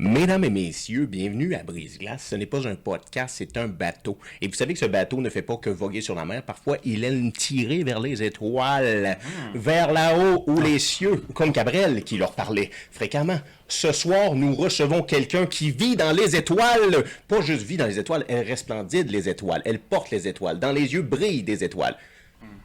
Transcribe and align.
Mesdames 0.00 0.44
et 0.44 0.50
messieurs, 0.50 1.06
bienvenue 1.06 1.56
à 1.56 1.64
Brise-Glace. 1.64 2.28
Ce 2.30 2.36
n'est 2.36 2.46
pas 2.46 2.68
un 2.68 2.76
podcast, 2.76 3.34
c'est 3.36 3.56
un 3.56 3.66
bateau. 3.66 4.16
Et 4.40 4.46
vous 4.46 4.54
savez 4.54 4.74
que 4.74 4.78
ce 4.78 4.84
bateau 4.84 5.20
ne 5.20 5.28
fait 5.28 5.42
pas 5.42 5.56
que 5.56 5.70
voguer 5.70 6.02
sur 6.02 6.14
la 6.14 6.24
mer. 6.24 6.44
Parfois, 6.44 6.76
il 6.84 7.02
aime 7.02 7.32
tirer 7.32 7.82
vers 7.82 7.98
les 7.98 8.22
étoiles, 8.22 9.18
vers 9.56 9.92
là-haut 9.92 10.44
ou 10.46 10.60
les 10.60 10.78
cieux, 10.78 11.24
comme 11.34 11.50
Cabrel 11.52 12.04
qui 12.04 12.16
leur 12.16 12.30
parlait 12.30 12.70
fréquemment. 12.92 13.40
Ce 13.66 13.90
soir, 13.90 14.36
nous 14.36 14.54
recevons 14.54 15.02
quelqu'un 15.02 15.46
qui 15.46 15.72
vit 15.72 15.96
dans 15.96 16.12
les 16.12 16.36
étoiles. 16.36 17.02
Pas 17.26 17.40
juste 17.40 17.62
vit 17.62 17.76
dans 17.76 17.88
les 17.88 17.98
étoiles, 17.98 18.24
elle 18.28 18.46
resplendide 18.46 19.10
les 19.10 19.28
étoiles. 19.28 19.62
Elle 19.64 19.80
porte 19.80 20.12
les 20.12 20.28
étoiles. 20.28 20.60
Dans 20.60 20.70
les 20.70 20.92
yeux 20.92 21.02
brillent 21.02 21.42
des 21.42 21.64
étoiles. 21.64 21.96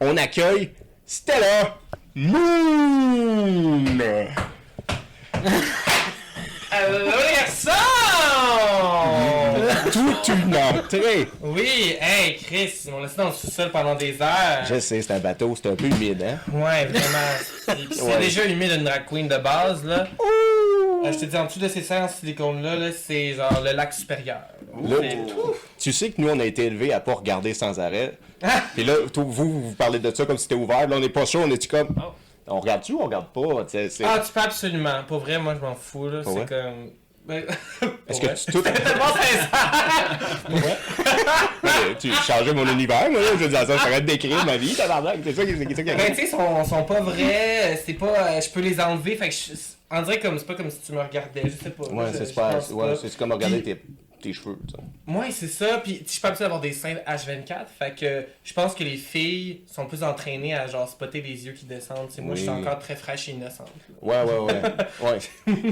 On 0.01 0.17
accueille 0.17 0.69
Stella 1.07 1.79
Moon. 2.13 3.85
Garçon! 6.73 7.71
Toute 9.91 10.27
une 10.29 10.55
entrée. 10.55 11.27
Oui, 11.41 11.95
hey, 12.01 12.37
Chris, 12.37 12.71
ils 12.85 12.91
m'ont 12.91 13.01
laissé 13.01 13.15
dans 13.17 13.27
le 13.27 13.33
sous-sol 13.33 13.69
pendant 13.71 13.95
des 13.95 14.19
heures. 14.21 14.63
Je 14.67 14.79
sais, 14.79 15.01
c'est 15.01 15.13
un 15.13 15.19
bateau, 15.19 15.55
c'est 15.55 15.69
un 15.69 15.75
peu 15.75 15.85
humide, 15.85 16.23
hein? 16.23 16.39
Ouais, 16.51 16.85
vraiment. 16.85 17.77
C'est 17.91 18.01
Ouais. 18.01 18.19
déjà 18.19 18.45
humide 18.45 18.71
une 18.77 18.83
drag 18.85 19.05
queen 19.07 19.27
de 19.27 19.37
base, 19.37 19.83
là. 19.85 20.07
Euh, 21.05 21.11
je 21.11 21.17
te 21.19 21.25
dis, 21.25 21.37
en 21.37 21.45
dessous 21.45 21.59
de 21.59 21.67
ces 21.67 21.81
serres 21.81 22.03
en 22.03 22.07
silicone-là, 22.07 22.75
là, 22.75 22.87
c'est 22.91 23.33
genre 23.33 23.61
le 23.63 23.73
lac 23.73 23.93
supérieur. 23.93 24.41
Là, 24.83 24.95
tu 25.77 25.91
sais 25.93 26.09
que 26.09 26.21
nous, 26.21 26.29
on 26.29 26.39
a 26.39 26.45
été 26.45 26.65
élevés 26.65 26.93
à 26.93 26.99
pas 26.99 27.13
regarder 27.13 27.53
sans 27.53 27.79
arrêt. 27.79 28.17
Puis 28.73 28.83
là, 28.83 28.93
vous, 29.15 29.61
vous 29.61 29.71
parlez 29.77 29.99
de 29.99 30.13
ça 30.15 30.25
comme 30.25 30.37
si 30.37 30.43
c'était 30.43 30.55
ouvert. 30.55 30.87
Là, 30.87 30.95
on 30.95 30.99
n'est 30.99 31.09
pas 31.09 31.25
sûr, 31.25 31.41
on 31.41 31.51
est-tu 31.51 31.67
comme. 31.67 31.89
On 32.47 32.59
regarde-tu 32.59 32.93
ou 32.93 33.01
on 33.01 33.05
regarde 33.05 33.27
pas? 33.27 33.65
C'est- 33.67 33.89
Ah, 34.03 34.19
tu 34.25 34.31
peux 34.31 34.39
absolument. 34.41 35.03
Pour 35.07 35.19
vrai, 35.19 35.37
moi, 35.39 35.55
je 35.55 35.61
m'en 35.65 35.75
fous, 35.75 36.09
là. 36.09 36.21
Pour 36.23 36.33
C'est 36.33 36.39
vrai? 36.39 36.47
comme. 36.63 36.91
Ben, 37.25 37.43
Est-ce 38.07 38.19
que 38.19 38.27
tu, 38.45 38.51
tout, 38.51 38.61
Tellement 38.63 39.13
sincère! 39.15 39.49
Tu 41.99 42.11
changeais 42.11 42.53
mon 42.53 42.65
univers, 42.67 43.09
moi, 43.09 43.21
là. 43.21 43.27
Je 43.33 43.43
veux 43.43 43.47
dire, 43.49 43.59
ça, 43.65 43.77
j'arrête 43.77 44.05
d'écrire 44.05 44.45
ma 44.45 44.57
vie, 44.57 44.75
tabarnak. 44.75 45.19
C'est 45.23 45.33
ça 45.33 45.45
qui 45.45 45.53
qui 45.53 45.83
Ben, 45.83 45.97
tu 46.09 46.15
sais, 46.15 46.23
ils 46.23 46.27
sont, 46.27 46.65
sont 46.65 46.83
pas 46.83 46.99
vrais. 47.01 47.79
C'est 47.85 47.93
pas. 47.93 48.07
euh, 48.07 48.41
Je 48.41 48.49
peux 48.49 48.59
les 48.61 48.79
enlever. 48.79 49.15
Fait 49.15 49.29
que 49.29 49.35
je. 49.35 49.53
On 49.89 50.01
dirait 50.01 50.19
comme. 50.19 50.37
C'est 50.37 50.45
pas 50.47 50.55
comme 50.55 50.69
si 50.69 50.79
tu 50.85 50.91
me 50.91 50.99
regardais. 51.01 51.43
Je 51.45 51.49
sais 51.63 51.69
pas. 51.69 51.83
Ouais, 51.85 52.05
Je- 52.11 52.17
c'est 52.17 52.25
super. 52.25 52.59
Ouais, 52.71 52.95
c'est 52.99 53.09
c'est 53.09 53.17
comme 53.17 53.31
regarder 53.31 53.61
Puis- 53.61 53.75
tes, 53.75 53.81
tes 54.23 54.33
cheveux. 54.33 54.57
Ouais, 55.07 55.31
c'est 55.31 55.47
ça. 55.47 55.79
Puis 55.83 56.01
je 56.05 56.11
suis 56.11 56.21
pas 56.21 56.29
habitué 56.29 56.45
d'avoir 56.45 56.61
des 56.61 56.71
seins 56.73 56.95
H24. 57.07 57.65
Fait 57.77 57.93
que 57.95 58.25
je 58.43 58.53
pense 58.53 58.73
que 58.73 58.83
les 58.83 58.97
filles 58.97 59.61
sont 59.67 59.85
plus 59.85 60.03
entraînées 60.03 60.53
à 60.55 60.67
genre 60.67 60.87
spotter 60.89 61.21
les 61.21 61.45
yeux 61.45 61.51
qui 61.53 61.65
descendent. 61.65 62.07
C'est 62.09 62.21
moi, 62.21 62.35
je 62.35 62.41
suis 62.41 62.49
Oui. 62.49 62.57
encore 62.59 62.79
très 62.79 62.95
fraîche 62.95 63.29
et 63.29 63.33
innocente. 63.33 63.67
là. 64.01 64.25
Ouais, 64.25 64.31
ouais, 64.31 64.39
ouais. 64.39 64.61
ouais. 65.11 65.19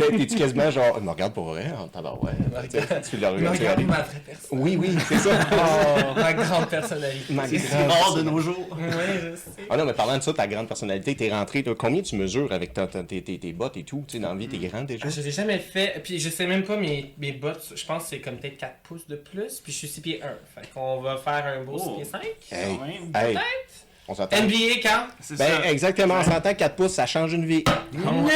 T'es- 0.09 0.17
T'es-tu 0.17 0.35
quasiment 0.35 0.69
genre. 0.69 1.01
Me 1.01 1.09
regarde 1.09 1.33
pour 1.33 1.45
vrai? 1.45 1.65
hein, 1.65 1.89
tabarouette. 1.91 2.35
Tu 2.69 2.77
Mais 2.77 2.81
regardes. 3.27 3.35
regarde 3.37 3.57
regardes. 3.57 3.81
ma 3.85 4.01
vraie 4.01 4.21
personne. 4.25 4.59
Oui, 4.59 4.77
oui, 4.77 4.89
c'est 5.07 5.17
ça. 5.17 5.29
Oh, 5.53 6.13
ma 6.19 6.33
grande 6.33 6.67
personnalité. 6.69 7.33
Ma 7.33 7.47
C'est 7.47 7.57
grande- 7.57 7.89
rare 7.91 8.13
de 8.15 8.21
nos 8.23 8.39
jours. 8.39 8.67
Ouais, 8.71 8.87
je 9.31 9.35
sais. 9.35 9.49
Ah 9.69 9.77
non, 9.77 9.85
mais 9.85 9.93
parlant 9.93 10.17
de 10.17 10.23
ça, 10.23 10.33
ta 10.33 10.47
grande 10.47 10.67
personnalité, 10.67 11.15
t'es 11.15 11.29
rentré, 11.29 11.63
toi, 11.63 11.75
combien 11.77 12.01
tu 12.01 12.15
mesures 12.15 12.51
avec 12.51 12.73
ta- 12.73 12.87
ta- 12.87 13.03
tes, 13.03 13.21
tes, 13.21 13.37
tes 13.39 13.53
bottes 13.53 13.77
et 13.77 13.83
tout? 13.83 14.03
Tu 14.07 14.13
sais, 14.17 14.19
dans 14.19 14.29
la 14.33 14.35
vie, 14.39 14.47
t'es 14.47 14.57
grand 14.57 14.81
déjà? 14.83 15.05
Ah, 15.07 15.09
je 15.09 15.21
l'ai 15.21 15.31
jamais 15.31 15.59
fait. 15.59 16.01
Puis 16.03 16.19
je 16.19 16.29
sais 16.29 16.45
même 16.47 16.63
pas 16.63 16.77
mes, 16.77 17.13
mes 17.17 17.31
bottes. 17.31 17.73
Je 17.75 17.85
pense 17.85 18.03
que 18.03 18.09
c'est 18.09 18.19
comme 18.19 18.37
peut-être 18.41 18.57
4 18.57 18.73
pouces 18.83 19.07
de 19.07 19.15
plus. 19.15 19.59
Puis 19.59 19.71
je 19.71 19.77
suis 19.77 19.87
6 19.87 20.01
pieds 20.01 20.21
1. 20.23 20.27
Fait 20.61 20.67
qu'on 20.73 20.99
va 21.01 21.17
faire 21.17 21.45
un 21.45 21.63
beau 21.63 21.77
6 21.77 21.85
Oh. 21.87 21.95
pieds 21.95 22.05
5. 22.05 22.21
Hey, 22.51 22.77
quand 22.77 22.85
même. 22.85 22.91
hey, 23.15 23.33
Peut-être. 23.33 23.85
on 24.07 24.15
s'entend. 24.15 24.37
NBA 24.37 24.81
quand? 24.83 25.07
Ben, 25.37 25.37
ça. 25.61 25.69
exactement, 25.71 26.15
on 26.19 26.23
s'entend 26.23 26.53
4 26.53 26.75
pouces, 26.75 26.93
ça 26.93 27.05
change 27.05 27.33
une 27.33 27.45
vie. 27.45 27.63
Oui. 27.93 28.31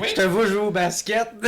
Je 0.08 0.14
te 0.14 0.22
vois 0.22 0.46
jouer 0.46 0.60
au 0.60 0.70
basket. 0.70 1.28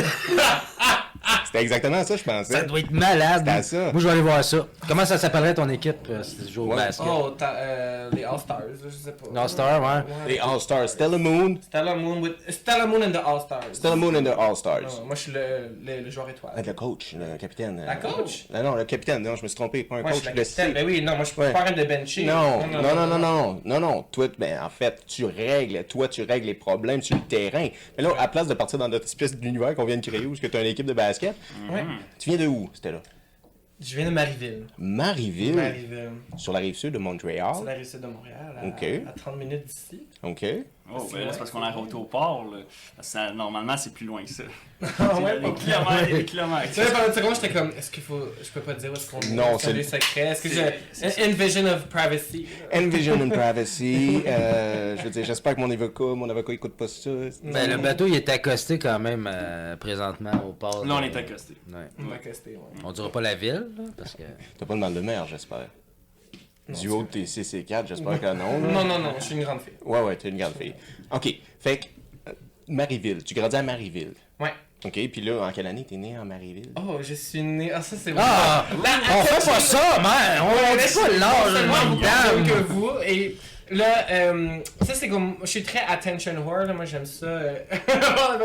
C'était 1.46 1.62
exactement 1.62 2.04
ça, 2.04 2.16
je 2.16 2.22
Ça 2.22 2.32
pensais. 2.32 2.64
doit 2.64 2.78
être 2.80 2.90
malade. 2.92 3.44
C'était 3.46 3.62
ça. 3.62 3.92
Moi, 3.92 4.00
je 4.00 4.06
vais 4.06 4.10
aller 4.12 4.20
voir 4.22 4.44
ça. 4.44 4.66
Comment 4.86 5.04
ça 5.04 5.18
s'appellerait 5.18 5.54
ton 5.54 5.68
équipe 5.68 5.96
euh, 6.08 6.22
si 6.22 6.36
tu 6.36 6.52
joues 6.52 6.62
au 6.62 6.68
Ouais. 6.70 6.76
basket? 6.76 7.06
Oh, 7.08 7.30
t'as, 7.36 7.54
euh, 7.56 8.10
les 8.12 8.24
All-Stars, 8.24 8.62
je 8.84 8.88
sais 8.90 9.12
pas. 9.12 9.26
Les 9.32 9.38
All-Stars, 9.40 9.80
ouais. 9.82 10.02
Les 10.28 10.38
All-Stars, 10.38 10.88
Stella 10.88 11.18
Moon, 11.18 11.56
Stella 11.62 11.94
Moon, 11.96 12.20
with... 12.20 12.32
Stella 12.48 12.86
Moon 12.86 13.02
and 13.02 13.10
the 13.12 13.20
All-Stars. 13.26 13.64
Stella 13.72 13.96
Moon 13.96 14.14
and 14.16 14.22
the 14.24 14.38
All-Stars. 14.38 14.82
Non, 15.00 15.06
moi, 15.06 15.14
je 15.16 15.20
suis 15.22 15.32
le, 15.32 15.40
le, 15.84 16.04
le 16.04 16.10
joueur 16.10 16.28
étoile. 16.30 16.52
Ah, 16.56 16.62
le 16.62 16.72
coach, 16.72 17.14
le 17.18 17.36
capitaine. 17.36 17.82
La 17.84 17.92
euh, 17.92 17.96
coach? 17.96 18.46
Non, 18.52 18.62
non, 18.62 18.74
le 18.76 18.84
capitaine, 18.84 19.22
non, 19.22 19.34
je 19.36 19.42
me 19.42 19.48
suis 19.48 19.56
trompé, 19.56 19.82
pas 19.84 19.96
un 19.96 20.02
Moi, 20.02 20.10
je 20.12 20.14
coach, 20.16 20.22
suis 20.24 20.30
le 20.32 20.36
la 20.36 20.42
capitaine. 20.44 20.72
Ben 20.72 20.86
oui, 20.86 21.02
non, 21.02 21.16
moi, 21.16 21.24
je 21.24 21.30
suis 21.32 21.40
Ouais. 21.40 21.52
pas 21.52 21.60
en 21.60 21.64
train 21.64 21.72
de 21.72 21.84
bencher. 21.84 22.24
Non, 22.24 22.60
non, 22.66 22.82
non, 22.82 23.06
non, 23.06 23.18
non, 23.18 23.60
non, 23.64 23.80
non, 23.80 24.02
toi, 24.12 24.28
ben, 24.38 24.60
en 24.62 24.70
fait, 24.70 25.02
tu 25.06 25.24
règles, 25.24 25.82
toi, 25.84 26.06
tu 26.08 26.22
règles 26.22 26.46
les 26.46 26.54
problèmes 26.54 27.02
sur 27.02 27.16
le 27.16 27.22
terrain. 27.22 27.68
Mais 27.98 28.04
là, 28.04 28.10
à 28.18 28.28
place 28.28 28.46
de 28.46 28.54
partir 28.54 28.78
dans 28.78 28.88
notre 28.88 29.04
espèce 29.06 29.36
d'univers 29.36 29.74
qu'on 29.74 29.84
vient 29.84 29.96
de 29.96 30.06
créer 30.06 30.24
où 30.26 30.32
est-ce 30.34 30.40
que 30.40 30.46
tu 30.46 30.56
as 30.56 30.60
une 30.60 30.66
équipe 30.68 30.86
de 30.86 30.92
basket, 30.92 31.09
Ouais. 31.70 31.84
tu 32.18 32.30
viens 32.30 32.38
de 32.38 32.46
où, 32.46 32.68
c'était 32.74 32.92
là? 32.92 33.02
Je 33.80 33.96
viens 33.96 34.04
de 34.06 34.10
Marieville. 34.10 34.66
Marieville, 34.76 35.54
Marieville. 35.56 36.10
sur 36.36 36.52
la 36.52 36.58
rive 36.58 36.74
sud 36.74 36.92
de 36.92 36.98
Montréal. 36.98 37.54
C'est 37.58 37.64
la 37.64 37.72
rive 37.72 37.86
sud 37.86 38.00
de 38.02 38.06
Montréal, 38.08 38.54
à, 38.62 38.66
Ok. 38.66 38.84
à 39.08 39.12
30 39.12 39.36
minutes 39.38 39.64
d'ici. 39.66 40.02
OK. 40.22 40.44
Oh, 40.94 41.08
ben 41.12 41.20
là, 41.26 41.32
c'est 41.32 41.38
parce 41.38 41.50
qu'on 41.50 41.62
a 41.62 41.70
route 41.70 41.94
au 41.94 42.04
port. 42.04 42.44
Là. 42.52 42.58
Parce 42.96 43.08
que 43.08 43.12
ça- 43.12 43.32
normalement, 43.32 43.76
c'est 43.76 43.94
plus 43.94 44.06
loin 44.06 44.22
que 44.24 44.30
ça. 44.30 44.42
Ah 44.98 45.20
ouais, 45.20 45.38
bon. 45.40 45.52
kilomètres, 45.52 46.08
les 46.10 46.18
Tu 46.20 46.24
kilomètres. 46.24 46.72
sais, 46.72 46.90
pendant 46.90 47.06
une 47.08 47.12
seconde, 47.12 47.34
j'étais 47.34 47.50
comme, 47.50 47.68
est-ce 47.76 47.90
qu'il 47.90 48.02
faut. 48.02 48.20
Je 48.42 48.48
peux 48.48 48.60
pas 48.62 48.72
te 48.72 48.80
dire 48.80 48.90
où 48.90 48.94
est-ce 48.94 49.10
qu'on 49.10 49.20
est. 49.20 49.30
Non, 49.32 49.58
c'est 49.58 49.74
des 49.74 49.82
secrets? 49.82 50.28
Est-ce 50.28 50.42
que 50.42 50.48
c'est- 50.48 51.16
j'ai. 51.18 51.24
Invision 51.24 51.66
of 51.66 51.86
privacy? 51.88 52.46
Envision 52.74 53.20
and 53.20 53.28
Privacy. 53.28 54.22
euh, 54.26 54.96
je 54.96 55.02
veux 55.02 55.10
dire, 55.10 55.24
j'espère 55.26 55.54
que 55.54 55.60
mon 55.60 55.70
avocat, 55.70 56.04
mon 56.16 56.30
avocat 56.30 56.54
écoute 56.54 56.76
pas 56.78 56.88
ça. 56.88 57.10
Ben, 57.44 57.68
le 57.70 57.76
bateau, 57.76 58.06
il 58.06 58.14
est 58.14 58.28
accosté 58.30 58.78
quand 58.78 58.98
même 58.98 59.28
euh, 59.30 59.76
présentement 59.76 60.32
au 60.48 60.52
port. 60.54 60.84
Là, 60.86 60.94
on 60.94 61.02
est 61.02 61.14
accosté. 61.14 61.54
Ouais. 61.68 61.74
On 61.98 62.02
m'a 62.04 62.14
accosté, 62.14 62.52
ouais. 62.52 62.80
On 62.82 62.92
dira 62.92 63.12
pas 63.12 63.20
la 63.20 63.34
ville, 63.34 63.66
là, 63.76 63.84
parce 63.98 64.14
que... 64.14 64.22
T'as 64.58 64.64
pas 64.64 64.74
de 64.74 64.78
mal 64.80 64.94
de 64.94 65.00
mer, 65.00 65.26
j'espère. 65.26 65.66
Du 66.72 66.88
haut 66.88 67.02
de 67.02 67.08
tes 67.08 67.24
CC4, 67.24 67.86
j'espère 67.86 68.20
que 68.20 68.26
non. 68.26 68.60
là. 68.60 68.68
Non, 68.72 68.84
non, 68.84 68.98
non, 68.98 69.14
je 69.18 69.24
suis 69.24 69.34
une 69.34 69.42
grande 69.42 69.60
fille. 69.60 69.74
Ouais, 69.84 70.00
ouais, 70.00 70.16
t'es 70.16 70.28
une 70.28 70.38
grande 70.38 70.54
fille. 70.54 70.74
OK. 71.10 71.34
Fait 71.58 71.78
que, 71.78 71.84
euh, 72.28 72.32
Marieville, 72.68 73.22
tu 73.24 73.34
grandis 73.34 73.56
à 73.56 73.62
Marieville. 73.62 74.14
Ouais. 74.38 74.52
OK, 74.84 74.92
puis 75.12 75.20
là, 75.20 75.42
en 75.46 75.52
quelle 75.52 75.66
année 75.66 75.84
t'es 75.84 75.96
né 75.96 76.16
en 76.18 76.24
Marieville? 76.24 76.70
Oh, 76.76 76.98
je 77.02 77.12
suis 77.14 77.42
né. 77.42 77.70
Ah, 77.74 77.82
ça, 77.82 77.96
c'est 78.02 78.14
Ah! 78.16 78.64
On 78.72 79.22
fait 79.24 79.44
pas 79.50 79.60
ça, 79.60 79.98
man! 80.00 80.42
On 80.42 80.76
dit 80.76 80.94
pas 80.94 81.08
l'âge, 81.18 82.30
jeune 82.32 82.46
que 82.46 82.62
vous. 82.72 82.90
Et 83.06 83.36
là, 83.70 84.06
euh, 84.10 84.58
ça, 84.80 84.94
c'est 84.94 85.08
comme. 85.10 85.36
Je 85.42 85.46
suis 85.48 85.62
très 85.62 85.80
attention 85.86 86.32
whore, 86.46 86.64
là. 86.64 86.72
Moi, 86.72 86.86
j'aime 86.86 87.04
ça. 87.04 87.26
euh. 87.26 87.58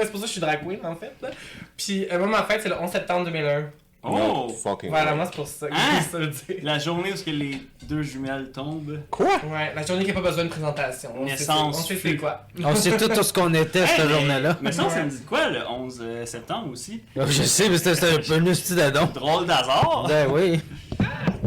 C'est 0.02 0.12
pour 0.12 0.19
ça 0.19 0.22
que 0.24 0.28
je 0.28 0.31
suis 0.34 0.41
drag 0.41 0.59
queen, 0.68 0.80
en 0.84 0.96
fait. 0.97 1.14
Là. 1.22 1.30
Puis, 1.78 2.06
euh, 2.12 2.19
moi, 2.19 2.28
ma 2.28 2.44
fête, 2.44 2.62
c'est 2.62 2.69
le 2.69 2.80
11 2.81 2.91
septembre 2.91 3.25
2001. 3.25 3.69
Oh! 4.08 4.48
fucking 4.64 4.90
Voilà, 4.90 5.16
moi, 5.16 5.26
c'est 5.26 5.36
pour 5.36 5.48
ça 5.48 5.68
que 5.68 5.74
Hein? 5.74 5.78
je 6.12 6.18
veux 6.18 6.28
dire. 6.28 6.58
La 6.64 6.80
journée 6.80 7.12
où 7.14 7.16
ce 7.16 7.24
que 7.24 7.32
les 7.32 7.58
deux 7.84 8.02
jumelles 8.04 8.52
tombent. 8.52 9.00
Quoi? 9.10 9.26
Ouais, 9.52 9.74
la 9.76 9.86
journée 9.86 10.04
qui 10.04 10.10
n'a 10.14 10.22
pas 10.22 10.30
besoin 10.30 10.44
de 10.46 10.50
présentation. 10.50 11.10
On 11.18 11.26
sait 11.26 11.32
Naissance, 11.32 11.78
On 11.80 11.82
sait 11.84 11.96
c'est 12.02 12.16
quoi. 12.18 12.46
On 12.64 12.76
sait 12.76 12.98
tout, 12.98 13.08
tout 13.08 13.24
ce 13.24 13.34
qu'on 13.34 13.54
était 13.54 13.86
cette 13.88 14.06
mais- 14.06 14.12
journée-là. 14.14 14.58
Mais 14.62 14.72
ça, 14.72 14.90
ça 14.90 14.98
Ouais. 14.98 15.06
me 15.06 15.10
dit 15.10 15.20
de 15.20 15.26
quoi 15.26 15.50
le 15.50 15.60
11 15.70 16.02
septembre 16.26 16.72
aussi? 16.72 17.02
Je 17.16 17.44
sais, 17.44 17.70
mais 17.70 17.78
c'était 17.78 17.96
c'était 17.96 18.14
un 18.34 18.40
peu 18.40 18.50
hostie 18.50 18.76
d'adon. 18.76 19.06
Drôle 19.14 19.46
d'hasard! 19.46 20.06
Ben 20.08 20.28
oui. 20.32 20.60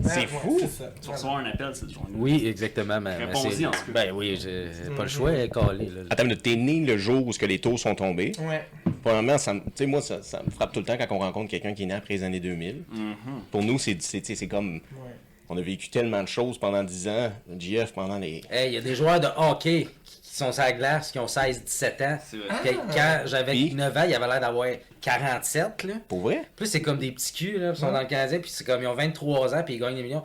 C'est 0.03 0.21
Ouais, 0.21 0.27
fou. 0.29 0.57
c'est 0.61 0.69
ça. 0.69 0.85
Tu 1.03 1.11
reçois 1.11 1.39
un 1.39 1.47
appel 1.47 1.71
cette 1.75 1.91
journée. 1.91 2.09
Oui, 2.15 2.45
exactement. 2.47 3.01
Mais, 3.01 3.19
mais 3.19 3.25
Réponds-y, 3.27 3.53
c'est- 3.53 3.67
en 3.67 3.71
tout 3.73 3.79
cas. 3.79 3.93
Ben 3.93 4.13
oui, 4.15 4.39
j'ai 4.41 4.69
j'ai 4.73 4.91
pas 4.95 5.03
le 5.03 5.09
choix, 5.09 5.33
elle 5.33 5.41
est 5.41 5.49
calée, 5.53 5.87
là. 5.87 6.03
Attends, 6.09 6.25
mais 6.25 6.37
t'es 6.37 6.55
né 6.57 6.81
le 6.87 6.97
jour 6.97 7.27
où 7.27 7.33
ce 7.33 7.39
que 7.39 7.47
les 7.47 7.59
taux 7.59 7.77
sont 7.77 7.95
tombés. 7.95 8.33
Ouais. 8.41 8.67
Premièrement, 9.09 9.39
ça, 9.39 9.55
me- 9.55 9.61
tu 9.61 9.67
sais, 9.75 9.87
moi, 9.87 10.01
ça, 10.01 10.23
ça 10.23 10.43
me 10.45 10.51
frappe 10.51 10.73
tout 10.73 10.81
le 10.81 10.87
temps 10.87 10.97
quand 10.99 11.07
on 11.15 11.19
rencontre 11.19 11.51
quelqu'un 11.51 11.73
qui 11.75 11.85
est 11.85 11.87
né 11.87 11.95
après 11.95 12.15
les 12.15 12.23
années 12.25 12.41
2000. 12.41 12.83
Mhm. 12.91 13.07
Pour 13.51 13.63
nous, 13.63 13.79
c'est 13.79 14.01
c'est- 14.03 14.21
tu 14.21 14.27
sais, 14.27 14.35
c'est 14.35 14.49
comme... 14.49 14.75
Ouais. 14.77 15.15
On 15.51 15.57
a 15.57 15.63
vécu 15.63 15.89
tellement 15.89 16.23
de 16.23 16.29
choses 16.29 16.59
pendant 16.59 16.85
10 16.85 17.09
ans. 17.09 17.33
JF, 17.59 17.93
pendant 17.95 18.19
les... 18.19 18.43
Hey, 18.51 18.69
il 18.71 18.75
y 18.75 18.77
a 18.77 18.83
des 18.83 18.95
joueurs 18.95 19.19
de 19.19 19.29
hockey 19.35 19.89
qui 20.05 20.35
sont 20.37 20.53
sur 20.53 20.63
la 20.63 20.73
glace, 20.73 21.11
qui 21.11 21.19
ont 21.19 21.25
16-17 21.27 22.03
ans. 22.05 22.19
Vrai. 22.33 22.61
Puis 22.63 22.79
Quand 22.95 23.21
j'avais 23.25 23.53
Puis? 23.53 23.75
9 23.75 23.97
ans, 23.97 24.05
il 24.07 24.15
avait 24.15 24.27
l'air 24.29 24.41
d'avoir 24.41 24.69
47, 25.01 25.85
là. 25.85 25.95
Pour 26.07 26.21
vrai? 26.21 26.43
Puis 26.55 26.67
c'est 26.69 26.83
comme 26.83 26.99
des 26.99 27.13
petits 27.13 27.33
culs, 27.33 27.59
là, 27.61 27.71
ils 27.71 27.77
sont 27.77 27.91
dans 27.91 28.01
le 28.01 28.07
Canadien, 28.07 28.41
puis 28.41 28.51
c'est 28.51 28.65
comme 28.65 28.83
ils 28.83 28.87
ont 28.87 28.95
23 28.95 29.55
ans, 29.55 29.63
puis 29.65 29.75
ils 29.77 29.81
gagnent 29.81 29.97
des 29.97 30.03
millions. 30.03 30.23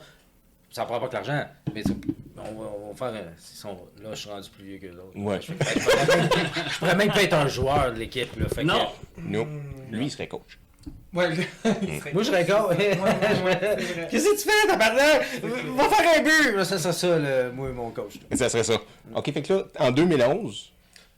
Ça 0.74 0.86
prend 0.86 1.00
pas 1.00 1.08
que 1.08 1.14
l'argent, 1.14 1.46
mais 1.74 1.84
on 2.36 2.42
va, 2.42 2.68
on 2.84 2.94
va 2.94 2.96
faire. 2.96 3.12
là, 3.12 3.22
je 4.12 4.16
suis 4.16 4.30
rendu 4.30 4.50
plus 4.50 4.66
vieux 4.66 4.78
que 4.80 4.88
l'autre. 4.88 5.12
Ouais. 5.16 5.40
Je 5.40 5.52
pourrais 5.54 6.18
même- 6.18 6.30
je 6.72 6.78
pourrais 6.80 6.96
même 6.96 7.12
pas 7.12 7.22
être 7.24 7.34
un 7.36 7.48
joueur 7.48 7.94
de 7.94 8.00
l'équipe, 8.00 8.30
Non! 8.64 8.88
Non. 9.18 9.48
Lui, 9.92 10.06
il 10.06 10.12
serait 10.12 10.28
coach. 10.28 10.58
Ouais, 11.14 11.30
serait- 11.64 12.12
moi, 12.14 12.24
je 12.24 12.32
c'est 12.32 13.42
vrai. 13.42 13.78
Qu'est-ce 14.10 14.26
que 14.26 14.42
tu 14.42 14.50
fais, 14.50 14.68
tabarnak? 14.68 15.28
Va 15.44 15.90
faire 15.90 16.20
un 16.20 16.24
but! 16.24 16.64
Ça, 16.66 16.80
ça, 16.80 16.92
ça, 16.92 17.20
le, 17.20 17.52
moi 17.52 17.70
et 17.70 17.74
mon 17.74 17.92
coach. 17.92 18.14
Et 18.32 18.36
ça 18.36 18.50
serait 18.50 18.64
ça. 18.64 18.82
OK, 19.14 19.32
fait 19.32 19.42
que 19.44 19.54
là, 19.54 19.64
en 19.80 19.92
2011... 19.92 20.72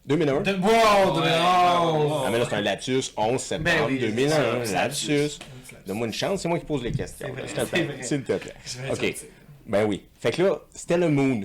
2001? 0.05 0.41
De... 0.41 0.51
Wow. 0.51 1.23
Ah, 1.23 2.27
mais 2.29 2.37
là, 2.39 2.45
c'est 2.47 2.55
un 2.57 2.61
lapsus 2.61 3.03
11 3.17 3.41
septembre 3.41 3.63
Ben 3.63 3.85
oui, 3.87 3.99
2001. 3.99 4.29
c'est 4.29 4.35
un 4.35 4.61
un 4.61 4.83
lapsus. 4.83 5.39
Donne-moi 5.87 6.07
une 6.07 6.13
chance, 6.13 6.41
c'est 6.41 6.47
moi 6.47 6.59
qui 6.59 6.65
pose 6.65 6.83
les 6.83 6.91
questions. 6.91 7.27
S'il 7.47 7.55
te 7.55 8.01
c'est 8.01 8.19
plaît. 8.19 8.53
OK. 8.91 9.15
Ben 9.65 9.85
oui. 9.85 10.03
Fait 10.19 10.31
que 10.31 10.41
là, 10.43 10.59
Stella 10.73 11.07
Moon. 11.09 11.41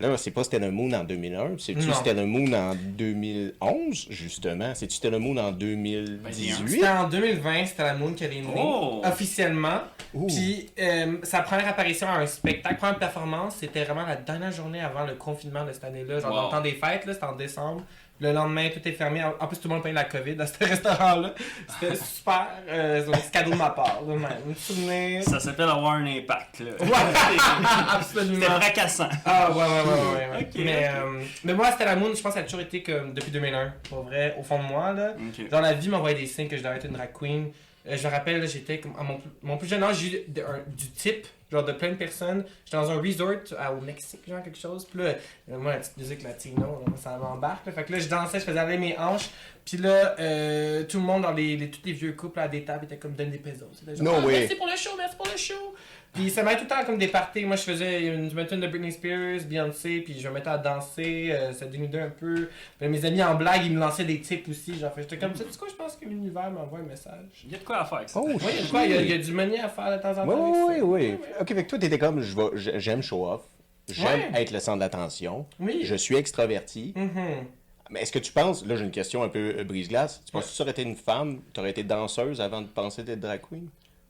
Là, 0.00 0.16
c'est 0.16 0.30
pas 0.30 0.44
Stellar 0.44 0.70
Moon 0.70 0.92
en 0.92 1.02
2001, 1.02 1.58
c'est-tu. 1.58 1.90
Stellar 1.92 2.24
Moon 2.24 2.52
en 2.52 2.76
2011, 2.76 4.06
justement? 4.10 4.72
C'est-tu 4.76 4.94
Stellar 4.94 5.18
Moon 5.18 5.36
en 5.38 5.50
2018? 5.50 6.68
C'était 6.68 6.86
en 6.88 7.08
2020, 7.08 7.66
c'était 7.66 7.82
la 7.82 7.94
Moon 7.94 8.12
qui 8.12 8.24
avait 8.24 8.36
né, 8.36 8.46
Oh! 8.56 9.02
officiellement. 9.04 9.80
Ouh. 10.14 10.28
Puis 10.28 10.70
euh, 10.78 11.16
sa 11.24 11.40
première 11.42 11.66
apparition 11.68 12.06
à 12.06 12.18
un 12.20 12.26
spectacle, 12.26 12.76
première 12.76 12.98
performance, 13.00 13.56
c'était 13.58 13.82
vraiment 13.84 14.06
la 14.06 14.14
dernière 14.14 14.52
journée 14.52 14.80
avant 14.80 15.04
le 15.04 15.14
confinement 15.14 15.64
de 15.64 15.72
cette 15.72 15.82
année-là. 15.84 16.20
Genre 16.20 16.30
Wow. 16.30 16.36
dans 16.36 16.44
le 16.44 16.50
temps 16.52 16.60
des 16.60 16.72
fêtes, 16.72 17.04
là, 17.04 17.12
c'était 17.14 17.26
en 17.26 17.34
décembre. 17.34 17.82
Le 18.20 18.32
lendemain, 18.32 18.68
tout 18.70 18.80
est 18.88 18.92
fermé. 18.92 19.22
En 19.22 19.46
plus, 19.46 19.58
tout 19.58 19.68
le 19.68 19.74
monde 19.74 19.82
paye 19.84 19.92
la 19.92 20.02
COVID 20.04 20.34
dans 20.34 20.46
ce 20.46 20.58
restaurant-là. 20.64 21.34
C'était 21.68 21.94
super. 21.94 22.48
Euh, 22.68 23.02
c'est 23.06 23.14
un 23.14 23.18
petit 23.20 23.30
cadeau 23.30 23.50
de 23.52 23.56
ma 23.56 23.70
part, 23.70 24.00
là, 24.06 24.14
même. 24.16 24.54
Souvenir. 24.56 25.22
Ça 25.22 25.38
s'appelle 25.38 25.68
avoir 25.68 25.92
un 25.92 26.06
impact, 26.06 26.60
là. 26.60 26.72
Absolument. 27.92 28.34
C'était 28.40 28.46
fracassant. 28.52 29.08
Ah 29.24 29.50
ouais, 29.52 29.56
ouais, 29.56 29.62
ouais, 29.64 29.70
ouais. 29.70 30.38
ouais. 30.38 30.48
Mais, 30.56 30.88
ok. 30.88 30.94
euh, 30.94 31.22
mais 31.44 31.54
moi, 31.54 31.70
c'était 31.72 31.84
la 31.84 31.96
Moon, 31.96 32.10
je 32.14 32.20
pense 32.20 32.34
qu'elle 32.34 32.42
a 32.42 32.46
toujours 32.46 32.60
été 32.60 32.82
comme 32.82 33.14
depuis 33.14 33.30
2001. 33.30 33.72
Pour 33.88 34.02
vrai, 34.02 34.34
au 34.38 34.42
fond 34.42 34.58
de 34.62 34.64
moi, 34.68 34.92
là. 34.92 35.12
Dans 35.50 35.60
la 35.60 35.72
vie, 35.74 35.88
m'envoyait 35.88 36.18
des 36.18 36.26
signes 36.26 36.48
que 36.48 36.56
je 36.56 36.62
devais 36.62 36.76
être 36.76 36.86
une 36.86 36.92
drag 36.92 37.10
queen. 37.12 37.50
Euh, 37.86 37.96
je 37.96 38.06
me 38.06 38.12
rappelle, 38.12 38.40
là, 38.40 38.46
j'étais 38.46 38.78
comme 38.80 38.94
à 38.98 39.02
mon, 39.02 39.18
plus- 39.18 39.30
mon 39.42 39.56
plus 39.56 39.68
jeune 39.68 39.82
âge, 39.82 39.96
j'ai 39.98 40.08
eu 40.08 40.24
de- 40.28 40.42
un- 40.42 40.60
du 40.66 40.90
type, 40.90 41.26
genre 41.50 41.64
de 41.64 41.72
plein 41.72 41.90
de 41.90 41.94
personnes. 41.94 42.44
J'étais 42.64 42.76
dans 42.76 42.90
un 42.90 43.00
resort 43.00 43.32
à- 43.58 43.72
au 43.72 43.80
Mexique, 43.80 44.20
genre 44.28 44.42
quelque 44.42 44.58
chose. 44.58 44.84
Puis 44.86 44.98
là, 45.02 45.14
euh, 45.50 45.58
moi, 45.58 45.72
la 45.72 45.78
petite 45.78 45.96
musique 45.96 46.22
latino, 46.22 46.82
là, 46.86 46.92
ça 46.96 47.16
m'embarque. 47.16 47.64
là. 47.66 47.72
Fait 47.72 47.84
que 47.84 47.92
là, 47.92 47.98
je 47.98 48.08
dansais, 48.08 48.40
je 48.40 48.44
faisais 48.44 48.58
aller 48.58 48.78
mes 48.78 48.98
hanches. 48.98 49.30
Puis 49.64 49.76
là, 49.78 50.14
euh, 50.18 50.84
tout 50.84 50.98
le 50.98 51.04
monde 51.04 51.22
dans 51.22 51.32
les, 51.32 51.56
les- 51.56 51.70
tous 51.70 51.80
les 51.84 51.92
vieux 51.92 52.12
couples 52.12 52.40
à 52.40 52.48
des 52.48 52.64
tables 52.64 52.84
étaient 52.86 52.96
comme 52.96 53.12
donne 53.12 53.30
des 53.30 53.38
pesos. 53.38 53.66
C'était 53.74 53.96
genre, 53.96 54.04
No 54.04 54.12
Ah, 54.22 54.26
way. 54.26 54.40
Merci 54.40 54.54
pour 54.56 54.66
le 54.66 54.76
show, 54.76 54.90
merci 54.96 55.16
pour 55.16 55.26
le 55.26 55.36
show. 55.36 55.74
Puis 56.14 56.30
ça 56.30 56.42
m'avait 56.42 56.56
tout 56.56 56.64
le 56.64 56.68
temps 56.68 56.84
comme 56.84 56.98
des 56.98 57.06
parties. 57.08 57.44
Moi, 57.44 57.54
je 57.56 57.62
faisais 57.62 58.06
une, 58.06 58.28
je 58.30 58.34
mettais 58.34 58.54
une 58.56 58.60
de 58.62 58.66
Britney 58.66 58.90
Spears, 58.90 59.40
Beyoncé, 59.48 60.00
puis 60.00 60.18
je 60.18 60.26
me 60.28 60.34
mettais 60.34 60.48
à 60.50 60.58
danser, 60.58 61.28
euh, 61.30 61.52
ça 61.52 61.66
dénudait 61.66 62.00
un 62.00 62.08
peu. 62.10 62.48
Puis 62.78 62.88
mes 62.88 63.04
amis 63.04 63.22
en 63.22 63.34
blague, 63.34 63.64
ils 63.66 63.72
me 63.72 63.78
lançaient 63.78 64.04
des 64.04 64.20
tips 64.20 64.48
aussi. 64.48 64.78
Genre, 64.78 64.92
fait, 64.92 65.02
j'étais 65.02 65.18
comme, 65.18 65.32
tu 65.32 65.38
sais 65.38 65.58
quoi, 65.58 65.68
je 65.68 65.74
pense 65.74 65.96
que 65.96 66.06
l'univers 66.06 66.50
m'envoie 66.50 66.80
un 66.80 66.82
message. 66.82 67.44
Il 67.44 67.52
y 67.52 67.54
a 67.54 67.58
de 67.58 67.64
quoi 67.64 67.78
à 67.82 67.84
faire 67.84 67.98
avec 67.98 68.08
ça. 68.08 68.20
Oh, 68.20 68.26
Oui, 68.28 68.34
il 68.58 68.64
y 68.64 68.66
a 68.66 68.70
quoi, 68.70 68.84
il 68.84 68.90
y 68.90 68.94
a, 68.96 69.00
il 69.02 69.08
y 69.10 69.12
a 69.12 69.18
du 69.18 69.32
money 69.32 69.60
à 69.60 69.68
faire 69.68 69.96
de 69.96 70.02
temps 70.02 70.10
en 70.10 70.26
temps. 70.26 70.26
oui, 70.26 70.68
avec 70.68 70.78
ça. 70.80 70.84
oui, 70.84 70.90
oui. 71.02 71.10
Ouais, 71.12 71.18
Ok, 71.40 71.48
fait 71.54 71.64
que 71.64 71.68
toi, 71.70 71.78
t'étais 71.78 71.98
comme, 71.98 72.20
je 72.20 72.34
vais- 72.36 72.50
je- 72.54 72.78
j'aime 72.78 73.02
show 73.02 73.26
off, 73.28 73.42
j'aime 73.88 74.32
Ouais. 74.32 74.42
être 74.42 74.50
le 74.50 74.58
centre 74.60 74.78
d'attention, 74.80 75.46
Oui. 75.60 75.80
je 75.84 75.94
suis 75.94 76.16
extraverti. 76.16 76.94
Mhm. 76.96 77.46
Mais 77.90 78.02
est-ce 78.02 78.12
que 78.12 78.18
tu 78.18 78.32
penses, 78.32 78.66
là 78.66 78.76
j'ai 78.76 78.84
une 78.84 78.90
question 78.90 79.22
un 79.22 79.28
peu 79.30 79.54
euh, 79.58 79.64
brise-glace, 79.64 80.20
tu 80.26 80.32
penses 80.32 80.50
que 80.50 80.56
tu 80.56 80.60
aurais 80.62 80.72
été 80.72 80.82
une 80.82 80.96
femme, 80.96 81.40
tu 81.54 81.60
aurais 81.60 81.70
été 81.70 81.84
danseuse 81.84 82.40
avant 82.40 82.60
de 82.60 82.66
penser 82.66 83.02
d'être 83.02 83.20
drag 83.20 83.40
queen? 83.48 83.68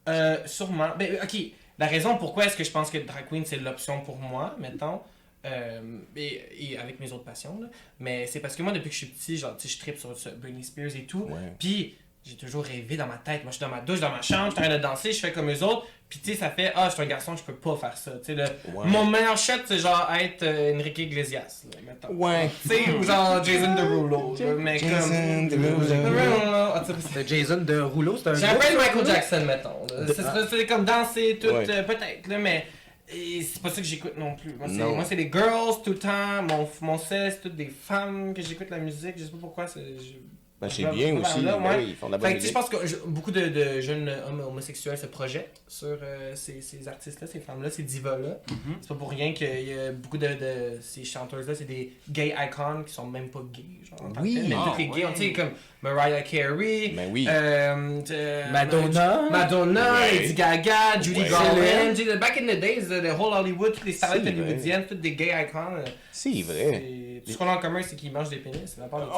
Euh, 0.09 0.39
sûrement. 0.47 0.89
Ben, 0.99 1.17
ok, 1.23 1.37
la 1.79 1.87
raison 1.87 2.17
pourquoi 2.17 2.47
est-ce 2.47 2.57
que 2.57 2.65
je 2.65 2.71
pense 2.71 2.91
que 2.91 2.99
drag 2.99 3.27
queen 3.29 3.45
c'est 3.45 3.57
l'option 3.59 4.01
pour 4.01 4.17
moi, 4.17 4.57
mettons, 4.59 5.01
euh, 5.45 5.99
et, 6.17 6.73
et 6.73 6.79
avec 6.79 6.99
mes 7.01 7.13
autres 7.13 7.25
passions, 7.25 7.61
là, 7.61 7.69
mais 8.01 8.27
c'est 8.27 8.41
parce 8.41 8.57
que 8.57 8.63
moi 8.63 8.73
depuis 8.73 8.89
que 8.89 8.95
je 8.95 8.99
suis 8.99 9.07
petit, 9.07 9.37
genre, 9.37 9.57
je 9.65 9.79
tripe 9.79 9.99
sur 9.99 10.15
Britney 10.39 10.65
Spears 10.65 10.97
et 10.97 11.05
tout, 11.05 11.29
puis 11.59 11.97
j'ai 12.25 12.37
toujours 12.37 12.65
rêvé 12.65 12.97
dans 12.97 13.07
ma 13.07 13.17
tête. 13.17 13.43
Moi, 13.43 13.53
je 13.53 13.57
suis 13.57 13.65
dans 13.65 13.71
ma 13.71 13.81
douche, 13.81 14.01
dans 14.01 14.11
ma 14.11 14.21
chambre, 14.21 14.51
je 14.51 14.57
suis 14.57 14.61
en 14.61 14.67
train 14.67 14.69
de 14.69 14.83
danser, 14.83 15.13
je 15.13 15.21
fais 15.21 15.33
comme 15.33 15.51
eux 15.51 15.63
autres, 15.63 15.87
puis 16.09 16.21
tu 16.21 16.33
sais, 16.33 16.39
ça 16.39 16.49
fait, 16.51 16.73
ah, 16.75 16.89
je 16.89 16.95
suis 16.95 17.03
un 17.03 17.07
garçon, 17.07 17.37
je 17.37 17.43
peux 17.43 17.55
pas 17.55 17.77
faire 17.77 17.97
ça. 17.97 18.13
Tu 18.25 18.25
sais, 18.25 18.35
le- 18.35 18.45
Ouais. 18.75 18.87
mon 18.87 19.05
meilleur 19.05 19.37
shot, 19.37 19.53
c'est 19.67 19.79
genre 19.79 20.09
être 20.19 20.43
euh, 20.43 20.75
Enrique 20.75 20.99
Iglesias, 20.99 21.65
là, 21.73 21.79
mettons. 21.87 22.15
Ouais. 22.15 22.51
Tu 22.63 22.69
sais, 22.69 22.91
ou 22.93 23.03
genre 23.03 23.45
Jason 23.45 23.75
Derulo, 23.75 24.35
là, 24.39 24.55
mais 24.57 24.79
Jason 24.79 25.09
comme. 25.09 25.49
Derulo. 25.49 25.79
Derulo, 25.85 26.81
tu 26.87 26.93
sais, 26.93 27.09
C'est 27.15 27.29
Jason 27.29 27.57
de 27.59 27.81
Rouleau, 27.81 28.17
c'est 28.17 28.31
un 28.31 28.35
ça, 28.35 28.55
Michael? 28.55 29.07
Jackson, 29.07 29.45
mettons. 29.47 29.87
C'est 30.07 30.25
Ah. 30.25 30.47
c'est 30.49 30.67
comme 30.67 30.85
danser, 30.85 31.39
tout, 31.41 31.49
Ouais. 31.49 31.71
euh, 31.71 31.83
peut-être, 31.83 32.27
là, 32.29 32.39
mais 32.39 32.65
c'est 33.11 33.63
pas 33.63 33.69
ça 33.71 33.77
que 33.81 33.87
j'écoute 33.87 34.17
non 34.17 34.35
plus. 34.35 34.55
Moi, 34.55 34.67
c'est- 34.69 34.75
Non. 34.75 34.95
Moi, 34.95 35.05
c'est 35.07 35.17
les 35.17 35.31
girls 35.31 35.83
tout 35.85 35.91
le 35.91 35.99
temps. 35.99 36.43
Mon, 36.49 36.69
mon 36.81 36.99
c'est 36.99 37.41
toutes 37.43 37.57
des 37.57 37.67
femmes 37.69 38.33
que 38.35 38.43
j'écoute 38.43 38.69
la 38.71 38.79
musique. 38.79 39.15
Je 39.19 39.25
sais 39.25 39.31
pas 39.31 39.39
pourquoi. 39.41 39.67
c'est- 39.67 39.81
je- 39.99 40.15
Ben, 40.61 40.69
c'est 40.69 40.83
bien 40.91 41.15
je- 41.15 41.21
aussi, 41.21 41.41
là, 41.43 41.57
ben 41.57 41.77
oui, 41.79 41.85
ils 41.91 41.95
font 41.95 42.09
de 42.09 42.13
la 42.13 42.19
bonne 42.19 42.33
Fait 42.41 42.49
je 42.49 42.53
pense 42.53 42.69
que 42.69 42.85
je- 42.85 42.97
beaucoup 43.07 43.31
de, 43.31 43.43
de 43.47 43.81
jeunes 43.81 44.11
hommes 44.27 44.41
homosexuels 44.41 44.99
se 44.99 45.07
projettent 45.07 45.63
sur 45.69 45.97
euh, 46.03 46.33
ces, 46.35 46.61
ces 46.63 46.89
artistes-là, 46.89 47.29
ces 47.29 47.39
femmes-là, 47.39 47.71
ces 47.71 47.85
divas-là. 47.85 48.41
Mhm. 48.51 48.75
C'est 48.81 48.89
pas 48.89 48.95
pour 48.97 49.11
rien 49.11 49.33
qu'il 49.35 49.69
y 49.69 49.73
a 49.79 49.93
beaucoup 49.93 50.19
de, 50.19 50.27
de 50.27 50.79
ces 50.81 51.05
chanteuses-là, 51.05 51.55
c'est 51.55 51.65
des 51.65 51.93
gay 52.11 52.35
icons 52.37 52.83
qui 52.85 52.93
sont 52.93 53.07
même 53.07 53.29
pas 53.29 53.41
gays. 53.53 53.63
Genre, 53.89 54.13
Oui. 54.21 54.35
tels. 54.35 54.49
mais 54.49 54.57
Ah, 54.59 54.65
toutes 54.69 54.79
les 54.79 54.87
gays, 54.89 54.95
ouais. 55.05 55.07
on- 55.09 55.13
tu 55.13 55.19
sais, 55.29 55.33
comme 55.33 55.51
Mariah 55.81 56.23
Carey, 56.23 56.93
Ben 56.97 57.09
oui. 57.13 57.27
euh, 57.31 58.01
euh, 58.11 58.51
Madonna. 58.51 59.29
Madonna, 59.31 59.93
Ouais. 59.95 60.19
Lady 60.23 60.35
Gaga, 60.35 61.01
Judy 61.01 61.21
Ouais. 61.21 61.29
Garland. 61.29 62.19
Back 62.19 62.37
in 62.43 62.47
the 62.53 62.59
days, 62.59 62.87
the 62.89 63.17
whole 63.17 63.33
Hollywood, 63.33 63.75
toutes 63.75 63.85
les 63.87 63.93
vrai. 63.93 64.19
hollywoodiennes, 64.19 64.87
toutes 64.89 65.01
des 65.01 65.13
gay 65.13 65.33
icons. 65.49 65.77
euh, 65.79 65.85
C'est 66.11 66.43
vrai. 66.43 66.83
C'est- 67.19 67.25
Tout 67.27 67.33
ce 67.33 67.39
qu'on 67.39 67.49
a 67.49 67.57
en 67.57 67.59
commun, 67.59 67.81
c'est 67.83 67.97
qu'ils 67.97 68.13
mangent 68.13 68.29
des 68.31 68.37
pénis. 68.37 68.77
À 68.83 68.89
part 68.89 69.01
de 69.01 69.07
Ils 69.07 69.13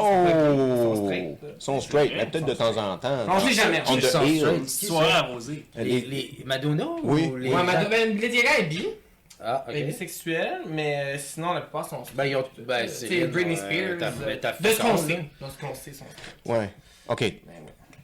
sont 0.82 0.92
Oh! 0.92 1.04
straight. 1.06 1.36
sont 1.58 1.80
straight, 1.80 2.12
mais 2.16 2.26
peut-être 2.26 2.46
de 2.46 2.54
temps 2.54 2.76
en 2.76 2.98
temps. 2.98 3.18
On 3.28 3.40
sait 3.40 3.52
jamais. 3.52 3.82
On 3.88 3.96
petite 3.96 4.68
soirée 4.86 5.12
arrosée. 5.12 5.66
Les, 5.76 6.00
les 6.02 6.38
Madonna 6.44 6.86
Oui. 7.02 7.26
ou 7.26 7.36
les 7.36 7.50
Ouais, 7.50 7.62
Madonna, 7.62 7.88
ben, 7.88 8.18
Lady 8.20 8.36
Gaga 8.38 8.58
est 8.58 8.62
bi, 8.64 8.86
Ah, 9.42 9.64
ok. 9.68 9.74
bisexuelle, 9.86 10.60
mais 10.68 10.96
euh, 11.14 11.18
sinon, 11.18 11.52
la 11.54 11.62
plupart 11.62 11.88
sont 11.88 12.02
Ben, 12.14 12.26
ils 12.26 12.36
ont. 12.36 12.44
straight. 12.44 12.66
Ben, 12.66 12.88
c'est. 12.88 13.26
Britney 13.26 13.56
euh, 13.58 13.96
Spears. 13.96 13.98
t'as- 13.98 14.26
euh, 14.26 14.54
De 14.60 14.68
ce 14.68 14.80
qu'on 14.80 14.96
sait. 14.96 15.16
De 15.16 15.46
ce 15.48 15.66
qu'on 15.66 15.74
sait, 15.74 15.92
sont 15.92 16.04
straight. 16.10 16.58
Ouais. 16.58 16.70
OK. 17.08 17.20
Ben, 17.20 17.30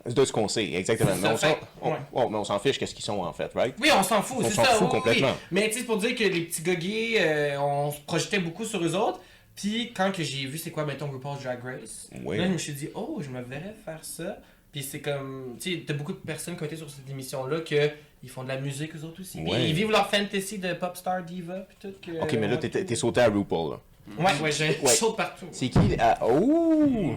ouais. 0.07 0.13
De 0.15 0.25
ce 0.25 0.33
qu'on 0.33 0.47
sait, 0.49 0.73
exactement. 0.73 1.11
Mais 1.21 1.29
on 1.29 1.37
s'en 1.37 1.49
fait- 1.49 1.59
on- 1.83 1.91
ouais. 1.91 1.97
ouais, 2.13 2.27
mais 2.31 2.37
on 2.39 2.45
s'en 2.45 2.59
fiche 2.61 2.79
qu'est-ce 2.79 2.95
qu'ils 2.95 3.05
sont 3.05 3.19
en 3.19 3.33
fait, 3.33 3.51
right? 3.57 3.75
Oui, 3.81 3.91
on 3.93 4.03
s'en 4.05 4.23
fout, 4.23 4.37
On 4.41 4.45
c'est 4.49 4.55
s'en 4.55 4.63
ça. 4.65 4.71
fout 4.75 4.83
oui, 4.83 4.87
oui. 4.95 4.99
complètement. 5.03 5.37
Mais 5.51 5.67
tu 5.67 5.73
sais, 5.73 5.79
c'est 5.81 5.85
pour 5.85 5.97
dire 5.97 6.15
que 6.15 6.23
les 6.23 6.43
petits 6.43 6.63
gays, 6.63 7.17
euh, 7.19 7.61
on 7.61 7.91
se 7.91 7.99
projetait 8.07 8.39
beaucoup 8.39 8.65
sur 8.65 8.83
eux 8.85 8.95
autres. 8.95 9.21
Puis 9.57 9.93
quand 9.95 10.13
que 10.13 10.23
j'ai 10.23 10.47
vu 10.47 10.59
c'est 10.59 10.71
quoi, 10.71 10.85
mettons, 10.85 11.11
RuPaul's 11.11 11.43
Drag 11.43 11.59
Race, 11.65 12.09
Oui. 12.25 12.37
là, 12.39 12.47
je 12.47 12.53
me 12.53 12.59
suis 12.59 12.75
dit, 12.75 12.89
oh, 12.95 13.21
je 13.23 13.31
me 13.31 13.41
verrais 13.43 13.75
faire 13.85 14.05
ça. 14.05 14.39
Puis 14.71 14.83
c'est 14.83 15.01
comme, 15.01 15.57
tu 15.59 15.73
sais, 15.73 15.83
t'as 15.87 15.95
beaucoup 15.95 16.13
de 16.13 16.19
personnes 16.19 16.57
qui 16.57 16.63
ont 16.63 16.67
été 16.67 16.77
sur 16.77 16.91
cette 16.91 17.09
émission-là 17.09 17.61
que 17.61 17.91
ils 18.23 18.29
font 18.29 18.43
de 18.43 18.49
la 18.49 18.61
musique 18.61 18.95
eux 18.95 19.05
autres 19.05 19.21
aussi. 19.23 19.39
Puis 19.41 19.51
Ouais. 19.51 19.69
ils 19.69 19.75
vivent 19.75 19.91
leur 19.91 20.11
fantasy 20.11 20.59
de 20.59 20.75
pop 20.75 20.97
star 20.97 21.23
diva. 21.25 21.61
Puis 21.69 21.77
tout. 21.81 21.95
Que, 22.03 22.21
OK, 22.23 22.33
mais 22.35 22.49
là, 22.49 22.57
t'es- 22.59 22.69
t'es 22.69 22.85
t'es 22.85 22.95
sauté 22.95 23.21
à 23.23 23.29
RuPaul, 23.29 23.73
là. 23.73 23.81
Ouais, 24.19 24.33
ouais, 24.41 24.53
j'ai 24.53 24.69
Ouais. 24.83 24.95
chaud 24.95 25.13
partout. 25.13 25.47
C'est 25.51 25.69
qui? 25.69 25.79
Ah, 25.99 26.19
oh! 26.25 27.15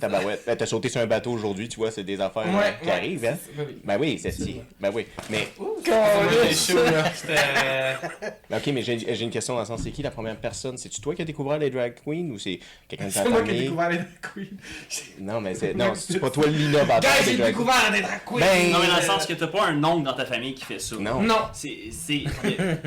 Tabarouette. 0.00 0.42
Ben, 0.46 0.56
T'as 0.56 0.66
sauté 0.66 0.88
sur 0.88 1.00
un 1.00 1.06
bateau 1.06 1.30
aujourd'hui, 1.32 1.68
tu 1.68 1.76
vois, 1.76 1.90
c'est 1.90 2.02
des 2.02 2.20
affaires 2.20 2.44
euh, 2.46 2.70
qui 2.80 2.86
ouais, 2.88 2.92
arrivent, 2.92 3.24
hein? 3.26 3.36
oui. 3.58 3.64
Ben 3.84 3.96
oui, 4.00 4.18
c'est 4.20 4.30
si. 4.32 4.60
Ben 4.80 4.90
oui. 4.92 5.06
Mais, 5.30 5.48
C'est 5.84 6.72
chaud, 6.72 6.82
là. 6.82 7.04
Euh, 7.28 7.94
ben, 8.50 8.56
OK, 8.56 8.66
mais 8.72 8.82
j'ai 8.82 8.98
j'ai 9.14 9.24
une 9.24 9.30
question 9.30 9.54
dans 9.54 9.60
le 9.60 9.66
sens, 9.66 9.80
c'est 9.84 9.90
qui 9.90 10.02
la 10.02 10.10
première 10.10 10.36
personne? 10.36 10.76
C'est-tu 10.78 11.00
toi 11.00 11.14
qui 11.14 11.22
as 11.22 11.24
découvert 11.24 11.58
les 11.58 11.70
drag 11.70 11.94
queens 12.04 12.30
ou 12.32 12.38
c'est 12.38 12.58
quelqu'un 12.88 13.08
de 13.08 13.12
ta 13.12 13.22
C'est 13.22 13.28
moi 13.28 13.42
qui 13.42 13.44
ai 13.44 13.52
famille? 13.52 13.62
découvert 13.64 13.90
les 13.90 13.96
drag 13.98 14.08
queens. 14.34 14.56
Non, 15.20 15.40
mais 15.40 15.54
c'est 15.54 15.74
non, 15.74 15.94
c'est 15.94 16.18
pas 16.18 16.30
toi 16.30 16.46
l'innovateur 16.46 17.00
Gars, 17.00 17.22
des 17.24 17.36
j'ai 17.36 17.44
découvert 17.44 17.92
des 17.92 18.00
drag 18.00 18.20
queens. 18.26 18.38
Ben, 18.40 18.72
Non, 18.72 18.78
mais 18.80 18.88
dans 18.88 18.96
le 18.96 19.02
sens 19.02 19.26
que 19.26 19.34
t'as 19.34 19.46
pas 19.46 19.66
un 19.66 19.84
oncle 19.84 20.04
dans 20.04 20.14
ta 20.14 20.24
famille 20.26 20.54
qui 20.54 20.64
fait 20.64 20.78
ça. 20.80 20.96
Non. 20.98 21.20
Non. 21.22 21.36
C'est. 21.52 21.78
Tu 22.06 22.24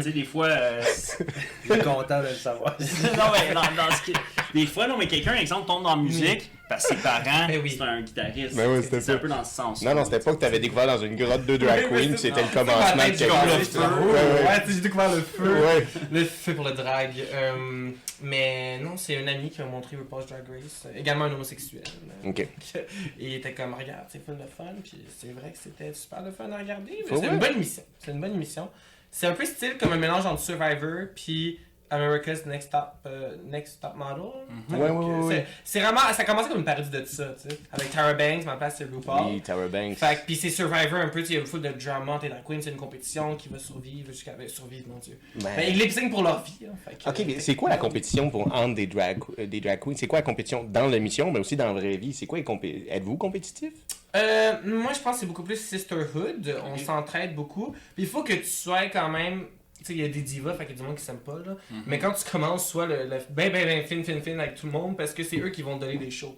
sais, 0.04 0.12
des 0.12 0.24
fois. 0.26 0.48
euh, 0.48 0.82
c'est- 0.96 1.26
Je 1.68 1.74
suis 1.74 1.82
content 1.82 2.22
de 2.22 2.28
le 2.28 2.34
savoir. 2.34 2.76
non, 3.18 3.32
mais 3.48 3.54
dans, 3.54 3.62
dans 3.62 3.92
ce 3.96 4.02
qui- 4.04 4.14
Des 4.54 4.66
fois, 4.68 4.88
non, 4.88 4.98
mais 4.98 5.08
quelqu'un, 5.08 5.36
exemple, 5.36 5.68
tombe 5.68 5.84
dans 5.84 5.96
la 5.96 6.02
musique 6.02 6.50
parce 6.70 6.88
que 6.88 6.96
ses 6.96 7.02
parents, 7.02 7.48
Ben 7.48 7.60
oui. 7.62 7.76
c'est 7.78 7.84
un 7.84 8.02
guitariste. 8.02 8.56
Ben 8.56 8.68
oui, 8.72 8.82
c'était 8.84 9.02
c'est 9.02 9.12
un 9.12 9.18
peu 9.18 9.28
dans 9.28 9.44
ce 9.44 9.54
sens. 9.54 9.82
Non, 9.84 9.94
non, 9.94 10.04
c'était 10.06 10.20
pas 10.20 10.34
que 10.34 10.40
t'avais 10.40 10.60
découvert 10.60 10.88
dans 10.88 10.98
une 10.98 11.16
grotte 11.16 11.46
de 11.46 11.58
drag 11.58 11.90
queen, 11.90 12.18
c'était 12.18 12.42
le 12.42 12.48
commencement 12.48 12.96
de 12.96 13.12
quelque 13.12 13.30
chose. 13.32 13.40
j'ai 13.60 13.62
découvert 13.62 13.96
le 14.06 14.22
feu. 14.22 14.46
Ouais, 14.46 14.64
j'ai 14.68 14.82
découvert 14.82 15.16
le 15.16 15.22
feu. 15.22 15.64
Ouais. 15.66 15.88
Le 16.12 16.26
feu 16.26 16.54
pour 16.56 16.66
le 16.66 16.72
drag. 16.72 17.12
Euh, 17.34 17.92
mais 18.22 18.80
non, 18.80 18.98
c'est 18.98 19.18
un 19.18 19.28
ami 19.28 19.50
qui 19.50 19.60
m'a 19.62 19.68
montré 19.68 19.98
RuPaul's 19.98 20.26
Drag 20.26 20.44
Race. 20.50 20.88
Également 20.96 21.26
un 21.26 21.34
homosexuel. 21.34 21.84
OK. 22.24 22.40
Et 22.40 22.50
il 23.20 23.34
était 23.36 23.54
comme, 23.54 23.74
regarde, 23.74 24.06
c'est 24.10 24.24
full 24.26 24.38
de 24.38 24.46
fun. 24.58 24.64
Puis 24.84 25.04
c'est 25.20 25.34
vrai 25.34 25.52
que 25.52 25.58
c'était 25.62 25.94
super 25.94 26.24
de 26.24 26.32
fun 26.32 26.50
à 26.52 26.58
regarder. 26.58 27.04
C'est 27.08 27.16
une 27.28 27.38
bonne 27.40 27.54
émission. 27.56 27.84
C'est 28.00 28.12
une 28.12 28.22
bonne 28.22 28.34
émission. 28.34 28.70
C'est 29.12 29.28
un 29.28 29.34
peu 29.34 29.46
style 29.46 29.78
comme 29.80 29.94
un 29.94 29.98
mélange 29.98 30.26
entre 30.26 30.42
Survivor 30.42 31.08
puis 31.16 31.60
America's 31.90 32.46
Next 32.46 32.72
Top, 32.72 32.94
euh, 33.06 33.36
Next 33.46 33.80
Top 33.82 33.96
Model. 33.96 34.24
Mhm. 34.50 34.76
Ouais, 34.82 34.90
ouais, 34.90 34.92
ouais, 34.92 35.22
C'est- 35.22 35.28
ouais. 35.38 35.48
C'est 35.64 35.80
vraiment, 35.80 36.00
ça 36.00 36.22
a 36.22 36.26
commencé 36.26 36.50
comme 36.50 36.60
une 36.60 36.66
parodie 36.66 36.90
de 36.90 37.06
ça, 37.06 37.36
tu 37.42 37.50
sais. 37.50 37.60
Avec 37.72 37.92
Tara 37.92 38.14
Banks, 38.14 38.44
ma 38.46 38.56
place 38.58 38.76
c'est 38.78 38.86
RuPaul. 38.86 39.22
Oui, 39.34 39.42
Tara 39.42 39.68
Banks. 39.68 39.96
Fait 39.98 40.16
que, 40.16 40.26
pis 40.26 40.36
c'est 40.36 40.50
Survivor 40.50 41.00
un 41.00 41.10
peu, 41.10 41.20
tu 41.22 41.28
sais, 41.28 41.34
il 41.34 41.36
y 41.36 41.38
a 41.38 41.42
une 41.42 41.48
foule 41.48 41.62
de 41.62 41.70
drama, 41.70 42.18
t'es 42.20 42.30
drag 42.30 42.44
queen, 42.44 42.62
c'est 42.62 42.72
une 42.72 42.76
compétition 42.78 43.36
qui 43.36 43.50
va 43.50 43.60
survivre 43.60 44.12
jusqu'à. 44.12 44.34
ben, 44.34 44.48
survivre, 44.50 44.88
mon 44.90 44.98
dieu. 44.98 45.18
Ben, 45.36 45.50
Ben, 45.56 45.66
ils 45.70 45.78
lip 45.78 46.10
pour 46.10 46.24
leur 46.24 46.44
vie, 46.44 46.66
hein, 46.66 46.74
fait 46.84 46.96
que- 47.04 47.10
OK, 47.10 47.24
mais 47.28 47.40
c'est 47.40 47.56
quoi 47.56 47.70
la 47.70 47.78
compétition 47.78 48.30
pour 48.30 48.54
entre 48.54 48.76
des 48.76 48.88
drag, 48.88 49.20
euh, 49.40 49.46
des 49.46 49.62
drag 49.62 49.80
queens? 49.80 49.94
C'est 49.96 50.08
quoi 50.08 50.20
la 50.20 50.24
compétition 50.24 50.64
dans 50.64 50.88
l'émission, 50.88 51.32
mais 51.32 51.40
aussi 51.40 51.56
dans 51.56 51.68
la 51.68 51.74
vraie 51.74 51.98
vie? 51.98 52.14
C'est 52.14 52.26
quoi 52.26 52.40
compé- 52.40 52.86
Êtes-vous 52.90 53.16
compétitif? 53.18 53.72
Euh, 54.16 54.54
moi, 54.66 54.94
je 54.94 55.00
pense 55.00 55.16
que 55.16 55.20
c'est 55.22 55.26
beaucoup 55.26 55.44
plus 55.44 55.58
sisterhood, 55.60 56.56
on 56.66 56.78
s'entraide 56.78 57.36
beaucoup. 57.36 57.72
Puis 57.96 58.04
il 58.04 58.08
faut 58.08 58.24
que 58.24 58.34
tu 58.34 58.46
sois 58.46 58.88
quand 58.88 59.10
même. 59.10 59.46
Tu 59.80 59.86
sais, 59.86 59.94
il 59.94 60.02
y 60.02 60.06
a 60.06 60.08
des 60.10 60.22
divas, 60.22 60.54
fait 60.54 60.66
qu'il 60.66 60.76
y 60.76 60.80
a 60.80 60.82
du 60.82 60.88
monde 60.88 60.98
qui 60.98 61.04
s'aime 61.04 61.20
pas, 61.20 61.38
là. 61.46 61.56
Mais 61.86 62.00
quand 62.00 62.12
tu 62.14 62.30
commences, 62.30 62.68
sois 62.70 62.86
le, 62.88 63.04
le 63.04 63.18
ben, 63.30 63.52
ben, 63.52 63.66
ben, 63.66 63.84
fin, 63.86 64.02
fin, 64.04 64.20
fin 64.22 64.40
avec 64.40 64.56
tout 64.56 64.66
le 64.66 64.72
monde, 64.72 64.98
parce 64.98 65.14
que 65.14 65.24
c'est 65.24 65.38
eux 65.38 65.50
qui 65.50 65.62
vont 65.62 65.78
te 65.78 65.86
donner 65.86 65.98
des 65.98 66.12
shows. 66.12 66.36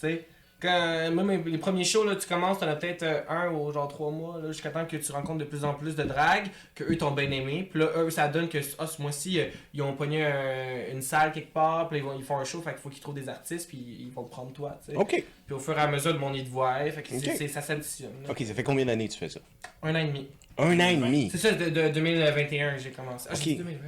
Tu 0.00 0.06
sais? 0.08 0.26
quand, 0.60 1.10
même 1.12 1.44
les 1.46 1.58
premiers 1.58 1.84
shows, 1.84 2.04
là, 2.04 2.16
tu 2.16 2.26
commences, 2.26 2.58
t'en 2.58 2.66
as 2.66 2.76
peut-être 2.76 3.02
euh, 3.04 3.20
un 3.28 3.50
ou 3.52 3.72
genre 3.72 3.86
trois 3.88 4.10
mois, 4.10 4.40
là, 4.40 4.50
jusqu'à 4.50 4.70
temps 4.70 4.84
que 4.86 4.96
tu 4.96 5.12
rencontres 5.12 5.38
de 5.38 5.44
plus 5.44 5.64
en 5.64 5.74
plus 5.74 5.94
de 5.94 6.02
drague, 6.02 6.48
que 6.74 6.84
eux 6.84 6.96
t'ont 6.98 7.12
bien 7.12 7.30
aimé. 7.30 7.68
Puis 7.70 7.80
là, 7.80 7.90
eux, 7.96 8.10
ça 8.10 8.26
donne 8.28 8.48
que 8.48 8.58
ah, 8.78 8.86
ce 8.86 9.00
mois-ci, 9.00 9.38
euh, 9.38 9.44
ils 9.72 9.82
ont 9.82 9.94
pogné 9.94 10.24
un- 10.24 10.90
une 10.92 11.02
salle 11.02 11.30
quelque 11.32 11.52
part, 11.52 11.88
puis 11.88 11.98
ils, 11.98 12.04
vont, 12.04 12.18
ils 12.18 12.24
font 12.24 12.38
un 12.38 12.44
show, 12.44 12.60
fait 12.60 12.70
qu'il 12.72 12.80
faut 12.80 12.88
qu'ils 12.88 13.00
trouvent 13.00 13.14
des 13.14 13.28
artistes, 13.28 13.68
puis 13.68 13.78
ils 14.00 14.10
vont 14.10 14.24
te 14.24 14.30
prendre 14.30 14.52
toi, 14.52 14.78
tu 14.84 14.92
sais. 14.92 14.98
OK. 14.98 15.24
Puis 15.46 15.54
au 15.54 15.60
fur 15.60 15.78
et 15.78 15.80
à 15.80 15.86
mesure, 15.86 16.12
le 16.12 16.18
monde 16.18 16.36
y 16.36 16.44
te 16.44 16.50
voit, 16.50 16.74
fait 16.90 17.02
que 17.02 17.48
ça 17.48 17.62
s'additionne. 17.62 18.10
OK, 18.28 18.42
ça 18.44 18.54
fait 18.54 18.64
combien 18.64 18.84
d'années 18.84 19.06
que 19.06 19.12
tu 19.12 19.18
fais 19.18 19.28
ça? 19.28 19.40
Un 19.82 19.94
an 19.94 19.98
et 19.98 20.06
demi. 20.08 20.28
Un 20.58 20.80
an 20.80 20.88
et 20.88 20.96
demi. 20.96 21.28
C'est 21.30 21.38
ça, 21.38 21.52
de, 21.52 21.70
de 21.70 21.88
2021 21.88 22.76
j'ai 22.78 22.90
commencé. 22.90 23.28
Ah, 23.30 23.34
Ok. 23.34 23.40
j'ai 23.44 23.50
dit 23.52 23.56
2020, 23.58 23.78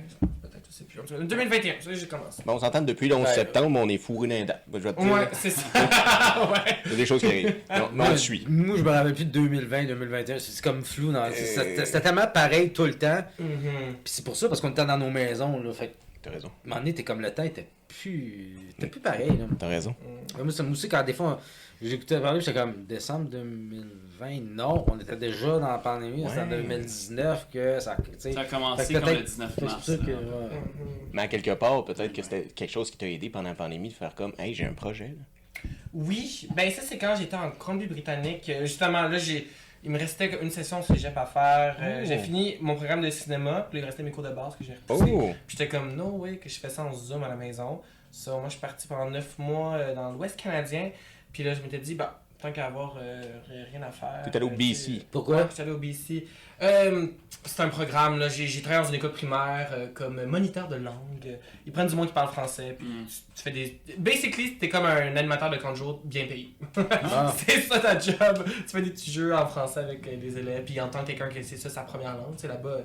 peut-être, 0.42 0.66
je 0.70 0.74
sais 0.76 0.84
plus. 0.84 1.00
En 1.00 1.04
tout 1.04 1.14
cas, 1.14 1.20
2021, 1.20 1.74
c'est 1.80 1.88
là 1.88 1.94
que 1.94 2.00
j'ai 2.00 2.06
commencé. 2.06 2.42
Bon, 2.46 2.52
on 2.54 2.58
s'entend 2.60 2.80
depuis 2.82 3.08
le 3.08 3.16
11 3.16 3.26
Ouais. 3.26 3.34
septembre, 3.34 3.78
on 3.82 3.88
est 3.88 3.98
fourré 3.98 4.28
d'un 4.28 4.44
date. 4.44 4.62
Je 4.72 4.78
vais 4.78 4.92
te 4.92 5.00
dire, 5.00 5.12
Ouais, 5.12 5.28
c'est 5.32 5.50
ça. 5.50 5.62
ouais. 5.74 6.76
il 6.86 6.90
y 6.92 6.94
a 6.94 6.96
des 6.96 7.06
choses 7.06 7.20
qui 7.20 7.26
arrivent. 7.26 7.56
Non, 7.76 7.88
mais 7.92 8.04
on 8.06 8.10
le 8.10 8.16
suit. 8.16 8.44
Moi, 8.48 8.76
je 8.78 8.82
me 8.82 8.90
rappelle 8.90 9.14
plus 9.14 9.24
de 9.24 9.30
2020, 9.32 9.84
2021. 9.86 10.38
C'est 10.38 10.52
c'est 10.52 10.62
comme 10.62 10.84
flou. 10.84 11.10
dans- 11.12 11.28
c'est- 11.32 11.58
Euh. 11.58 11.64
C'était 11.64 11.84
c'était 11.86 12.00
tellement 12.00 12.26
pareil 12.32 12.72
tout 12.72 12.84
le 12.84 12.94
temps. 12.94 13.24
Mhm. 13.38 13.48
Puis 14.04 14.12
c'est 14.12 14.24
pour 14.24 14.36
ça, 14.36 14.48
parce 14.48 14.60
qu'on 14.60 14.70
était 14.70 14.84
dans 14.86 14.98
nos 14.98 15.10
maisons. 15.10 15.60
Là, 15.60 15.72
fait 15.72 15.88
que, 15.88 15.92
T'as 16.22 16.30
raison. 16.30 16.48
à 16.48 16.50
un 16.50 16.68
moment 16.68 16.80
donné, 16.82 16.94
t'es 16.94 17.02
comme 17.02 17.20
le 17.20 17.30
temps 17.32 17.42
était 17.42 17.66
plus. 17.88 18.56
T'es 18.78 18.86
plus 18.86 19.00
pareil. 19.00 19.28
Là. 19.30 19.46
T'as 19.58 19.66
raison. 19.68 19.94
Ouais, 20.36 20.44
Moi, 20.44 20.52
ça 20.52 20.62
moi 20.62 20.72
aussi, 20.72 20.88
quand 20.88 21.02
des 21.02 21.14
fois, 21.14 21.40
j'écoutais 21.82 22.20
parler, 22.20 22.40
j'étais 22.40 22.58
comme 22.58 22.84
décembre 22.86 23.28
2020. 23.28 23.86
Non, 24.42 24.84
on 24.90 24.98
était 24.98 25.16
déjà 25.16 25.58
dans 25.58 25.68
la 25.68 25.78
pandémie. 25.78 26.24
C'était 26.28 26.40
en 26.40 26.50
Ouais. 26.50 26.62
2019 26.62 27.48
que 27.52 27.80
ça. 27.80 27.96
Ça 28.18 28.40
a 28.40 28.44
commencé 28.44 28.92
que 28.94 28.98
comme 28.98 29.08
le 29.08 29.14
peut-être- 29.16 29.24
19 29.26 29.52
C'est 29.58 29.64
mars. 29.64 29.86
que. 29.86 30.10
ouais. 30.10 30.60
Mais 31.12 31.22
à 31.22 31.28
quelque 31.28 31.52
part, 31.52 31.84
peut-être 31.84 32.12
que 32.12 32.22
c'était 32.22 32.44
quelque 32.44 32.70
chose 32.70 32.90
qui 32.90 32.98
t'a 32.98 33.08
aidé 33.08 33.30
pendant 33.30 33.48
la 33.48 33.54
pandémie 33.54 33.88
de 33.88 33.94
faire 33.94 34.14
comme, 34.14 34.32
hey, 34.38 34.54
j'ai 34.54 34.64
un 34.66 34.74
projet. 34.74 35.14
là. 35.16 35.70
Oui, 35.92 36.48
ben 36.54 36.70
ça 36.70 36.82
c'est 36.82 36.98
quand 36.98 37.14
j'étais 37.18 37.36
en 37.36 37.50
Colombie-Britannique. 37.50 38.48
Euh, 38.48 38.60
Justement, 38.66 39.02
là, 39.02 39.18
j'ai. 39.18 39.48
Il 39.82 39.90
me 39.90 39.98
restait 39.98 40.30
une 40.42 40.50
session 40.50 40.82
cégep 40.82 41.16
à 41.16 41.24
faire. 41.24 41.76
Euh, 41.80 42.00
Oh. 42.02 42.06
J'ai 42.06 42.18
fini 42.18 42.56
mon 42.60 42.74
programme 42.76 43.00
de 43.00 43.08
cinéma, 43.08 43.66
puis 43.70 43.78
il 43.80 43.84
restait 43.84 44.02
mes 44.02 44.10
cours 44.10 44.22
de 44.22 44.28
base 44.30 44.54
que 44.54 44.62
j'ai 44.64 44.74
repoussés. 44.74 45.10
Oh! 45.10 45.30
Puis 45.46 45.56
j'étais 45.56 45.68
comme, 45.68 45.96
no 45.96 46.04
way, 46.18 46.36
que 46.36 46.50
je 46.50 46.58
fais 46.60 46.68
ça 46.68 46.84
en 46.84 46.92
Zoom 46.92 47.24
à 47.24 47.28
la 47.28 47.34
maison. 47.34 47.80
So, 48.10 48.32
moi, 48.32 48.44
je 48.46 48.50
suis 48.50 48.60
parti 48.60 48.86
pendant 48.86 49.08
9 49.08 49.38
mois 49.38 49.74
euh, 49.76 49.94
dans 49.94 50.12
l'Ouest 50.12 50.38
canadien. 50.38 50.90
Puis 51.32 51.42
là, 51.44 51.54
je 51.54 51.62
m'étais 51.62 51.78
dit, 51.78 51.94
bah, 51.94 52.20
tant 52.40 52.52
qu'à 52.52 52.66
avoir 52.66 52.96
euh, 53.00 53.22
rien 53.70 53.82
à 53.82 53.90
faire. 53.90 54.22
T'es 54.24 54.36
allé 54.36 54.46
au 54.46 54.50
euh, 54.50 54.56
BC. 54.56 54.74
tu 54.74 54.74
sais, 55.00 55.06
Pourquoi? 55.10 55.36
Ouais, 55.36 55.46
j'étais 55.50 55.62
allé 55.62 55.70
au 55.72 55.78
BC. 55.78 56.26
Euh, 56.62 57.06
c'est 57.44 57.62
un 57.62 57.68
programme, 57.68 58.18
là. 58.18 58.28
J'ai 58.28 58.46
j'ai 58.46 58.60
travaillé 58.60 58.82
dans 58.82 58.88
une 58.90 58.96
école 58.96 59.12
primaire 59.12 59.70
euh, 59.72 59.86
comme 59.94 60.22
moniteur 60.24 60.68
de 60.68 60.76
langue. 60.76 61.38
Ils 61.66 61.72
prennent 61.72 61.86
du 61.86 61.96
monde 61.96 62.08
qui 62.08 62.12
parle 62.12 62.28
français, 62.32 62.76
puis 62.78 62.86
Mm. 62.86 63.06
tu, 63.06 63.14
tu 63.34 63.42
fais 63.42 63.50
des. 63.50 63.80
Basically, 63.98 64.56
t'es 64.58 64.68
comme 64.68 64.84
un 64.84 65.16
animateur 65.16 65.50
de 65.50 65.56
camp 65.56 65.70
de 65.72 65.76
jour 65.76 66.00
bien 66.04 66.26
payé. 66.26 66.54
Ah. 67.02 67.32
c'est 67.36 67.60
ça 67.62 67.78
ta 67.80 67.98
job. 67.98 68.44
Tu 68.46 68.68
fais 68.68 68.82
des 68.82 68.90
petits 68.90 69.10
jeux 69.10 69.34
en 69.34 69.46
français 69.46 69.80
avec 69.80 70.06
euh, 70.06 70.16
des 70.16 70.36
élèves, 70.38 70.64
puis 70.64 70.80
en 70.80 70.88
tant 70.88 71.00
que 71.00 71.06
quelqu'un 71.08 71.28
que 71.28 71.42
c'est 71.42 71.56
ça 71.56 71.70
sa 71.70 71.82
première 71.82 72.16
langue, 72.16 72.34
tu 72.36 72.42
sais, 72.42 72.48
là-bas, 72.48 72.68
euh, 72.68 72.82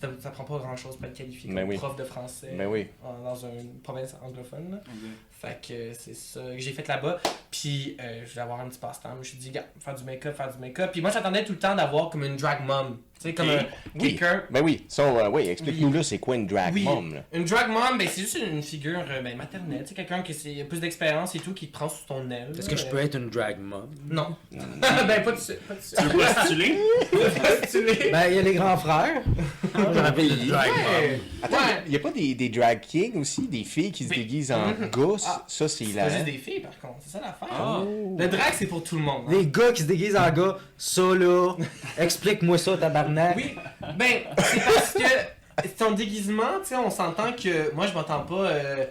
ça 0.00 0.08
ça 0.20 0.30
prend 0.30 0.44
pas 0.44 0.58
grand 0.58 0.76
chose 0.76 0.96
pour 0.96 1.04
être 1.06 1.14
qualifié 1.16 1.48
Ben 1.52 1.60
comme 1.60 1.68
oui. 1.70 1.76
prof 1.76 1.94
de 1.96 2.04
français 2.04 2.54
Ben 2.56 2.66
oui. 2.66 2.88
en- 3.04 3.22
dans 3.22 3.34
une 3.36 3.78
province 3.82 4.16
anglophone. 4.22 4.80
Fait 5.42 5.58
que 5.60 5.92
c'est 5.98 6.14
ça 6.14 6.40
que 6.40 6.58
j'ai 6.58 6.70
fait 6.70 6.86
là-bas. 6.86 7.20
Puis 7.50 7.96
euh, 8.00 8.22
je 8.24 8.30
voulais 8.30 8.42
avoir 8.42 8.60
un 8.60 8.68
petit 8.68 8.78
passe-temps. 8.78 9.10
Je 9.14 9.18
me 9.18 9.24
suis 9.24 9.36
dit, 9.38 9.50
gars, 9.50 9.64
faire 9.80 9.94
du 9.96 10.04
make-up, 10.04 10.36
faire 10.36 10.52
du 10.52 10.58
make-up. 10.58 10.92
Puis 10.92 11.00
moi, 11.00 11.10
j'attendais 11.10 11.44
tout 11.44 11.52
le 11.52 11.58
temps 11.58 11.74
d'avoir 11.74 12.10
comme 12.10 12.22
une 12.24 12.36
drag 12.36 12.64
mom. 12.64 12.98
Tu 13.20 13.28
sais, 13.28 13.34
comme 13.34 13.50
un, 13.50 13.58
Oui. 13.94 14.16
quelqu'un. 14.16 14.42
Ben 14.50 14.62
oui, 14.62 14.84
ça, 14.88 15.02
euh, 15.02 15.28
oui, 15.30 15.48
explique-nous 15.48 15.92
là, 15.92 16.02
c'est 16.02 16.18
quoi 16.18 16.34
une 16.36 16.46
drag 16.46 16.72
Oui. 16.74 16.82
mom, 16.84 17.14
là? 17.14 17.22
Une 17.32 17.44
drag 17.44 17.68
mom, 17.70 17.96
ben, 17.98 18.08
c'est 18.10 18.20
juste 18.22 18.36
une 18.38 18.62
figure 18.62 19.00
euh, 19.08 19.20
ben, 19.22 19.36
maternelle. 19.36 19.82
Tu 19.82 19.88
sais, 19.90 19.94
quelqu'un 19.94 20.22
qui 20.22 20.60
a 20.60 20.64
plus 20.64 20.80
d'expérience 20.80 21.34
et 21.34 21.38
tout, 21.40 21.54
qui 21.54 21.68
te 21.68 21.72
prend 21.72 21.88
sous 21.88 22.04
ton 22.06 22.28
aile. 22.30 22.52
Est-ce 22.58 22.68
que 22.68 22.76
je 22.76 22.86
peux 22.86 22.98
être 22.98 23.16
une 23.16 23.28
drag 23.30 23.58
mom? 23.60 23.88
Non. 24.08 24.36
ben, 24.52 25.22
pas 25.22 25.32
de 25.32 25.38
suite. 25.40 25.58
Tu 25.68 26.02
veux 26.04 26.18
postuler? 26.18 26.78
Ben, 28.12 28.28
il 28.28 28.34
y 28.36 28.38
a 28.38 28.42
les 28.42 28.54
grands 28.54 28.76
frères. 28.76 29.22
J'en 29.74 30.14
les 30.16 30.46
drag 30.46 30.68
mom. 30.70 31.20
Attends, 31.42 31.56
Ouais. 31.56 31.82
il 31.86 31.92
y 31.92 31.96
a 31.96 31.98
pas 31.98 32.10
des, 32.10 32.34
des 32.34 32.48
drag 32.48 32.80
kings 32.80 33.16
aussi, 33.16 33.46
des 33.48 33.64
filles 33.64 33.92
qui 33.92 34.04
se 34.04 34.10
Mais- 34.10 34.16
déguisent 34.16 34.52
en 34.52 34.68
Mhm. 34.68 34.90
Ah. 35.40 35.44
Ça, 35.48 35.68
c'est 35.68 35.84
C'est 35.84 36.10
juste 36.10 36.24
des 36.24 36.32
filles, 36.38 36.60
par 36.60 36.78
contre. 36.80 37.00
C'est 37.04 37.10
ça 37.12 37.20
l'affaire. 37.20 37.48
Ah. 37.50 37.82
Le 38.18 38.28
drag, 38.28 38.52
c'est 38.54 38.66
pour 38.66 38.82
tout 38.84 38.96
le 38.96 39.02
monde. 39.02 39.24
hein. 39.28 39.32
Les 39.32 39.46
gars 39.46 39.72
qui 39.72 39.82
se 39.82 39.86
déguisent 39.88 40.16
en 40.16 40.30
gars, 40.30 40.56
ça 40.76 41.02
là, 41.02 41.54
explique-moi 41.98 42.58
ça, 42.58 42.76
tabarnak. 42.76 43.36
Oui, 43.36 43.54
ben, 43.96 44.22
c'est 44.38 44.60
parce 44.64 44.92
que 44.94 45.68
ton 45.78 45.92
déguisement, 45.92 46.60
tu 46.62 46.68
sais, 46.68 46.76
on 46.76 46.90
s'entend 46.90 47.32
que. 47.32 47.72
Moi, 47.74 47.86
je 47.86 47.92
m'entends 47.94 48.20
pas. 48.22 48.34
euh, 48.34 48.84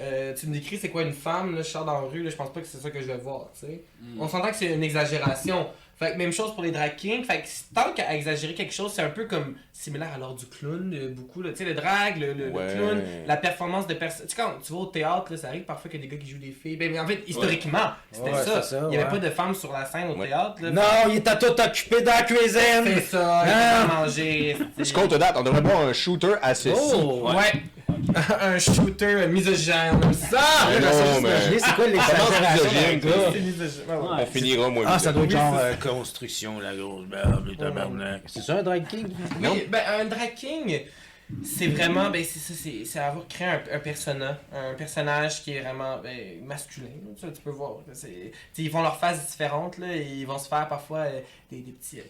euh, 0.00 0.32
tu 0.34 0.46
me 0.46 0.52
décris 0.52 0.78
c'est 0.78 0.90
quoi 0.90 1.02
une 1.02 1.12
femme, 1.12 1.56
là, 1.56 1.62
je 1.62 1.68
sors 1.68 1.84
dans 1.84 2.00
la 2.00 2.06
rue, 2.06 2.22
là, 2.22 2.30
je 2.30 2.36
pense 2.36 2.52
pas 2.52 2.60
que 2.60 2.66
c'est 2.66 2.78
ça 2.78 2.90
que 2.90 3.00
je 3.00 3.06
vais 3.06 3.16
voir, 3.16 3.48
tu 3.58 3.66
sais. 3.66 3.82
Mm. 4.00 4.20
On 4.20 4.28
s'entend 4.28 4.48
que 4.50 4.56
c'est 4.56 4.72
une 4.72 4.84
exagération. 4.84 5.66
Fait 5.98 6.12
que 6.12 6.16
même 6.16 6.32
chose 6.32 6.54
pour 6.54 6.62
les 6.62 6.70
drag 6.70 6.94
kings. 6.96 7.24
Fait 7.24 7.38
que 7.42 7.48
tant 7.74 7.92
qu'à 7.92 8.14
exagérer 8.14 8.54
quelque 8.54 8.72
chose, 8.72 8.92
c'est 8.94 9.02
un 9.02 9.08
peu 9.10 9.24
comme 9.26 9.56
similaire 9.72 10.10
à 10.14 10.18
l'art 10.18 10.34
du 10.34 10.46
clown, 10.46 10.94
euh, 10.94 11.08
beaucoup. 11.08 11.42
là. 11.42 11.50
Tu 11.50 11.56
sais, 11.58 11.64
le 11.64 11.74
drag, 11.74 12.18
le, 12.20 12.32
le- 12.34 12.46
le 12.46 12.52
Ouais. 12.52 12.72
clown, 12.74 13.02
la 13.26 13.36
performance 13.36 13.86
de 13.88 13.94
personnes. 13.94 14.26
Tu 14.28 14.36
sais, 14.36 14.40
quand 14.40 14.52
tu 14.64 14.72
vas 14.72 14.78
au 14.78 14.86
théâtre, 14.86 15.26
là, 15.32 15.36
ça 15.36 15.48
arrive 15.48 15.62
parfois 15.64 15.90
qu'il 15.90 16.00
y 16.00 16.06
a 16.06 16.08
des 16.08 16.16
gars 16.16 16.22
qui 16.22 16.30
jouent 16.30 16.38
des 16.38 16.52
filles. 16.52 16.76
Ben, 16.76 16.92
mais 16.92 17.00
en 17.00 17.06
fait, 17.06 17.22
historiquement, 17.26 17.90
c'était 18.12 18.30
Ouais, 18.30 18.44
ça. 18.44 18.62
c'est 18.62 18.76
ça, 18.76 18.86
Il 18.90 18.94
y 18.94 18.96
avait 18.96 19.04
ouais. 19.12 19.18
pas 19.20 19.26
de 19.26 19.30
femmes 19.30 19.54
sur 19.54 19.72
la 19.72 19.84
scène 19.86 20.08
au 20.10 20.16
Ouais. 20.16 20.28
théâtre. 20.28 20.54
Là. 20.62 20.70
Non, 20.70 20.82
il 21.10 21.16
était 21.16 21.36
tout 21.38 21.60
occupé 21.60 22.00
dans 22.02 22.12
la 22.12 22.18
C'est 22.26 22.34
cuisine. 22.34 23.02
ça, 23.02 23.42
il 23.46 23.52
Ah. 23.52 23.86
manger. 24.00 24.56
c'est- 24.76 24.84
Ce 24.84 24.92
qu'on 24.92 25.08
te 25.08 25.16
date, 25.16 25.34
on 25.36 25.42
devrait 25.42 25.60
voir 25.62 25.80
un 25.80 25.92
shooter 25.92 26.34
à 26.42 26.54
ceci. 26.54 26.78
Oh! 26.94 27.28
Ouais. 27.30 27.62
un 28.40 28.58
shooter 28.58 29.26
misogyne. 29.28 30.00
Ça! 30.14 30.40
Mais 30.70 30.80
non, 30.80 31.20
mais- 31.22 31.28
Imaginez, 31.28 31.58
c'est 31.58 31.74
quoi 31.74 31.86
l'exagération? 31.86 32.70
On 34.20 34.26
finira, 34.26 34.68
moi. 34.68 34.84
Ah, 34.86 34.98
ça 34.98 35.12
doit 35.12 35.24
être 35.24 35.30
genre 35.30 35.56
euh, 35.58 35.74
construction, 35.74 36.58
la 36.60 36.74
grosse 36.74 37.06
barbe, 37.06 37.46
le 37.48 37.56
tabarnak. 37.56 38.22
C'est 38.26 38.42
ça 38.42 38.58
un 38.58 38.62
drag 38.62 38.86
king? 38.86 39.08
Non. 39.40 39.56
Ben, 39.68 39.82
un 40.00 40.04
drag 40.06 40.34
king, 40.34 40.80
c'est 41.44 41.66
vraiment, 41.66 42.08
ben, 42.10 42.24
c'est 42.24 42.38
ça, 42.38 42.54
c'est 42.56 42.84
c'est 42.86 42.98
avoir 42.98 43.26
créé 43.28 43.48
un, 43.48 43.60
un 43.74 43.78
persona, 43.78 44.38
un 44.54 44.74
personnage 44.74 45.42
qui 45.42 45.52
est 45.52 45.60
vraiment 45.60 45.98
ben, 46.02 46.42
masculin. 46.44 46.86
là, 46.86 47.12
Ça, 47.20 47.28
tu 47.28 47.42
peux 47.42 47.50
voir. 47.50 47.76
tu 48.00 48.62
ils 48.62 48.70
font 48.70 48.82
leurs 48.82 48.98
faces 48.98 49.26
différentes, 49.30 49.76
là, 49.78 49.94
et 49.94 50.06
ils 50.20 50.26
vont 50.26 50.38
se 50.38 50.48
faire 50.48 50.66
parfois 50.68 51.00
euh, 51.00 51.20
des, 51.50 51.58
des 51.60 51.72
petits. 51.72 52.00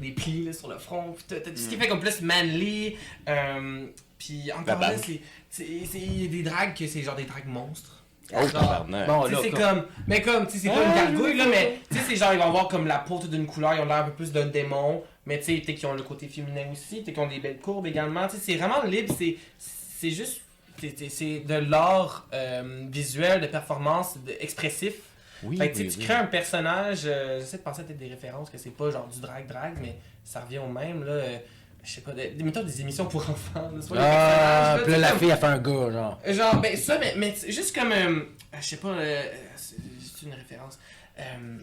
Des 0.00 0.10
plis 0.12 0.44
là, 0.44 0.52
sur 0.52 0.68
le 0.68 0.78
front. 0.78 1.12
puis 1.14 1.24
t'as- 1.28 1.40
t'as 1.40 1.50
tout 1.50 1.56
ce 1.56 1.68
qui 1.68 1.76
fait 1.76 1.88
comme 1.88 2.00
plus 2.00 2.20
manly. 2.22 2.96
euh, 3.28 3.86
puis 4.18 4.50
encore 4.52 4.80
là, 4.80 4.98
c'est 4.98 5.20
c'est- 5.50 5.86
c'est 5.90 6.28
des 6.28 6.42
drags 6.42 6.74
que 6.74 6.86
c'est 6.86 7.02
genre 7.02 7.14
des 7.16 7.24
drags 7.24 7.46
monstres. 7.46 7.94
Oh, 8.34 8.40
Genre, 8.40 8.50
tabarnak. 8.52 9.06
Bon, 9.06 9.22
Tu 9.22 9.28
sais, 9.28 9.34
là, 9.36 9.40
c'est 9.42 9.50
comme- 9.50 9.60
comme. 9.60 9.86
Mais 10.06 10.20
comme, 10.20 10.46
tu 10.46 10.52
sais, 10.52 10.58
c'est 10.58 10.68
pas 10.68 10.84
une 10.84 10.94
gargouille, 10.94 11.36
là, 11.38 11.46
mais 11.48 11.78
tu 11.90 11.96
sais, 11.96 12.02
c'est 12.08 12.16
genre, 12.16 12.32
ils 12.34 12.38
vont 12.38 12.44
avoir 12.48 12.68
comme 12.68 12.86
la 12.86 12.98
peau 12.98 13.18
toute 13.18 13.30
d'une 13.30 13.46
couleur, 13.46 13.72
ils 13.74 13.80
ont 13.80 13.86
l'air 13.86 13.98
un 13.98 14.04
peu 14.04 14.12
plus 14.12 14.32
d'un 14.32 14.44
démon, 14.46 15.02
mais 15.24 15.38
tu 15.38 15.44
sais, 15.46 15.56
peut-être 15.62 15.78
qu'ils 15.78 15.88
ont 15.88 15.94
le 15.94 16.02
côté 16.02 16.28
féminin 16.28 16.66
aussi, 16.70 16.96
peut-être 16.96 17.14
qu'ils 17.14 17.22
ont 17.22 17.26
des 17.28 17.38
belles 17.40 17.58
courbes 17.58 17.86
également, 17.86 18.26
tu 18.28 18.36
sais, 18.36 18.42
c'est 18.44 18.56
vraiment 18.56 18.82
libre, 18.82 19.14
c'est 19.16 19.36
c'est 19.58 20.10
juste. 20.10 20.42
c'est- 20.80 20.96
c'est- 20.96 21.08
C'est 21.08 21.38
de 21.40 21.54
l'art 21.54 22.28
euh, 22.34 22.86
visuel, 22.90 23.40
de 23.40 23.46
performance, 23.46 24.16
de- 24.24 24.36
expressif. 24.40 24.94
Oui, 25.42 25.56
Fait 25.56 25.70
que 25.70 25.76
tu 25.76 25.78
sais, 25.82 25.84
oui, 25.86 25.92
tu 25.94 25.98
oui. 26.00 26.04
crées 26.04 26.14
un 26.14 26.26
personnage, 26.26 27.00
euh, 27.04 27.38
j'essaie 27.40 27.58
de 27.58 27.62
penser 27.62 27.80
à 27.80 27.84
peut-être 27.84 27.98
des 27.98 28.08
références, 28.08 28.50
que 28.50 28.58
c'est 28.58 28.70
pas 28.70 28.90
genre 28.90 29.06
du 29.08 29.20
drag-drag, 29.20 29.74
mais 29.80 29.94
ça 30.24 30.40
revient 30.40 30.58
au 30.58 30.68
même, 30.68 31.04
là. 31.04 31.12
euh, 31.12 31.38
je 31.84 31.92
sais 31.92 32.00
pas, 32.00 32.12
des, 32.12 32.30
mettons 32.42 32.64
des 32.64 32.80
émissions 32.80 33.06
pour 33.06 33.22
enfants, 33.30 33.70
là, 33.72 33.78
des 33.80 33.86
Ah, 33.98 34.78
puis 34.82 34.92
là, 34.92 34.98
la 34.98 35.10
comme- 35.10 35.18
fille 35.20 35.30
a 35.32 35.36
fait 35.36 35.46
un 35.46 35.58
gars, 35.58 35.90
genre. 35.92 36.18
Genre, 36.26 36.60
ben 36.60 36.76
ça, 36.76 36.98
mais, 36.98 37.14
mais 37.16 37.34
juste 37.48 37.74
comme. 37.74 37.92
euh, 37.92 38.20
je 38.60 38.66
sais 38.66 38.76
pas, 38.78 38.88
euh, 38.88 39.22
c'est 39.56 39.76
c'est 40.18 40.26
une 40.26 40.34
référence. 40.34 40.78
Euh, 41.20 41.22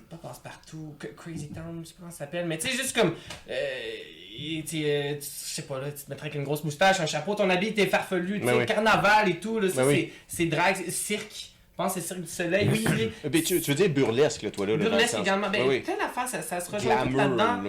pas 0.10 0.18
Passe-Partout, 0.18 0.96
Crazy 1.18 1.50
Town, 1.50 1.82
je 1.84 1.88
sais 1.90 1.94
pas 1.94 2.00
comment 2.02 2.12
ça 2.12 2.20
s'appelle, 2.20 2.46
mais 2.46 2.58
tu 2.58 2.68
sais, 2.68 2.74
juste 2.78 2.96
comme. 2.98 3.14
Euh, 3.50 3.90
tu 4.68 4.84
euh, 4.86 5.16
sais 5.22 5.62
pas, 5.64 5.80
là, 5.80 5.92
tu 5.92 6.04
te 6.04 6.10
mettrais 6.10 6.28
avec 6.28 6.36
une 6.40 6.44
grosse 6.44 6.64
moustache, 6.64 7.00
un 7.00 7.06
chapeau, 7.06 7.36
ton 7.36 7.50
habit 7.50 7.68
était 7.68 7.86
farfelu, 7.88 8.40
tu 8.40 8.46
Ben 8.46 8.52
sais, 8.54 8.58
oui. 8.60 8.66
carnaval 8.66 9.30
et 9.30 9.40
tout, 9.40 9.60
là, 9.60 9.70
ça, 9.70 9.82
Ben 9.84 9.88
oui. 9.88 10.14
c'est 10.28 10.38
c'est 10.38 10.46
drag, 10.46 10.76
cirque. 10.90 11.52
Je 11.78 11.84
pense 11.84 11.94
que 11.94 12.00
c'est 12.00 12.08
Cirque 12.08 12.22
du 12.22 12.28
Soleil 12.28 12.70
aussi. 12.72 12.86
Euh, 13.26 13.30
ben, 13.30 13.44
tu, 13.44 13.60
tu 13.60 13.72
veux 13.72 13.76
dire 13.76 13.90
burlesque, 13.90 14.44
là, 14.44 14.50
toi, 14.52 14.66
là. 14.66 14.78
Burlesque 14.78 15.18
également. 15.20 15.50
Ben, 15.50 15.62
Oui, 15.64 15.68
oui. 15.68 15.80
plein 15.82 15.98
d'affaires, 15.98 16.26
ça, 16.26 16.42
ça 16.42 16.62
se 16.62 16.72
rejoint 16.72 17.06
tout 17.06 17.18
là-dedans. 17.18 17.36
là, 17.38 17.60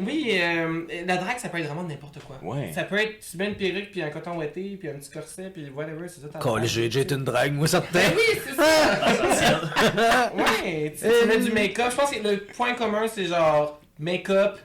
Oui, 0.00 0.30
euh, 0.40 0.84
la 1.06 1.16
drague, 1.18 1.38
ça 1.38 1.50
peut 1.50 1.58
être 1.58 1.66
vraiment 1.66 1.82
n'importe 1.82 2.18
quoi. 2.20 2.38
Ouais. 2.42 2.72
Ça 2.72 2.84
peut 2.84 2.96
être, 2.98 3.18
tu 3.20 3.36
mets 3.36 3.48
une 3.48 3.54
perruque, 3.56 3.90
puis 3.90 4.02
un 4.02 4.08
coton 4.08 4.38
ouetté, 4.38 4.78
puis 4.80 4.88
un 4.88 4.94
petit 4.94 5.10
corset, 5.10 5.50
puis 5.52 5.68
whatever, 5.68 6.08
c'est 6.08 6.22
Calé, 6.32 6.40
drague. 6.42 6.64
j'ai 6.64 6.84
déjà 6.84 7.00
été 7.00 7.14
une 7.14 7.24
drague, 7.24 7.52
moi, 7.52 7.66
certain. 7.68 7.90
Ben 7.92 8.12
oui, 8.16 8.40
c'est 8.42 8.54
ça! 8.54 10.32
ouais, 10.34 10.92
tu, 10.92 10.98
sais, 10.98 11.12
tu 11.22 11.28
mets 11.28 11.38
du 11.38 11.52
make-up. 11.52 11.90
Je 11.90 11.96
pense 11.96 12.10
que 12.10 12.26
le 12.26 12.38
point 12.56 12.72
commun, 12.72 13.06
c'est 13.06 13.26
genre 13.26 13.80
make-up, 13.98 14.58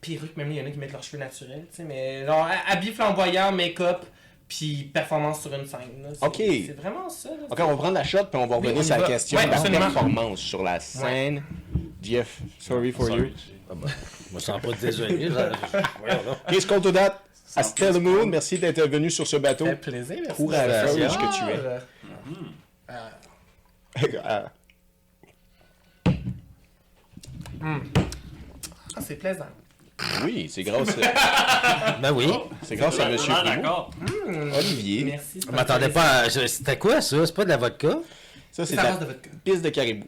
perruque, 0.00 0.36
même 0.36 0.52
il 0.52 0.58
y 0.58 0.60
en 0.62 0.66
a 0.66 0.70
qui 0.70 0.78
mettent 0.78 0.92
leurs 0.92 1.02
cheveux 1.02 1.18
naturels, 1.18 1.66
tu 1.70 1.78
sais, 1.78 1.82
mais 1.82 2.24
genre 2.24 2.46
ha- 2.46 2.72
habit 2.72 2.92
flamboyant, 2.92 3.50
make-up, 3.50 4.04
puis 4.48 4.90
performance 4.92 5.42
sur 5.42 5.52
une 5.54 5.66
scène. 5.66 6.02
là. 6.02 6.08
C'est- 6.14 6.24
Ok. 6.26 6.36
C'est 6.36 6.76
vraiment 6.80 7.08
ça. 7.10 7.28
là. 7.30 7.36
Ok, 7.50 7.58
on 7.60 7.66
va 7.68 7.76
prendre 7.76 7.94
la 7.94 8.04
shot, 8.04 8.24
puis 8.30 8.40
on 8.40 8.46
va 8.46 8.56
Oui, 8.58 8.66
revenir 8.68 8.84
sur 8.84 8.94
la 8.96 9.00
va. 9.02 9.06
question 9.06 9.38
Ouais, 9.38 9.44
de 9.44 9.50
la 9.50 9.56
absolument. 9.56 9.80
performance 9.84 10.40
sur 10.40 10.62
la 10.62 10.80
scène. 10.80 11.42
Jeff, 12.02 12.40
sorry 12.58 12.92
for 12.92 13.10
you. 13.10 13.26
Ah 13.70 13.74
ben, 13.74 13.88
Je 14.30 14.34
me 14.34 14.40
sens 14.40 14.60
pas 14.62 14.72
désolé. 14.80 15.30
Qu'est-ce 16.48 16.66
qu'on 16.66 16.80
te 16.80 16.88
date? 16.88 17.20
Astel 17.56 17.98
Moon, 18.00 18.26
merci 18.26 18.58
d'être 18.58 18.86
venu 18.88 19.10
sur 19.10 19.26
ce 19.26 19.36
bateau. 19.36 19.64
Ça 19.64 19.70
fait 19.72 19.90
plaisir, 19.90 20.16
merci. 20.24 20.42
Courageuse 20.42 21.16
que 21.16 21.38
tu 21.38 21.44
es? 21.50 21.60
Ah. 22.88 23.10
Ah. 24.24 24.52
Ah, 28.96 29.00
c'est 29.00 29.16
plaisant. 29.16 29.46
Oui, 30.24 30.48
c'est 30.52 30.62
grâce, 30.62 30.88
Ben 32.02 32.12
oui. 32.12 32.30
c'est 32.62 32.76
grâce 32.76 32.98
à 33.00 33.08
Monsieur 33.08 33.32
d'accord. 33.44 33.90
Olivier. 34.56 35.04
Merci. 35.04 35.40
Je 35.44 35.50
m'attendais 35.50 35.88
pas 35.88 36.20
à... 36.20 36.30
C'était 36.30 36.78
quoi 36.78 37.00
ça? 37.00 37.26
C'est 37.26 37.34
pas 37.34 37.44
de 37.44 37.48
la 37.50 37.56
vodka? 37.56 37.98
Ça, 38.52 38.64
c'est 38.64 38.78
à 38.78 38.82
ta 38.82 38.90
base 38.90 39.00
de 39.00 39.04
vodka. 39.06 39.30
piste 39.44 39.62
de 39.62 39.68
caribou. 39.70 40.06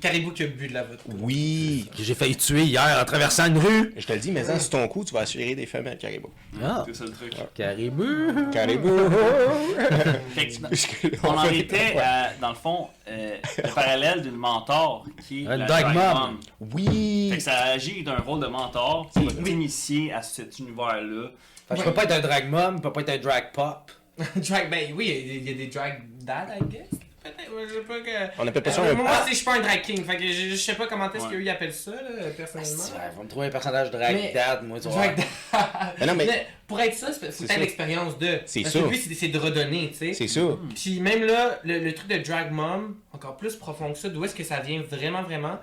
Caribou 0.00 0.30
qui 0.32 0.44
a 0.44 0.46
bu 0.46 0.68
de 0.68 0.74
la 0.74 0.82
vodka. 0.82 1.02
Oui. 1.20 1.88
Que 1.96 2.02
j'ai 2.02 2.14
failli 2.14 2.36
tuer 2.36 2.62
hier 2.64 2.98
en 3.00 3.04
traversant 3.04 3.46
une 3.46 3.58
rue. 3.58 3.92
Je 3.96 4.06
te 4.06 4.12
le 4.12 4.18
dis, 4.18 4.32
mais 4.32 4.44
c'est 4.44 4.70
ton 4.70 4.86
coup, 4.88 5.04
tu 5.04 5.12
vas 5.12 5.20
assurer 5.20 5.54
des 5.54 5.66
femmes 5.66 5.86
à 5.88 5.94
caribou. 5.96 6.30
Ah. 6.62 6.84
C'est 6.86 6.94
ça 6.96 7.04
le 7.04 7.10
truc. 7.12 7.32
Caribou. 7.54 8.04
Caribou. 8.50 8.96
Fait 10.34 10.48
que, 10.48 11.26
on 11.26 11.30
en 11.36 11.44
était, 11.50 11.96
dans 12.40 12.48
le 12.50 12.54
fond, 12.54 12.88
euh, 13.08 13.36
le 13.62 13.74
parallèle 13.74 14.22
d'une 14.22 14.36
mentor 14.36 15.04
qui 15.26 15.44
est 15.44 15.56
la 15.56 15.66
drag 15.66 15.94
mom. 15.94 15.94
mom. 15.94 16.38
Fait 16.40 16.76
Oui. 16.76 17.32
que 17.34 17.40
ça 17.42 17.58
agit 17.64 18.02
d'un 18.02 18.16
rôle 18.18 18.40
de 18.40 18.46
mentor 18.46 19.10
qui 19.12 19.24
va 19.24 19.32
t'initier 19.42 20.12
à 20.12 20.22
cet 20.22 20.58
univers-là. 20.58 21.28
Fait 21.68 21.74
que 21.74 21.80
je 21.80 21.84
peux 21.84 21.94
pas 21.94 22.04
être 22.04 22.12
un 22.12 22.20
drag 22.20 22.48
mom, 22.50 22.76
je 22.78 22.82
peux 22.82 22.92
pas 22.92 23.00
être 23.02 23.10
un 23.10 23.18
drag 23.18 23.52
pop. 23.52 23.90
drag, 24.36 24.70
ben 24.70 24.92
oui, 24.94 25.06
il 25.08 25.26
y 25.26 25.30
a- 25.30 25.34
il 25.36 25.48
y, 25.48 25.52
a 25.52 25.54
des 25.54 25.66
drag 25.68 26.02
dad, 26.20 26.48
I 26.60 26.64
guess. 26.64 26.99
Peut-être, 27.22 27.50
je 27.68 27.74
sais 27.74 27.80
pas 27.80 28.00
que. 28.00 28.40
On 28.42 28.46
appelle 28.48 28.62
pas 28.62 28.70
ça 28.70 28.82
Euh, 28.82 28.92
un 28.92 28.94
moi, 28.94 29.10
c'est- 29.24 29.30
je 29.30 29.34
suis 29.36 29.44
pas 29.44 29.56
un 29.56 29.60
drag 29.60 29.82
king, 29.82 30.02
fait 30.04 30.16
que 30.16 30.22
je, 30.26 30.48
je 30.50 30.54
sais 30.56 30.74
pas 30.74 30.86
comment 30.86 31.12
est-ce 31.12 31.24
Ouais. 31.24 31.30
qu'eux 31.32 31.42
ils 31.42 31.50
appellent 31.50 31.72
ça, 31.74 31.90
là, 31.90 32.30
personnellement. 32.36 32.84
Ouais, 32.84 33.16
va 33.16 33.22
me 33.22 33.28
trouver 33.28 33.46
un 33.46 33.50
personnage 33.50 33.90
drag 33.90 34.14
Mais- 34.14 34.32
dad, 34.32 34.62
moi, 34.64 34.80
tu 34.80 34.88
vois. 34.88 35.02
Drag 35.08 35.16
dad. 35.16 35.26
Mais 36.00 36.06
non, 36.06 36.14
mais- 36.14 36.26
Mais 36.26 36.46
pour 36.66 36.80
être 36.80 36.94
ça, 36.94 37.12
c'est 37.12 37.30
faut 37.30 37.46
ça. 37.46 37.56
l'expérience 37.58 38.16
de. 38.18 38.40
C'est 38.46 38.62
Parce 38.62 38.72
ça. 38.74 38.80
que 38.80 38.86
lui, 38.88 38.96
c'est 38.98 39.28
de 39.28 39.38
redonner, 39.38 39.90
tu 39.90 39.98
sais. 39.98 40.12
C'est 40.14 40.28
ça. 40.28 40.40
Puis 40.74 41.00
même 41.00 41.24
là, 41.24 41.58
le, 41.64 41.78
le 41.80 41.92
truc 41.94 42.08
de 42.08 42.18
drag 42.18 42.50
mom, 42.52 42.96
encore 43.12 43.36
plus 43.36 43.54
profond 43.56 43.92
que 43.92 43.98
ça, 43.98 44.08
d'où 44.08 44.24
est-ce 44.24 44.34
que 44.34 44.44
ça 44.44 44.60
vient 44.60 44.80
vraiment, 44.82 45.22
vraiment 45.22 45.58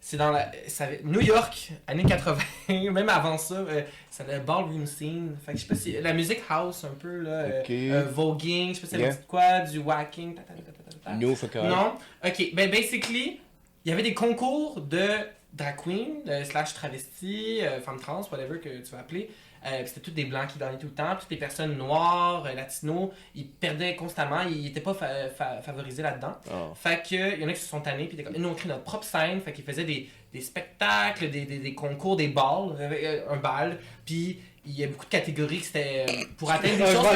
C'est 0.00 0.16
dans 0.16 0.30
la. 0.30 0.52
Ça, 0.68 0.86
New 1.02 1.20
York, 1.20 1.72
années 1.88 2.04
80, 2.04 2.38
même 2.68 3.08
avant 3.08 3.36
ça, 3.36 3.54
euh, 3.54 3.82
c'est 4.10 4.30
le 4.30 4.38
ballroom 4.38 4.86
scene. 4.86 5.36
Fait 5.44 5.52
que 5.54 5.58
je 5.58 5.62
sais 5.64 5.68
pas 5.68 5.74
si. 5.74 5.92
La 6.00 6.12
musique 6.12 6.40
house, 6.48 6.84
un 6.84 6.94
peu, 7.00 7.16
là. 7.22 7.30
euh, 7.30 7.60
Ok. 7.62 7.70
euh, 7.70 8.04
voguing, 8.12 8.68
je 8.68 8.74
sais 8.74 8.80
pas 8.82 8.86
si 8.86 8.92
ça 8.94 8.98
Yeah. 9.00 9.14
quoi, 9.26 9.60
du 9.60 9.78
whacking. 9.78 10.34
ta. 10.36 10.42
No 11.16 11.34
fuck 11.34 11.56
off. 11.56 11.64
Non. 11.64 11.92
Ok, 12.24 12.50
ben 12.54 12.70
basically, 12.70 13.40
il 13.84 13.90
y 13.90 13.92
avait 13.92 14.02
des 14.02 14.14
concours 14.14 14.80
de 14.80 15.08
drag 15.52 15.76
queen, 15.76 16.08
euh, 16.28 16.44
slash 16.44 16.74
travesti, 16.74 17.60
euh, 17.62 17.80
femme 17.80 17.98
trans, 18.00 18.20
whatever 18.30 18.58
que 18.60 18.68
tu 18.84 18.90
vas 18.92 18.98
appeler. 19.00 19.30
Euh, 19.66 19.82
c'était 19.86 20.00
tous 20.00 20.12
des 20.12 20.24
blancs 20.24 20.46
qui 20.52 20.58
gagnaient 20.58 20.78
tout 20.78 20.86
le 20.86 20.92
temps. 20.92 21.16
Toutes 21.18 21.30
les 21.30 21.36
personnes 21.36 21.76
noires, 21.76 22.44
euh, 22.46 22.54
latinos, 22.54 23.10
ils 23.34 23.48
perdaient 23.48 23.96
constamment. 23.96 24.42
Ils 24.42 24.62
n'étaient 24.62 24.80
pas 24.80 24.94
fa- 24.94 25.28
fa- 25.36 25.60
favorisés 25.62 26.02
là-dedans. 26.02 26.36
Oh. 26.52 26.72
Fait 26.76 27.02
que, 27.02 27.34
il 27.34 27.40
y 27.40 27.44
en 27.44 27.48
a 27.48 27.52
qui 27.52 27.60
se 27.60 27.66
sont 27.68 27.80
tannés, 27.80 28.04
puis 28.06 28.24
nous 28.38 28.48
on 28.48 28.54
crée 28.54 28.68
notre 28.68 28.84
propre 28.84 29.04
scène, 29.04 29.40
fait 29.40 29.52
qu'ils 29.52 29.64
faisaient 29.64 29.82
des, 29.84 30.08
des 30.32 30.40
spectacles, 30.42 31.28
des, 31.30 31.44
des, 31.44 31.58
des 31.58 31.74
concours, 31.74 32.14
des 32.16 32.28
balles, 32.28 32.76
euh, 32.78 33.22
un 33.30 33.36
bal, 33.36 33.78
puis 34.04 34.38
il 34.68 34.78
y 34.78 34.84
a 34.84 34.86
beaucoup 34.88 35.06
de 35.06 35.10
catégories 35.10 35.60
que 35.60 35.66
c'était 35.66 36.04
euh, 36.08 36.12
pour 36.36 36.50
atteindre 36.52 36.76
des 36.76 36.82
Ah, 36.82 36.86
je 36.86 36.92
choses. 36.94 37.06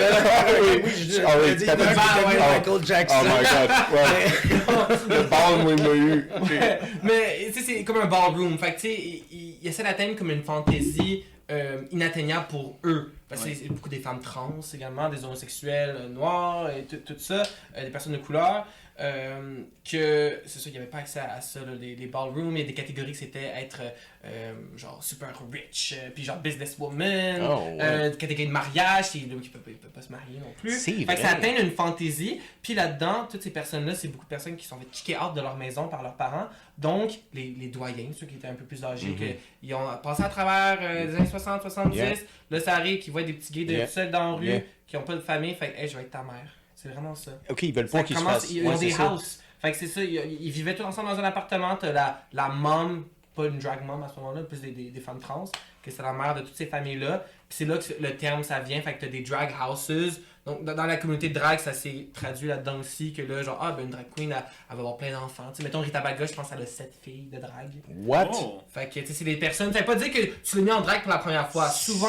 oui, 0.84 0.92
je- 1.12 1.20
Ah 1.26 1.30
oui, 1.40 1.48
je 1.50 1.54
dis, 1.54 1.66
t'as 1.66 1.76
Michael 1.76 1.94
pas- 1.94 2.02
Jackson. 2.02 2.38
Ah. 2.40 2.52
Michael 2.54 2.72
Oh 2.74 2.80
Jackson. 2.82 3.24
my 3.24 3.28
god. 3.52 3.70
Ouais. 3.92 5.16
Le 5.16 5.22
ball, 5.24 5.62
moi, 5.62 5.72
il 5.76 5.82
m'a 5.82 5.94
eu. 5.94 6.28
Mais 7.02 7.50
tu 7.52 7.60
sais, 7.60 7.60
c'est 7.66 7.84
comme 7.84 7.98
un 8.00 8.06
ballroom. 8.06 8.58
Fait 8.58 8.74
que 8.74 8.80
tu 8.80 8.88
sais, 8.88 8.94
il, 9.30 9.56
il 9.62 9.68
essaient 9.68 9.82
d'atteindre 9.82 10.16
comme 10.16 10.30
une 10.30 10.42
fantaisie 10.42 11.24
euh, 11.50 11.82
inatteignable 11.90 12.46
pour 12.48 12.78
eux. 12.84 13.12
Parce 13.28 13.42
que 13.44 13.48
Ouais. 13.48 13.56
c'est 13.60 13.68
beaucoup 13.68 13.88
des 13.88 13.98
femmes 14.00 14.20
trans 14.20 14.54
également, 14.74 15.08
des 15.08 15.24
homosexuels 15.24 15.96
euh, 15.98 16.08
noirs 16.08 16.70
et 16.70 16.82
tout, 16.84 16.96
tout 17.04 17.18
ça, 17.18 17.42
euh, 17.76 17.84
des 17.84 17.90
personnes 17.90 18.12
de 18.12 18.18
couleur. 18.18 18.66
Euh, 19.00 19.62
que 19.90 20.40
c'est 20.44 20.58
ça, 20.58 20.68
il 20.68 20.72
n'y 20.72 20.78
avait 20.78 20.86
pas 20.86 20.98
accès 20.98 21.18
à, 21.20 21.32
à 21.34 21.40
ça, 21.40 21.60
là, 21.60 21.72
les, 21.78 21.96
les 21.96 22.06
ballrooms 22.06 22.56
et 22.56 22.64
des 22.64 22.74
catégories 22.74 23.12
que 23.12 23.18
c'était 23.18 23.44
être 23.56 23.80
euh, 24.24 24.52
genre 24.76 25.02
super 25.02 25.30
rich, 25.50 25.94
euh, 25.96 26.10
puis 26.14 26.24
genre 26.24 26.38
businesswoman, 26.38 27.40
Oh, 27.42 27.68
ouais. 27.80 28.12
catégorie 28.18 28.46
de 28.46 28.52
mariage, 28.52 29.06
c'est 29.06 29.18
là 29.20 29.34
qui 29.40 29.48
ne 29.48 29.58
peuvent 29.58 29.90
pas 29.92 30.02
se 30.02 30.12
marier 30.12 30.38
non 30.38 30.52
plus. 30.60 30.70
Fait 30.78 31.04
que 31.04 31.16
ça 31.20 31.30
atteint 31.30 31.56
une 31.60 31.70
fantaisie. 31.72 32.40
Puis 32.62 32.74
là-dedans, 32.74 33.26
toutes 33.30 33.42
ces 33.42 33.50
personnes-là, 33.50 33.94
c'est 33.94 34.08
beaucoup 34.08 34.24
de 34.24 34.30
personnes 34.30 34.56
qui 34.56 34.66
sont 34.66 34.76
fait 34.78 34.86
kicker 34.90 35.16
out 35.24 35.34
de 35.34 35.40
leur 35.40 35.56
maison 35.56 35.88
par 35.88 36.02
leurs 36.02 36.14
parents. 36.16 36.48
Donc, 36.78 37.12
les, 37.34 37.54
les 37.58 37.68
doyens, 37.68 38.10
ceux 38.14 38.26
qui 38.26 38.36
étaient 38.36 38.48
un 38.48 38.54
peu 38.54 38.64
plus 38.64 38.84
âgés, 38.84 39.14
que, 39.14 39.24
ils 39.62 39.74
ont 39.74 39.86
passé 40.02 40.22
à 40.22 40.28
travers 40.28 40.80
les 41.06 41.14
années 41.14 41.26
60, 41.26 41.62
70. 41.62 41.96
Yeah. 41.96 42.12
Là, 42.50 42.60
ça 42.60 42.76
arrive 42.76 42.98
qu'ils 43.00 43.12
voient 43.12 43.22
des 43.22 43.32
petits 43.32 43.52
gays 43.52 43.64
de 43.64 43.72
Yeah. 43.72 43.86
seuls 43.86 44.10
dans 44.10 44.32
la 44.32 44.36
rue, 44.36 44.46
Yeah. 44.46 44.60
qui 44.86 44.96
n'ont 44.96 45.02
pas 45.02 45.14
de 45.14 45.20
famille. 45.20 45.54
Fait 45.54 45.70
que, 45.70 45.78
hey, 45.80 45.88
je 45.88 45.96
vais 45.96 46.02
être 46.02 46.10
ta 46.10 46.22
mère. 46.22 46.56
C'est 46.82 46.88
vraiment 46.88 47.14
ça. 47.14 47.30
Ok, 47.48 47.62
ils 47.62 47.72
veulent 47.72 47.88
pas 47.88 48.02
qu'ils 48.02 48.18
se 48.18 48.24
fassent. 48.24 48.50
ils, 48.50 48.66
Ouais, 48.66 48.74
ont 48.74 48.78
des 48.78 48.92
houses. 48.92 49.38
Fait 49.60 49.70
que 49.70 49.76
c'est 49.78 49.86
ça, 49.86 50.02
ils, 50.02 50.16
ils 50.40 50.50
vivaient 50.50 50.74
tous 50.74 50.82
ensemble 50.82 51.10
dans 51.10 51.20
un 51.20 51.24
appartement. 51.24 51.76
T'as 51.76 51.92
la, 51.92 52.22
la 52.32 52.48
mom, 52.48 53.06
pas 53.36 53.46
une 53.46 53.60
drag 53.60 53.84
mom 53.84 54.02
à 54.02 54.08
ce 54.08 54.16
moment-là, 54.18 54.42
plus 54.42 54.60
des, 54.60 54.72
des, 54.72 54.90
des 54.90 55.00
femmes 55.00 55.20
trans, 55.20 55.44
que 55.80 55.90
c'est 55.92 56.02
la 56.02 56.12
mère 56.12 56.34
de 56.34 56.40
toutes 56.40 56.56
ces 56.56 56.66
familles-là. 56.66 57.18
Puis 57.48 57.58
c'est 57.58 57.64
là 57.66 57.78
que 57.78 57.84
le 58.02 58.16
terme 58.16 58.42
ça 58.42 58.58
vient. 58.58 58.80
Fait 58.82 58.94
que 58.94 59.02
t'as 59.02 59.06
des 59.06 59.22
drag 59.22 59.52
houses. 59.70 60.20
Donc 60.44 60.64
dans, 60.64 60.74
dans 60.74 60.86
la 60.86 60.96
communauté 60.96 61.28
de 61.28 61.34
drag, 61.34 61.60
ça 61.60 61.72
s'est 61.72 62.08
traduit 62.12 62.48
là-dedans 62.48 62.80
aussi. 62.80 63.12
Que 63.12 63.22
là, 63.22 63.42
genre, 63.42 63.58
ah, 63.60 63.72
ben 63.72 63.84
une 63.84 63.90
drag 63.90 64.06
queen, 64.14 64.32
elle, 64.32 64.44
elle 64.68 64.76
va 64.76 64.80
avoir 64.80 64.96
plein 64.96 65.12
d'enfants. 65.12 65.50
Tu 65.50 65.58
sais, 65.58 65.62
mettons 65.62 65.80
Rita 65.80 66.00
Baga, 66.00 66.26
je 66.26 66.32
pense 66.32 66.48
qu'elle 66.48 66.62
a 66.62 66.66
sept 66.66 66.94
filles 67.00 67.28
de 67.32 67.38
drag. 67.38 67.70
What? 68.04 68.30
Oh. 68.34 68.62
Fait 68.72 68.88
que, 68.88 69.00
tu 69.00 69.06
sais, 69.06 69.12
c'est 69.12 69.24
des 69.24 69.36
personnes. 69.36 69.72
Ça 69.72 69.80
veut 69.80 69.84
pas 69.84 69.94
dire 69.94 70.12
que 70.12 70.20
tu 70.42 70.56
l'as 70.56 70.62
mis 70.62 70.72
en 70.72 70.80
drag 70.80 71.02
pour 71.02 71.10
la 71.10 71.18
première 71.18 71.48
fois. 71.48 71.68
Souvent. 71.70 72.08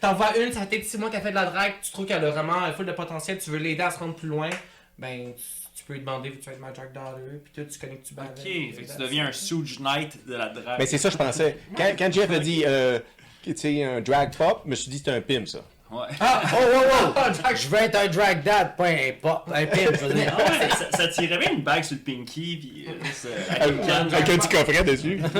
T'en 0.00 0.14
vois 0.14 0.36
une, 0.38 0.52
ça 0.52 0.60
fait 0.60 0.66
peut-être 0.66 0.84
6 0.84 0.98
mois 0.98 1.10
qu'elle 1.10 1.22
fait 1.22 1.30
de 1.30 1.34
la 1.34 1.46
drague, 1.46 1.74
tu 1.82 1.90
trouves 1.90 2.06
qu'elle 2.06 2.24
a 2.24 2.30
vraiment 2.30 2.72
full 2.72 2.86
de 2.86 2.92
potentiel, 2.92 3.38
tu 3.38 3.50
veux 3.50 3.58
l'aider 3.58 3.82
à 3.82 3.90
se 3.90 3.98
rendre 3.98 4.14
plus 4.14 4.28
loin, 4.28 4.50
ben 4.98 5.32
tu, 5.34 5.42
tu 5.74 5.84
peux 5.84 5.94
lui 5.94 6.00
demander, 6.00 6.30
tu 6.30 6.46
vas 6.46 6.52
être 6.52 6.60
ma 6.60 6.70
drag 6.70 6.92
daughter, 6.92 7.40
puis 7.42 7.52
toi 7.52 7.64
tu 7.64 7.78
connais 7.78 7.96
que 7.96 8.06
tu 8.06 8.14
bats 8.14 8.24
Ok, 8.24 8.42
fait 8.42 8.82
que 8.82 8.92
tu 8.92 8.98
deviens 8.98 9.26
un. 9.26 9.32
Suge 9.32 9.80
Knight 9.80 10.26
de 10.26 10.34
la 10.34 10.48
drague. 10.48 10.78
Mais 10.78 10.86
c'est 10.86 10.98
ça, 10.98 11.10
je 11.10 11.16
pensais. 11.16 11.58
Quand, 11.76 11.92
quand 11.98 12.12
Jeff 12.12 12.30
a 12.30 12.38
dit, 12.38 12.62
euh, 12.64 13.00
tu 13.42 13.56
sais, 13.56 13.82
un 13.82 14.00
drag 14.00 14.36
pop, 14.36 14.62
je 14.64 14.70
me 14.70 14.74
suis 14.76 14.90
dit, 14.90 14.98
c'était 14.98 15.10
un 15.10 15.20
pimp, 15.20 15.48
ça. 15.48 15.60
Ouais. 15.90 16.06
Ah, 16.18 16.42
oh, 16.52 16.56
oh, 16.74 17.12
oh! 17.16 17.54
Je 17.54 17.68
veux 17.68 17.78
être 17.78 17.94
un 17.96 18.08
drag 18.08 18.42
dad, 18.42 18.74
pas 18.74 18.86
un 18.88 19.12
pop. 19.20 19.48
Un 19.54 19.66
pimp, 19.66 19.96
je 20.00 20.06
veux 20.06 20.14
dire. 20.14 20.34
Ah 20.36 20.42
ouais, 20.50 20.68
ça, 20.70 20.90
ça 20.96 21.08
tirait 21.08 21.38
bien 21.38 21.52
une 21.52 21.62
bague 21.62 21.84
sur 21.84 21.96
le 21.96 22.02
pinky, 22.02 22.56
puis 22.56 22.86
euh, 22.88 24.06
avec 24.12 24.28
un 24.28 24.36
petit 24.38 24.48
coffret 24.48 24.82
dessus. 24.82 25.20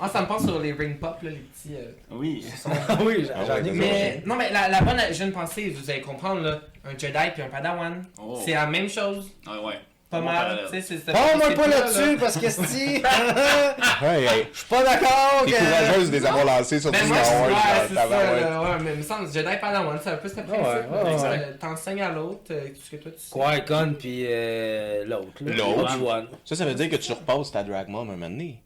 Ah, 0.00 0.08
ça 0.08 0.22
me 0.22 0.26
pense 0.26 0.42
sur 0.44 0.58
les 0.60 0.72
ring 0.72 0.98
pop, 0.98 1.18
là, 1.22 1.30
les 1.30 1.36
petits. 1.36 1.74
euh, 1.76 1.90
Oui. 2.10 2.44
Ah 2.88 2.98
oui, 3.00 3.26
Ah 3.34 3.44
j'en 3.46 3.54
ouais, 3.54 3.68
ai 3.68 3.72
Mais 3.72 4.22
non, 4.26 4.34
mais 4.36 4.50
la, 4.50 4.68
la 4.68 4.80
bonne 4.82 5.00
jeune 5.12 5.32
pensée, 5.32 5.70
vous 5.70 5.88
allez 5.90 6.00
comprendre, 6.00 6.42
là, 6.42 6.60
un 6.84 6.90
Jedi 6.98 7.30
puis 7.34 7.42
un 7.42 7.48
Padawan, 7.48 8.04
Oh. 8.20 8.40
c'est 8.44 8.52
la 8.52 8.66
même 8.66 8.88
chose, 8.88 9.30
Ouais, 9.46 9.64
ouais. 9.66 9.78
Pas 10.10 10.20
mal. 10.20 10.60
Tu 10.72 10.80
sais, 10.80 10.98
c'est- 11.04 11.12
Oh, 11.12 11.36
moi 11.36 11.50
pas 11.50 11.66
là, 11.66 11.80
là-dessus, 11.80 12.16
parce 12.16 12.38
que 12.38 12.48
si. 12.50 13.02
Je 13.02 14.56
suis 14.56 14.66
pas 14.68 14.82
d'accord. 14.84 15.42
T'es 15.44 15.52
que- 15.52 15.56
courageuse 15.58 16.10
de 16.10 16.16
les 16.16 16.26
avoir 16.26 16.44
lancés 16.44 16.80
sur 16.80 16.94
Star 16.94 17.06
je 17.06 17.12
Wars. 17.12 18.62
ouais, 18.62 18.78
mais 18.84 18.92
il 18.92 18.98
me 18.98 19.02
semble 19.02 19.32
Jedi 19.32 19.56
Padawan, 19.60 19.98
c'est 20.02 20.10
un 20.10 20.16
peu 20.16 20.28
ce 20.28 20.34
principe. 20.34 20.56
Euh, 20.92 21.52
T'enseignes 21.60 22.02
à 22.02 22.10
l'autre 22.10 22.42
euh, 22.50 22.68
tout 22.68 22.80
ce 22.84 22.90
que 22.96 23.02
toi 23.02 23.12
tu 23.12 23.18
sais. 23.18 23.62
Qui-Gon 23.64 23.94
puis 23.98 24.26
euh, 24.28 25.04
l'autre. 25.06 25.42
là. 25.42 25.54
L'autre. 25.54 26.28
Ça, 26.44 26.54
ça 26.56 26.64
veut 26.64 26.74
dire 26.74 26.88
que 26.90 26.96
tu 26.96 27.02
surpasses 27.02 27.50
ta 27.52 27.62
drag 27.62 27.88
mom 27.88 28.08
un 28.08 28.12
moment 28.12 28.28
donné. 28.30 28.60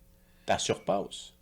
Ta 0.47 0.59
surpasses. 0.59 1.33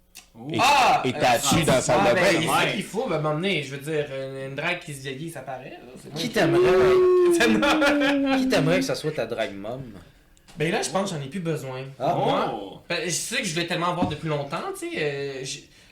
Et, 0.53 0.59
Ah! 0.61 1.03
et 1.05 1.13
t'as 1.13 1.37
Euh, 1.37 1.39
tué 1.51 1.63
dans 1.65 1.73
la 1.75 1.81
salle 1.81 2.01
Ah, 2.01 2.11
de 2.11 2.15
ben, 2.15 2.25
c'est 2.67 2.73
qu'il 2.75 2.83
faut, 2.85 3.07
ben, 3.09 3.19
m'emmener. 3.21 3.63
Je 3.63 3.75
veux 3.77 3.79
dire, 3.93 4.07
une, 4.13 4.51
une 4.51 4.55
drague 4.55 4.81
qui 4.81 4.95
se 4.95 5.01
vieillit, 5.03 5.31
ça 5.31 5.41
paraît. 5.41 5.79
là. 5.85 6.11
Qui 6.17 6.31
t'aimerait? 6.31 6.61
Qui 8.39 8.49
t'aimerait 8.49 8.79
que 8.79 8.85
ça 8.85 8.95
soit 8.95 9.13
ta 9.13 9.27
drag 9.27 9.55
mom? 9.55 9.83
Ben 10.57 10.73
là, 10.73 10.83
je 10.83 10.91
pense 10.91 11.11
que 11.13 11.17
j'en 11.17 11.23
ai 11.23 11.29
plus 11.29 11.41
besoin. 11.41 11.83
Ah. 12.01 12.15
Moi, 12.15 12.83
ben, 12.89 12.99
je 13.05 13.11
sais 13.11 13.37
que 13.39 13.45
je 13.45 13.53
voulais 13.55 13.67
tellement 13.67 13.91
avoir 13.91 14.09
depuis 14.09 14.29
longtemps, 14.29 14.59
tu 14.79 14.91
sais. 14.91 14.97
euh, 14.99 15.45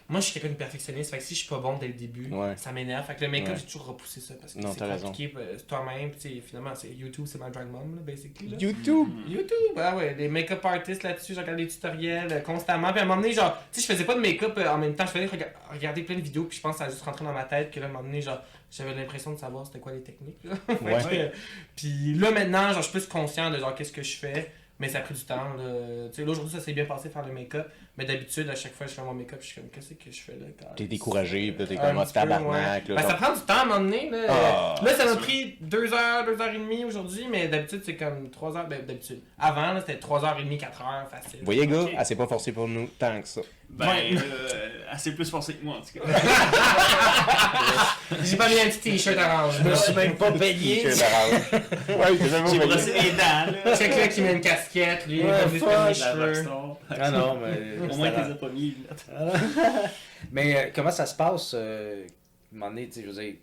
moi, 0.08 0.20
je 0.20 0.26
suis 0.26 0.34
quelqu'un 0.34 0.54
de 0.54 0.58
perfectionniste, 0.58 1.10
fait 1.10 1.18
que 1.18 1.22
si 1.24 1.34
je 1.34 1.40
suis 1.40 1.48
pas 1.48 1.58
bon 1.58 1.78
dès 1.78 1.88
le 1.88 1.94
début, 1.94 2.30
Ouais. 2.32 2.54
ça 2.56 2.70
m'énerve. 2.72 3.04
Fait 3.06 3.16
que 3.16 3.22
le 3.24 3.30
make-up, 3.30 3.48
Ouais. 3.54 3.56
j'ai 3.58 3.66
toujours 3.66 3.86
repoussé 3.88 4.20
ça 4.20 4.34
parce 4.40 4.54
que 4.54 4.60
Non, 4.60 4.72
c'est 4.72 5.02
compliqué 5.02 5.34
euh, 5.36 5.56
toi-même. 5.66 6.10
puis 6.10 6.20
tu 6.20 6.28
sais, 6.36 6.40
finalement, 6.40 6.74
c'est 6.74 6.88
YouTube, 6.90 7.24
c'est 7.26 7.38
ma 7.38 7.50
drag 7.50 7.68
mom, 7.68 7.96
là, 7.96 8.02
basically. 8.02 8.48
Là. 8.50 8.56
YouTube. 8.58 9.08
YouTube, 9.28 9.76
ah 9.78 9.96
ouais, 9.96 10.14
les 10.16 10.28
make-up 10.28 10.64
artists 10.64 11.02
là-dessus, 11.02 11.34
j'ai 11.34 11.40
regardé 11.40 11.64
des 11.64 11.70
tutoriels 11.70 12.32
euh, 12.32 12.40
constamment. 12.40 12.90
Puis 12.92 13.00
à 13.00 13.02
un 13.02 13.06
moment 13.06 13.20
donné, 13.20 13.32
genre, 13.32 13.56
tu 13.72 13.80
sais, 13.80 13.86
je 13.86 13.92
faisais 13.92 14.04
pas 14.04 14.14
de 14.14 14.20
make-up 14.20 14.54
euh, 14.58 14.68
en 14.68 14.78
même 14.78 14.94
temps, 14.94 15.06
je 15.06 15.10
faisais 15.12 15.26
rega- 15.26 15.52
regarder 15.72 16.02
plein 16.02 16.16
de 16.16 16.20
vidéos, 16.22 16.44
puis 16.44 16.56
je 16.58 16.62
pense 16.62 16.74
que 16.74 16.78
ça 16.78 16.84
a 16.84 16.90
juste 16.90 17.02
rentré 17.02 17.24
dans 17.24 17.32
ma 17.32 17.44
tête 17.44 17.70
que 17.72 17.80
là, 17.80 17.86
à 17.86 17.88
un 17.88 17.92
moment 17.92 18.04
donné, 18.04 18.22
genre, 18.22 18.40
j'avais 18.70 18.94
l'impression 18.94 19.32
de 19.32 19.38
savoir 19.38 19.66
c'était 19.66 19.78
quoi 19.80 19.92
les 19.92 20.02
techniques. 20.02 20.42
Là. 20.44 20.54
Ouais. 20.82 21.02
que, 21.02 21.14
euh, 21.16 21.28
puis 21.74 22.14
là, 22.14 22.30
maintenant, 22.30 22.68
genre, 22.72 22.82
je 22.82 22.88
suis 22.88 22.92
plus 22.98 23.06
conscient 23.08 23.50
de 23.50 23.58
genre, 23.58 23.74
qu'est-ce 23.74 23.92
que 23.92 24.02
je 24.02 24.16
fais, 24.18 24.52
mais 24.78 24.88
ça 24.88 24.98
a 24.98 25.00
pris 25.00 25.14
du 25.14 25.22
temps. 25.24 25.54
Là. 25.54 26.08
Tu 26.10 26.16
sais, 26.16 26.24
là, 26.24 26.30
aujourd'hui, 26.30 26.54
ça 26.54 26.60
s'est 26.60 26.72
bien 26.74 26.84
passé 26.84 27.08
faire 27.08 27.26
le 27.26 27.32
make-up, 27.32 27.66
Mais 27.98 28.04
d'habitude, 28.04 28.50
à 28.50 28.54
chaque 28.54 28.74
fois 28.74 28.84
que 28.84 28.92
je 28.92 28.96
fais 28.96 29.02
mon 29.02 29.14
make-up, 29.14 29.38
je 29.40 29.46
suis 29.46 29.54
comme, 29.60 29.70
qu'est-ce 29.70 29.94
que 29.94 30.10
je 30.10 30.20
fais 30.20 30.32
là? 30.32 30.46
T'es 30.76 30.84
découragé, 30.84 31.50
puis 31.52 31.66
t'es 31.66 31.78
Un 31.78 31.94
comme, 31.94 32.04
petit 32.04 32.12
peu, 32.12 32.20
tabarnak, 32.20 32.88
ouais. 32.88 32.94
là, 32.94 33.02
Ben, 33.02 33.08
ça 33.08 33.14
prend 33.14 33.32
du 33.32 33.40
temps 33.40 33.54
à 33.54 33.62
un 33.62 33.64
moment 33.64 33.80
donné. 33.80 34.10
Là, 34.10 34.18
Ah, 34.28 34.74
là 34.84 34.94
ça 34.94 35.06
m'a 35.06 35.16
pris 35.16 35.56
2 35.62 35.94
heures, 35.94 36.26
2 36.26 36.40
heures 36.42 36.54
et 36.54 36.58
demie 36.58 36.84
aujourd'hui, 36.84 37.26
mais 37.30 37.48
d'habitude, 37.48 37.80
c'est 37.86 37.96
comme 37.96 38.28
3 38.30 38.56
heures. 38.58 38.66
Ben, 38.68 38.84
d'habitude. 38.86 39.22
Avant, 39.38 39.72
là, 39.72 39.80
c'était 39.80 39.98
3 39.98 40.24
heures 40.26 40.36
et 40.38 40.42
demie, 40.44 40.58
4 40.58 40.82
heures, 40.82 41.08
facile. 41.10 41.38
Vous 41.38 41.44
voyez, 41.46 41.66
gars, 41.66 41.80
Ok. 41.82 41.90
elle 41.98 42.04
s'est 42.06 42.16
pas 42.16 42.26
forcée 42.26 42.52
pour 42.52 42.68
nous 42.68 42.86
tant 42.98 43.18
que 43.22 43.28
ça. 43.28 43.40
Ben, 43.70 43.86
Ouais. 43.88 44.10
euh, 44.14 44.68
assez 44.90 45.12
plus 45.14 45.28
forcé 45.28 45.54
que 45.54 45.64
moi, 45.64 45.78
en 45.78 45.80
tout 45.80 45.98
cas. 45.98 46.06
J'ai 48.22 48.36
pas 48.36 48.48
mis 48.48 48.60
un 48.60 48.66
petit 48.66 48.78
t-shirt 48.78 49.16
orange. 49.18 49.54
Je 49.64 49.68
me 49.68 49.74
suis 49.74 49.92
même 49.94 50.14
pas 50.14 50.30
payé. 50.32 50.86
vraiment 50.88 52.46
J'ai 52.52 52.58
pas 52.60 52.66
brossé 52.66 52.92
les 52.92 53.10
dents, 53.12 53.46
là. 53.64 53.76
Check 53.76 53.96
là 53.96 54.06
qui 54.08 54.20
met 54.20 54.32
une 54.34 54.40
casquette, 54.40 55.06
lui, 55.08 55.22
Ouais, 55.24 55.30
il 55.46 55.52
les 55.54 55.60
La 55.66 55.92
cheveux. 55.94 56.44
Ah 56.90 57.10
non, 57.10 57.38
mais. 57.42 57.85
Au 57.90 57.96
moins, 57.96 58.10
c'était 58.10 58.32
t'es 58.32 58.38
pas 58.38 58.48
mis, 58.48 58.76
là. 58.88 59.32
Mais 60.32 60.56
euh, 60.56 60.70
comment 60.74 60.90
ça 60.90 61.06
se 61.06 61.14
passe, 61.14 61.52
euh, 61.54 62.02
à 62.02 62.54
un 62.54 62.58
moment 62.58 62.70
donné, 62.70 62.86
tu 62.86 62.94
sais, 62.94 63.02
je 63.02 63.06
veux 63.08 63.22
dire, 63.22 63.34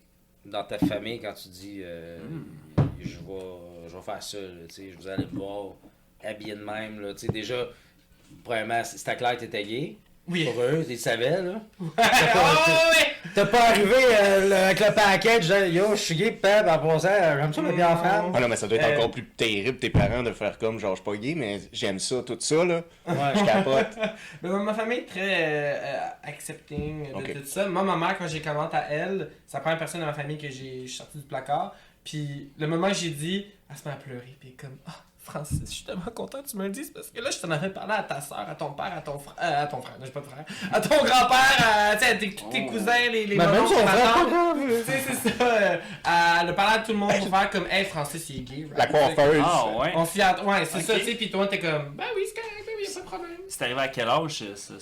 dans 0.46 0.64
ta 0.64 0.78
famille, 0.78 1.20
quand 1.20 1.34
tu 1.34 1.50
dis, 1.50 1.82
euh, 1.84 2.20
je, 3.00 3.18
vais, 3.18 3.88
je 3.88 3.96
vais 3.96 4.02
faire 4.02 4.24
ça, 4.24 4.40
là, 4.40 4.68
tu 4.74 4.92
je 4.92 4.98
vous 4.98 5.08
allez 5.08 5.26
me 5.26 5.38
voir 5.38 5.74
habillé 6.24 6.56
de 6.56 6.64
même, 6.64 7.00
là, 7.02 7.14
tu 7.14 7.20
sais, 7.20 7.28
déjà, 7.28 7.68
premièrement, 8.44 8.84
c'était 8.84 9.16
clair 9.16 9.36
que 9.36 9.42
t'étais 9.42 9.64
gay, 9.64 9.98
Oui. 10.28 10.46
pour 10.46 10.62
eux, 10.62 10.86
ils 10.90 10.98
savaient, 10.98 11.42
là. 11.42 11.62
Oh, 11.82 11.84
ouais! 11.86 13.08
T'as 13.36 13.46
pas 13.46 13.70
arrivé 13.70 13.94
euh, 13.96 14.48
le- 14.50 14.56
avec 14.56 14.80
le 14.80 14.94
package, 14.94 15.46
genre, 15.48 15.64
yo, 15.66 15.86
je 15.92 15.96
suis 16.02 16.16
gay, 16.16 16.32
pep, 16.32 16.66
en 16.68 16.78
passant, 16.80 17.08
euh, 17.10 17.38
j'aime 17.42 17.54
ça, 17.54 17.62
mais 17.62 17.74
bien 17.74 17.90
en 17.90 17.98
femme. 17.98 18.32
Ah 18.34 18.40
non, 18.40 18.48
mais 18.48 18.56
ça 18.56 18.68
doit 18.68 18.78
être 18.78 18.86
Euh, 18.90 18.98
encore 18.98 19.12
plus 19.12 19.26
terrible, 19.26 19.78
tes 19.80 19.90
parents, 19.90 20.24
de 20.24 20.32
faire 20.32 20.58
comme, 20.58 20.80
genre, 20.80 20.96
je 20.96 21.02
suis 21.02 21.12
pas 21.12 21.18
gay, 21.18 21.34
mais 21.36 21.60
j'aime 21.74 22.00
ça, 22.00 22.22
tout 22.26 22.38
ça, 22.40 22.64
là. 22.64 22.84
Ouais. 23.08 23.16
Je 23.36 23.44
capote. 23.46 23.88
Mais 24.44 24.50
ma 24.50 24.74
famille 24.74 25.00
est 25.00 25.06
très 25.06 25.22
euh, 25.22 25.76
euh, 25.84 26.08
accepting 26.24 27.10
de, 27.10 27.16
Ok. 27.16 27.34
tout 27.34 27.46
ça. 27.46 27.68
Moi, 27.68 27.84
ma 27.84 27.96
mère, 27.98 28.18
quand 28.18 28.28
j'ai 28.28 28.42
commenté 28.42 28.78
à 28.78 28.88
elle, 28.90 29.30
c'est 29.48 29.58
la 29.58 29.62
première 29.62 29.80
personne 29.80 30.02
de 30.02 30.06
ma 30.06 30.14
famille 30.14 30.38
que 30.38 30.50
j'ai 30.50 30.84
je 30.84 30.88
suis 30.88 30.98
sorti 30.98 31.18
du 31.18 31.24
placard. 31.26 31.76
Puis 32.04 32.52
le 32.58 32.68
moment 32.68 32.90
que 32.90 32.96
j'ai 32.96 33.10
dit, 33.10 33.46
elle 33.70 33.78
se 33.78 33.88
met 33.88 33.94
à 33.94 33.98
pleurer. 33.98 34.36
Puis 34.40 34.50
elle 34.50 34.50
est 34.50 34.56
comme, 34.70 34.78
ah, 34.88 34.96
Francis, 35.24 35.60
je 35.66 35.72
suis 35.72 35.84
tellement 35.86 36.12
content 36.14 36.42
que 36.42 36.50
tu 36.50 36.58
me 36.58 36.64
le 36.66 36.70
dises 36.70 36.92
parce 36.94 37.10
que 37.10 37.22
là, 37.22 37.32
je 37.32 37.40
t'en 37.40 37.50
avais 37.52 37.70
parlé 37.70 37.94
à 37.94 38.04
ta 38.04 38.20
soeur, 38.20 38.40
à 38.48 38.56
ton 38.56 38.72
père, 38.74 38.92
à 38.98 39.02
ton 39.02 39.18
frère, 39.18 39.36
euh, 39.42 39.64
à 39.64 39.68
ton 39.68 39.82
frère, 39.82 39.96
non, 39.98 40.06
j'ai 40.06 40.12
pas 40.12 40.20
de 40.20 40.26
frère, 40.26 40.44
à 40.72 40.82
ton 40.82 40.90
grand-père, 40.98 41.58
à, 41.66 41.96
tu 41.96 42.04
sais, 42.04 42.12
à 42.12 42.16
tes, 42.16 42.36
tous 42.36 42.50
tes 42.50 42.66
Oh. 42.68 42.72
cousins, 42.72 43.10
les, 43.10 43.26
les 43.28 43.38
Mais 43.38 43.46
même 43.48 43.56
mamans. 43.64 44.54
Tu 44.56 44.84
sais, 44.92 45.02
c'est 45.24 45.30
ça. 45.38 45.44
euh, 45.46 45.78
Elle 46.42 46.50
a 46.50 46.54
parlé 46.54 46.76
à 46.76 46.80
tout 46.80 46.92
le 46.92 46.98
monde 46.98 47.14
pour 47.18 47.30
faire 47.30 47.50
comme, 47.50 47.68
hey, 47.72 47.86
Francis, 47.86 48.30
il 48.32 48.38
est 48.38 48.40
gay. 48.42 48.70
La 48.76 48.88
coiffeuse. 48.88 49.42
Ah, 49.46 49.66
ouais. 49.80 49.94
On 49.96 50.06
s'y 50.06 50.22
att- 50.22 50.44
Ouais, 50.44 50.66
c'est 50.66 50.82
ça, 50.82 51.00
tu 51.00 51.06
sais. 51.06 51.16
Puis 51.16 51.32
toi, 51.32 51.48
t'es 51.48 51.60
comme, 51.60 51.94
ben 51.96 52.06
oui, 52.16 52.24
c'est 52.28 52.42
correct, 52.42 52.64
ben 52.66 52.74
oui, 52.78 52.84
y'a 52.86 52.94
pas 52.94 53.00
de 53.00 53.06
problème. 53.06 53.38
C'est 53.48 53.64
arrivé 53.64 53.80
à 53.80 53.88
quel 53.88 54.10
âge, 54.10 54.44
ça? 54.56 54.74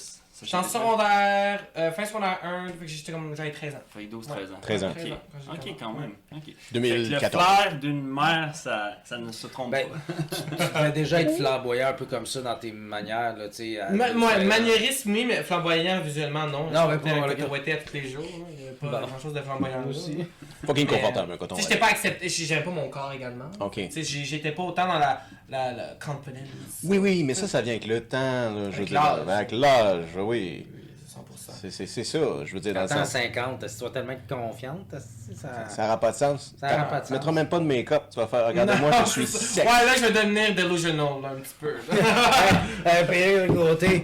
J'étais 0.43 0.57
en 0.57 0.63
secondaire, 0.63 1.65
euh, 1.77 1.91
fin 1.91 2.05
secondaire 2.05 2.39
1, 2.43 2.67
fait 2.69 2.73
que 2.85 2.87
j'étais 2.87 3.11
comme, 3.11 3.35
j'avais 3.35 3.51
13 3.51 3.75
ans. 3.75 3.77
Fait 3.89 4.05
que 4.05 4.15
12-13 4.15 4.29
ans. 4.53 4.59
13 4.61 4.83
ans. 4.83 4.89
Ok, 4.89 4.95
13 4.97 5.11
ans, 5.11 5.17
quand 5.45 5.73
quand 5.79 5.93
même. 5.99 6.11
Ok. 6.31 6.43
Fait 6.45 6.51
que 6.69 6.73
2014. 6.73 7.21
le 7.21 7.29
flair 7.39 7.79
d'une 7.79 8.03
mère, 8.07 8.55
ça, 8.55 8.93
ça 9.03 9.17
ne 9.17 9.31
se 9.31 9.47
trompe 9.47 9.71
Ben, 9.71 9.87
pas. 9.87 10.13
Tu 10.57 10.73
devais 10.79 10.91
déjà 10.91 11.21
être 11.21 11.35
flamboyant 11.35 11.89
un 11.89 11.93
peu 11.93 12.05
comme 12.05 12.25
ça 12.25 12.41
dans 12.41 12.55
tes 12.55 12.71
manières, 12.71 13.35
là, 13.37 13.49
tu 13.49 13.55
sais. 13.55 13.79
à- 13.79 13.89
Ma- 13.91 14.13
moi, 14.13 14.31
euh, 14.37 14.45
maniérisme, 14.45 15.11
oui, 15.13 15.25
mais 15.27 15.43
flamboyant 15.43 16.01
visuellement, 16.01 16.47
non. 16.47 16.71
Non, 16.71 16.87
mais 16.87 16.97
pas- 16.97 17.27
coton 17.35 17.49
ouaté 17.51 17.73
à 17.73 17.77
tous 17.77 17.93
les 17.93 18.09
jours. 18.09 18.23
Il 18.51 18.55
n'y 18.57 18.67
avait 18.67 18.75
pas 18.77 18.87
Bon. 18.87 19.07
grand 19.07 19.19
chose 19.19 19.33
de 19.33 19.41
flamboyant 19.41 19.83
aussi. 19.87 20.25
Fucking 20.65 20.87
confortable, 20.87 21.33
un 21.33 21.37
coton. 21.37 21.55
Tu 21.55 21.61
sais, 21.61 21.67
j'étais 21.69 21.79
pas 21.79 21.87
accepté, 21.91 22.29
j'aimais 22.29 22.63
pas 22.63 22.71
mon 22.71 22.89
corps 22.89 23.11
également. 23.13 23.45
Ok. 23.59 23.73
Tu 23.75 23.91
sais, 23.91 24.03
j'ai- 24.03 24.25
j'étais 24.25 24.51
pas 24.51 24.63
autant 24.63 24.87
dans 24.87 24.99
la, 24.99 25.21
la, 25.51 25.71
la 25.73 25.83
confidence. 26.03 26.41
Oui, 26.83 26.97
oui, 26.97 27.23
mais 27.23 27.33
ça, 27.33 27.47
ça 27.47 27.61
vient 27.61 27.73
avec 27.73 27.85
le 27.85 28.01
temps, 28.01 28.17
là, 28.17 28.71
je 28.71 28.77
veux 28.77 28.83
Avec 28.83 28.87
dire. 28.89 29.01
l'âge. 29.01 29.27
Avec 29.27 29.51
l'âge, 29.51 30.05
oui. 30.17 30.65
Oui, 30.73 30.81
100%. 31.13 31.51
C'est- 31.61 31.69
C'est 31.71 31.85
c'est 31.85 32.03
ça, 32.05 32.19
je 32.45 32.53
veux 32.53 32.59
dire, 32.61 32.73
dans 32.73 32.87
Quand 32.87 32.95
le 32.95 33.01
en 33.01 33.03
sens. 33.05 33.11
50, 33.13 33.63
est-ce 33.63 33.73
que 33.73 33.77
tu 33.79 33.83
vas 33.85 33.89
tellement 33.91 34.13
être 34.13 34.27
confiante? 34.27 34.87
Ça... 35.35 35.49
Ça 35.69 35.83
n'aura 35.83 35.99
pas 35.99 36.11
de 36.11 36.15
sens. 36.17 36.53
Ça 36.59 36.73
aura 36.73 36.83
pas 36.85 36.95
de 36.97 37.01
Tu 37.01 37.07
sens. 37.07 37.11
mettras 37.11 37.31
même 37.33 37.49
pas 37.49 37.59
de 37.59 37.65
make-up, 37.65 38.03
tu 38.11 38.19
vas 38.19 38.27
faire, 38.27 38.47
regardez-moi, 38.47 38.89
Non, 38.91 39.05
je 39.05 39.09
suis 39.09 39.27
sec. 39.27 39.65
Ouais, 39.65 39.85
là, 39.85 39.93
je 39.97 40.05
vais 40.05 40.11
devenir 40.11 40.55
delusional, 40.55 41.21
là, 41.21 41.29
un 41.29 41.39
petit 41.41 41.55
peu. 41.59 41.75
Un 42.89 43.03
perruque 43.05 43.51
de 43.81 44.01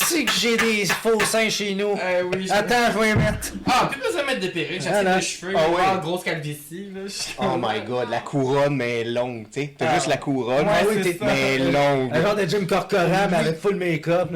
côté. 0.00 0.20
Est-ce 0.22 0.24
que 0.24 0.32
j'ai 0.40 0.56
des 0.56 0.84
faux 0.86 1.20
seins 1.20 1.48
chez 1.48 1.74
nous? 1.74 1.96
Euh, 2.02 2.22
oui, 2.32 2.46
je- 2.46 2.52
Attends, 2.52 2.92
je 2.92 2.98
vais 2.98 3.06
les 3.08 3.14
mettre. 3.14 3.52
Ah, 3.66 3.88
plus 3.90 4.00
besoin 4.00 4.22
de 4.22 4.26
mettre 4.26 4.40
des 4.40 4.48
perruques, 4.48 4.80
j'ai 4.82 4.88
Ah, 4.88 4.96
assez 4.98 5.08
non. 5.08 5.16
de 5.16 5.20
cheveux, 5.20 5.54
Ah, 5.56 5.68
ouais. 5.68 5.74
ouais. 5.76 6.00
grosse 6.02 6.24
calvitie, 6.24 6.88
là. 6.94 7.00
Oh 7.38 7.56
my 7.58 7.80
god, 7.86 8.10
la 8.10 8.20
couronne, 8.20 8.76
mais 8.76 9.04
longue, 9.04 9.46
tu 9.52 9.60
sais. 9.60 9.74
T'as 9.76 9.86
Ah. 9.90 9.94
juste 9.94 10.06
la 10.08 10.16
couronne, 10.16 10.66
Ouais, 10.66 10.86
mais 10.94 11.18
mais 11.26 11.58
longue. 11.58 12.10
Un 12.14 12.22
genre 12.22 12.34
de 12.36 12.46
Jim 12.46 12.66
Corcoran, 12.68 13.28
mais 13.30 13.36
avec 13.36 13.58
full 13.60 13.76
make-up. 13.76 14.28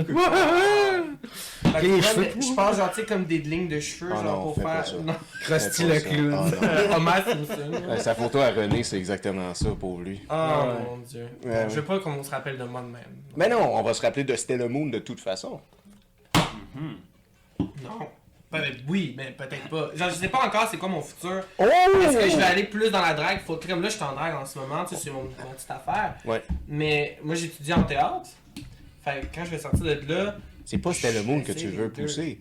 Je 1.65 2.55
pense, 2.55 2.77
genre, 2.77 2.91
tu 2.93 3.01
sais, 3.01 3.07
comme 3.07 3.25
des 3.25 3.39
lignes 3.39 3.69
de 3.69 3.81
cheveux, 3.81 4.13
Ah 4.13 4.23
genre, 4.23 4.25
non, 4.47 4.53
pour 4.53 4.63
pas 4.63 4.83
faire. 4.83 4.95
Krusty 5.43 5.85
pas 5.85 5.89
le 5.95 6.01
ça. 6.01 6.09
clown. 6.09 6.55
Homer 6.97 7.11
Simpson. 7.25 7.71
Euh, 7.89 7.97
Sa 7.99 8.15
photo 8.15 8.39
à 8.41 8.51
René, 8.51 8.83
c'est 8.85 8.97
exactement 8.97 9.53
ça 9.55 9.71
pour 9.79 10.01
lui. 10.01 10.21
Oh 10.31 10.35
mon 10.35 10.99
dieu. 10.99 11.27
Ouais, 11.45 11.67
Je 11.69 11.75
veux 11.77 11.83
pas 11.83 11.99
qu'on 11.99 12.23
se 12.23 12.31
rappelle 12.31 12.59
de 12.59 12.65
moi 12.65 12.83
de 12.83 12.87
même. 12.89 13.03
Mais 13.37 13.49
non, 13.49 13.77
on 13.77 13.83
va 13.83 13.95
se 13.95 14.03
rappeler 14.03 14.25
de 14.25 14.35
Stella 14.37 14.69
Moon 14.69 14.87
de 14.87 14.99
toute 14.99 15.21
façon. 15.21 15.61
Non. 17.83 18.09
Peut-être 18.51 18.83
oui, 18.89 19.15
mais 19.17 19.33
peut-être 19.33 19.69
pas. 19.69 19.91
Genre, 19.97 20.11
je 20.11 20.15
sais 20.15 20.29
pas 20.29 20.47
encore 20.47 20.69
c'est 20.71 20.77
quoi 20.77 20.89
mon 20.89 21.01
futur. 21.01 21.43
Oh! 21.59 21.65
Est-ce 21.65 22.17
que 22.19 22.31
je 22.31 22.37
vais 22.37 22.43
aller 22.43 22.65
plus 22.65 22.89
dans 22.91 23.03
la 23.03 23.13
drague? 23.15 23.41
Faut 23.41 23.57
comme 23.57 23.83
là, 23.83 23.89
je 23.89 23.95
suis 23.95 24.05
en 24.05 24.13
drague 24.13 24.35
en 24.35 24.47
ce 24.47 24.59
moment, 24.61 24.85
tu 24.85 24.95
sais, 24.95 25.01
c'est 25.03 25.11
mon, 25.11 25.25
mon 25.25 25.53
petite 25.55 25.71
affaire. 25.71 26.15
Ouais. 26.25 26.41
Mais 26.69 27.19
moi, 27.23 27.35
j'étudie 27.35 27.73
en 27.73 27.83
théâtre. 27.83 28.29
Fait 29.05 29.23
que 29.23 29.35
quand 29.35 29.45
je 29.45 29.51
vais 29.51 29.59
sortir 29.59 29.83
de 29.85 30.15
là, 30.15 30.37
C'est 30.65 30.79
pas 30.79 30.93
Stella 30.95 31.23
Moon 31.25 31.41
que 31.41 31.53
Je 31.53 31.59
tu 31.59 31.67
veux 31.69 31.91
pousser. 31.91 32.39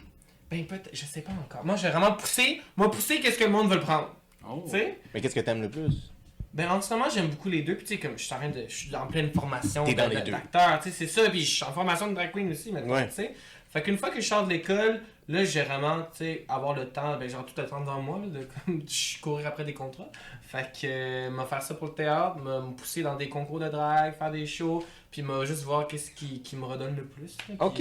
ben 0.51 0.65
peut-être, 0.65 0.89
je 0.93 1.03
sais 1.06 1.21
pas 1.21 1.32
encore. 1.32 1.65
Moi, 1.65 1.75
j'ai 1.77 1.89
vraiment 1.89 2.12
poussé. 2.13 2.62
Moi, 2.77 2.91
pousser, 2.91 3.19
qu'est-ce 3.19 3.39
que 3.39 3.45
le 3.45 3.49
monde 3.49 3.69
veut 3.69 3.75
le 3.77 3.82
prendre? 3.82 4.15
Oh. 4.47 4.62
Tu 4.65 4.71
sais? 4.71 4.99
Mais 5.15 5.19
qu'est-ce 5.21 5.34
que 5.36 5.39
t'aimes 5.39 5.62
le 5.63 5.69
plus? 5.69 6.12
Ben 6.53 6.69
en 6.69 6.79
ce 6.81 6.93
moment 6.93 7.09
j'aime 7.09 7.27
beaucoup 7.29 7.49
les 7.49 7.63
deux, 7.63 7.75
puis 7.75 7.83
tu 7.85 7.93
sais 7.95 7.99
comme 7.99 8.17
je 8.17 8.23
suis 8.25 8.33
en 8.33 8.37
train 8.37 8.49
de 8.49 8.65
je 8.67 8.75
suis 8.75 8.95
en 8.95 9.07
pleine 9.07 9.31
formation 9.33 9.83
d'acteur, 9.85 10.79
tu 10.81 10.89
sais 10.89 10.95
c'est 10.95 11.07
ça, 11.07 11.29
puis 11.29 11.41
je 11.41 11.55
suis 11.55 11.63
en 11.63 11.71
formation 11.73 12.07
de 12.09 12.13
drag 12.13 12.31
queen 12.31 12.51
aussi 12.51 12.71
maintenant, 12.71 12.93
Ouais. 12.93 13.07
tu 13.07 13.13
sais. 13.15 13.33
Fait 13.71 13.81
qu'une 13.81 13.97
fois 13.97 14.11
que 14.11 14.21
je 14.21 14.27
sors 14.27 14.45
de 14.45 14.51
l'école, 14.51 15.01
là 15.27 15.43
j'ai 15.45 15.63
vraiment 15.63 16.01
tu 16.03 16.09
sais 16.25 16.45
avoir 16.47 16.75
le 16.75 16.89
temps, 16.89 17.17
ben 17.17 17.27
genre 17.27 17.43
tout 17.43 17.55
le 17.57 17.65
temps 17.65 17.79
devant 17.79 17.99
moi 18.01 18.19
là, 18.19 18.27
de 18.39 18.47
comme 18.65 18.83
courir 19.21 19.47
après 19.47 19.65
des 19.65 19.73
contrats. 19.73 20.09
Fait 20.43 20.71
que 20.79 20.85
euh, 20.85 21.29
m'a 21.31 21.45
faire 21.45 21.63
ça 21.63 21.73
pour 21.73 21.87
le 21.87 21.93
théâtre, 21.95 22.37
me 22.37 22.71
pousser 22.75 23.01
dans 23.01 23.15
des 23.15 23.29
concours 23.29 23.59
de 23.59 23.69
drag, 23.69 24.13
faire 24.15 24.29
des 24.29 24.45
shows, 24.45 24.85
puis 25.09 25.23
m'a 25.23 25.43
juste 25.45 25.63
voir 25.63 25.87
qu'est-ce 25.87 26.11
qui, 26.11 26.43
qui 26.43 26.55
me 26.55 26.65
redonne 26.65 26.95
le 26.95 27.05
plus. 27.05 27.35
là, 27.49 27.55
Ok. 27.65 27.79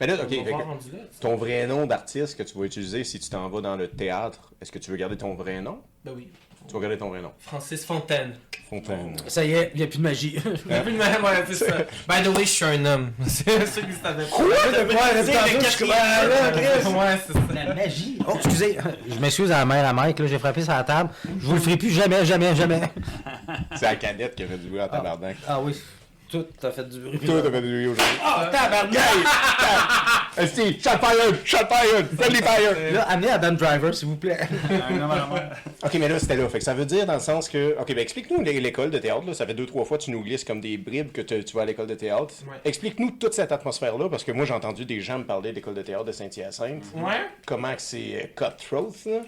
Mais 0.00 0.06
là, 0.06 0.14
ok, 0.22 0.28
fait 0.28 0.44
que 0.44 0.50
là, 0.50 0.64
ton 1.20 1.34
vrai 1.34 1.66
nom 1.66 1.86
d'artiste 1.86 2.38
que 2.38 2.44
tu 2.44 2.56
vas 2.56 2.64
utiliser 2.66 3.02
si 3.02 3.18
tu 3.18 3.28
t'en 3.30 3.48
vas 3.48 3.60
dans 3.60 3.74
le 3.74 3.88
théâtre, 3.88 4.52
est-ce 4.60 4.70
que 4.70 4.78
tu 4.78 4.92
veux 4.92 4.96
garder 4.96 5.16
ton 5.16 5.34
vrai 5.34 5.60
nom? 5.60 5.82
Ben 6.04 6.12
oui. 6.14 6.28
Tu 6.68 6.74
vas 6.74 6.80
garder 6.80 6.98
ton 6.98 7.08
vrai 7.10 7.20
nom. 7.20 7.32
Francis 7.38 7.84
Fontaine. 7.84 8.34
Fontaine. 8.68 9.16
Ça 9.28 9.44
y 9.44 9.52
est, 9.52 9.70
il 9.74 9.78
n'y 9.78 9.84
a 9.84 9.86
plus 9.86 9.98
de 9.98 10.02
magie. 10.02 10.36
ouais, 10.68 11.44
c'est 11.46 11.54
ça. 11.54 11.76
By 12.08 12.22
the 12.24 12.36
way, 12.36 12.44
je 12.44 12.48
suis 12.50 12.64
un 12.64 12.84
homme. 12.84 13.12
C'est 13.26 13.64
ça 13.66 13.80
que 13.80 13.86
vous 13.86 14.02
savez 14.02 14.24
pas. 14.24 14.36
Comme, 14.36 15.60
quatrième. 15.62 15.94
ah. 15.94 16.88
Ouais, 16.90 17.18
c'est 17.26 17.32
ça. 17.32 17.40
La 17.54 17.74
magie. 17.74 18.18
Oh, 18.26 18.32
excusez. 18.34 18.78
Je 19.08 19.18
m'excuse 19.20 19.52
à 19.52 19.58
la 19.58 19.66
mère 19.66 19.86
à 19.86 19.92
Mike, 19.92 20.18
là, 20.18 20.26
j'ai 20.26 20.38
frappé 20.38 20.62
sur 20.62 20.72
la 20.72 20.82
table. 20.82 21.10
Je 21.40 21.46
vous 21.46 21.54
le 21.54 21.60
ferai 21.60 21.76
plus 21.76 21.90
jamais, 21.90 22.24
jamais, 22.24 22.56
jamais. 22.56 22.80
C'est 23.76 23.86
la 23.86 23.96
cadette 23.96 24.34
qui 24.34 24.42
a 24.42 24.46
fait 24.48 24.58
du 24.58 24.68
bruit 24.68 24.80
en 24.80 24.88
tabarnak. 24.88 25.36
Ah 25.46 25.60
oui. 25.60 25.76
Tout 26.30 26.44
a 26.62 26.70
fait 26.72 26.88
du 26.88 26.98
bruit. 27.00 27.18
Toi, 27.20 27.40
t'as 27.42 27.50
fait 27.52 27.60
du 27.62 27.68
bruit 27.68 27.86
aujourd'hui. 27.86 28.18
Ah, 28.24 28.48
tabarnak! 28.50 28.98
Esti, 30.36 30.78
shot 30.80 30.98
fired! 31.00 31.36
Shot 31.44 31.66
fired! 31.68 32.06
Friendly 32.18 32.42
fire! 32.42 32.92
Là, 32.94 33.02
amenez 33.08 33.30
Adam 33.30 33.52
Driver, 33.52 33.94
s'il 33.94 34.08
vous 34.08 34.16
plaît. 34.16 34.40
Ok, 35.84 35.94
mais 35.94 36.08
là, 36.08 36.18
c'était 36.18 36.36
là. 36.36 36.48
Fait 36.48 36.58
que 36.58 36.64
ça 36.64 36.74
veut 36.74 36.84
dire 36.84 37.06
dans 37.06 37.14
le 37.14 37.20
sens 37.20 37.48
que. 37.48 37.76
Ok, 37.80 37.88
ben 37.88 37.98
explique-nous 37.98 38.42
l'é- 38.42 38.60
l'école 38.60 38.90
de 38.90 38.98
théâtre. 38.98 39.24
Là. 39.26 39.34
Ça 39.34 39.46
fait 39.46 39.54
deux, 39.54 39.66
trois 39.66 39.84
fois 39.84 39.98
que 39.98 40.02
tu 40.04 40.10
nous 40.10 40.22
glisses 40.22 40.44
comme 40.44 40.60
des 40.60 40.76
bribes 40.76 41.12
que 41.12 41.20
tu 41.22 41.42
vas 41.54 41.62
à 41.62 41.64
l'école 41.64 41.86
de 41.86 41.94
théâtre. 41.94 42.34
Ouais. 42.46 42.56
Explique-nous 42.64 43.12
toute 43.12 43.34
cette 43.34 43.52
atmosphère-là, 43.52 44.08
parce 44.08 44.24
que 44.24 44.32
moi, 44.32 44.44
j'ai 44.44 44.54
entendu 44.54 44.84
des 44.84 45.00
gens 45.00 45.18
me 45.18 45.24
parler 45.24 45.50
de 45.50 45.54
l'école 45.56 45.74
de 45.74 45.82
théâtre 45.82 46.04
de 46.04 46.12
Saint-Hyacinthe. 46.12 46.82
Ouais. 46.96 47.20
Comment 47.46 47.74
que 47.74 47.82
c'est 47.82 48.14
euh, 48.16 48.26
cutthroat, 48.34 48.90
là? 49.06 49.18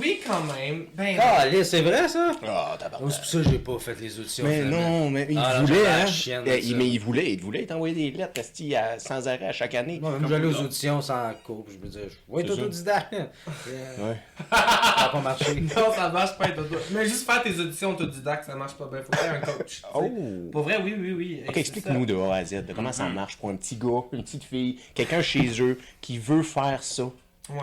Oui, 0.00 0.20
quand 0.26 0.42
même. 0.54 0.86
Ben, 0.94 1.16
Ah, 1.20 1.40
allez, 1.40 1.62
c'est 1.62 1.82
vrai, 1.82 2.08
ça? 2.08 2.32
Ah, 2.46 2.78
Oh, 3.02 3.10
c'est 3.10 3.16
pour 3.18 3.26
ça 3.26 3.38
que 3.42 3.50
j'ai 3.50 3.58
pas 3.58 3.78
fait 3.78 4.00
les 4.00 4.18
auditions. 4.18 4.44
Mais 4.46 4.62
non, 4.64 5.10
mais 5.10 5.26
il 5.28 5.36
Ah, 5.38 5.60
voulait, 5.60 5.86
hein? 5.86 6.06
chienne 6.06 6.42
de 6.44 6.50
Eh, 6.50 6.60
il- 6.64 6.76
mais 6.76 6.88
il 6.88 6.98
voulait, 6.98 7.32
il 7.34 7.40
voulait 7.40 7.66
t'envoyer 7.66 7.94
des 8.10 8.16
lettres, 8.16 8.40
à- 8.76 8.98
sans 8.98 9.28
arrêt 9.28 9.46
à 9.48 9.52
chaque 9.52 9.74
année. 9.74 9.98
Moi, 10.00 10.12
même 10.18 10.28
j'allais 10.28 10.46
aux 10.46 10.60
auditions 10.60 11.02
sans 11.02 11.32
cours, 11.44 11.64
puis 11.66 11.74
je 11.74 11.80
me 11.80 11.86
disais, 11.90 12.08
je 12.08 12.34
vais 12.34 12.40
être 12.42 12.48
C'est 12.48 12.54
ça. 12.56 12.62
autodidacte. 12.62 13.14
Euh, 13.14 14.08
Ouais. 14.08 14.16
Ça 14.50 15.04
a 15.04 15.08
pas 15.10 15.20
marché. 15.20 15.54
non, 15.60 15.92
ça 15.94 16.08
marche 16.08 16.38
pas 16.38 16.48
être 16.48 16.60
auto- 16.62 16.76
Mais 16.92 17.04
juste 17.04 17.26
faire 17.26 17.42
tes 17.42 17.58
auditions 17.58 17.90
autodidactes, 17.90 18.44
ça 18.46 18.54
marche 18.54 18.74
pas 18.74 18.86
bien. 18.90 19.02
Faut 19.02 19.12
faire 19.12 19.34
un 19.34 19.40
coach. 19.40 19.82
Oh! 19.94 20.10
Pour 20.50 20.62
vrai, 20.62 20.78
oui, 20.82 20.94
oui, 20.98 21.12
oui. 21.12 21.42
Ok, 21.48 21.56
explique-nous 21.58 22.06
de 22.06 22.14
A 22.16 22.34
à 22.36 22.44
Z, 22.44 22.64
de 22.66 22.72
comment 22.72 22.92
ça 22.92 23.04
marche 23.08 23.36
pour 23.36 23.50
un 23.50 23.56
petit 23.56 23.76
gars, 23.76 24.02
une 24.12 24.22
petite 24.22 24.44
fille, 24.44 24.78
quelqu'un 24.94 25.20
chez 25.20 25.60
eux 25.60 25.78
qui 26.00 26.18
veut 26.18 26.42
faire 26.42 26.82
ça. 26.82 26.94
ça. 26.94 27.52
Ouais. 27.52 27.58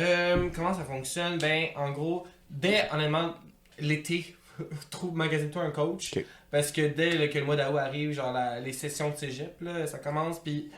Euh, 0.00 0.48
comment 0.54 0.74
ça 0.74 0.84
fonctionne? 0.84 1.38
Ben, 1.38 1.66
en 1.76 1.90
gros, 1.92 2.26
dès, 2.48 2.88
honnêtement, 2.92 3.34
l'été, 3.78 4.34
trouve, 4.90 5.14
magasine-toi 5.16 5.62
un 5.62 5.70
coach. 5.70 6.14
Parce 6.50 6.72
que 6.72 6.88
dès 6.88 7.10
le- 7.12 7.28
que 7.28 7.38
le 7.38 7.44
mois 7.44 7.56
d'août 7.56 7.78
arrive, 7.78 8.12
genre 8.12 8.32
la- 8.32 8.58
les 8.60 8.72
sessions 8.72 9.10
de 9.10 9.16
cégep, 9.16 9.60
là, 9.60 9.86
ça 9.86 9.98
commence, 9.98 10.38
puis. 10.40 10.70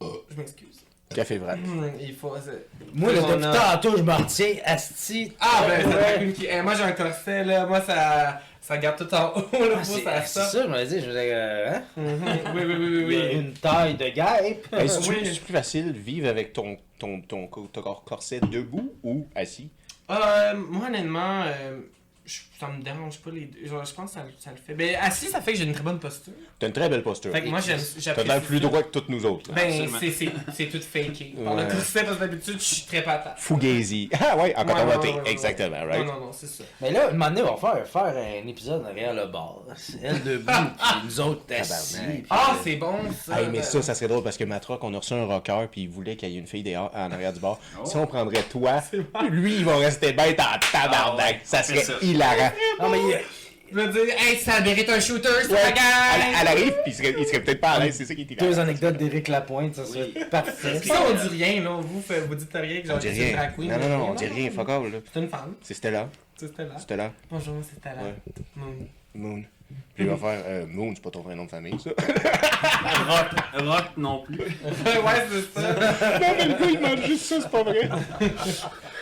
Je 0.00 0.36
m'excuse. 0.36 0.84
Café 1.14 1.38
vrai. 1.38 1.58
Il 2.00 2.14
faut. 2.14 2.34
Moi, 2.94 3.10
On 3.10 3.32
depuis 3.36 3.44
a- 3.44 3.52
tantôt, 3.76 3.96
je 3.96 4.02
m'en 4.02 4.16
retiens. 4.18 4.54
Asti. 4.64 5.32
Ah, 5.40 5.64
ben, 5.68 5.88
Ouais. 5.88 6.32
qui. 6.32 6.46
eh, 6.48 6.62
moi, 6.62 6.74
j'ai 6.76 6.84
un 6.84 6.92
corset, 6.92 7.42
là. 7.44 7.66
Moi, 7.66 7.80
ça, 7.80 8.40
ça 8.70 8.78
garde 8.78 8.96
tout 8.98 9.14
en 9.14 9.32
haut, 9.36 9.40
là. 9.52 9.76
Ah, 9.78 9.84
faut 9.84 9.94
c'est 9.94 10.02
ça 10.04 10.22
c'est 10.22 10.40
sort. 10.40 10.48
ça, 10.50 10.62
je 10.62 10.68
me 10.68 10.84
dis, 10.84 11.00
je 11.00 11.06
me 11.06 11.10
disais, 11.10 11.30
euh, 11.32 11.74
hein? 11.74 11.82
Mhm. 11.96 12.22
Oui, 12.54 12.62
oui, 12.64 12.74
oui, 12.78 13.04
oui. 13.04 13.04
Il 13.08 13.12
y 13.12 13.20
a 13.20 13.24
oui. 13.26 13.34
Une 13.34 13.52
taille 13.54 13.94
de 13.94 14.08
guêpe. 14.08 14.66
C'est 14.70 15.08
Oui. 15.08 15.18
c'est 15.24 15.40
plus 15.42 15.52
facile 15.52 15.92
de 15.92 15.98
vivre 15.98 16.28
avec 16.28 16.52
ton, 16.52 16.76
ton, 16.98 17.20
ton, 17.20 17.48
ton 17.48 17.82
corset 18.04 18.38
debout 18.40 18.92
ou 19.02 19.26
assis? 19.34 19.70
Euh, 20.10 20.54
moi, 20.56 20.86
honnêtement, 20.86 21.42
euh, 21.46 21.80
je- 22.30 22.40
ça 22.60 22.68
me 22.68 22.82
dérange 22.82 23.18
pas 23.20 23.30
les 23.30 23.46
deux. 23.46 23.66
Genre, 23.66 23.84
je 23.84 23.92
pense 23.94 24.10
que 24.10 24.16
ça, 24.20 24.24
ça 24.38 24.50
le 24.50 24.56
fait. 24.58 24.74
Ben, 24.74 24.94
assis, 25.00 25.26
ça 25.28 25.40
fait 25.40 25.52
que 25.52 25.58
j'ai 25.58 25.64
une 25.64 25.72
très 25.72 25.82
bonne 25.82 25.98
posture. 25.98 26.32
T'as 26.58 26.66
une 26.66 26.72
très 26.74 26.88
belle 26.88 27.02
posture. 27.02 27.32
Fait 27.32 27.42
que 27.42 27.48
moi, 27.48 27.60
j'aime. 27.60 27.80
T'as 28.04 28.22
l'air 28.22 28.40
plus 28.42 28.60
droit 28.60 28.82
que 28.82 28.90
toutes 28.90 29.08
nous 29.08 29.24
autres. 29.24 29.50
Ben, 29.52 29.88
c'est- 29.98 30.10
c'est 30.10 30.30
c'est 30.54 30.66
tout 30.66 30.80
faké. 30.80 31.34
Par 31.42 31.54
Ouais. 31.54 31.64
le 31.64 31.70
corset, 31.72 32.04
parce 32.04 32.16
que 32.16 32.20
d'habitude, 32.20 32.58
je 32.58 32.64
suis 32.64 32.82
très 32.86 33.02
patate. 33.02 33.38
Fugazi. 33.38 34.08
Ah 34.20 34.36
ouais, 34.36 34.54
en 34.56 34.66
Ouais, 34.66 34.74
coton 34.74 35.22
ouais. 35.22 35.30
Exactement, 35.30 35.84
right? 35.86 36.06
Non, 36.06 36.12
non, 36.12 36.20
non, 36.26 36.32
c'est 36.32 36.46
ça. 36.46 36.64
Mais 36.80 36.90
là, 36.92 37.08
un 37.08 37.12
moment 37.12 37.30
donné, 37.30 37.42
on 37.42 37.54
va 37.56 37.74
faire, 37.74 37.86
faire 37.86 38.14
un 38.44 38.46
épisode 38.46 38.84
derrière 38.84 39.14
le 39.14 39.26
bar. 39.26 39.56
C'est 39.76 39.98
elle 40.02 40.22
debout, 40.22 40.52
puis 40.52 41.00
nous 41.06 41.20
autres 41.20 41.42
assis. 41.58 41.96
Ah, 42.28 42.56
c'est 42.62 42.76
bon, 42.76 42.94
ça. 43.26 43.40
Hey, 43.40 43.48
mais 43.50 43.62
ça, 43.62 43.80
ça 43.82 43.94
serait 43.94 44.08
drôle 44.08 44.22
parce 44.22 44.36
que 44.36 44.44
Matrock, 44.44 44.84
on 44.84 44.92
a 44.94 44.98
reçu 44.98 45.14
un 45.14 45.24
rocker 45.24 45.66
puis 45.72 45.82
il 45.82 45.88
voulait 45.88 46.16
qu'il 46.16 46.28
y 46.30 46.36
ait 46.36 46.38
une 46.38 46.46
fille 46.46 46.62
dehors, 46.62 46.90
en 46.94 47.10
arrière 47.10 47.32
du 47.32 47.40
bar. 47.40 47.58
Oh. 47.80 47.86
Si 47.86 47.96
on 47.96 48.06
prendrait 48.06 48.42
toi, 48.42 48.82
lui, 49.30 49.56
il 49.56 49.64
va 49.64 49.76
rester 49.78 50.12
bête 50.12 50.38
en 50.38 50.58
tabarnak. 50.72 51.00
Ah 51.00 51.16
ouais, 51.16 51.40
ça 51.44 51.60
on 51.60 51.64
serait 51.64 51.82
ça. 51.82 51.92
Hilarant. 52.20 52.52
Non, 52.80 52.88
mais 52.90 52.98
il- 52.98 53.20
Je 53.72 53.76
veux 53.78 53.86
dire, 53.86 54.14
hey, 54.18 54.36
ça 54.36 54.60
mérite 54.62 54.88
un 54.88 54.98
shooter, 54.98 55.28
c'est 55.42 55.48
Ouais, 55.52 55.62
la 55.62 55.68
elle, 55.70 56.34
elle 56.40 56.48
arrive 56.48 56.72
puis 56.82 56.90
il 56.90 56.92
serait, 56.92 57.14
il 57.16 57.24
serait 57.24 57.40
peut-être 57.40 57.60
pas 57.60 57.70
à 57.70 57.78
l'aise, 57.78 57.94
c'est 57.96 58.04
ça 58.04 58.16
qui 58.16 58.22
est 58.22 58.34
deux 58.40 58.58
anecdotes 58.58 58.96
d'Éric 58.96 59.28
Lapointe, 59.28 59.76
ça 59.76 59.84
serait 59.86 60.10
Oui. 60.16 60.24
parfait. 60.28 60.80
Ça, 60.84 61.00
on 61.08 61.14
dit 61.28 61.44
rien, 61.44 61.62
là. 61.62 61.78
Vous, 61.80 62.02
fait- 62.02 62.18
vous 62.22 62.34
dites 62.34 62.50
rien 62.52 62.80
que 62.80 62.88
genre, 62.88 62.98
c'est 63.00 63.32
drag 63.32 63.54
queen. 63.54 63.70
Non, 63.70 63.78
non, 63.78 63.88
non, 63.98 64.08
on 64.10 64.14
dit 64.14 64.26
rien, 64.26 64.50
fuck 64.50 64.68
all, 64.68 64.90
là. 64.90 64.98
C'est 65.12 65.20
une 65.20 65.28
femme. 65.28 65.54
C'est 65.62 65.74
Stella. 65.74 66.08
C'est 66.36 66.48
Stella. 66.48 66.78
Stella. 66.80 67.12
Bonjour, 67.30 67.54
c'est 67.62 67.76
Stella. 67.78 68.02
Ouais. 68.02 68.14
Moon. 68.56 68.74
Moon. 69.14 69.44
Puis 69.94 70.04
il 70.04 70.10
va 70.10 70.16
faire 70.16 70.42
euh, 70.46 70.66
Moon, 70.68 70.92
c'est 70.94 71.02
pas 71.02 71.10
ton 71.10 71.20
vrai 71.22 71.34
nom 71.34 71.44
de 71.44 71.50
famille, 71.50 71.78
ça. 71.78 71.90
Rock, 73.08 73.66
rock 73.66 73.84
non 73.96 74.22
plus. 74.22 74.38
ouais, 74.38 75.26
c'est 75.30 75.60
ça. 75.60 75.72
non, 75.72 75.78
mais 76.38 76.44
le 76.46 76.52
gars, 76.54 76.66
il 76.70 76.76
demande 76.78 77.04
juste 77.04 77.24
ça, 77.26 77.36
c'est 77.40 77.50
pas 77.50 77.62
vrai. 77.62 77.88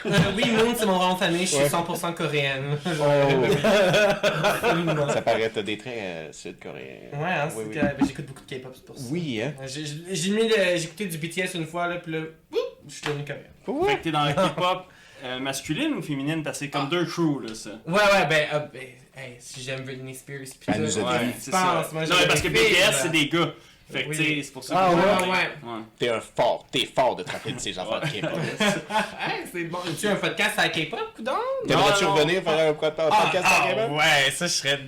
Euh, 0.07 0.11
oui, 0.37 0.51
Moon, 0.53 0.75
c'est 0.77 0.87
mon 0.87 0.99
nom 0.99 1.15
de 1.15 1.19
famille, 1.19 1.47
je 1.47 1.55
suis 1.55 1.63
Ouais. 1.65 1.69
100% 1.69 2.15
coréenne. 2.15 2.79
Oh. 2.87 2.91
ça 5.13 5.23
paraît, 5.23 5.51
t'as 5.51 5.63
des 5.63 5.79
traits 5.79 5.95
euh, 5.99 6.33
sud-coréens. 6.33 6.85
Ouais, 7.15 7.25
hein, 7.25 7.49
Oui, 7.57 7.57
c'est 7.57 7.69
oui. 7.69 7.75
que 7.75 7.81
ben, 7.81 7.95
j'écoute 8.07 8.27
beaucoup 8.27 8.45
de 8.49 8.55
K-pop, 8.57 8.73
c'est 8.75 8.85
pour 8.85 8.99
ça. 8.99 9.05
Oui, 9.11 9.43
hein. 9.43 9.55
J'ai 9.67 9.85
j'ai 10.11 10.31
mis 10.31 10.49
le- 10.49 10.55
j'ai 10.77 10.85
écouté 10.85 11.07
du 11.07 11.19
BTS 11.19 11.55
une 11.55 11.67
fois, 11.67 11.87
là, 11.89 11.97
puis 11.97 12.13
là, 12.13 12.21
boum, 12.51 12.61
je 12.89 12.95
suis 12.95 13.07
devenu 13.07 13.25
coréen. 13.25 13.43
Fait 13.65 13.73
Ouais. 13.73 13.97
que 13.99 14.03
t'es 14.05 14.11
dans 14.11 14.25
la 14.25 14.33
K-pop 14.33 14.85
euh, 15.25 15.39
masculine 15.41 15.95
ou 15.95 16.03
féminine? 16.03 16.43
Parce 16.43 16.59
que 16.59 16.65
c'est 16.67 16.71
comme 16.71 16.89
deux 16.89 17.05
crews, 17.05 17.41
là, 17.41 17.55
ça. 17.55 17.71
Ouais, 17.87 17.95
ouais, 17.95 18.27
ben, 18.29 18.47
euh, 18.55 18.59
ben, 18.73 18.83
hey, 19.19 19.37
si 19.41 19.63
j'aime 19.63 19.81
Britney 19.83 20.15
Spears, 20.15 20.41
pis 20.61 20.67
Elle 20.69 20.75
tout, 20.75 20.81
nous 20.81 20.99
a 21.07 21.13
ouais, 21.13 21.25
dit. 21.27 21.33
C'est 21.41 21.51
pense, 21.51 21.61
ça. 21.61 21.89
moi, 21.93 22.07
non, 22.07 22.17
parce 22.27 22.41
que 22.41 22.49
BTS, 22.49 22.93
c'est 23.03 23.11
des 23.11 23.29
gars. 23.29 23.53
Fait 23.91 24.05
que, 24.05 24.11
Oui. 24.11 24.17
tu 24.19 24.23
sais, 24.23 24.43
c'est 24.43 24.53
pour 24.53 24.63
ça 24.63 24.75
Ah 24.77 24.91
que. 24.91 24.97
ouais, 24.97 25.31
ouais. 25.31 25.39
ouais. 25.39 25.81
T'es 25.99 26.11
un 26.11 26.21
fort, 26.21 26.67
t'es 26.71 26.85
fort 26.95 27.17
de 27.17 27.23
te 27.23 27.31
rappeler 27.33 27.55
de 27.55 27.59
ces 27.59 27.79
enfants 27.79 27.99
de 28.01 28.07
K-pop. 28.07 28.31
Hey, 29.19 29.45
c'est 29.51 29.65
bon. 29.65 29.79
Tu 29.99 30.07
as 30.07 30.13
un 30.13 30.17
podcast 30.17 30.59
à 30.59 30.69
K-pop, 30.69 31.01
coudon? 31.17 31.33
T'aimerais-tu 31.67 32.05
non. 32.05 32.15
revenir 32.15 32.43
faire 32.43 32.59
un 32.69 32.69
un 32.69 32.75
podcast 32.75 33.47
à 33.47 33.73
K-pop? 33.73 33.97
ouais, 33.99 34.31
ça, 34.31 34.47
je 34.47 34.53
serais 34.53 34.79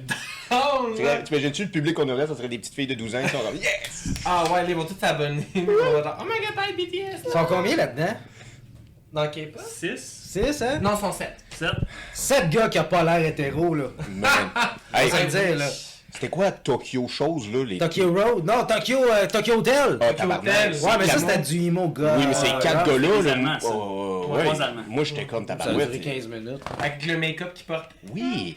down, 0.50 0.94
Tu 0.96 1.02
là. 1.02 1.16
sais, 1.16 1.22
T'imagines-tu 1.24 1.64
le 1.64 1.70
public 1.70 1.94
qu'on 1.94 2.08
aurait, 2.10 2.26
ça 2.26 2.36
serait 2.36 2.48
des 2.48 2.58
petites 2.58 2.74
filles 2.74 2.88
de 2.88 2.94
12 2.94 3.14
ans 3.14 3.22
qui 3.22 3.28
sont 3.30 3.38
comme 3.38 3.56
Yes! 3.56 4.08
Ah 4.26 4.44
ouais, 4.52 4.64
ils 4.68 4.74
vont 4.74 4.84
tous 4.84 4.98
s'abonner. 5.00 5.46
Ils 5.54 5.64
vont 5.64 5.72
dire, 6.02 6.16
oh 6.20 6.24
my 6.24 6.46
god, 6.46 6.76
BTS! 6.76 7.22
Ils 7.26 7.32
sont 7.32 7.44
combien 7.46 7.76
là-dedans? 7.76 8.14
Dans 9.12 9.28
K-pop? 9.28 9.60
6, 9.66 9.98
Six, 9.98 10.62
hein? 10.62 10.78
Non, 10.80 10.90
ils 10.96 11.00
sont 11.00 11.12
7. 11.12 11.34
7. 11.58 11.68
Sept 12.14 12.50
gars 12.50 12.68
qui 12.68 12.78
ont 12.78 12.84
pas 12.84 13.02
l'air 13.02 13.26
hétéro, 13.26 13.74
là. 13.74 13.86
Man. 14.08 14.30
Hey, 14.94 15.10
Ça 15.10 15.16
veut 15.18 15.26
dire, 15.28 15.56
là. 15.58 15.68
c'était 16.12 16.28
quoi 16.28 16.50
Tokyo 16.52 17.06
chose 17.08 17.48
là 17.52 17.64
les... 17.64 17.78
Tokyo 17.78 18.12
Road? 18.12 18.44
Non, 18.44 18.64
Tokyo, 18.66 18.98
euh, 19.10 19.26
Tokyo 19.26 19.58
Hotel! 19.58 19.98
Ah, 20.00 20.12
tabarnak. 20.14 20.42
Hotel. 20.72 20.82
Ouais, 20.82 20.98
mais 20.98 21.06
ça, 21.06 21.18
c'était 21.18 21.38
du 21.38 21.66
emo 21.66 21.88
gars. 21.88 22.16
Oui, 22.18 22.24
mais 22.28 22.34
c'est 22.34 22.58
quatre 22.60 22.86
là. 22.86 22.98
gars-là. 22.98 23.16
des 23.18 23.22
là. 23.28 23.32
Allemands, 23.32 23.60
ça. 23.60 23.68
Oh, 23.72 24.26
Ouais, 24.30 24.36
ouais. 24.38 24.44
trois 24.44 24.62
Allemands. 24.62 24.82
Moi, 24.88 25.04
j'étais 25.04 25.26
comme 25.26 25.46
Ça 25.46 25.54
a 25.54 25.56
tabarouette. 25.56 25.90
duré 25.92 26.14
15 26.14 26.28
minutes. 26.28 26.60
Avec 26.80 27.06
le 27.06 27.18
make-up 27.18 27.52
qu'ils 27.54 27.66
portent. 27.66 27.90
Oui. 28.12 28.56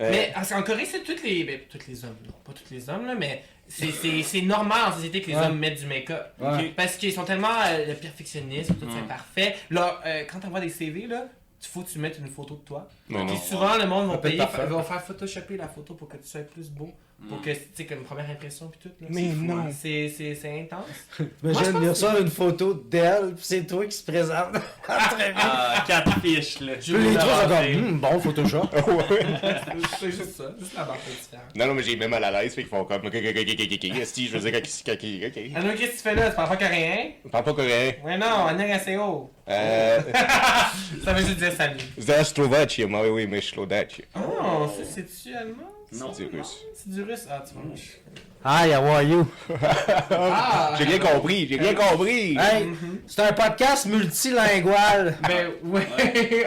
Euh, 0.00 0.08
Mais 0.10 0.32
en 0.36 0.58
en 0.58 0.62
Corée, 0.62 0.84
c'est 0.86 1.02
tous 1.02 1.22
les. 1.24 1.44
Ben, 1.44 1.60
tous 1.70 1.78
les 1.88 2.04
hommes, 2.04 2.16
non, 2.24 2.32
pas 2.44 2.52
tous 2.52 2.72
les 2.74 2.88
hommes, 2.90 3.06
là, 3.06 3.14
mais 3.18 3.42
c'est- 3.68 3.92
c'est 3.92 4.22
c'est 4.22 4.42
normal 4.42 4.88
en 4.88 4.92
société 4.94 5.20
que 5.20 5.28
les 5.28 5.36
Ouais. 5.36 5.46
hommes 5.46 5.58
mettent 5.58 5.78
du 5.80 5.86
make-up. 5.86 6.26
Ouais. 6.40 6.72
Parce 6.76 6.96
qu'ils 6.96 7.12
sont 7.12 7.24
tellement 7.24 7.48
euh, 7.66 7.86
le 7.86 7.94
perfectionnisme, 7.94 8.74
tout 8.74 8.86
c'est 8.94 9.06
parfait. 9.06 9.56
Là, 9.70 10.00
euh, 10.06 10.24
quand 10.30 10.40
t'envoies 10.40 10.60
des 10.60 10.68
CV, 10.70 11.06
là, 11.06 11.26
il 11.60 11.66
faut 11.66 11.82
que 11.82 11.90
tu 11.90 11.98
mettes 11.98 12.18
une 12.18 12.28
photo 12.28 12.54
de 12.54 12.60
toi. 12.60 12.88
non, 13.10 13.26
Puis 13.26 13.34
non. 13.34 13.40
souvent, 13.40 13.76
le 13.76 13.86
monde 13.86 14.10
va 14.10 14.18
payer, 14.18 14.42
vont 14.68 14.82
faire 14.82 15.02
photoshopper 15.02 15.56
la 15.56 15.68
photo 15.68 15.94
pour 15.94 16.08
que 16.08 16.16
tu 16.16 16.26
sois 16.28 16.40
plus 16.42 16.70
beau. 16.70 16.92
Pour 17.28 17.42
que, 17.42 17.50
tu 17.50 17.58
sais, 17.74 17.84
comme 17.84 18.04
première 18.04 18.30
impression, 18.30 18.68
puis 18.68 18.78
tout. 18.80 18.94
Là. 19.00 19.08
Mais 19.10 19.30
C'est 19.30 19.36
non. 19.36 19.58
hein. 19.58 19.70
C'est 19.76 20.08
c'est- 20.08 20.34
c'est 20.36 20.60
intense. 20.60 20.86
Imagine, 21.42 21.78
il 21.82 21.88
reçoit 21.88 22.20
une 22.20 22.30
photo 22.30 22.74
d'elle, 22.74 23.34
pis 23.34 23.42
c'est 23.44 23.66
toi 23.66 23.84
qui 23.86 23.96
se 23.96 24.04
présente. 24.04 24.52
Très 24.82 25.32
bien. 25.32 25.42
Ah, 25.42 25.84
4 25.86 26.20
fiches, 26.20 26.60
là. 26.60 26.74
Je 26.80 26.96
Puis 26.96 27.08
les 27.08 27.14
trois 27.16 27.44
hum, 27.74 27.98
bon 27.98 28.20
Photoshop. 28.20 28.68
Ouais. 28.72 29.56
C'est 29.98 30.12
juste 30.12 30.36
ça, 30.36 30.54
juste 30.60 30.74
la 30.76 30.84
barre 30.84 30.96
est 30.96 31.10
différente. 31.10 31.56
Non, 31.56 31.66
non, 31.66 31.74
mais 31.74 31.82
j'ai 31.82 31.96
même 31.96 32.10
mal 32.10 32.22
à 32.22 32.30
l'aise, 32.30 32.54
fait 32.54 32.62
qu'ils 32.62 32.70
font 32.70 32.84
comme. 32.84 33.04
Ok, 33.04 33.06
ok, 33.06 33.14
ok, 33.14 33.36
ok, 33.36 33.60
ok, 33.62 33.72
ok. 33.72 34.12
Je 34.16 34.38
veux 34.38 34.50
dire, 34.50 34.58
ok. 34.58 34.62
Qu'est-ce 34.62 34.82
que 34.84 35.86
tu 35.90 35.96
fais 35.98 36.14
là? 36.14 36.30
Tu 36.30 36.36
parles 36.36 36.48
pas 36.50 36.56
coréen? 36.56 36.96
Je 37.24 37.30
parle 37.30 37.44
pas 37.44 37.52
coréen. 37.52 37.92
Ouais, 38.04 38.16
non, 38.16 38.46
Annyeonghaseyo. 38.46 39.30
Euh. 39.48 40.00
Ça 41.04 41.12
veut 41.12 41.26
juste 41.26 41.38
dire 41.38 41.52
salut. 41.52 41.80
Zdravstvuyte, 42.00 42.86
moi, 42.88 43.10
oui, 43.10 43.26
mais. 43.26 43.40
Oh, 44.14 44.70
c'est-tu 44.84 45.34
allemand? 45.34 45.72
Non. 45.92 46.12
C'est 46.12 46.24
russe. 46.26 46.58
C'est 46.74 46.90
du 46.90 47.02
russe? 47.02 47.26
Ah, 47.30 47.42
tu 47.46 47.54
vois. 47.54 47.64
Hi, 48.44 48.70
how 48.74 48.84
are 48.86 49.02
you? 49.02 49.26
Ah! 50.10 50.74
J'ai 50.78 50.84
rien 50.84 50.98
compris, 50.98 51.48
j'ai 51.48 51.56
rien 51.56 51.74
compris. 51.74 52.36
Hey, 52.38 52.68
c'est 53.06 53.22
un 53.22 53.32
podcast 53.32 53.86
multilingual. 53.86 55.16
Ben, 55.26 55.48
ouais. 55.64 55.86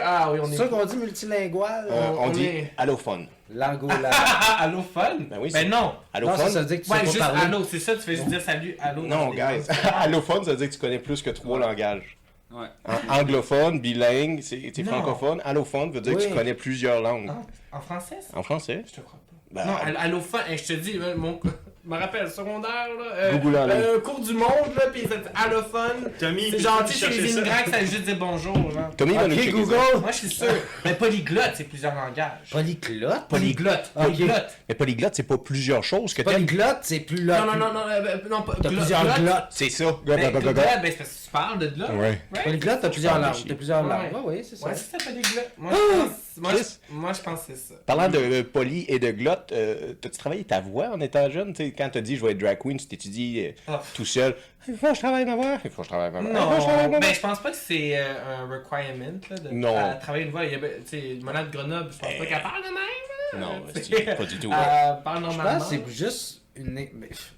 Ah 0.02 0.30
oui, 0.32 0.38
on 0.42 0.46
C'est 0.46 0.54
est. 0.54 0.56
ça 0.58 0.68
qu'on 0.68 0.84
dit 0.84 0.96
multilingual? 0.96 1.88
Euh, 1.90 2.06
on 2.18 2.24
on 2.24 2.30
dit 2.30 2.44
est- 2.44 2.72
allophone. 2.76 3.26
Langola. 3.54 4.10
Ah, 4.12 4.70
fun? 4.94 5.16
Ben 5.28 5.38
oui, 5.40 5.50
Ben 5.52 5.62
c'est- 5.64 5.64
non. 5.68 5.76
Non, 5.82 5.92
ça, 5.92 5.96
Allophone? 6.14 6.48
ça 6.50 6.60
veut 6.60 6.66
dire 6.66 6.80
que 6.80 6.84
tu 6.86 6.90
Ouais, 6.90 6.98
sais 7.00 7.04
juste 7.06 7.18
pas 7.18 7.26
parler. 7.28 7.40
allô, 7.42 7.64
c'est 7.64 7.78
ça, 7.80 7.94
tu 7.94 8.00
fais 8.00 8.16
juste 8.16 8.28
dire 8.28 8.40
salut, 8.40 8.76
allô. 8.80 9.02
Non, 9.02 9.28
guys. 9.30 9.62
allophone, 9.94 10.44
ça 10.44 10.52
veut 10.52 10.56
dire 10.56 10.68
que 10.68 10.74
tu 10.74 10.80
connais 10.80 10.98
plus 10.98 11.20
que 11.20 11.30
trois 11.30 11.58
langages. 11.58 12.16
Ouais. 12.50 12.66
An- 12.86 13.20
anglophone, 13.20 13.80
bilingue, 13.80 14.40
c'est 14.42 14.72
c'est 14.74 14.84
francophone. 14.84 15.42
Allophone 15.44 15.90
veut 15.92 16.00
dire 16.00 16.14
que 16.14 16.18
Oui. 16.22 16.28
tu 16.28 16.34
connais 16.34 16.54
plusieurs 16.54 17.00
langues. 17.02 17.30
En, 17.30 17.76
en 17.76 17.80
français? 17.82 18.18
ça? 18.22 18.38
En 18.38 18.42
français? 18.42 18.84
Je 18.86 18.92
te 18.92 19.00
crois. 19.02 19.18
Ben, 19.52 19.66
non, 19.66 19.74
all- 19.76 19.96
allophone, 19.96 20.42
hey, 20.48 20.56
je 20.58 20.64
te 20.64 20.72
dis, 20.74 20.96
euh, 20.98 21.16
mon. 21.16 21.40
Je 21.84 21.90
me 21.90 21.98
rappelle, 21.98 22.30
secondaire, 22.30 22.86
là. 22.96 23.04
Euh, 23.16 23.38
euh, 23.44 24.00
cours 24.00 24.20
du 24.20 24.34
monde, 24.34 24.70
là, 24.76 24.86
pis 24.94 25.00
c'est 25.00 25.22
allophone. 25.34 26.12
Tommy, 26.16 26.52
C'est 26.52 26.60
gentil, 26.60 26.92
c'est 26.92 26.98
cherchais 27.06 27.20
les 27.22 27.28
ça? 27.30 27.40
immigrants 27.40 27.62
que 27.64 27.70
ça 27.72 27.78
veut 27.80 27.86
juste 27.86 28.02
dire 28.04 28.16
bonjour, 28.20 28.56
là. 28.72 28.90
Tommy 28.96 29.14
va 29.16 29.26
nous 29.26 29.34
Ok, 29.34 29.40
checker 29.40 29.50
Google. 29.52 29.74
Moi, 30.00 30.10
je 30.12 30.16
suis 30.18 30.28
sûr. 30.28 30.46
Mais 30.84 30.94
polyglotte, 30.94 31.50
c'est 31.56 31.64
plusieurs 31.64 31.92
langages. 31.96 32.50
Polyglotte? 32.52 33.26
Polyglotte. 33.28 33.90
Ok. 33.96 34.04
Polyglotte. 34.04 34.50
Mais 34.68 34.74
polyglotte, 34.76 35.14
c'est 35.16 35.22
pas 35.24 35.38
plusieurs 35.38 35.82
choses 35.82 36.14
que 36.14 36.22
t'aimes. 36.22 36.34
Polyglotte, 36.46 36.78
c'est 36.82 37.00
plus 37.00 37.24
là. 37.24 37.40
Non, 37.40 37.46
non, 37.54 37.58
non, 37.58 37.72
non, 37.74 37.80
euh, 37.88 38.00
euh, 38.06 38.28
non, 38.30 38.42
pas. 38.42 38.54
T'as 38.62 38.68
glo- 38.68 38.76
plusieurs 38.78 39.02
glotte. 39.02 39.18
glottes. 39.20 39.46
C'est 39.50 39.70
ça. 39.70 39.84
Ben, 40.06 40.20
Go, 40.20 40.26
go, 40.26 40.32
go, 40.32 40.38
go, 40.38 40.46
go. 40.46 40.52
glotte, 40.52 40.64
ben, 40.82 40.84
c'est 40.84 40.98
parce 40.98 41.10
que 41.10 41.24
tu 41.24 41.30
parles 41.32 41.58
de 41.58 41.66
glotte. 41.66 41.90
Ouais. 41.90 42.20
Right? 42.32 42.44
Polyglotte, 42.44 42.80
t'as 42.82 42.90
plusieurs 42.90 43.18
langues. 43.18 43.34
T'as 43.48 43.54
plusieurs 43.56 43.82
Ouais. 43.82 43.88
langues. 43.88 44.24
Ouais, 44.24 44.34
ouais, 44.36 44.42
c'est 44.48 44.54
ça. 44.54 44.66
Ouais, 44.68 44.74
c'est 44.76 44.98
ça, 45.00 45.04
polyglotte. 45.10 45.50
Moi, 45.58 45.72
je 45.72 45.96
pense, 45.98 46.10
moi, 46.36 46.52
Chris. 46.52 46.62
je, 46.88 46.94
moi, 46.94 47.12
je 47.12 47.20
pense 47.22 47.40
que 47.40 47.46
c'est 47.48 47.56
ça. 47.58 47.74
Parlant 47.86 48.08
de 48.08 48.18
euh, 48.18 48.42
poly 48.44 48.84
et 48.86 49.00
de 49.00 49.10
glotte, 49.10 49.50
euh, 49.52 49.94
t'as-tu 50.00 50.16
travaillé 50.18 50.44
ta 50.44 50.60
voix 50.60 50.90
en 50.94 51.00
étant 51.00 51.28
jeune? 51.28 51.52
Tu 51.52 51.71
sais, 51.72 51.76
quand 51.76 51.88
t'as 51.90 52.00
dit 52.00 52.16
je 52.16 52.24
vais 52.24 52.32
être 52.32 52.38
drag 52.38 52.58
queen, 52.58 52.76
tu 52.78 52.86
t'étudies 52.86 53.46
euh, 53.46 53.52
Ah. 53.68 53.82
tout 53.94 54.04
seul. 54.04 54.34
Il 54.68 54.76
faut 54.76 54.88
que 54.88 54.94
je 54.94 55.00
travaille 55.00 55.24
ma 55.24 55.34
voix. 55.36 55.58
Il 55.64 55.70
faut 55.70 55.82
que 55.82 55.88
je 55.88 55.92
travaille 55.92 56.10
ma 56.12 56.20
voix. 56.20 56.30
Je 56.30 56.34
Non, 56.34 56.76
ma 56.76 56.88
voix. 56.88 57.00
ben 57.00 57.14
je 57.14 57.20
pense 57.20 57.40
pas 57.40 57.50
que 57.50 57.56
c'est 57.56 57.98
euh, 57.98 58.14
un 58.42 58.48
requirement 58.48 59.18
là, 59.30 59.36
de 59.38 59.48
Non. 59.50 59.76
à 59.78 59.94
travailler 59.94 60.24
une 60.24 60.30
voix. 60.30 60.44
Il 60.44 60.52
y 60.52 60.54
a, 60.54 60.58
ben, 60.58 60.70
tu 60.84 60.90
sais, 61.00 61.18
Mona 61.22 61.44
de 61.44 61.50
Grenoble, 61.50 61.90
je 61.92 61.98
pense 61.98 62.14
pas 62.18 62.26
qu'elle 62.26 62.42
parle 62.42 62.62
de 62.62 62.68
même. 62.68 62.76
là. 62.76 63.38
Non, 63.40 63.62
c'est- 63.74 64.16
pas 64.16 64.24
du 64.24 64.38
tout. 64.38 64.50
Elle 64.52 65.02
parle 65.02 65.16
Je 65.16 65.22
normalement. 65.22 65.58
pense 65.58 65.70
que 65.70 65.76
c'est 65.76 65.90
juste 65.92 66.42
une. 66.54 66.72
mais- 66.74 66.90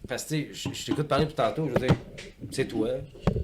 Parce 0.09 0.25
que 0.25 0.29
tu 0.35 0.55
sais, 0.55 0.71
je, 0.71 0.75
je 0.75 0.87
t'écoute 0.87 1.07
parler 1.09 1.25
depuis 1.25 1.37
tantôt, 1.37 1.69
je 1.69 1.73
veux 1.81 1.87
dire, 1.87 1.97
c'est 2.51 2.67
toi 2.67 2.89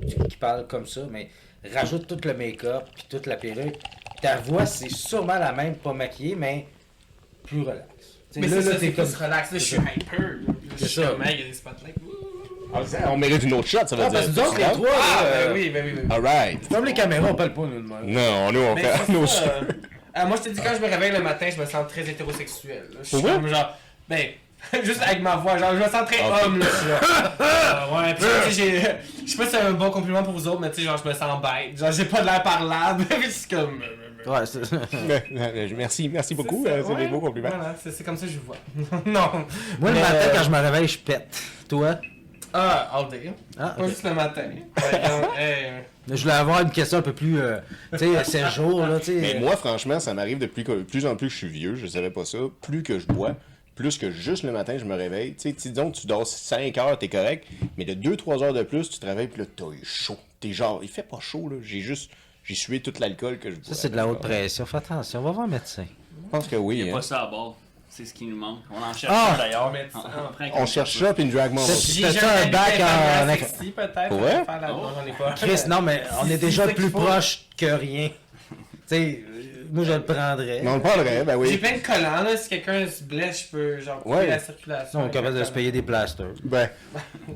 qui- 0.06 0.28
qui 0.28 0.36
parle 0.36 0.66
comme 0.66 0.86
ça, 0.86 1.02
mais 1.10 1.28
rajoute 1.72 2.06
tout 2.06 2.18
le 2.24 2.34
make-up 2.34 2.84
puis 2.94 3.04
toute 3.08 3.26
la 3.26 3.36
perruque. 3.36 3.76
Ta 4.20 4.36
voix, 4.36 4.66
c'est 4.66 4.90
sûrement 4.90 5.38
la 5.38 5.52
même, 5.52 5.76
pas 5.76 5.92
maquillée, 5.92 6.34
mais 6.34 6.66
plus 7.44 7.60
relax. 7.62 7.84
Mais 8.36 8.46
là, 8.46 8.56
c'est 8.62 8.70
là, 8.70 8.76
c'est 8.80 8.92
comme. 8.92 9.06
plus 9.06 9.16
relax. 9.24 9.52
Là, 9.52 9.58
je 9.58 9.64
suis 9.64 9.76
hyper. 9.76 10.20
hey, 10.20 11.34
il 11.34 11.40
y 11.40 11.42
a 11.42 11.46
des 11.46 11.52
spotlights. 11.52 11.94
Ah, 12.72 12.80
On 13.10 13.16
mérite 13.16 13.42
une 13.42 13.52
autre 13.54 13.66
shot, 13.66 13.78
ça 13.86 13.96
veut 13.96 14.02
Ah, 14.06 14.10
dire. 14.10 14.20
parce 14.20 14.26
que 14.26 14.30
nous 14.32 14.46
autres, 14.46 14.54
Tu 14.54 14.60
les 14.60 14.72
trois, 14.72 14.88
Ah, 14.92 15.24
là, 15.24 15.30
ben 15.32 15.36
euh, 15.50 15.54
oui, 15.54 15.70
ben 15.70 15.84
oui, 15.84 15.92
ben 15.96 16.04
oui. 16.08 16.14
Alright. 16.14 16.68
Comme 16.68 16.84
les 16.84 16.94
caméras, 16.94 17.28
on 17.30 17.34
parle 17.34 17.52
pas 17.52 17.62
nous 17.62 17.82
de 17.82 17.88
même. 17.88 18.04
Non, 18.06 18.52
nous, 18.52 18.60
on 18.60 18.74
Mais 18.76 18.82
fait 18.84 19.12
nos 19.12 19.24
euh, 19.24 19.62
Euh, 20.16 20.26
moi, 20.26 20.36
je 20.36 20.42
te 20.42 20.54
dis, 20.54 20.60
quand 20.60 20.70
je 20.76 20.80
me 20.80 20.88
réveille 20.88 21.10
le 21.12 21.20
matin, 21.20 21.48
je 21.54 21.60
me 21.60 21.66
sens 21.66 21.88
très 21.88 22.02
hétérosexuel. 22.08 22.84
là. 22.92 22.98
Je 23.02 23.08
suis 23.08 23.22
comme 23.22 23.48
genre, 23.48 23.76
ben, 24.08 24.28
juste 24.84 25.02
avec 25.02 25.20
ma 25.20 25.34
voix, 25.36 25.58
genre, 25.58 25.72
je 25.72 25.78
me 25.84 25.88
sens 25.88 26.06
très 26.06 26.22
homme, 26.22 26.58
là. 26.60 26.66
genre, 26.66 27.36
Ah, 27.40 27.88
ouais, 28.02 28.14
pis 28.14 28.22
tu 28.22 28.52
sais, 28.54 28.62
j'ai. 28.62 28.80
Je 29.26 29.30
sais 29.32 29.36
pas 29.36 29.44
si 29.46 29.50
c'est 29.50 29.60
un 29.60 29.72
bon 29.72 29.90
compliment 29.90 30.22
pour 30.22 30.34
vous 30.34 30.46
autres, 30.46 30.60
mais 30.60 30.70
tu 30.70 30.76
sais, 30.80 30.86
genre, 30.86 31.00
je 31.02 31.08
me 31.08 31.14
sens 31.14 31.42
bête. 31.42 31.76
Genre, 31.76 31.90
j'ai 31.90 32.04
pas 32.04 32.20
de 32.20 32.26
l'air 32.26 32.42
parlable. 32.44 33.04
Puis 33.06 33.30
c'est 33.32 33.50
comme. 33.50 33.82
Ouais, 34.26 34.46
c'est- 34.46 35.74
Merci, 35.76 36.08
merci 36.08 36.34
beaucoup. 36.34 36.64
euh, 36.66 36.82
C'est 36.84 36.92
ouais. 36.92 37.04
des 37.04 37.08
beaux 37.08 37.20
compliments. 37.20 37.48
Voilà, 37.48 37.74
c'est 37.82 38.04
comme 38.04 38.16
ça 38.16 38.26
que 38.26 38.32
je 38.32 38.38
vous 38.38 38.46
vois. 38.46 38.56
non. 39.06 39.44
Moi, 39.78 39.90
le 39.92 40.00
matin, 40.00 40.14
euh, 40.14 40.32
quand 40.34 40.42
je 40.44 40.50
me 40.50 40.58
réveille, 40.58 40.88
je 40.88 40.98
pète. 40.98 41.42
Toi? 41.68 41.96
Ah, 42.52 42.90
all 42.92 43.08
day. 43.08 43.32
Ah, 43.58 43.76
Pas 43.78 43.88
juste 43.88 44.02
le 44.04 44.12
matin. 44.14 44.42
Hey, 45.38 45.84
Je 46.08 46.22
voulais 46.22 46.34
avoir 46.34 46.60
une 46.62 46.70
question 46.70 46.98
un 46.98 47.02
peu 47.02 47.12
plus, 47.12 47.38
euh, 47.40 47.58
tu 47.92 47.98
sais, 47.98 48.24
7 48.24 48.48
jours, 48.50 48.84
là, 48.86 48.98
tu 48.98 49.06
sais. 49.06 49.14
Mais 49.34 49.40
moi, 49.40 49.56
franchement, 49.56 50.00
ça 50.00 50.14
m'arrive 50.14 50.38
depuis 50.38 50.64
que, 50.64 50.82
plus 50.82 51.06
en 51.06 51.14
plus 51.16 51.28
que 51.28 51.32
je 51.32 51.38
suis 51.38 51.48
vieux, 51.48 51.76
je 51.76 51.86
savais 51.86 52.10
pas 52.10 52.24
ça, 52.24 52.38
plus 52.60 52.82
que 52.82 52.98
je 52.98 53.06
bois, 53.06 53.36
plus 53.76 53.98
que 53.98 54.10
juste 54.10 54.42
le 54.42 54.50
matin, 54.50 54.76
je 54.78 54.84
me 54.84 54.96
réveille. 54.96 55.34
Tu 55.34 55.48
sais, 55.50 55.52
tu- 55.54 55.68
disons, 55.70 55.92
tu 55.92 56.06
dors 56.08 56.26
5 56.26 56.76
heures, 56.78 56.98
t'es 56.98 57.08
correct, 57.08 57.46
mais 57.78 57.84
de 57.84 57.94
2-3 57.94 58.42
heures 58.42 58.52
de 58.52 58.64
plus, 58.64 58.90
tu 58.90 58.98
te 58.98 59.06
réveilles, 59.06 59.28
puis 59.28 59.42
là, 59.42 59.48
t'as 59.56 59.64
chaud. 59.84 60.18
T'es 60.40 60.52
genre, 60.52 60.80
il 60.82 60.88
fait 60.88 61.06
pas 61.08 61.20
chaud, 61.20 61.48
là. 61.50 61.56
J'ai 61.62 61.80
juste, 61.80 62.10
j'ai 62.50 62.56
sué 62.56 62.80
tout 62.80 62.92
l'alcool 62.98 63.38
que 63.38 63.48
je 63.50 63.54
bois. 63.56 63.64
Ça, 63.64 63.74
c'est 63.74 63.90
de 63.90 63.96
la 63.96 64.08
haute 64.08 64.20
pression. 64.20 64.66
Fais 64.66 64.78
attention, 64.78 65.20
on 65.20 65.22
va 65.22 65.30
voir 65.30 65.46
un 65.46 65.50
médecin. 65.50 65.84
Je 66.24 66.30
pense 66.30 66.48
que 66.48 66.56
oui. 66.56 66.78
Il 66.78 66.84
n'y 66.84 66.90
a 66.90 66.92
hein. 66.92 66.96
pas 66.96 67.02
ça 67.02 67.22
à 67.22 67.26
bord. 67.26 67.56
C'est 67.88 68.04
ce 68.04 68.14
qui 68.14 68.24
nous 68.26 68.36
manque. 68.36 68.60
On 68.72 68.82
en 68.82 68.92
cherche 68.92 69.12
Ah! 69.16 69.34
un, 69.34 69.38
d'ailleurs. 69.38 69.72
Mais- 69.72 69.88
On- 69.94 70.62
on 70.62 70.66
cherche 70.66 70.98
ça, 70.98 71.12
puis 71.14 71.24
une 71.24 71.30
drag 71.30 71.52
mom. 71.52 71.64
C'est- 71.64 72.10
jamais 72.12 72.42
un 72.44 72.46
bac 72.50 72.74
en- 72.80 73.26
peut-être. 73.72 73.96
La- 74.60 74.72
Oh. 74.72 75.24
Chris, 75.36 75.60
non, 75.68 75.82
mais 75.82 76.02
on 76.22 76.28
est 76.28 76.38
déjà 76.38 76.66
plus 76.68 76.90
proche 76.90 77.46
que 77.56 77.66
rien. 77.66 78.10
Tu 78.90 78.96
sais, 78.96 79.20
moi, 79.72 79.84
je 79.86 79.92
le 79.92 80.02
prendrais. 80.02 80.60
Mais 80.64 80.68
on 80.70 80.74
le 80.74 80.82
parlerait, 80.82 81.22
ben 81.22 81.34
J'ai 81.44 81.50
oui. 81.52 81.56
plein 81.58 81.74
de 81.74 81.78
collants, 81.78 82.22
là. 82.24 82.36
Si 82.36 82.48
quelqu'un 82.48 82.88
se 82.88 83.04
blesse, 83.04 83.42
je 83.44 83.56
peux, 83.56 83.78
genre, 83.80 84.00
couper 84.02 84.16
Ouais. 84.16 84.26
la 84.26 84.40
circulation. 84.40 84.98
Non, 84.98 85.04
on 85.04 85.08
est 85.08 85.12
capable 85.12 85.38
de 85.38 85.44
se 85.44 85.52
payer 85.52 85.70
des 85.70 85.82
plasters. 85.82 86.26
Ben, 86.42 86.68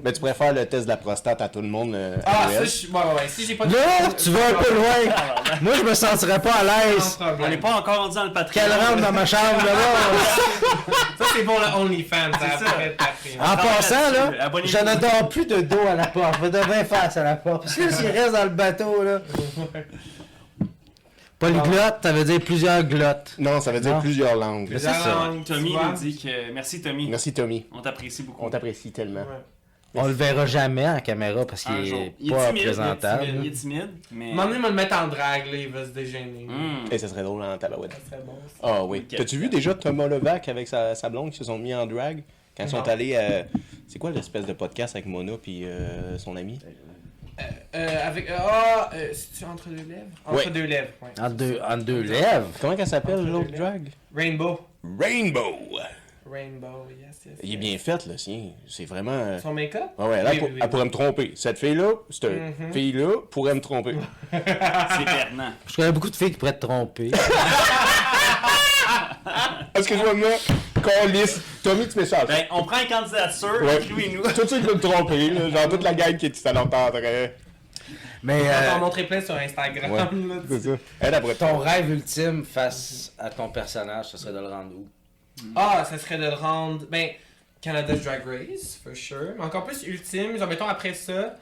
ben, 0.02 0.12
tu 0.12 0.18
pourrais 0.18 0.34
faire 0.34 0.52
le 0.52 0.66
test 0.66 0.82
de 0.82 0.88
la 0.88 0.96
prostate 0.96 1.40
à 1.40 1.48
tout 1.48 1.60
le 1.62 1.68
monde. 1.68 1.94
euh, 1.94 2.16
Ah, 2.26 2.32
ça, 2.32 2.40
annuel? 2.48 2.64
je 2.64 2.68
suis. 2.70 2.88
Ouais, 2.88 2.98
ouais, 2.98 3.14
ouais. 3.14 3.28
Si 3.28 3.46
j'ai 3.46 3.54
pas 3.54 3.66
de. 3.66 3.72
Là, 3.72 3.80
tu 4.20 4.30
vas 4.30 4.48
un 4.48 4.54
peu 4.64 4.74
loin. 4.74 5.14
Moi, 5.62 5.74
je 5.78 5.82
me 5.84 5.94
sentirais 5.94 6.40
pas 6.40 6.50
à 6.50 6.58
Sans 6.58 6.64
l'aise. 6.64 7.18
On 7.20 7.24
n'est 7.24 7.32
problème. 7.36 7.60
pas 7.60 7.74
encore 7.76 7.96
rendu 7.98 8.14
dans 8.16 8.24
le 8.24 8.32
Patreon. 8.32 8.52
Qu'elle 8.52 8.72
rentre 8.72 9.00
dans 9.00 9.12
ma 9.12 9.26
chambre 9.26 9.58
là-bas. 9.64 10.94
Ça, 11.18 11.24
c'est 11.36 11.44
pour 11.44 11.60
le 11.60 11.80
OnlyFans. 11.84 12.32
Ça, 12.32 12.58
ça. 12.58 12.66
après, 12.70 12.96
après. 12.98 13.38
En 13.40 13.56
passant, 13.56 14.10
là, 14.12 14.32
Abonnez-vous. 14.46 14.68
je 14.76 14.78
ne 14.78 15.00
dors 15.00 15.28
plus 15.28 15.46
de 15.46 15.60
dos 15.60 15.86
à 15.88 15.94
la 15.94 16.06
porte. 16.08 16.34
Je 16.42 16.48
vais 16.48 16.84
face 16.84 17.16
à 17.16 17.22
la 17.22 17.36
porte. 17.36 17.62
Parce 17.62 17.76
que 17.76 17.92
s'il 17.92 18.06
reste 18.08 18.32
dans 18.32 18.42
le 18.42 18.50
bateau, 18.50 19.04
là. 19.04 19.20
Polyglotte, 21.52 21.98
ça 22.02 22.12
veut 22.12 22.24
dire 22.24 22.40
plusieurs 22.40 22.82
glottes. 22.84 23.34
Non, 23.38 23.60
ça 23.60 23.72
veut 23.72 23.80
dire 23.80 23.94
Non. 23.94 24.00
plusieurs 24.00 24.36
langues. 24.36 24.68
Mais 24.70 24.78
c'est 24.78 24.86
ça. 24.86 25.32
Tommy 25.46 25.72
nous 25.72 25.92
dit 25.96 26.16
que. 26.16 26.52
Merci, 26.52 26.80
Tommy. 26.80 27.08
Merci, 27.08 27.32
Tommy. 27.32 27.66
On 27.72 27.80
t'apprécie 27.80 28.22
beaucoup. 28.22 28.44
On 28.44 28.50
t'apprécie 28.50 28.92
tellement. 28.92 29.20
Ouais. 29.20 29.44
On 29.96 30.08
le 30.08 30.12
verra 30.12 30.44
jamais 30.44 30.88
en 30.88 30.98
caméra 30.98 31.46
parce 31.46 31.62
qu'il 31.62 31.94
est 31.94 32.14
Il 32.18 32.32
pas 32.32 32.48
timide, 32.48 32.64
présentable. 32.64 33.26
Il 33.28 33.28
est 33.28 33.32
timide, 33.32 33.44
il 33.44 33.48
est 33.48 33.52
timide, 33.52 33.90
mais. 34.10 34.34
Va 34.34 34.46
le 34.46 34.74
mettre 34.74 34.96
en 34.96 35.06
drague, 35.06 35.46
là. 35.46 35.56
Il 35.56 35.68
va 35.68 35.84
se 35.84 35.90
déjeuner. 35.90 36.46
Hmm. 36.48 36.90
Et 36.90 36.98
ça 36.98 37.08
serait 37.08 37.22
drôle 37.22 37.42
en 37.42 37.56
tabarouette. 37.56 37.92
Ça 37.92 38.10
serait 38.10 38.22
bon. 38.26 38.34
Ah 38.62 38.84
oui. 38.84 39.04
Ok. 39.08 39.16
T'as-tu 39.16 39.38
vu 39.38 39.48
déjà 39.48 39.74
Thomas 39.74 40.08
Levac 40.08 40.48
avec 40.48 40.66
sa, 40.66 40.94
sa 40.94 41.08
blonde 41.08 41.30
qui 41.30 41.38
se 41.38 41.44
sont 41.44 41.58
mis 41.58 41.74
en 41.74 41.86
drag 41.86 42.24
quand 42.56 42.64
ils 42.64 42.70
sont 42.70 42.88
allés 42.88 43.14
à. 43.16 43.46
C'est 43.86 43.98
quoi 43.98 44.10
l'espèce 44.10 44.46
de 44.46 44.52
podcast 44.52 44.96
avec 44.96 45.06
Mona 45.06 45.34
puis 45.40 45.64
euh, 45.64 46.18
son 46.18 46.34
ami? 46.36 46.58
Euh, 47.74 48.06
avec. 48.08 48.30
euh, 48.30 48.36
Ah, 48.38 48.90
euh, 48.94 49.08
c'est-tu 49.12 49.44
entre 49.44 49.68
deux 49.68 49.76
lèvres? 49.88 50.06
Entre 50.24 50.36
Ouais. 50.46 50.50
deux 50.50 50.64
lèvres, 50.64 50.88
ouais. 51.02 51.08
En 51.20 51.30
deux, 51.30 51.58
en 51.68 51.76
deux 51.76 52.02
lèvres. 52.02 52.46
Comment 52.60 52.76
qu'elle 52.76 52.86
s'appelle 52.86 53.24
l'autre 53.26 53.50
drag 53.50 53.88
Rainbow. 54.14 54.60
Rainbow 55.00 55.58
Rainbow, 56.30 56.86
yes, 56.90 57.20
yes. 57.26 57.34
Il 57.42 57.54
est 57.54 57.56
bien 57.58 57.76
fait 57.78 58.06
là, 58.06 58.16
sien. 58.16 58.50
C'est 58.68 58.86
vraiment. 58.86 59.10
euh, 59.12 59.38
Son 59.40 59.52
make-up? 59.52 59.82
Ah 59.98 60.08
ouais, 60.08 60.22
là, 60.22 60.30
Oui, 60.32 60.38
pour- 60.38 60.48
oui, 60.48 60.54
oui, 60.54 60.60
elle 60.62 60.70
pourrait 60.70 60.84
me 60.86 60.90
tromper. 60.90 61.32
Cette 61.34 61.58
fille-là, 61.58 61.90
cette 62.10 62.24
Mhm. 62.24 62.72
fille-là 62.72 63.10
pourrait 63.30 63.54
me 63.54 63.60
tromper. 63.60 63.94
C'est 64.32 64.38
perdant. 65.04 65.52
Je 65.66 65.76
connais 65.76 65.92
beaucoup 65.92 66.10
de 66.10 66.16
filles 66.16 66.30
qui 66.32 66.38
pourraient 66.38 66.56
te 66.58 66.64
tromper. 66.66 67.10
Parce 69.74 69.86
lisse. 71.08 71.40
Tommy, 71.62 71.88
tu 71.88 71.98
mets 71.98 72.04
ça. 72.06 72.24
Ben, 72.24 72.44
on 72.50 72.64
prend 72.64 72.80
une 72.80 72.88
candidature, 72.88 73.62
Ouais. 73.62 73.82
écris-nous. 73.82 74.22
Tout 74.22 74.46
ça, 74.48 74.56
il 74.56 74.62
veut 74.66 74.74
me 74.74 74.80
tromper. 74.80 75.30
là. 75.30 75.50
Genre 75.50 75.68
toute 75.68 75.82
la 75.82 75.94
gang 75.94 76.16
qui 76.16 76.26
est 76.26 76.46
à 76.46 76.52
l'entendrait. 76.52 77.36
Mais 78.22 78.40
On 78.40 78.44
va 78.44 78.76
euh, 78.76 78.78
montrer 78.78 79.04
plein 79.04 79.20
sur 79.20 79.34
Instagram. 79.34 79.90
Ouais. 79.92 79.98
là, 79.98 80.42
C'est 80.48 80.60
ça. 80.60 80.70
Elle, 81.00 81.14
elle 81.14 81.20
pourrait 81.20 81.34
ton 81.34 81.58
rêve 81.58 81.90
ultime 81.90 82.44
face 82.44 83.12
à 83.18 83.28
ton 83.28 83.48
personnage, 83.50 84.06
ce 84.06 84.16
serait 84.16 84.32
de 84.32 84.38
le 84.38 84.48
rendre 84.48 84.72
où? 84.74 84.86
Ah, 85.54 85.84
ça 85.88 85.98
serait 85.98 86.16
de 86.16 86.22
le 86.22 86.32
rendre. 86.34 86.86
Ben, 86.90 87.08
Canada's 87.60 88.02
Drag 88.02 88.22
Race, 88.26 88.78
for 88.82 88.94
sure. 88.96 89.34
Mais 89.38 89.44
encore 89.44 89.64
plus 89.64 89.82
ultime. 89.82 90.38
Genre, 90.38 90.48
mettons 90.48 90.68
après 90.68 90.94
ça. 90.94 91.34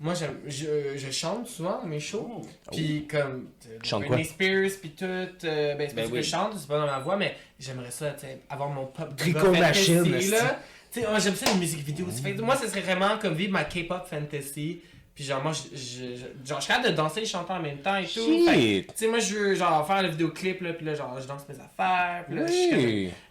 Moi, 0.00 0.14
je, 0.14 0.96
je 0.96 1.10
chante 1.10 1.48
souvent 1.48 1.82
mes 1.84 1.98
shows. 1.98 2.42
Puis, 2.70 3.06
comme. 3.10 3.48
euh, 3.68 3.78
Tu 3.82 3.88
chantes 3.88 4.04
Britney 4.06 4.24
Spears, 4.24 4.70
puis 4.80 4.90
tout. 4.90 5.04
euh, 5.04 5.26
ben, 5.74 5.88
c'est 5.88 5.94
pas 5.96 6.02
Ben 6.02 6.04
oui. 6.12 6.18
que 6.18 6.22
je 6.22 6.30
chante, 6.30 6.52
c'est 6.56 6.68
pas 6.68 6.78
dans 6.78 6.86
ma 6.86 7.00
voix, 7.00 7.16
mais 7.16 7.36
j'aimerais 7.58 7.90
ça, 7.90 8.10
tu 8.12 8.20
sais, 8.26 8.38
avoir 8.48 8.68
mon 8.68 8.86
pop. 8.86 9.16
Tricot 9.16 9.40
fantasy, 9.52 9.92
machine, 9.92 10.30
là. 10.30 10.60
Tu 10.92 11.00
sais, 11.00 11.06
moi, 11.08 11.18
j'aime 11.18 11.34
ça 11.34 11.46
les 11.52 11.58
musiques 11.58 11.84
vidéo. 11.84 12.06
Fait 12.22 12.32
moi, 12.34 12.56
ce 12.56 12.68
serait 12.68 12.80
vraiment 12.80 13.18
comme 13.18 13.34
vivre 13.34 13.52
ma 13.52 13.64
K-pop 13.64 14.06
fantasy. 14.08 14.80
Puis, 15.14 15.24
genre, 15.24 15.42
moi, 15.42 15.50
je, 15.52 16.14
genre, 16.46 16.60
je 16.60 16.64
suis 16.64 16.68
capable 16.72 16.90
de 16.90 16.92
danser 16.96 17.20
et 17.22 17.24
chanter 17.26 17.52
en 17.52 17.60
même 17.60 17.78
temps 17.78 17.96
et 17.96 18.04
tout. 18.06 18.24
Tu 18.24 18.84
sais, 18.94 19.08
moi, 19.08 19.18
je 19.18 19.34
veux, 19.34 19.54
genre, 19.56 19.84
faire 19.84 20.00
le 20.04 20.10
vidéoclip, 20.10 20.60
là, 20.60 20.72
puis 20.74 20.86
là, 20.86 20.94
genre, 20.94 21.20
je 21.20 21.26
danse 21.26 21.42
mes 21.48 21.56
affaires. 21.56 22.24
Puis 22.28 22.36
là, 22.36 22.46
je 22.46 22.52
suis 22.52 22.70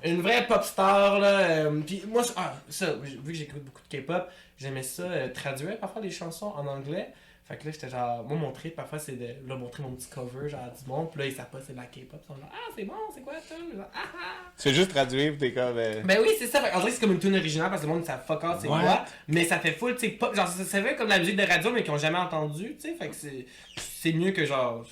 comme- 0.04 0.12
une 0.12 0.22
vraie 0.22 0.46
pop 0.46 0.64
star 0.66 1.20
là 1.20 1.40
euh, 1.40 1.80
puis 1.86 2.04
moi 2.10 2.24
ah, 2.36 2.54
ça 2.70 2.94
vu 3.24 3.32
que 3.32 3.38
j'écoute 3.38 3.64
beaucoup 3.64 3.82
de 3.90 3.98
K-pop 3.98 4.28
j'aimais 4.58 4.84
ça 4.84 5.04
euh, 5.04 5.30
traduire 5.34 5.78
parfois 5.80 6.02
des 6.02 6.12
chansons 6.12 6.48
en 6.56 6.66
anglais. 6.68 7.14
Fait 7.46 7.56
que 7.56 7.64
là 7.66 7.72
j'étais 7.72 7.88
genre 7.88 8.26
moi 8.26 8.38
mon 8.38 8.52
trip 8.52 8.76
parfois 8.76 9.00
c'est 9.00 9.14
de 9.14 9.48
leur 9.48 9.58
montrer 9.58 9.82
mon 9.82 9.92
petit 9.94 10.10
cover 10.10 10.50
genre 10.50 10.70
du 10.78 10.90
monde. 10.90 11.10
Puis 11.12 11.20
là 11.22 11.26
ils 11.28 11.32
savent 11.34 11.50
pas 11.50 11.60
c'est 11.66 11.72
de 11.72 11.78
la 11.78 11.86
K-pop. 11.86 12.20
Ils 12.22 12.28
sont 12.28 12.36
genre 12.36 12.50
ah 12.52 12.72
c'est 12.76 12.84
bon 12.84 12.94
c'est 13.16 13.22
quoi 13.22 13.34
ça? 13.36 13.56
Genre, 13.56 13.86
ah, 13.94 14.00
ah. 14.04 14.52
Tu 14.58 14.64
fais 14.64 14.74
juste 14.74 14.90
traduire, 14.90 15.32
pis 15.32 15.38
t'es 15.38 15.54
comme. 15.54 15.78
euh, 15.78 16.02
ben 16.04 16.20
oui 16.22 16.30
c'est 16.38 16.48
ça. 16.48 16.60
Dirait 16.60 16.72
que 16.86 16.92
c'est 16.92 17.00
comme 17.00 17.14
une 17.14 17.20
tune 17.20 17.36
originale 17.36 17.70
parce 17.70 17.82
que 17.84 17.88
le 17.88 17.94
monde 17.94 18.04
ça 18.06 18.18
fuck 18.18 18.44
c'est 18.60 18.68
quoi 18.68 19.06
mais 19.30 19.46
ça 19.46 19.60
fait 19.60 19.72
full 19.72 19.96
tu 19.96 20.08
sais 20.08 20.10
pop 20.10 20.36
genre 20.36 20.48
ça, 20.48 20.64
ça 20.66 20.84
fait 20.84 20.96
comme 20.98 21.08
la 21.08 21.20
musique 21.20 21.38
de 21.38 21.44
radio 21.44 21.72
mais 21.72 21.84
qu'ils 21.84 21.94
ont 21.94 21.98
jamais 21.98 22.18
entendu 22.18 22.76
tu 22.76 22.90
sais. 22.90 22.96
Fait 22.96 23.08
que 23.08 23.16
c'est 23.16 23.46
c'est 23.78 24.12
mieux 24.12 24.32
que 24.32 24.44
genre 24.46 24.86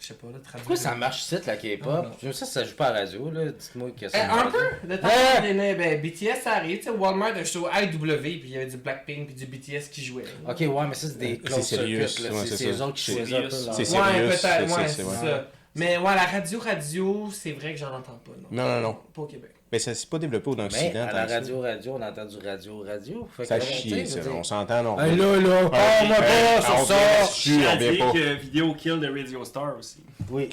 je 0.00 0.06
sais 0.06 0.14
pas 0.14 0.26
là 0.28 0.32
traduire 0.42 0.54
Pourquoi 0.64 0.76
ça 0.76 0.94
marche 0.94 1.20
ici, 1.22 1.36
la 1.46 1.56
K-pop? 1.56 2.06
Ah. 2.10 2.16
J'aime 2.22 2.32
ça, 2.32 2.46
ça 2.46 2.64
joue 2.64 2.74
pas 2.74 2.86
à 2.86 2.92
la 2.92 3.00
radio, 3.00 3.30
là. 3.30 3.44
Dites-moi 3.52 3.90
que 3.90 4.08
ça 4.08 4.24
un 4.24 4.26
marche. 4.34 4.52
peu. 4.52 4.88
Le 4.88 4.98
temps 4.98 5.06
Ouais. 5.08 5.12
qu'il 5.42 5.56
y 5.56 5.60
en 5.60 5.62
a, 5.62 5.74
ben, 5.74 6.00
BTS 6.02 6.42
ça 6.42 6.52
arrive, 6.54 6.78
tu 6.78 6.84
sais, 6.84 6.90
Walmart 6.90 7.36
a 7.36 7.44
show 7.44 7.68
IW, 7.68 8.16
puis 8.18 8.40
il 8.44 8.50
y 8.50 8.56
avait 8.56 8.66
du 8.66 8.78
Blackpink 8.78 9.26
puis 9.26 9.34
du 9.34 9.46
BTS 9.46 9.88
qui 9.92 10.02
jouait. 10.04 10.24
Ok, 10.48 10.56
ouais, 10.60 10.86
mais 10.88 10.94
ça, 10.94 11.06
c'est 11.08 11.18
des 11.18 11.34
C'est 11.34 11.38
close 11.42 11.60
sérieux, 11.62 12.06
circuits, 12.08 12.36
C'est 12.40 12.46
c'est 12.46 12.56
c'est 12.56 12.70
eux 12.72 12.82
autres 12.82 12.94
qui 12.94 13.02
C'est 13.04 13.12
choisissent 13.12 13.34
un 13.34 13.42
peu 13.42 13.50
sérieux, 13.50 13.84
c'est 13.84 13.96
ouais, 13.96 14.20
peut-être, 14.26 14.40
c'est- 14.68 14.74
ouais, 14.76 14.88
c'est- 14.88 15.02
c'est 15.04 15.26
ça. 15.26 15.48
Mais 15.76 15.96
ouais, 15.98 16.14
la 16.16 16.24
radio 16.24 16.58
radio, 16.58 17.28
c'est 17.32 17.52
vrai 17.52 17.72
que 17.74 17.78
j'en 17.78 17.94
entends 17.94 18.18
pas. 18.24 18.32
Non, 18.50 18.62
Non, 18.64 18.68
non, 18.76 18.80
non. 18.80 18.98
Pas 19.14 19.22
au 19.22 19.26
Québec. 19.26 19.52
Mais 19.72 19.78
ça 19.78 19.94
s'est 19.94 20.06
pas 20.06 20.18
développé 20.18 20.50
au 20.50 20.56
Mais 20.56 20.64
Occident. 20.64 21.06
à 21.06 21.12
la 21.12 21.26
radio, 21.26 21.60
radio, 21.60 21.96
on 21.96 22.02
entend 22.02 22.24
du 22.24 22.36
radio, 22.44 22.84
radio. 22.84 23.28
Fait 23.36 23.44
Ça 23.44 23.60
chie, 23.60 24.04
On 24.34 24.42
s'entend, 24.42 24.82
non. 24.82 25.00
Hey, 25.00 25.16
là, 25.16 25.36
là, 25.36 25.60
oh, 25.64 26.06
moi 26.06 26.16
pas 26.16 26.62
sur 26.62 26.74
on 26.74 26.84
ça! 26.84 26.94
Je 27.40 27.52
on 27.52 27.76
dire 27.76 28.12
que 28.12 28.34
Vidéo 28.40 28.74
Kill 28.74 28.98
de 28.98 29.06
Radio 29.06 29.44
Star 29.44 29.76
aussi. 29.78 29.98
Oui. 30.28 30.48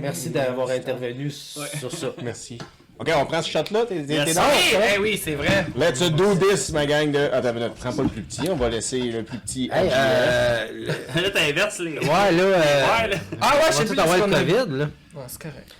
Merci 0.00 0.30
d'avoir 0.30 0.70
intervenu 0.70 1.28
sur 1.30 1.90
ça. 1.90 2.12
Merci. 2.22 2.58
Ok, 2.98 3.10
on 3.14 3.26
prend 3.26 3.42
ce 3.42 3.50
shot-là, 3.50 3.84
t'es 3.84 4.06
eh 4.08 4.98
oui, 4.98 5.20
c'est 5.22 5.34
vrai. 5.34 5.66
Let's 5.76 6.00
do 6.12 6.34
this, 6.34 6.70
ma 6.72 6.86
gang 6.86 7.10
de. 7.10 7.18
Attends, 7.18 7.52
mais 7.52 7.68
prends 7.68 7.92
pas 7.92 8.02
le 8.04 8.08
plus 8.08 8.22
petit, 8.22 8.48
on 8.48 8.56
va 8.56 8.70
laisser 8.70 9.00
le 9.00 9.22
plus 9.22 9.38
petit. 9.38 9.70
Hey, 9.70 9.90
euh. 9.92 10.92
Là, 11.14 11.30
t'inverses 11.30 11.78
les. 11.80 11.98
Ouais, 11.98 12.06
là, 12.06 12.42
euh. 12.42 12.56
Ouais, 12.56 13.08
là. 13.08 13.16
Ah 13.38 13.56
ouais, 13.56 13.62
On 13.68 13.70
je 13.70 13.76
sais 13.76 13.84
tout 13.84 13.94
plus 13.94 13.96
le 13.96 14.64
COVID, 14.64 14.78
là. 14.78 14.84
Ouais, 15.14 15.24
c'est 15.26 15.42
correct. 15.42 15.74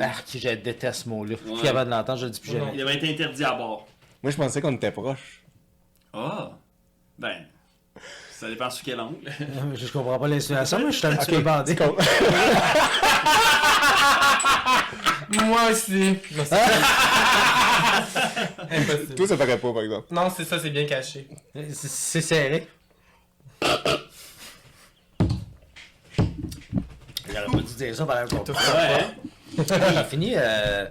Ah, 0.00 0.12
je 0.34 0.48
déteste 0.54 1.04
ce 1.04 1.08
mot-là. 1.08 1.36
Je 1.40 1.44
suis 1.46 1.54
Ouais. 1.56 1.62
capable 1.62 1.90
de 1.90 1.94
l'entendre, 1.96 2.18
je 2.20 2.26
le 2.26 2.30
dis 2.32 2.40
plus 2.40 2.52
jamais. 2.52 2.70
Il 2.74 2.78
devrait 2.78 2.96
être 2.96 3.04
interdit 3.08 3.44
à 3.44 3.52
bord. 3.54 3.86
Moi, 4.22 4.30
je 4.32 4.36
pensais 4.36 4.60
qu'on 4.60 4.72
était 4.72 4.90
proches. 4.92 5.40
Ah. 6.12 6.50
Ben. 7.18 7.46
Ça 8.32 8.48
dépend 8.48 8.70
sur 8.70 8.84
quel 8.84 9.00
angle. 9.00 9.16
Euh, 9.40 9.74
Je 9.74 9.86
comprends 9.92 10.18
pas 10.18 10.28
l'insinuation, 10.28 10.78
mais 10.78 10.92
je 10.92 10.98
suis 10.98 11.06
un 11.06 11.16
petit 11.16 11.30
peu 11.30 11.40
bandé. 11.40 11.76
Moi 15.44 15.70
aussi. 15.70 16.16
Non, 16.34 16.44
c'est 16.44 16.56
Impossible. 18.76 19.14
Toi, 19.14 19.28
ça 19.28 19.36
paraît 19.36 19.58
pas, 19.58 19.72
par 19.72 19.82
exemple. 19.82 20.06
Non, 20.10 20.28
c'est 20.34 20.44
ça, 20.44 20.58
c'est 20.58 20.70
bien 20.70 20.86
caché. 20.86 21.28
C'est- 21.72 22.20
serré. 22.20 22.66
J'aurais 27.28 27.46
pas 27.46 27.58
dû 27.58 27.74
dire 27.76 27.94
ça 27.94 28.04
par 28.06 28.20
exemple. 28.22 28.50
Ouais. 28.50 29.06
Il 29.58 30.04
fini. 30.08 30.32
Euh... 30.36 30.86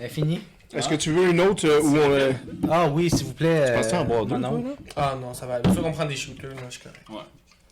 Infini. 0.00 0.40
Est-ce 0.72 0.88
que 0.88 0.94
tu 0.96 1.12
veux 1.12 1.28
une 1.30 1.40
autre 1.40 1.66
euh, 1.68 1.80
où 1.80 1.96
on. 1.96 2.10
euh, 2.10 2.32
Ah 2.68 2.88
oui, 2.88 3.08
s'il 3.08 3.26
vous 3.26 3.34
plaît. 3.34 3.70
euh, 3.70 3.76
Penses-tu 3.76 3.94
en 3.94 4.04
boire 4.04 4.26
deux, 4.26 4.36
non, 4.36 4.48
toi, 4.50 4.58
non. 4.58 4.68
là? 4.70 4.74
Ah 4.96 5.16
non, 5.20 5.32
ça 5.34 5.46
va 5.46 5.54
aller. 5.56 5.72
Faut 5.72 5.80
qu'on 5.82 5.92
prenne 5.92 6.08
des 6.08 6.16
shooters, 6.16 6.50
moi 6.50 6.62
je 6.68 6.74
suis 6.74 6.82
correct. 6.82 7.00
Ouais. 7.08 7.16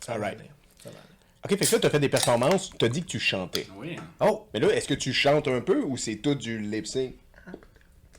Ça 0.01 0.13
va 0.13 0.19
Alright. 0.27 0.39
aller. 0.39 0.51
Ça 0.83 0.91
va 0.91 0.97
aller. 0.97 1.09
Ok, 1.45 1.59
fait 1.59 1.67
que 1.67 1.73
là, 1.75 1.81
t'as 1.81 1.91
fait 1.91 1.99
des 1.99 2.09
performances, 2.09 2.71
t'as 2.79 2.87
dit 2.89 3.03
que 3.03 3.09
tu 3.09 3.19
chantais. 3.19 3.67
Oui. 3.77 3.97
Oh! 4.21 4.47
Mais 4.55 4.61
là, 4.61 4.69
est-ce 4.69 4.87
que 4.87 4.95
tu 4.95 5.13
chantes 5.13 5.49
un 5.49 5.61
peu 5.61 5.83
ou 5.83 5.97
c'est 5.97 6.17
tout 6.17 6.37
du 6.37 6.59
lip 6.61 6.87
sync? 6.87 7.15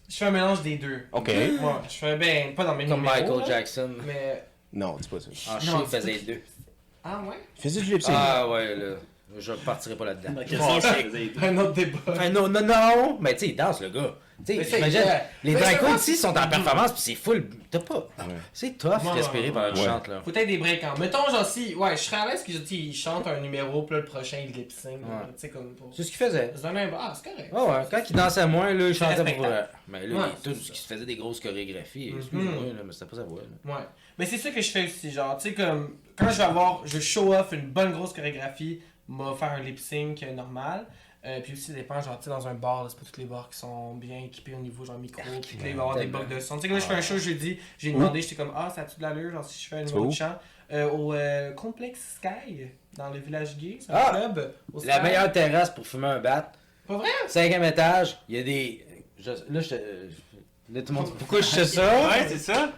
Je 0.09 0.17
fais 0.17 0.25
un 0.25 0.31
mélange 0.31 0.61
des 0.61 0.75
deux. 0.75 1.03
Ok. 1.13 1.29
Ouais, 1.29 1.49
je 1.89 1.93
fais 1.95 2.17
ben, 2.17 2.53
pas 2.53 2.65
dans 2.65 2.75
mes 2.75 2.85
Comme 2.85 2.99
numéros, 2.99 3.15
Michael 3.21 3.39
là, 3.39 3.45
Jackson. 3.47 3.91
Mais. 4.05 4.43
Non, 4.73 4.97
dis 4.99 5.07
pas 5.07 5.19
ça. 5.21 5.29
Non, 5.65 5.79
il 5.85 5.89
c'est- 5.89 5.97
faisait 6.01 6.11
les 6.11 6.19
deux. 6.19 6.41
Ah 7.05 7.21
ouais? 7.25 7.37
Faisais 7.55 7.79
du 7.81 7.93
lip 7.93 8.01
sync? 8.01 8.15
Ah 8.17 8.49
ouais, 8.49 8.75
là. 8.75 8.95
Je 9.37 9.53
partirai 9.53 9.95
pas 9.95 10.05
là-dedans. 10.05 10.41
Un 11.41 11.57
autre 11.57 11.73
débat. 11.73 11.99
Enfin, 12.07 12.29
non, 12.29 12.47
non, 12.47 12.61
non! 12.61 13.17
Mais 13.19 13.33
tu 13.33 13.39
sais, 13.39 13.47
il 13.49 13.55
danse, 13.55 13.81
le 13.81 13.89
gars. 13.89 14.15
Tu 14.45 14.61
sais, 14.63 14.79
les 15.43 15.53
Mais 15.53 15.53
drag 15.53 15.63
c'est 15.73 15.77
queens 15.77 15.87
vrai. 15.89 15.95
ici 15.95 16.15
sont 16.15 16.35
en 16.35 16.47
performance, 16.49 16.91
puis 16.91 17.01
c'est 17.01 17.15
full. 17.15 17.49
T'as 17.69 17.79
pas. 17.79 18.09
C'est 18.51 18.77
tough 18.77 18.89
Ouais, 19.05 19.11
respirer 19.13 19.45
ouais, 19.45 19.51
pendant 19.51 19.69
que 19.69 19.73
tu 19.75 19.79
ouais. 19.81 19.85
chantes, 19.85 20.07
là. 20.07 20.21
Faut 20.25 20.31
être 20.35 20.47
des 20.47 20.57
breaks. 20.57 20.83
Mettons, 20.99 21.29
genre, 21.31 21.45
si. 21.45 21.75
Ouais, 21.75 21.95
je 21.95 22.01
serais 22.01 22.17
à 22.17 22.25
l'aise 22.27 22.43
que 22.43 22.51
il 22.51 22.93
chante 22.93 23.25
un 23.27 23.39
numéro, 23.39 23.83
puis 23.83 23.95
là, 23.95 24.01
le 24.01 24.05
prochain, 24.07 24.37
il 24.45 24.51
lip 24.53 24.71
sync. 24.71 25.01
là, 25.01 25.07
Ouais. 25.07 25.23
Tu 25.27 25.33
sais, 25.37 25.49
comme 25.49 25.73
pour. 25.75 25.93
C'est 25.95 26.03
ce 26.03 26.09
qu'il 26.09 26.17
faisait. 26.17 26.51
Se 26.55 26.65
un. 26.65 26.89
Ah, 26.97 27.13
c'est 27.15 27.29
correct. 27.31 27.53
Ouais, 27.53 27.87
quand 27.89 28.09
il 28.09 28.15
dansait 28.15 28.47
moins, 28.47 28.73
là, 28.73 28.87
il 28.87 28.93
chantait 28.95 29.33
pour. 29.35 29.45
euh, 29.45 29.61
Mais 29.87 30.07
là, 30.07 30.15
Ouais, 30.15 30.25
il- 30.45 30.51
tout 30.51 30.59
qui 30.59 30.77
se 30.79 30.87
faisait 30.93 31.05
des 31.05 31.15
grosses 31.15 31.39
chorégraphies. 31.39 32.11
Mhm. 32.11 32.17
Excuse-moi, 32.19 32.53
là, 32.75 32.81
mais 32.85 32.91
c'était 32.91 33.05
pas 33.05 33.15
sa 33.17 33.23
voix. 33.23 33.41
Ouais. 33.65 33.71
Mais 34.17 34.25
c'est 34.25 34.37
ça 34.37 34.49
que 34.49 34.61
je 34.61 34.69
fais 34.71 34.85
aussi, 34.85 35.11
genre, 35.11 35.37
tu 35.37 35.49
sais, 35.49 35.53
comme, 35.55 35.95
quand 36.17 36.29
je 36.29 36.37
vais 36.37 36.43
avoir, 36.43 36.81
je 36.85 36.99
show 36.99 37.33
off 37.33 37.51
une 37.51 37.67
bonne 37.69 37.91
grosse 37.93 38.13
chorégraphie, 38.13 38.79
m'a 39.07 39.33
faire 39.35 39.51
un 39.51 39.61
lip 39.61 39.79
sync 39.79 40.25
normal. 40.35 40.85
Euh, 41.25 41.39
puis 41.39 41.53
aussi, 41.53 41.61
ça 41.63 41.73
dépend, 41.73 42.01
genre, 42.01 42.17
tu 42.19 42.25
sais, 42.25 42.29
dans 42.29 42.47
un 42.49 42.53
bar, 42.53 42.85
c'est 42.89 42.99
pas 42.99 43.05
tous 43.09 43.17
les 43.21 43.25
bars 43.25 43.49
qui 43.49 43.57
sont 43.57 43.93
bien 43.95 44.19
équipés 44.19 44.55
au 44.55 44.59
niveau, 44.59 44.83
genre, 44.83 44.99
micro, 44.99 45.21
puis 45.47 45.57
là, 45.57 45.63
il 45.63 45.63
va 45.63 45.69
y 45.69 45.71
avoir 45.71 45.95
des 45.97 46.07
bugs 46.07 46.25
de 46.29 46.37
son. 46.41 46.55
Tu 46.57 46.63
sais, 46.63 46.67
que 46.67 46.73
là, 46.73 46.79
je 46.81 46.85
fais 46.85 46.95
un 46.95 47.01
show 47.01 47.17
jeudi, 47.17 47.57
j'ai 47.77 47.93
demandé, 47.93 48.21
j'étais 48.21 48.35
comme, 48.35 48.51
ah, 48.53 48.69
ça 48.69 48.81
a-tu 48.81 48.97
de 48.97 49.03
l'allure, 49.03 49.31
genre, 49.31 49.45
si 49.45 49.63
je 49.63 49.69
fais 49.69 49.77
un 49.77 49.83
de 49.85 50.11
chant, 50.11 50.35
euh, 50.73 50.89
au 50.89 51.13
euh, 51.13 51.53
Complex 51.53 52.17
Sky, 52.17 52.65
dans 52.97 53.09
le 53.09 53.19
village 53.19 53.55
gay, 53.57 53.77
c'est 53.79 53.89
un 53.91 53.95
Ah! 53.95 54.09
club. 54.11 54.53
Au 54.73 54.83
La 54.83 54.95
Sky. 54.95 55.03
meilleure 55.03 55.31
terrasse 55.31 55.69
pour 55.69 55.87
fumer 55.87 56.07
un 56.07 56.19
bat. 56.19 56.51
Pas 56.85 56.97
vrai? 56.97 57.07
Cinquième 57.27 57.63
étage, 57.63 58.17
il 58.27 58.35
y 58.35 58.39
a 58.39 58.43
des. 58.43 58.85
je- 59.17 59.31
Là, 59.49 59.61
je. 59.61 59.75
Là, 60.73 60.81
tout 60.81 60.91
le 60.91 60.99
monde. 60.99 61.17
Pourquoi 61.17 61.39
je 61.39 61.45
sais 61.45 61.65
ça? 61.65 62.09
Ouais, 62.09 62.25
c'est 62.27 62.37
ça. 62.39 62.71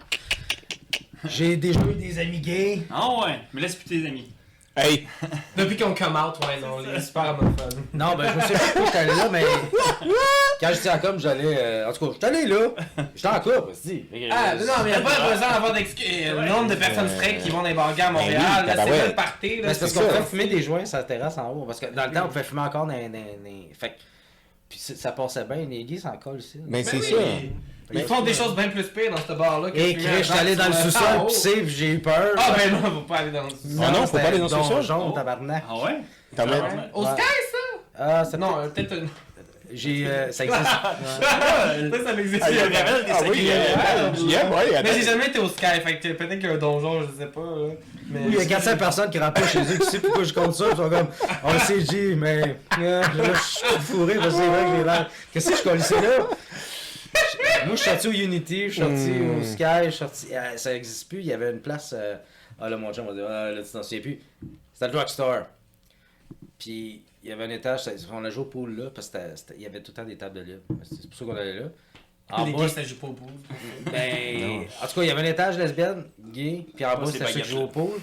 J'ai 1.24 1.58
déjà 1.58 1.80
eu 1.82 1.96
des 1.96 2.20
amis 2.20 2.40
gays. 2.40 2.82
Ah 2.92 3.10
ouais. 3.22 3.40
Mais 3.54 3.62
laisse 3.62 3.76
plus 3.76 3.86
tes 4.02 4.08
amis. 4.08 4.32
Hey! 4.78 5.08
Depuis 5.58 5.78
qu'on 5.78 5.94
come 5.94 6.16
out, 6.18 6.36
ouais, 6.46 6.60
non, 6.60 6.78
il 6.84 6.90
est 6.96 7.02
super 7.02 7.30
homophobe. 7.40 7.74
Non, 7.94 8.16
ben 8.18 8.30
je 8.32 8.36
me 8.36 8.42
sais 8.42 8.54
pas 8.54 8.60
pourquoi 8.60 8.86
j'étais 8.88 8.98
allé 8.98 9.16
là, 9.16 9.30
mais. 9.32 9.44
Quand 10.60 10.70
j'étais 10.74 10.90
en 10.90 11.00
com, 11.00 11.18
j'allais. 11.20 11.58
euh, 11.58 11.90
En 11.90 11.94
tout 11.94 12.06
cas, 12.08 12.12
j'étais 12.14 12.26
allé 12.28 12.46
là. 12.48 12.68
J'étais 13.16 13.28
en 13.30 13.40
couple, 13.40 13.72
aussi. 13.72 14.06
Ah, 14.32 14.56
non, 14.56 14.74
mais 14.84 14.90
il 14.92 14.92
n'y 14.92 14.94
a 14.94 15.02
pas 15.02 15.30
besoin 15.32 15.50
d'avoir 15.52 15.74
d'excuses. 15.74 16.28
Le 16.30 16.48
nombre 16.50 16.70
de 16.70 16.76
personnes 16.76 17.10
straight 17.10 17.42
qui 17.42 17.50
vont 17.50 17.58
dans 17.62 17.68
les 17.70 17.74
bars 17.74 17.94
à 17.98 18.12
Montréal, 18.12 18.34
oui, 18.36 18.44
là, 18.44 18.64
c'est 18.66 18.76
tabarouette. 18.76 19.02
pas 19.02 19.08
le 19.08 19.16
party, 19.16 19.56
là. 19.58 19.68
Mais 19.68 19.74
c'est 19.74 19.80
parce 19.82 19.94
qu'on 19.94 20.00
ça. 20.02 20.08
pouvait 20.08 20.24
fumer 20.24 20.48
des 20.48 20.62
joints 20.62 20.86
sur 20.86 20.98
la 20.98 21.04
terrasse 21.06 21.38
en 21.38 21.50
haut. 21.52 21.64
Parce 21.66 21.80
que 21.80 21.86
dans 21.88 22.06
le 22.06 22.12
temps, 22.12 22.24
on 22.26 22.28
pouvait 22.28 22.44
fumer 22.44 22.62
encore 22.62 22.86
dans 22.86 22.94
les. 22.94 23.08
les- 23.10 23.72
Fait 23.80 23.90
que- 23.90 23.94
Puis 24.68 24.80
c'est- 24.82 24.96
ça 24.96 25.12
passait 25.14 25.46
bien, 25.46 25.58
les 25.70 25.86
gays 25.86 26.00
s'en 26.00 26.18
collent 26.18 26.40
ici. 26.40 26.60
Mais 26.68 26.84
Ben 26.84 26.90
c'est 26.90 27.02
ça. 27.02 27.16
Ils 27.94 28.02
font 28.04 28.22
des 28.22 28.34
choses 28.34 28.56
bien 28.56 28.70
plus 28.70 28.84
pires 28.84 29.12
dans 29.12 29.18
ce 29.22 29.34
bar-là. 29.38 29.72
que 29.72 29.78
Et 29.78 29.96
Chris, 29.96 30.08
un 30.08 30.22
j'étais 30.24 30.40
allé 30.40 30.56
dans 30.56 30.68
le 30.68 30.74
sous-sol 30.74 31.26
pisser, 31.28 31.62
puis 31.62 31.70
j'ai 31.70 31.92
eu 31.92 32.00
peur. 32.00 32.32
Ah, 32.38 32.54
ben 32.58 32.72
non, 32.72 32.80
faut 32.92 33.02
pas 33.02 33.18
aller 33.18 33.32
dans 33.32 33.44
le 33.44 33.50
sous-sol. 33.52 33.84
Ah 33.88 33.92
non, 33.92 34.08
faut 34.08 34.18
pas 34.18 34.24
aller 34.28 34.38
dans 34.40 34.44
le 34.46 34.50
sous-sol. 34.64 34.82
jaune, 34.84 35.08
Oh. 35.10 35.12
tabarnak. 35.12 35.64
Ah 35.70 35.74
ouais? 35.86 35.98
T'en 36.36 36.46
mets- 36.48 36.54
Ouais. 36.54 36.90
Au. 36.94 37.04
Sky, 37.06 37.22
ça? 37.22 37.80
Ah, 37.98 38.24
c'est 38.30 38.38
Non, 38.38 38.56
peut-être. 38.74 38.94
une- 38.94 39.08
J'ai. 39.74 40.06
euh, 40.08 40.32
ça 40.32 40.46
existe. 40.46 40.62
Ça, 40.66 42.04
ça 42.06 42.14
m'existe. 42.14 42.44
Ah, 42.46 42.52
il 42.52 42.58
y 42.58 42.60
a 42.60 42.68
des 42.68 42.76
Ah 43.12 43.16
oui, 43.30 43.50
euh, 43.52 44.14
JM, 44.16 44.52
ouais, 44.54 44.66
Mais 44.72 44.76
attends. 44.78 44.90
j'ai 44.94 45.02
jamais 45.02 45.28
été 45.28 45.40
au 45.40 45.50
Sky, 45.50 45.66
fait 45.84 46.00
que 46.00 46.08
peut-être 46.14 46.40
qu'il 46.40 46.50
y 46.50 46.52
a 46.52 46.56
un 46.56 46.58
donjon, 46.58 47.02
je 47.02 47.20
sais 47.24 47.28
pas. 47.30 47.42
là. 47.42 47.74
Mais 48.10 48.20
Il 48.28 48.36
y 48.36 48.42
a 48.42 48.46
400 48.46 48.78
personnes 48.78 49.10
qui 49.10 49.18
rentrent 49.20 49.42
pas 49.42 49.48
chez 49.48 49.60
eux, 49.62 49.78
qui 49.78 49.86
savent 49.86 50.02
pourquoi 50.02 50.24
je 50.24 50.34
compte 50.34 50.54
ça, 50.56 50.66
ils 50.72 50.78
sont 50.78 50.90
comme, 50.90 51.08
on 51.44 51.54
le 51.54 51.60
sait, 51.60 51.82
G, 51.82 52.16
mais 52.16 52.58
euh, 52.80 53.02
là, 53.02 53.08
je 53.34 53.42
suis 53.42 53.80
fourré 53.82 54.16
parce 54.16 54.28
que 54.28 54.42
c'est 54.42 54.48
vrai 54.48 54.64
que 54.66 54.78
j'ai 54.78 54.84
l'air. 54.84 55.10
Qu'est-ce 55.34 55.50
que 55.50 55.58
je 55.58 55.64
connaissais 55.64 56.02
là? 56.02 56.10
Moi, 57.66 57.76
je 57.76 57.82
suis 57.82 57.90
sorti 57.90 58.08
au 58.08 58.12
Unity, 58.12 58.64
je 58.70 58.74
suis 58.74 58.82
sorti 58.82 59.10
Hmm. 59.12 59.40
au 59.40 59.44
Sky, 59.44 59.64
je 59.86 59.90
suis 59.90 59.98
sorti. 60.00 60.28
euh, 60.36 60.58
ça 60.58 60.76
existe 60.76 61.10
plus, 61.10 61.20
il 61.20 61.26
y 61.26 61.34
avait 61.34 61.52
une 61.52 61.60
place. 61.62 61.94
euh, 61.98 62.16
Ah 62.60 62.70
là, 62.70 62.78
mon 62.78 62.94
chum 62.94 63.06
m'a 63.06 63.14
dit, 63.14 63.22
ah 63.28 63.52
là, 63.52 63.62
tu 63.64 63.70
t'en 63.70 63.84
souviens 63.84 64.02
plus. 64.02 64.20
C'était 64.74 64.88
le 64.88 64.92
drugstore. 64.94 65.46
Puis, 66.58 67.04
il 67.24 67.30
y 67.30 67.34
avait 67.34 67.44
un 67.46 67.50
étage, 67.50 67.82
on 68.12 68.24
a 68.24 68.30
joué 68.30 68.44
au 68.44 68.48
pool 68.48 68.76
là, 68.78 68.90
parce 68.94 69.10
qu'il 69.10 69.62
y 69.62 69.66
avait 69.66 69.82
tout 69.82 69.92
le 69.92 69.96
temps 69.96 70.06
des 70.06 70.16
tables 70.18 70.36
de 70.38 70.42
libre. 70.42 70.62
C'est 70.84 71.10
pour 71.10 71.18
ça 71.20 71.26
qu'on 71.26 71.36
allait 71.36 71.60
là. 71.60 71.66
En 72.32 72.46
les 72.46 72.54
bas, 72.54 72.60
gays, 72.60 72.70
ça 72.70 72.84
joue 72.84 72.96
pas 72.96 73.08
au 73.08 73.14
pool. 73.14 73.32
ben, 73.92 74.62
en 74.82 74.88
tout 74.88 74.96
cas, 74.96 75.02
il 75.04 75.08
y 75.08 75.12
avait 75.12 75.22
un 75.22 75.26
étage 75.26 75.58
lesbienne, 75.58 76.06
gay, 76.34 76.66
puis 76.76 76.86
en 76.86 76.98
bas, 76.98 77.06
c'était 77.12 77.26
ceux 77.28 77.42
qui 77.42 77.48
jouaient 77.50 77.64
au 77.64 77.68
pool. 77.68 78.00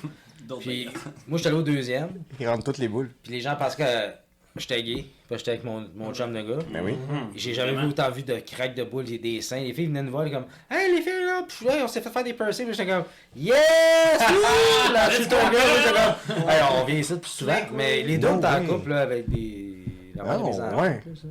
Puis, 0.61 0.89
moi, 1.27 1.39
j'étais 1.39 1.49
allé 1.49 1.59
au 1.59 1.63
deuxième, 1.63 2.11
Ils 2.39 2.49
rentrent 2.49 2.65
toutes 2.65 2.79
les 2.79 2.89
boules. 2.89 3.11
puis 3.23 3.33
les 3.33 3.41
gens 3.41 3.57
pensaient 3.57 3.83
que 3.85 4.22
j'étais 4.57 4.83
gay, 4.83 5.05
puis 5.29 5.39
j'étais 5.39 5.51
avec 5.53 5.65
mon, 5.65 5.87
mon 5.95 6.13
chum 6.13 6.33
de 6.33 6.41
gars. 6.43 6.63
Ben 6.73 6.83
oui. 6.85 6.95
J'ai 7.35 7.55
jamais 7.55 7.73
vu 7.75 7.87
autant 7.89 8.11
vu 8.11 8.23
de 8.23 8.35
craques 8.41 8.75
de 8.75 8.85
boules 8.85 9.11
et 9.11 9.19
des 9.19 9.41
seins. 9.41 9.61
Les 9.61 9.73
filles 9.73 9.87
venaient 9.87 10.03
nous 10.03 10.11
voir 10.11 10.31
comme 10.31 10.45
Hey 10.71 10.95
les 10.95 11.01
filles 11.03 11.25
là, 11.25 11.43
pff, 11.43 11.65
on 11.83 11.89
s'est 11.89 12.01
fait 12.01 12.11
faire 12.11 12.25
des 12.25 12.33
piercings. 12.35 12.69
J'étais 12.71 12.87
comme 12.87 13.05
Yes! 13.37 13.57
Ouh! 14.31 14.93
Là, 14.93 15.11
je 15.11 15.17
suis 15.17 15.25
ton 15.29 15.37
gars, 15.37 15.59
j'étais 15.85 15.95
comme 16.37 16.49
Hey, 16.49 16.61
on 16.81 16.85
vient 16.85 16.99
ici 16.99 17.15
plus 17.17 17.31
souvent. 17.31 17.57
Mais 17.75 18.03
les 18.03 18.19
deux, 18.19 18.29
on 18.29 18.39
était 18.39 18.47
en 18.47 18.65
couple 18.67 18.91
là, 18.91 19.01
avec 19.03 19.29
des. 19.29 19.85
la 20.15 20.25
mère 20.25 20.39
de 20.39 20.43
Oh, 20.45 20.49
mes 20.49 20.61
enfants, 20.61 20.83
ouais. 20.83 21.01
plus. 21.01 21.23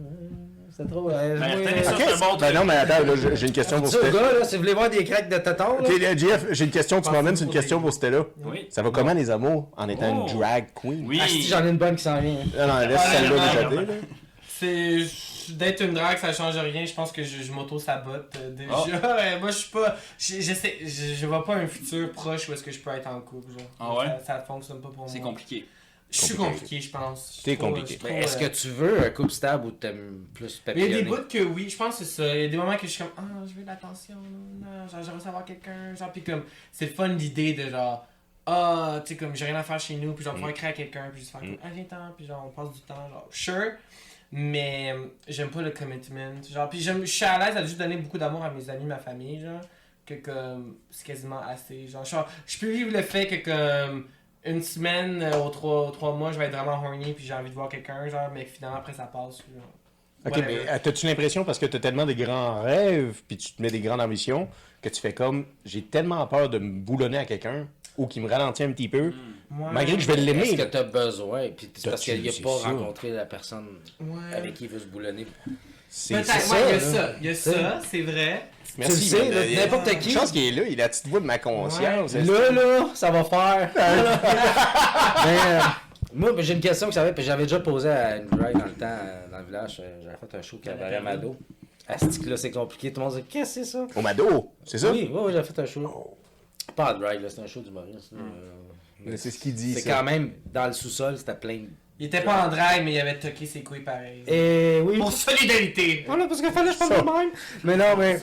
C'était 0.81 0.91
trop. 0.91 1.09
euh, 1.09 1.39
Ben, 1.39 1.83
ça, 1.83 1.91
euh, 1.93 2.17
bon 2.19 2.37
Ben 2.37 2.53
non, 2.53 2.65
mais 2.65 2.75
attends, 2.75 3.05
là, 3.05 3.13
j'ai 3.33 3.47
une 3.47 3.53
question 3.53 3.79
pour 3.81 3.89
dis 3.89 3.95
aux 3.95 3.99
Stella. 3.99 4.11
gars, 4.19 4.39
là, 4.39 4.43
si 4.45 4.55
vous 4.55 4.61
voulez 4.61 4.73
voir 4.73 4.89
des 4.89 5.03
craques 5.03 5.29
de 5.29 5.35
là. 5.35 5.69
Ok, 5.79 5.99
là, 6.01 6.15
Jeff, 6.17 6.45
j'ai 6.51 6.65
une 6.65 6.71
question, 6.71 7.01
tu 7.01 7.09
m'emmènes, 7.11 7.35
c'est 7.35 7.45
une 7.45 7.51
question 7.51 7.79
pour 7.81 7.93
Stella. 7.93 8.23
Oui. 8.45 8.67
Ça 8.69 8.81
va 8.81 8.89
comment 8.91 9.13
les 9.13 9.29
amours 9.29 9.69
en 9.77 9.87
étant 9.89 10.25
Oh. 10.25 10.27
une 10.31 10.37
drag 10.39 10.65
queen? 10.73 11.05
Oui. 11.07 11.19
Ah, 11.21 11.27
si 11.27 11.43
j'en 11.43 11.65
ai 11.65 11.69
une 11.69 11.77
bonne 11.77 11.95
qui 11.95 12.03
s'en 12.03 12.19
vient. 12.19 12.35
Non, 12.57 12.67
non, 12.67 12.79
laisse 12.87 12.99
Ah, 13.03 13.11
celle-là 13.13 13.69
non. 13.69 13.81
là. 13.81 13.93
C'est 14.59 14.97
d'être 15.53 15.81
une 15.83 15.93
drague, 15.93 16.17
ça 16.19 16.31
change 16.33 16.55
rien. 16.57 16.85
Je 16.85 16.93
pense 16.93 17.11
que 17.11 17.23
je, 17.23 17.41
je 17.41 17.51
m'auto-sabote 17.51 18.31
euh, 18.37 18.49
déjà. 18.51 18.71
Oh. 18.77 18.85
Ouais, 19.17 19.39
moi, 19.39 19.49
je 19.49 19.55
suis 19.57 19.71
pas. 19.71 19.95
Je, 20.19 20.35
je, 20.35 20.53
sais- 20.53 20.77
je, 20.81 21.15
je 21.15 21.25
vois 21.25 21.43
pas 21.43 21.55
un 21.55 21.65
futur 21.67 22.11
proche 22.11 22.47
où 22.47 22.53
est-ce 22.53 22.61
que 22.63 22.71
je 22.71 22.79
peux 22.79 22.91
être 22.91 23.07
en 23.07 23.19
couple. 23.21 23.51
Genre. 23.53 23.67
Ah 23.79 23.93
ouais? 23.95 24.05
Ça, 24.19 24.35
ça 24.37 24.39
fonctionne 24.47 24.79
pas 24.79 24.89
pour 24.89 24.99
moi. 24.99 25.07
C'est 25.07 25.19
compliqué. 25.19 25.65
Je 26.11 26.19
suis 26.19 26.35
Compliqué. 26.35 26.81
je 26.81 26.89
pense. 26.89 27.41
T'es 27.43 27.55
compliqué. 27.55 27.97
Mais 28.03 28.23
est-ce 28.23 28.35
euh, 28.37 28.47
que 28.47 28.53
tu 28.53 28.67
veux 28.67 28.99
un 29.05 29.09
couple 29.11 29.31
stable 29.31 29.67
ou 29.67 29.71
t'aimes 29.71 30.25
plus 30.33 30.61
Mais 30.67 30.73
il 30.75 30.91
y 30.91 30.93
a 30.93 31.01
des 31.01 31.03
bouts 31.03 31.27
que 31.29 31.41
oui, 31.41 31.69
je 31.69 31.77
pense 31.77 31.99
que 31.99 32.03
c'est 32.03 32.21
ça. 32.21 32.35
Il 32.35 32.41
y 32.41 32.45
a 32.45 32.47
des 32.49 32.57
moments 32.57 32.75
que 32.75 32.85
je 32.85 32.91
suis 32.91 33.03
comme, 33.03 33.13
ah, 33.17 33.45
je 33.47 33.53
veux 33.53 33.61
de 33.61 33.67
l'attention, 33.67 34.15
j'aimerais 34.91 35.19
savoir 35.21 35.45
quelqu'un. 35.45 35.95
Genre, 35.95 36.11
puis 36.11 36.21
comme, 36.21 36.43
c'est 36.71 36.87
le 36.87 36.91
fun 36.91 37.07
l'idée 37.07 37.53
de 37.53 37.69
genre, 37.69 38.05
ah, 38.45 39.01
tu 39.05 39.13
sais, 39.13 39.17
comme, 39.17 39.33
j'ai 39.35 39.45
rien 39.45 39.55
à 39.55 39.63
faire 39.63 39.79
chez 39.79 39.95
nous, 39.95 40.11
puis 40.13 40.25
genre, 40.25 40.33
pouvoir 40.33 40.51
écrire 40.51 40.69
à 40.71 40.73
quelqu'un, 40.73 41.09
puis 41.11 41.21
juste 41.21 41.31
faire 41.31 41.39
comme, 41.41 41.57
ah, 41.63 41.69
viens-t'en, 41.73 42.11
puis 42.17 42.25
genre, 42.25 42.43
on 42.45 42.49
passe 42.49 42.73
du 42.75 42.81
temps, 42.81 43.07
genre, 43.09 43.27
sure. 43.31 43.71
Mais 44.33 44.93
j'aime 45.27 45.49
pas 45.49 45.61
le 45.61 45.71
commitment. 45.71 46.41
Genre, 46.49 46.69
puis 46.69 46.79
j'aime- 46.81 47.01
je 47.05 47.11
suis 47.11 47.25
à 47.25 47.37
l'aise 47.37 47.55
à 47.57 47.63
juste 47.63 47.77
donner 47.77 47.97
beaucoup 47.97 48.17
d'amour 48.17 48.43
à 48.43 48.49
mes 48.49 48.69
amis, 48.69 48.85
ma 48.85 48.97
famille, 48.97 49.41
genre, 49.41 49.61
que 50.05 50.15
comme, 50.15 50.75
c'est 50.89 51.05
quasiment 51.05 51.39
assez. 51.41 51.87
Genre, 51.87 52.03
genre, 52.03 52.27
je 52.45 52.57
peux 52.57 52.69
vivre 52.71 52.91
le 52.91 53.01
fait 53.01 53.27
que 53.27 53.35
comme, 53.89 54.07
une 54.45 54.61
semaine 54.61 55.21
euh, 55.21 55.37
aux 55.43 55.49
trois, 55.49 55.87
aux 55.87 55.91
trois 55.91 56.13
mois, 56.15 56.31
je 56.31 56.39
vais 56.39 56.45
être 56.45 56.55
vraiment 56.55 56.73
horny, 56.83 57.13
puis 57.13 57.25
j'ai 57.25 57.33
envie 57.33 57.49
de 57.49 57.55
voir 57.55 57.69
quelqu'un, 57.69 58.07
genre, 58.09 58.29
mais 58.33 58.45
finalement, 58.45 58.77
après, 58.77 58.93
ça 58.93 59.03
passe. 59.03 59.37
genre. 59.37 59.71
Ok, 60.25 60.35
Whatever. 60.37 60.55
mais 60.65 60.69
euh, 60.71 60.77
t'as-tu 60.81 61.05
l'impression, 61.07 61.43
parce 61.43 61.57
que 61.59 61.65
t'as 61.65 61.79
tellement 61.79 62.05
des 62.05 62.15
grands 62.15 62.61
rêves, 62.61 63.21
puis 63.27 63.37
tu 63.37 63.53
te 63.53 63.61
mets 63.61 63.71
des 63.71 63.79
grandes 63.79 64.01
ambitions, 64.01 64.47
que 64.81 64.89
tu 64.89 64.99
fais 65.01 65.13
comme, 65.13 65.45
j'ai 65.65 65.83
tellement 65.83 66.25
peur 66.27 66.49
de 66.49 66.59
me 66.59 66.79
boulonner 66.79 67.17
à 67.19 67.25
quelqu'un, 67.25 67.67
ou 67.97 68.07
qui 68.07 68.19
me 68.19 68.29
ralentit 68.29 68.63
un 68.63 68.71
petit 68.71 68.87
peu, 68.89 69.13
Ouais. 69.51 69.67
malgré 69.73 69.95
que 69.97 70.01
je 70.01 70.07
vais 70.07 70.15
l'aimer. 70.15 70.43
Est-ce 70.43 70.51
que 70.53 70.57
là. 70.61 70.65
t'as 70.67 70.83
besoin? 70.83 71.49
Puis 71.49 71.69
c'est 71.75 71.89
parce 71.89 72.05
T'as-tu- 72.05 72.19
qu'il 72.21 72.29
a 72.29 72.31
c'est 72.31 72.41
pas 72.41 72.57
ça. 72.57 72.69
rencontré 72.69 73.09
la 73.11 73.25
personne 73.25 73.67
Ouais. 73.99 74.33
avec 74.35 74.53
qui 74.53 74.63
il 74.65 74.69
veut 74.69 74.79
se 74.79 74.85
boulonner? 74.85 75.27
C'est 75.89 76.13
Peut-être, 76.13 76.31
c'est 76.39 76.53
ouais, 76.53 76.59
ça, 76.59 76.61
il 76.61 76.69
y 76.69 76.69
a 76.69 76.71
là. 76.71 76.79
ça, 76.79 77.15
il 77.19 77.25
y 77.25 77.29
a 77.29 77.35
C'est- 77.35 77.51
ça, 77.51 77.79
c'est 77.83 78.01
vrai. 78.01 78.43
Merci, 78.77 78.95
Tu 79.01 79.01
sais, 79.07 79.29
euh, 79.31 79.55
n'importe 79.55 79.99
qui. 79.99 80.11
chance 80.11 80.31
qu'il 80.31 80.43
est 80.47 80.51
là, 80.51 80.67
il 80.67 80.79
a 80.79 80.83
la 80.85 80.89
petite 80.89 81.07
voix 81.07 81.19
de 81.19 81.25
ma 81.25 81.37
conscience. 81.39 82.13
Là, 82.13 82.21
que- 82.23 82.53
là, 82.53 82.89
ça 82.93 83.11
va 83.11 83.23
faire. 83.23 83.69
Mais, 83.75 83.81
euh, 85.47 85.59
moi, 86.13 86.31
ben, 86.33 86.41
j'ai 86.41 86.53
une 86.53 86.59
question 86.61 86.87
que 86.87 86.93
j'avais, 86.93 87.13
puis 87.13 87.23
j'avais 87.23 87.43
déjà 87.43 87.59
posé 87.59 87.89
à 87.89 88.17
une 88.17 88.27
drag 88.27 88.53
dans 88.57 88.65
le 88.65 88.71
temps, 88.71 88.85
euh, 88.85 89.27
dans 89.31 89.39
le 89.39 89.45
village. 89.45 89.81
euh, 89.83 89.99
J'avais 90.03 90.17
fait 90.17 90.37
un 90.37 90.41
show 90.41 90.57
cabaret 90.57 91.01
Mado. 91.01 91.35
À 91.87 91.97
ce 91.97 92.29
là 92.29 92.37
c'est 92.37 92.51
compliqué. 92.51 92.93
Tout 92.93 93.01
le 93.01 93.07
monde 93.07 93.15
dit 93.17 93.23
Qu'est-ce 93.23 93.59
que 93.59 93.65
c'est 93.65 93.71
ça? 93.71 93.87
Au 93.95 94.01
Mado, 94.01 94.51
c'est 94.63 94.77
ça? 94.77 94.91
Oui, 94.91 95.09
oui, 95.11 95.19
oui, 95.25 95.33
j'ai 95.33 95.43
fait 95.43 95.59
un 95.59 95.65
show. 95.65 96.17
Pas 96.75 96.93
de 96.93 96.99
drag, 96.99 97.21
là, 97.21 97.27
c'est 97.29 97.41
un 97.41 97.47
show 97.47 97.59
d'humoriste. 97.59 98.13
là. 98.13 98.19
Euh, 98.19 98.51
Mais 99.05 99.17
C'est 99.17 99.31
ce 99.31 99.39
qu'il 99.39 99.53
dit. 99.53 99.73
C'est 99.73 99.81
ça. 99.81 99.95
quand 99.97 100.03
même, 100.03 100.31
dans 100.53 100.67
le 100.67 100.73
sous-sol, 100.73 101.17
c'était 101.17 101.35
plein 101.35 101.57
de. 101.57 101.67
Il 102.01 102.07
était 102.07 102.21
pas 102.23 102.47
en 102.47 102.49
drague, 102.49 102.83
mais 102.83 102.93
il 102.93 102.99
avait 102.99 103.19
toqué 103.19 103.45
ses 103.45 103.61
couilles 103.61 103.81
pareil. 103.81 104.23
Et 104.25 104.81
oui. 104.83 104.97
Pour 104.97 105.11
solidarité. 105.11 106.03
Voilà, 106.07 106.25
parce 106.27 106.41
qu'il 106.41 106.49
fallait 106.49 106.69
que 106.71 106.73
je 106.73 106.79
parle 106.79 107.05
de 107.05 107.11
même. 107.11 107.29
Mais 107.63 107.77
non, 107.77 107.95
mais. 107.95 108.19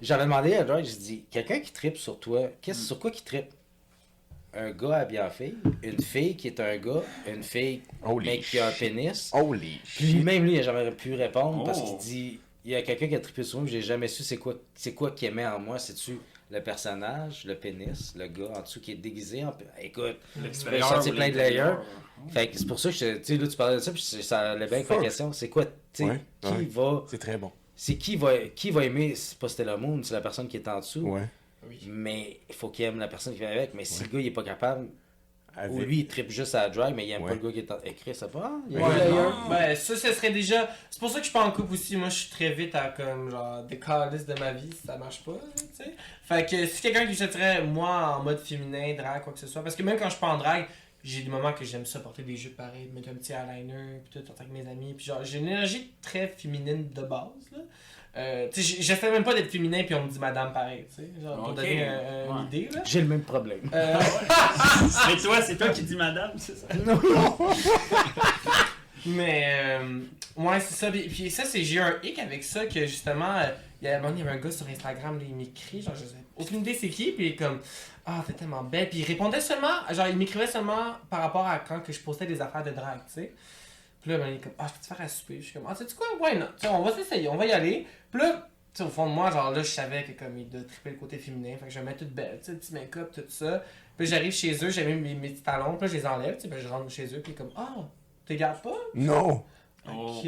J'avais 0.00 0.22
demandé 0.24 0.54
à 0.54 0.64
Drake, 0.64 0.86
j'ai 0.86 0.96
dit, 0.96 1.24
quelqu'un 1.30 1.60
qui 1.60 1.70
tripe 1.70 1.98
sur 1.98 2.18
toi, 2.18 2.48
qu'est-ce 2.62 2.80
sur 2.86 2.98
quoi 2.98 3.10
qui 3.10 3.22
tripe? 3.22 3.50
Un 4.54 4.70
gars 4.70 4.96
habillé 4.96 5.20
en 5.20 5.28
fille, 5.28 5.56
une 5.82 6.00
fille 6.00 6.36
qui 6.36 6.46
est 6.46 6.58
un 6.58 6.78
gars, 6.78 7.02
une 7.28 7.42
fille 7.42 7.82
Holy 8.02 8.26
mais 8.26 8.38
qui 8.38 8.58
a 8.58 8.68
un 8.68 8.72
pénis. 8.72 9.30
Holy 9.34 9.78
Puis 9.84 10.06
shit. 10.06 10.24
même 10.24 10.44
lui, 10.44 10.54
il 10.54 10.60
a 10.60 10.62
jamais 10.62 10.90
pu 10.92 11.12
répondre 11.14 11.64
parce 11.64 11.80
Oh. 11.82 11.84
qu'il 11.84 11.98
dit, 11.98 12.40
il 12.64 12.70
y 12.70 12.74
a 12.76 12.80
quelqu'un 12.82 13.08
qui 13.08 13.14
a 13.14 13.20
trippé 13.20 13.42
sur 13.42 13.58
moi, 13.60 13.68
j'ai 13.70 13.82
jamais 13.82 14.08
su 14.08 14.22
c'est 14.22 14.38
quoi, 14.38 14.54
c'est 14.74 14.94
quoi 14.94 15.10
qu'il 15.10 15.28
aimait 15.28 15.46
en 15.46 15.58
moi, 15.58 15.78
c'est-tu 15.78 16.18
le 16.50 16.62
personnage, 16.62 17.44
le 17.44 17.56
pénis, 17.56 18.14
le 18.16 18.26
gars 18.26 18.50
en 18.56 18.62
dessous 18.62 18.80
qui 18.80 18.92
est 18.92 18.96
déguisé 18.96 19.44
en. 19.44 19.52
Écoute, 19.82 20.16
tu 20.34 20.64
peux 20.64 20.80
sortir 20.80 21.14
plein 21.14 21.28
de 21.28 21.36
layers. 21.36 21.74
Fait 22.30 22.48
que 22.48 22.58
c'est 22.58 22.66
pour 22.66 22.78
ça 22.78 22.90
que 22.90 22.96
je- 22.96 23.16
tu 23.18 23.24
sais, 23.24 23.36
là, 23.36 23.46
tu 23.48 23.56
parlais 23.56 23.76
de 23.76 23.80
ça, 23.80 23.92
puis 23.92 24.02
ça 24.02 24.52
allait 24.52 24.66
bien 24.66 24.78
avec 24.78 24.90
ma 24.90 24.96
question. 24.98 25.32
C'est 25.32 25.48
quoi, 25.48 25.64
tu 25.64 25.70
sais, 25.94 26.04
Ouais, 26.04 26.20
qui 26.40 26.48
ouais. 26.52 26.64
va. 26.70 27.04
C'est 27.08 27.18
très 27.18 27.38
bon. 27.38 27.52
C'est 27.76 27.96
qui 27.96 28.16
va, 28.16 28.36
qui 28.54 28.70
va 28.70 28.84
aimer, 28.84 29.14
c'est 29.14 29.38
pas 29.38 29.48
Stella 29.48 29.76
Moon, 29.76 30.00
c'est 30.02 30.14
la 30.14 30.20
personne 30.20 30.48
qui 30.48 30.56
est 30.56 30.66
en 30.68 30.80
dessous. 30.80 31.00
Ouais. 31.00 31.26
Oui. 31.68 31.78
Mais 31.88 32.40
il 32.48 32.54
faut 32.54 32.68
qu'il 32.68 32.84
aime 32.84 32.98
la 32.98 33.08
personne 33.08 33.32
qui 33.34 33.40
vient 33.40 33.50
avec. 33.50 33.74
Mais 33.74 33.84
si 33.84 34.02
le 34.04 34.08
gars 34.08 34.20
il 34.20 34.26
est 34.26 34.30
pas 34.32 34.42
capable, 34.44 34.88
ou 35.70 35.80
lui 35.80 36.00
il 36.00 36.06
tripe 36.06 36.30
juste 36.30 36.54
à 36.54 36.62
la 36.62 36.68
drag, 36.70 36.94
mais 36.94 37.04
il 37.06 37.10
aime 37.10 37.22
Ouais. 37.22 37.30
pas 37.30 37.34
le 37.34 37.40
gars 37.40 37.52
qui 37.52 37.58
est 37.58 37.70
en... 37.72 37.78
écrit, 37.84 38.14
ça 38.14 38.28
pas. 38.28 38.52
Il 38.70 38.78
y 38.78 38.82
a 38.82 38.86
Ouais, 38.88 38.94
des 38.94 39.00
layers. 39.00 39.10
non. 39.12 39.32
Ben, 39.48 39.74
ça, 39.76 39.96
ce 39.96 40.12
serait 40.12 40.30
déjà. 40.30 40.68
C'est 40.90 41.00
pour 41.00 41.08
ça 41.10 41.16
que 41.18 41.24
je 41.24 41.30
suis 41.30 41.32
pas 41.32 41.44
en 41.44 41.50
couple 41.50 41.72
aussi. 41.74 41.96
Moi, 41.96 42.08
je 42.10 42.14
suis 42.20 42.30
très 42.30 42.52
vite 42.52 42.74
à 42.76 42.88
comme 42.96 43.30
genre 43.30 43.64
de 43.64 44.38
ma 44.40 44.52
vie 44.52 44.70
si 44.72 44.86
ça 44.86 44.96
marche 44.96 45.24
pas, 45.24 45.32
tu 45.56 45.64
sais. 45.72 45.92
Fait 46.22 46.48
que 46.48 46.66
si 46.66 46.80
quelqu'un 46.80 47.06
qui 47.06 47.14
châterait 47.16 47.62
moi 47.64 48.18
en 48.18 48.22
mode 48.22 48.38
féminin, 48.38 48.94
drag, 48.96 49.22
quoi 49.22 49.32
que 49.32 49.38
ce 49.40 49.46
soit. 49.48 49.62
Parce 49.62 49.74
que 49.74 49.82
même 49.82 49.98
quand 49.98 50.04
je 50.06 50.10
suis 50.10 50.20
pas 50.20 50.28
en 50.28 50.38
drag, 50.38 50.66
j'ai 51.10 51.22
des 51.22 51.30
moments 51.30 51.52
que 51.52 51.64
j'aime 51.64 51.86
ça 51.86 52.00
porter 52.00 52.22
des 52.22 52.36
jupes 52.36 52.56
pareils, 52.56 52.90
mettre 52.94 53.08
un 53.10 53.14
petit 53.14 53.32
eyeliner, 53.32 54.00
puis 54.04 54.20
tout, 54.20 54.26
sortir 54.26 54.46
avec 54.46 54.52
mes 54.64 54.70
amis. 54.70 54.94
Puis 54.96 55.06
genre, 55.06 55.22
j'ai 55.24 55.38
une 55.38 55.48
énergie 55.48 55.90
très 56.02 56.28
féminine 56.28 56.88
de 56.94 57.02
base, 57.02 57.30
là. 57.52 57.58
Euh, 58.16 58.48
tu 58.52 58.62
sais, 58.62 58.66
j- 58.76 58.82
j'essaie 58.82 59.10
même 59.12 59.22
pas 59.22 59.34
d'être 59.34 59.50
féminin, 59.50 59.84
puis 59.84 59.94
on 59.94 60.04
me 60.04 60.10
dit 60.10 60.18
madame 60.18 60.52
pareil, 60.52 60.86
tu 60.88 61.02
sais. 61.02 61.08
Genre, 61.22 61.36
pour 61.36 61.52
donner 61.54 61.84
un- 61.86 61.92
un- 61.92 62.26
Ouais. 62.26 62.40
une 62.40 62.46
idée, 62.46 62.68
là. 62.74 62.82
J'ai 62.84 63.02
le 63.02 63.06
même 63.06 63.22
problème. 63.22 63.70
Euh, 63.72 63.98
Mais 65.08 65.16
toi, 65.22 65.40
c'est 65.42 65.56
toi 65.56 65.68
qui 65.68 65.82
dis 65.82 65.94
madame, 65.94 66.32
c'est 66.36 66.56
ça? 66.56 66.66
Mais, 69.06 69.78
euh, 69.80 70.00
ouais, 70.36 70.60
c'est 70.60 70.74
ça. 70.74 70.90
Puis, 70.90 71.02
puis 71.02 71.30
ça, 71.30 71.44
c'est, 71.44 71.62
j'ai 71.62 71.76
eu 71.76 71.80
un 71.80 71.94
hic 72.02 72.18
avec 72.18 72.42
ça 72.42 72.66
que 72.66 72.80
justement, 72.86 73.36
euh, 73.36 73.44
il 73.80 73.86
y 73.86 73.88
a 73.88 74.00
il 74.10 74.18
y 74.18 74.22
avait 74.22 74.30
un 74.32 74.36
gars 74.38 74.50
sur 74.50 74.66
Instagram, 74.68 75.18
là, 75.18 75.24
il 75.28 75.36
m'écrit, 75.36 75.80
genre, 75.82 75.94
je 75.94 76.04
sais 76.04 76.14
aucune 76.36 76.58
idée 76.60 76.74
c'est 76.74 76.88
qui, 76.88 77.12
puis 77.12 77.36
comme, 77.36 77.60
ah, 78.08 78.24
t'es 78.26 78.32
tellement 78.32 78.64
belle. 78.64 78.88
Puis 78.88 79.00
il 79.00 79.04
répondait 79.04 79.40
seulement, 79.40 79.86
genre, 79.90 80.08
il 80.08 80.16
m'écrivait 80.16 80.46
seulement 80.46 80.94
par 81.10 81.20
rapport 81.20 81.46
à 81.46 81.58
quand 81.58 81.80
que 81.80 81.92
je 81.92 82.00
postais 82.00 82.24
des 82.26 82.40
affaires 82.40 82.64
de 82.64 82.70
drague, 82.70 83.04
tu 83.06 83.14
sais. 83.14 83.34
Puis 84.00 84.10
là, 84.10 84.18
ben, 84.18 84.28
il 84.28 84.36
est 84.36 84.38
comme, 84.38 84.52
ah, 84.58 84.66
je 84.66 84.72
peux 84.72 84.80
te 84.80 84.86
faire 84.86 85.00
à 85.00 85.08
souper. 85.08 85.40
Je 85.40 85.44
suis 85.44 85.52
comme, 85.52 85.66
ah, 85.68 85.74
sais-tu 85.74 85.94
quoi, 85.94 86.06
ouais, 86.20 86.38
non. 86.38 86.46
Tu 86.58 86.66
sais, 86.66 86.68
on 86.68 86.82
va 86.82 86.92
s'essayer, 86.92 87.28
on 87.28 87.36
va 87.36 87.44
y 87.44 87.52
aller. 87.52 87.86
Puis 88.10 88.20
là, 88.20 88.48
tu 88.72 88.78
sais, 88.78 88.84
au 88.84 88.88
fond 88.88 89.06
de 89.06 89.12
moi, 89.12 89.30
genre, 89.30 89.50
là, 89.50 89.62
je 89.62 89.68
savais 89.68 90.04
que 90.04 90.12
comme 90.12 90.38
il 90.38 90.48
doit 90.48 90.62
triper 90.62 90.90
le 90.90 90.96
côté 90.96 91.18
féminin, 91.18 91.56
fait 91.58 91.66
que 91.66 91.72
je 91.72 91.80
me 91.80 91.84
mets 91.84 91.96
toute 91.96 92.14
belle, 92.14 92.38
tu 92.42 92.52
sais, 92.52 92.58
petit 92.58 92.72
make-up, 92.72 93.12
tout 93.12 93.22
ça. 93.28 93.62
Puis 93.96 94.06
j'arrive 94.06 94.32
chez 94.32 94.64
eux, 94.64 94.70
j'ai 94.70 94.86
mis 94.86 95.14
mes, 95.14 95.28
petits 95.28 95.42
talons, 95.42 95.76
puis 95.76 95.86
là, 95.86 95.92
je 95.92 95.98
les 95.98 96.06
enlève, 96.06 96.36
tu 96.36 96.42
sais, 96.42 96.48
ben, 96.48 96.58
je 96.58 96.68
rentre 96.68 96.90
chez 96.90 97.14
eux, 97.14 97.20
puis 97.20 97.34
comme, 97.34 97.50
ah, 97.56 97.84
t'es 98.24 98.36
gardes 98.36 98.62
pas? 98.62 98.78
Non! 98.94 99.44
Ok. 99.90 100.24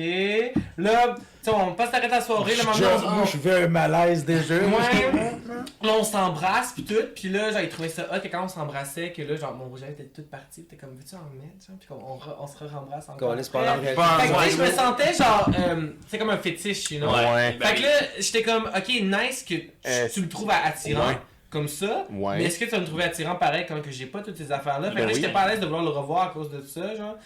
Là, 0.78 1.14
tu 1.16 1.22
sais, 1.42 1.50
on 1.56 1.74
passe 1.74 1.90
t'arrêter 1.90 2.14
la 2.14 2.20
soirée, 2.20 2.54
là, 2.56 2.64
maintenant, 2.64 3.20
on, 3.22 3.24
je 3.24 3.36
veux 3.38 3.64
un 3.64 3.68
malaise 3.68 4.24
déjà. 4.24 4.54
Ouais. 4.56 4.62
là, 5.82 5.92
on 5.98 6.04
s'embrasse, 6.04 6.72
pis 6.72 6.84
tout, 6.84 6.94
pis 7.14 7.28
là, 7.28 7.62
il 7.62 7.68
trouvait 7.68 7.88
ça 7.88 8.06
hot, 8.12 8.20
que 8.20 8.28
quand 8.28 8.44
on 8.44 8.48
s'embrassait, 8.48 9.12
que 9.12 9.22
là, 9.22 9.36
genre, 9.36 9.54
mon 9.54 9.66
rouge 9.66 9.82
à 9.82 9.86
lèvres 9.86 10.00
était 10.00 10.10
toute 10.10 10.30
partie, 10.30 10.62
pis 10.62 10.68
t'es 10.68 10.76
comme, 10.76 10.90
veux-tu 10.90 11.14
en 11.14 11.18
remettre, 11.18 11.66
genre, 11.66 11.76
pis 11.78 11.86
on, 11.90 12.42
on, 12.42 12.46
se 12.46 12.64
rembrasse 12.74 13.08
encore. 13.08 13.30
Calisse 13.30 13.48
pas 13.48 13.78
Fait 13.78 13.94
que, 13.94 14.50
je 14.50 14.62
me 14.62 14.70
sentais, 14.70 15.14
genre, 15.14 15.50
euh, 15.58 15.88
c'est 16.08 16.18
comme 16.18 16.30
un 16.30 16.38
fétiche, 16.38 16.90
you 16.90 17.00
know. 17.00 17.10
Ouais. 17.12 17.56
Fait 17.60 17.74
que 17.74 17.82
là, 17.82 17.88
j'étais 18.18 18.42
comme, 18.42 18.64
ok, 18.64 18.88
nice 18.88 19.42
que 19.42 19.54
tu, 19.54 19.70
Euh, 19.86 20.08
tu 20.12 20.22
le 20.22 20.28
trouves 20.28 20.50
attirant. 20.50 21.08
ouais. 21.08 21.16
Comme 21.50 21.66
ça, 21.66 22.06
Ouais. 22.12 22.36
mais 22.38 22.44
est-ce 22.44 22.60
que 22.60 22.64
tu 22.64 22.70
vas 22.70 22.78
me 22.78 22.86
trouver 22.86 23.02
attirant 23.04 23.34
pareil 23.34 23.64
quand 23.68 23.82
que 23.82 23.90
j'ai 23.90 24.06
pas 24.06 24.20
toutes 24.20 24.36
ces 24.36 24.52
affaires-là? 24.52 24.90
Fait 24.90 24.94
que 24.94 25.00
Ben 25.00 25.06
là, 25.06 25.12
oui. 25.12 25.14
j'étais 25.20 25.32
pas 25.32 25.40
à 25.40 25.48
l'aise 25.48 25.58
de 25.58 25.64
vouloir 25.66 25.82
le 25.82 25.90
revoir 25.90 26.28
à 26.28 26.30
cause 26.32 26.48
de 26.50 26.62
ça, 26.62 26.94
genre. 26.94 27.16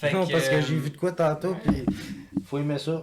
Fait 0.00 0.12
Non, 0.12 0.26
parce 0.26 0.48
que 0.48 0.54
euh, 0.54 0.62
j'ai 0.66 0.74
vu 0.76 0.88
de 0.90 0.96
quoi 0.96 1.12
tantôt, 1.12 1.54
puis 1.66 1.84
faut 2.46 2.56
aimer 2.58 2.78
ça. 2.78 3.02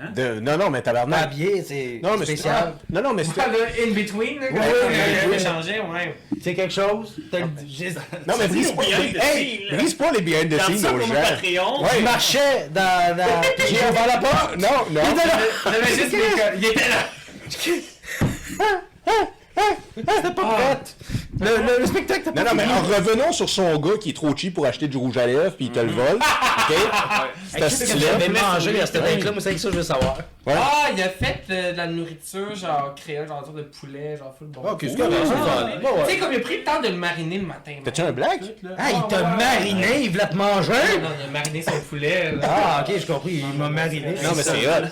Hein? 0.00 0.10
De- 0.14 0.40
Non, 0.40 0.56
non, 0.58 0.68
mais 0.70 0.82
tabarnak. 0.82 1.22
habillé, 1.24 1.62
c'est 1.62 2.00
Non, 2.02 2.10
mais 2.18 2.26
c'est 2.26 2.36
spécial. 2.36 2.74
Non, 2.90 3.02
non, 3.02 3.12
mais 3.14 3.22
c'est. 3.22 3.36
le 3.36 3.88
in-between, 3.90 4.40
là, 4.40 4.48
quand 4.48 4.54
Ouais, 4.54 4.60
ouais, 4.60 5.28
ouais. 5.30 5.36
échangeait, 5.36 5.80
ouais. 5.80 6.14
C'est 6.42 6.54
quelque 6.54 6.72
chose. 6.74 7.16
t'as 7.30 7.40
Non, 7.40 8.34
mais 8.38 8.48
brise 8.48 8.72
pas, 8.72 8.82
hey, 8.84 9.66
là. 9.70 9.76
brise 9.76 9.94
pas 9.94 10.10
les 10.12 10.22
behind 10.22 10.48
the 10.48 10.60
scenes 10.60 10.86
aux 10.92 11.00
gens. 11.00 11.08
Ouais. 11.12 11.88
Je 11.98 12.02
marchais 12.02 12.68
dans. 12.74 13.16
dans... 13.16 13.42
J'ai 13.68 13.76
ouvert 13.88 14.06
la 14.08 14.18
porte. 14.18 14.56
Non, 14.56 14.86
non. 14.90 15.02
Juste 15.84 16.12
mes 16.12 16.18
co- 16.18 16.56
Il 16.56 16.64
était 16.66 16.88
là. 16.88 17.06
C'était 19.96 20.34
pas 20.34 20.42
prête. 20.54 20.96
Le, 21.40 21.46
le, 21.46 21.80
le 21.80 21.86
spectacle 21.86 22.22
t'as 22.24 22.30
Non, 22.30 22.36
pas 22.44 22.50
non, 22.50 22.54
mais 22.56 22.62
fini. 22.64 22.74
en 22.74 22.82
revenant 22.82 23.32
sur 23.32 23.48
son 23.48 23.78
gars 23.78 23.96
qui 24.00 24.10
est 24.10 24.14
trop 24.16 24.34
cheap 24.36 24.54
pour 24.54 24.66
acheter 24.66 24.88
du 24.88 24.96
rouge 24.96 25.16
à 25.16 25.26
lèvres, 25.26 25.54
puis 25.56 25.66
il 25.66 25.70
te 25.72 25.78
le 25.80 25.90
vole, 25.92 26.16
ok? 26.16 26.76
C'est 27.50 27.58
Qu'est-ce 27.58 27.80
que 27.80 27.86
stylé. 27.86 28.06
j'avais 28.06 28.28
mangé 28.28 28.80
à 28.80 28.86
cette 28.86 29.02
date-là? 29.02 29.32
Moi, 29.32 29.40
c'est 29.40 29.56
ça 29.58 29.68
que 29.68 29.72
je 29.72 29.78
veux 29.78 29.82
savoir. 29.82 30.18
Ouais. 30.46 30.54
Ah, 30.56 30.88
il 30.96 31.02
a 31.02 31.08
fait 31.10 31.42
euh, 31.50 31.72
de 31.72 31.76
la 31.76 31.86
nourriture, 31.86 32.54
genre 32.54 32.94
créole, 32.94 33.28
genre 33.28 33.46
de 33.52 33.62
poulet, 33.62 34.16
genre 34.16 34.34
full 34.36 34.48
bon. 34.48 34.62
Ok, 34.62 34.78
c'est 34.82 34.92
Ouh, 34.92 34.96
correct, 34.96 35.16
c'est 35.26 35.32
ah, 35.34 35.44
fun. 35.46 35.70
Bon, 35.82 35.98
ouais. 35.98 36.04
Tu 36.06 36.12
sais, 36.12 36.18
comme 36.18 36.32
il 36.32 36.36
a 36.38 36.40
pris 36.40 36.58
le 36.58 36.64
temps 36.64 36.80
de 36.80 36.88
le 36.88 36.94
mariner 36.94 37.38
le 37.38 37.46
matin. 37.46 37.72
T'as-tu 37.84 38.00
un 38.00 38.12
black? 38.12 38.40
Ah, 38.78 38.90
il 38.90 39.06
t'a 39.08 39.16
ouais, 39.16 39.22
ouais. 39.22 39.36
mariné, 39.36 40.00
il 40.04 40.10
voulait 40.10 40.28
te 40.28 40.36
manger? 40.36 40.72
Non, 40.72 41.08
non, 41.08 41.14
il 41.22 41.28
a 41.28 41.30
mariné 41.30 41.62
son 41.62 41.80
poulet. 41.88 42.32
là. 42.32 42.38
Ah, 42.42 42.84
ok, 42.88 42.94
j'ai 42.98 43.06
compris, 43.06 43.44
il 43.52 43.58
m'a 43.58 43.68
mariné. 43.68 44.14
Non, 44.22 44.30
mais 44.34 44.42
c'est 44.42 44.66
hot. 44.66 44.86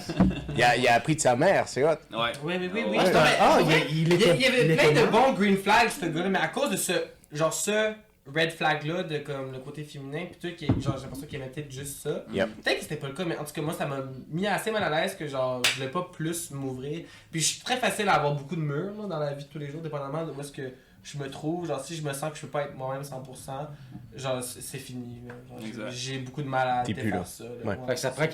Il 0.55 0.63
a, 0.63 0.77
il 0.77 0.87
a 0.87 0.95
appris 0.95 1.17
de 1.17 1.21
sa 1.21 1.35
mère, 1.35 1.65
c'est 1.67 1.83
hot. 1.83 1.89
Ouais. 2.13 2.33
Oui, 2.45 2.55
oui, 2.61 2.71
oui, 2.91 2.99
Ah, 3.41 3.59
il- 3.91 4.13
était- 4.13 4.35
il 4.35 4.41
y 4.43 4.47
avait 4.47 4.77
plein 4.77 4.91
de 5.03 5.07
bon. 5.07 5.29
bons 5.29 5.33
green 5.33 5.57
flags, 5.57 5.89
ce 5.99 6.07
gars-là, 6.07 6.29
mais 6.29 6.39
à 6.41 6.49
cause 6.49 6.71
de 6.71 6.77
ce, 6.77 6.93
genre, 7.33 7.55
ce 7.55 7.93
red 8.35 8.51
flag-là, 8.51 9.03
de 9.03 9.19
comme 9.19 9.53
le 9.53 9.59
côté 9.59 9.85
féminin, 9.85 10.27
pis 10.27 10.39
tout, 10.39 10.55
qui, 10.57 10.65
est- 10.67 10.81
genre, 10.81 10.97
j'ai 10.97 11.03
l'impression 11.05 11.27
qu'il 11.27 11.41
aimait 11.41 11.51
peut-être 11.51 11.71
juste 11.71 11.99
ça. 12.03 12.25
Yep. 12.33 12.63
Peut-être 12.63 12.77
que 12.77 12.83
c'était 12.83 12.97
pas 12.97 13.09
le 13.09 13.15
cas, 13.15 13.25
mais 13.25 13.37
en 13.37 13.45
tout 13.45 13.53
cas, 13.53 13.63
moi, 13.63 13.75
ça 13.75 13.87
m'a 13.87 13.99
mis 14.29 14.47
assez 14.47 14.71
mal 14.71 14.83
à 14.83 14.91
l'aise 14.91 15.15
que, 15.17 15.27
genre, 15.27 15.63
je 15.65 15.75
voulais 15.77 15.91
pas 15.91 16.09
plus 16.13 16.51
m'ouvrir. 16.51 17.05
Puis 17.31 17.41
je 17.41 17.47
suis 17.47 17.61
très 17.63 17.77
facile 17.77 18.09
à 18.09 18.15
avoir 18.15 18.35
beaucoup 18.35 18.57
de 18.57 18.61
murs, 18.61 18.95
là, 19.01 19.07
dans 19.09 19.19
la 19.19 19.35
vie 19.35 19.45
de 19.45 19.49
tous 19.51 19.59
les 19.59 19.71
jours, 19.71 19.81
dépendamment 19.83 20.25
de 20.27 20.33
où 20.33 20.41
est-ce 20.41 20.53
que 20.53 20.73
je 21.03 21.17
me 21.17 21.31
trouve. 21.31 21.67
Genre, 21.67 21.83
si 21.83 21.95
je 21.97 22.03
me 22.03 22.13
sens 22.13 22.31
que 22.31 22.37
je 22.37 22.43
peux 22.43 22.49
pas 22.49 22.65
être 22.65 22.77
moi-même 22.77 23.03
100%, 23.03 23.69
genre, 24.17 24.43
c'est 24.43 24.79
fini. 24.79 25.23
là. 25.27 25.89
J'ai- 25.91 26.19
beaucoup 26.19 26.43
de 26.43 26.49
mal 26.49 26.69
à 26.69 26.83
défaire 26.83 27.15
là. 27.21 27.25
ça. 27.25 27.45
là. 27.45 27.51
Ouais. 27.65 27.79
Fait 27.87 27.95
que 27.95 28.01
ça 28.01 28.11
prend 28.11 28.27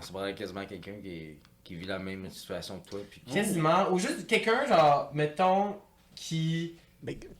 ça 0.00 0.32
quasiment 0.32 0.64
quelqu'un 0.66 0.94
qui, 1.02 1.38
qui 1.64 1.74
vit 1.74 1.86
la 1.86 1.98
même 1.98 2.30
situation 2.30 2.78
que 2.80 2.88
toi. 2.90 3.00
Puis 3.10 3.20
Quasiment. 3.22 3.90
Ou 3.90 3.98
juste 3.98 4.26
quelqu'un, 4.26 4.66
genre, 4.66 5.10
mettons, 5.14 5.76
qui. 6.14 6.74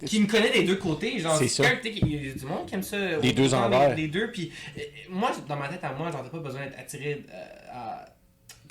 Qui 0.07 0.21
me 0.21 0.27
connaît 0.27 0.51
des 0.51 0.65
deux 0.65 0.77
côtés. 0.77 1.19
Genre, 1.19 1.37
C'est 1.37 1.49
ça. 1.49 1.63
il 1.85 2.27
y 2.27 2.31
a 2.31 2.35
du 2.35 2.45
monde 2.47 2.67
qui 2.67 2.75
aime 2.75 2.83
ça. 2.83 3.19
Les 3.19 3.33
deux 3.33 3.55
envers. 3.55 3.95
Les, 3.95 4.03
les 4.03 4.09
deux, 4.09 4.31
puis 4.33 4.53
euh, 4.77 4.83
moi, 5.09 5.31
dans 5.49 5.57
ma 5.57 5.69
tête 5.69 5.85
à 5.85 5.93
moi, 5.93 6.11
genre, 6.11 6.23
t'as 6.25 6.31
pas 6.31 6.39
besoin 6.39 6.63
d'être 6.63 6.79
attiré 6.79 7.25
euh, 7.33 7.45
à. 7.73 8.05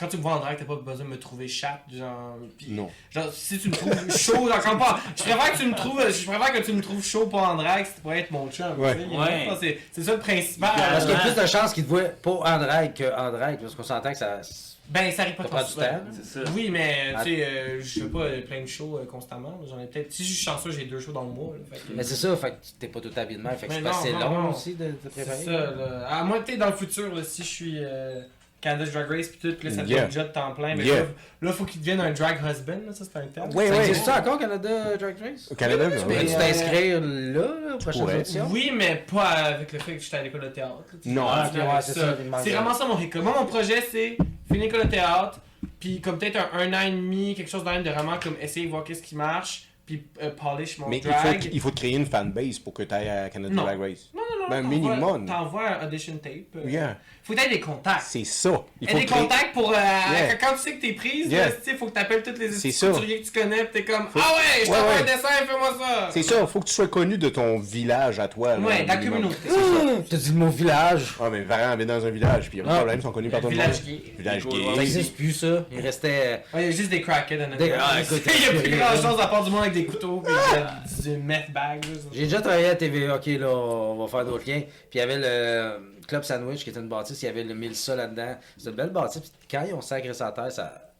Quand 0.02 0.08
tu 0.08 0.18
me 0.18 0.22
vois 0.24 0.34
en 0.34 0.40
direct, 0.40 0.60
t'as 0.60 0.66
pas 0.66 0.82
besoin 0.82 1.06
de 1.06 1.10
me 1.12 1.20
trouver 1.20 1.48
chatte, 1.48 1.84
genre. 1.96 2.36
Non. 2.68 2.90
Genre, 3.12 3.32
si 3.32 3.60
tu 3.60 3.70
me 3.70 3.74
trouves 3.76 4.18
chaud, 4.18 4.50
genre, 4.50 4.60
comme 4.62 4.80
pas. 4.80 5.00
Je 5.16 5.22
préfère 5.22 5.52
que 5.54 5.58
tu 5.60 5.66
me 5.68 5.76
trouves. 5.76 6.02
Je 6.10 6.26
préfère 6.26 6.52
que 6.54 6.58
tu 6.66 6.74
me 6.74 6.82
trouves 6.82 7.06
chaud 7.06 7.28
pas 7.28 7.50
en 7.50 7.56
drag, 7.56 7.86
si 7.86 7.94
tu 7.94 8.02
pourrais 8.02 8.20
être 8.22 8.32
mon 8.32 8.50
chum. 8.50 8.78
Ouais. 8.80 8.96
Ouais. 9.16 9.48
C'est 9.60 9.80
c'est 9.92 10.04
ça 10.04 10.14
le 10.14 10.20
principal. 10.20 10.72
Parce 10.76 11.06
qu'il 11.06 11.14
y 11.14 11.16
a 11.16 11.18
Ouais. 11.24 11.32
plus 11.34 11.42
de 11.42 11.48
chances 11.48 11.72
qu'il 11.74 11.84
te 11.86 11.90
voit 11.90 12.02
pas 12.22 12.32
en 12.32 12.58
drag 12.60 12.94
qu'en 12.98 13.32
drag, 13.32 13.60
parce 13.62 13.76
qu'on 13.76 13.84
s'entend 13.84 14.12
que 14.12 14.18
ça. 14.18 14.42
Ben, 14.90 15.10
ça 15.12 15.22
arrive 15.22 15.36
pas 15.36 15.44
trop 15.46 15.60
souvent. 15.60 15.86
temps. 15.86 16.02
C'est 16.12 16.26
ça. 16.44 16.52
Oui, 16.54 16.70
mais 16.70 17.14
Ah. 17.16 17.24
tu 17.24 17.30
sais, 17.36 17.46
euh, 17.46 17.80
je 17.82 18.00
sais 18.02 18.06
pas, 18.10 18.20
euh, 18.24 18.42
plein 18.42 18.62
de 18.62 18.66
shows 18.66 18.98
euh, 18.98 19.06
constamment. 19.06 19.58
J'en 19.70 19.80
ai 19.80 19.86
peut-être. 19.86 20.12
Si 20.12 20.24
je 20.26 20.34
suis 20.34 20.44
chanceux, 20.44 20.72
j'ai 20.72 20.84
deux 20.86 21.00
shows 21.00 21.14
dans 21.14 21.24
le 21.24 21.30
mois. 21.30 21.54
là, 21.54 21.64
fait 21.78 21.78
que- 21.88 21.96
Mais 21.96 22.04
c'est 22.04 22.16
ça, 22.16 22.36
fait 22.36 22.50
que 22.52 22.56
t'es 22.78 22.88
pas 22.88 23.00
tout 23.00 23.12
habillé 23.16 23.38
de 23.38 23.44
même, 23.44 23.56
fait 23.56 23.68
que 23.68 23.72
Mais 23.72 23.78
c'est 23.78 23.84
non, 23.84 23.90
assez 23.92 24.12
long 24.12 24.42
non. 24.42 24.50
aussi 24.50 24.74
de 24.74 24.88
te 24.92 25.08
C'est 25.14 25.24
préparer. 25.24 25.46
ça, 25.46 25.52
là. 25.52 26.08
À 26.10 26.24
moins 26.26 26.40
que 26.40 26.46
t'es 26.48 26.58
dans 26.58 26.66
le 26.66 26.76
futur, 26.76 27.14
là, 27.16 27.24
si 27.24 27.42
je 27.44 27.48
suis 27.48 27.76
euh, 27.78 28.22
Canada's 28.62 28.92
Drag 28.92 29.10
Race 29.10 29.28
pis 29.28 29.38
tout, 29.40 29.54
pis 29.56 29.66
là 29.68 29.72
ça 29.76 29.82
te 29.84 29.88
Yeah. 29.90 30.02
fait 30.02 30.06
un 30.20 30.22
job 30.24 30.32
temps 30.32 30.52
plein, 30.54 30.76
mais 30.76 30.84
Yeah. 30.86 31.00
là, 31.00 31.06
là, 31.42 31.52
faut 31.52 31.66
qu'il 31.66 31.82
devienne 31.82 32.00
un 32.00 32.12
drag 32.12 32.38
husband, 32.48 32.80
là, 32.86 32.94
ça 32.94 33.04
c'est 33.06 33.18
un 33.18 33.26
terme. 33.28 33.50
Oui, 33.56 33.68
Ça 33.68 33.74
oui. 33.74 33.80
existe 33.80 34.06
ça 34.06 34.20
encore, 34.20 34.38
Canada 34.40 34.98
Drag 34.98 35.16
Race? 35.20 35.52
Au 35.52 35.56
Canada, 35.56 35.90
Oui, 36.08 36.16
euh, 36.16 36.38
t'inscrire 36.38 37.02
là, 37.02 37.48
là, 37.68 38.16
auditions? 38.18 38.48
Oui, 38.52 38.72
mais 38.74 39.04
pas 39.12 39.24
avec 39.24 39.72
le 39.74 39.80
fait 39.80 39.94
que 39.98 40.00
j'étais 40.04 40.18
à 40.18 40.24
l'école 40.24 40.42
de 40.42 40.50
théâtre. 40.50 40.84
tu. 41.02 41.10
Non. 41.10 41.26
Ah, 41.28 41.50
ouais, 41.54 41.62
c'est 41.82 41.94
ça, 42.00 42.16
C'est 42.44 42.52
vraiment 42.52 42.74
ça 42.74 42.86
mon 42.86 43.00
hic. 43.00 43.16
Moi, 43.16 43.36
mon 43.40 43.46
projet, 43.46 43.82
c'est 43.82 44.16
finir 44.48 44.64
l'école 44.66 44.84
de 44.84 44.88
théâtre, 44.92 45.40
puis 45.80 46.00
comme 46.02 46.18
peut-être 46.20 46.38
un, 46.54 46.60
un 46.60 46.74
an 46.74 46.82
et 46.88 46.92
demi, 46.92 47.34
quelque 47.36 47.50
chose 47.50 47.64
dans 47.64 47.72
même 47.72 47.84
de 47.84 47.90
vraiment 47.90 48.18
comme 48.22 48.36
essayer 48.42 48.66
de 48.68 48.72
voir 48.72 48.84
qu'est-ce 48.84 49.02
qui 49.02 49.16
marche, 49.16 49.68
puis 49.86 50.04
euh, 50.22 50.30
polish 50.30 50.78
mon 50.78 50.88
Mais 50.88 50.98
il 51.00 51.04
faut, 51.04 51.10
drag. 51.10 51.50
il 51.52 51.60
faut 51.60 51.72
créer 51.72 51.96
une 51.96 52.06
fanbase 52.06 52.60
pour 52.60 52.74
que 52.74 52.84
tu 52.84 52.94
ailles 52.94 53.10
à 53.10 53.30
Canada 53.30 53.54
Non. 53.54 53.64
Drag 53.64 53.80
Race. 53.80 54.10
Non, 54.14 54.22
non, 54.22 54.44
non, 54.44 54.50
Ben, 54.50 54.62
minimum. 54.68 55.26
T'envoies 55.26 55.68
un 55.82 55.88
audition 55.88 56.14
tape. 56.22 56.56
euh, 56.56 56.70
Yeah. 56.70 56.98
Faut 57.24 57.34
que 57.34 57.40
t'aies 57.40 57.50
des 57.50 57.60
contacts. 57.60 58.02
C'est 58.08 58.24
ça. 58.24 58.64
Il 58.82 58.88
Il 58.88 58.90
y 58.90 58.92
faut 58.92 58.98
a 58.98 59.00
des 59.02 59.06
créer- 59.06 59.22
contacts 59.22 59.54
pour. 59.54 59.70
euh, 59.70 59.74
Yeah. 59.76 60.36
Quand 60.36 60.54
tu 60.56 60.60
sais 60.60 60.74
que 60.74 60.82
t'es 60.82 60.94
prise, 60.94 61.28
Yeah. 61.32 61.46
là, 61.46 61.52
tu 61.52 61.70
sais, 61.72 61.78
faut 61.78 61.86
que 61.86 61.92
t'appelles 61.92 62.24
toutes 62.24 62.40
les 62.40 62.50
C'est 62.52 62.70
petits 62.70 62.72
ça. 62.74 62.88
couturiers 62.88 63.22
que 63.22 63.26
tu 63.28 63.32
connais, 63.40 63.64
pis 63.66 63.72
t'es 63.74 63.84
comme 63.86 64.08
Faut- 64.08 64.20
Ah 64.20 64.34
ouais, 64.36 64.66
je 64.66 64.72
Ouais, 64.72 64.78
t'envoie 64.78 64.94
ouais. 64.94 65.00
un 65.02 65.04
dessin, 65.04 65.28
fais-moi 65.48 65.76
ça. 65.80 66.10
C'est 66.12 66.24
ça, 66.24 66.48
faut 66.48 66.60
que 66.60 66.66
tu 66.66 66.74
sois 66.74 66.88
connu 66.88 67.18
de 67.20 67.30
ton 67.30 67.60
village 67.60 68.20
à 68.20 68.28
toi. 68.28 68.58
là, 68.58 68.60
Ouais, 68.60 68.84
dans 68.84 68.88
la 68.94 68.98
communauté. 68.98 69.36
Hum, 69.50 70.04
T'as 70.10 70.18
dit 70.18 70.30
le 70.30 70.36
mot 70.36 70.50
village. 70.50 71.16
Ah, 71.22 71.30
mais 71.32 71.42
Varan 71.42 71.72
habite 71.72 71.88
dans 71.88 72.04
un 72.06 72.10
village, 72.10 72.50
puis 72.50 72.58
il 72.58 72.62
y 72.62 72.62
a 72.62 72.64
pas 72.64 72.70
de 72.70 72.74
Ah. 72.76 72.80
problème, 72.80 73.00
ils 73.00 73.04
sont 73.04 73.12
connus 73.12 73.30
par 73.30 73.42
tout 73.42 73.50
le 73.50 73.56
monde. 73.56 73.66
Village 73.66 73.84
gay. 73.86 74.02
Village 74.18 74.46
gay. 74.48 74.76
Ça 74.76 74.82
existe 74.82 75.16
plus, 75.16 75.32
ça. 75.34 75.66
Il 75.72 75.80
restait. 75.80 76.44
Ouais, 76.54 76.62
il 76.64 76.66
y 76.66 76.68
a 76.68 76.72
juste 76.72 76.90
des 76.90 77.02
crackheads 77.02 77.38
dans 77.38 77.48
notre. 77.50 77.64
Ah, 77.80 77.92
Il 78.02 78.56
y 78.56 78.58
a 78.58 78.62
plus 78.62 78.78
grand 78.78 78.96
chose 79.12 79.20
à 79.22 79.28
part 79.28 79.44
du 79.44 79.52
monde 79.52 79.62
avec 79.62 79.74
des 79.74 79.86
couteaux 79.86 80.22
pis 80.26 81.02
du 81.04 81.18
meth 81.18 81.52
bag. 81.52 81.86
là. 81.86 81.92
J'ai 82.14 82.24
déjà 82.24 82.42
travaillé 82.42 82.68
à 82.70 82.76
TVA, 82.76 83.16
ok, 83.16 83.26
là, 83.28 83.48
on 83.50 84.04
va 84.04 84.08
faire 84.08 84.26
d'autres 84.26 84.48
liens. 84.50 84.62
Puis 84.62 84.96
il 84.96 84.98
y 84.98 85.02
avait 85.02 85.18
le 85.18 85.92
Club 86.08 86.24
Sandwich 86.24 86.64
qui 86.64 86.70
était 86.72 86.80
une 86.80 86.90
bâtisse, 86.90 87.11
il 87.22 87.26
y 87.26 87.28
avait 87.28 87.44
le 87.44 87.54
Milsa 87.56 87.96
là-dedans. 87.96 88.38
C'était 88.58 88.70
une 88.72 88.76
belle 88.76 88.90
bâtisse. 88.92 89.22
Puis 89.30 89.48
quand 89.50 89.64
ils 89.68 89.74
ont 89.74 89.82
sacré 89.82 90.14
sa 90.14 90.32
terre, 90.32 90.52
ça. 90.52 90.92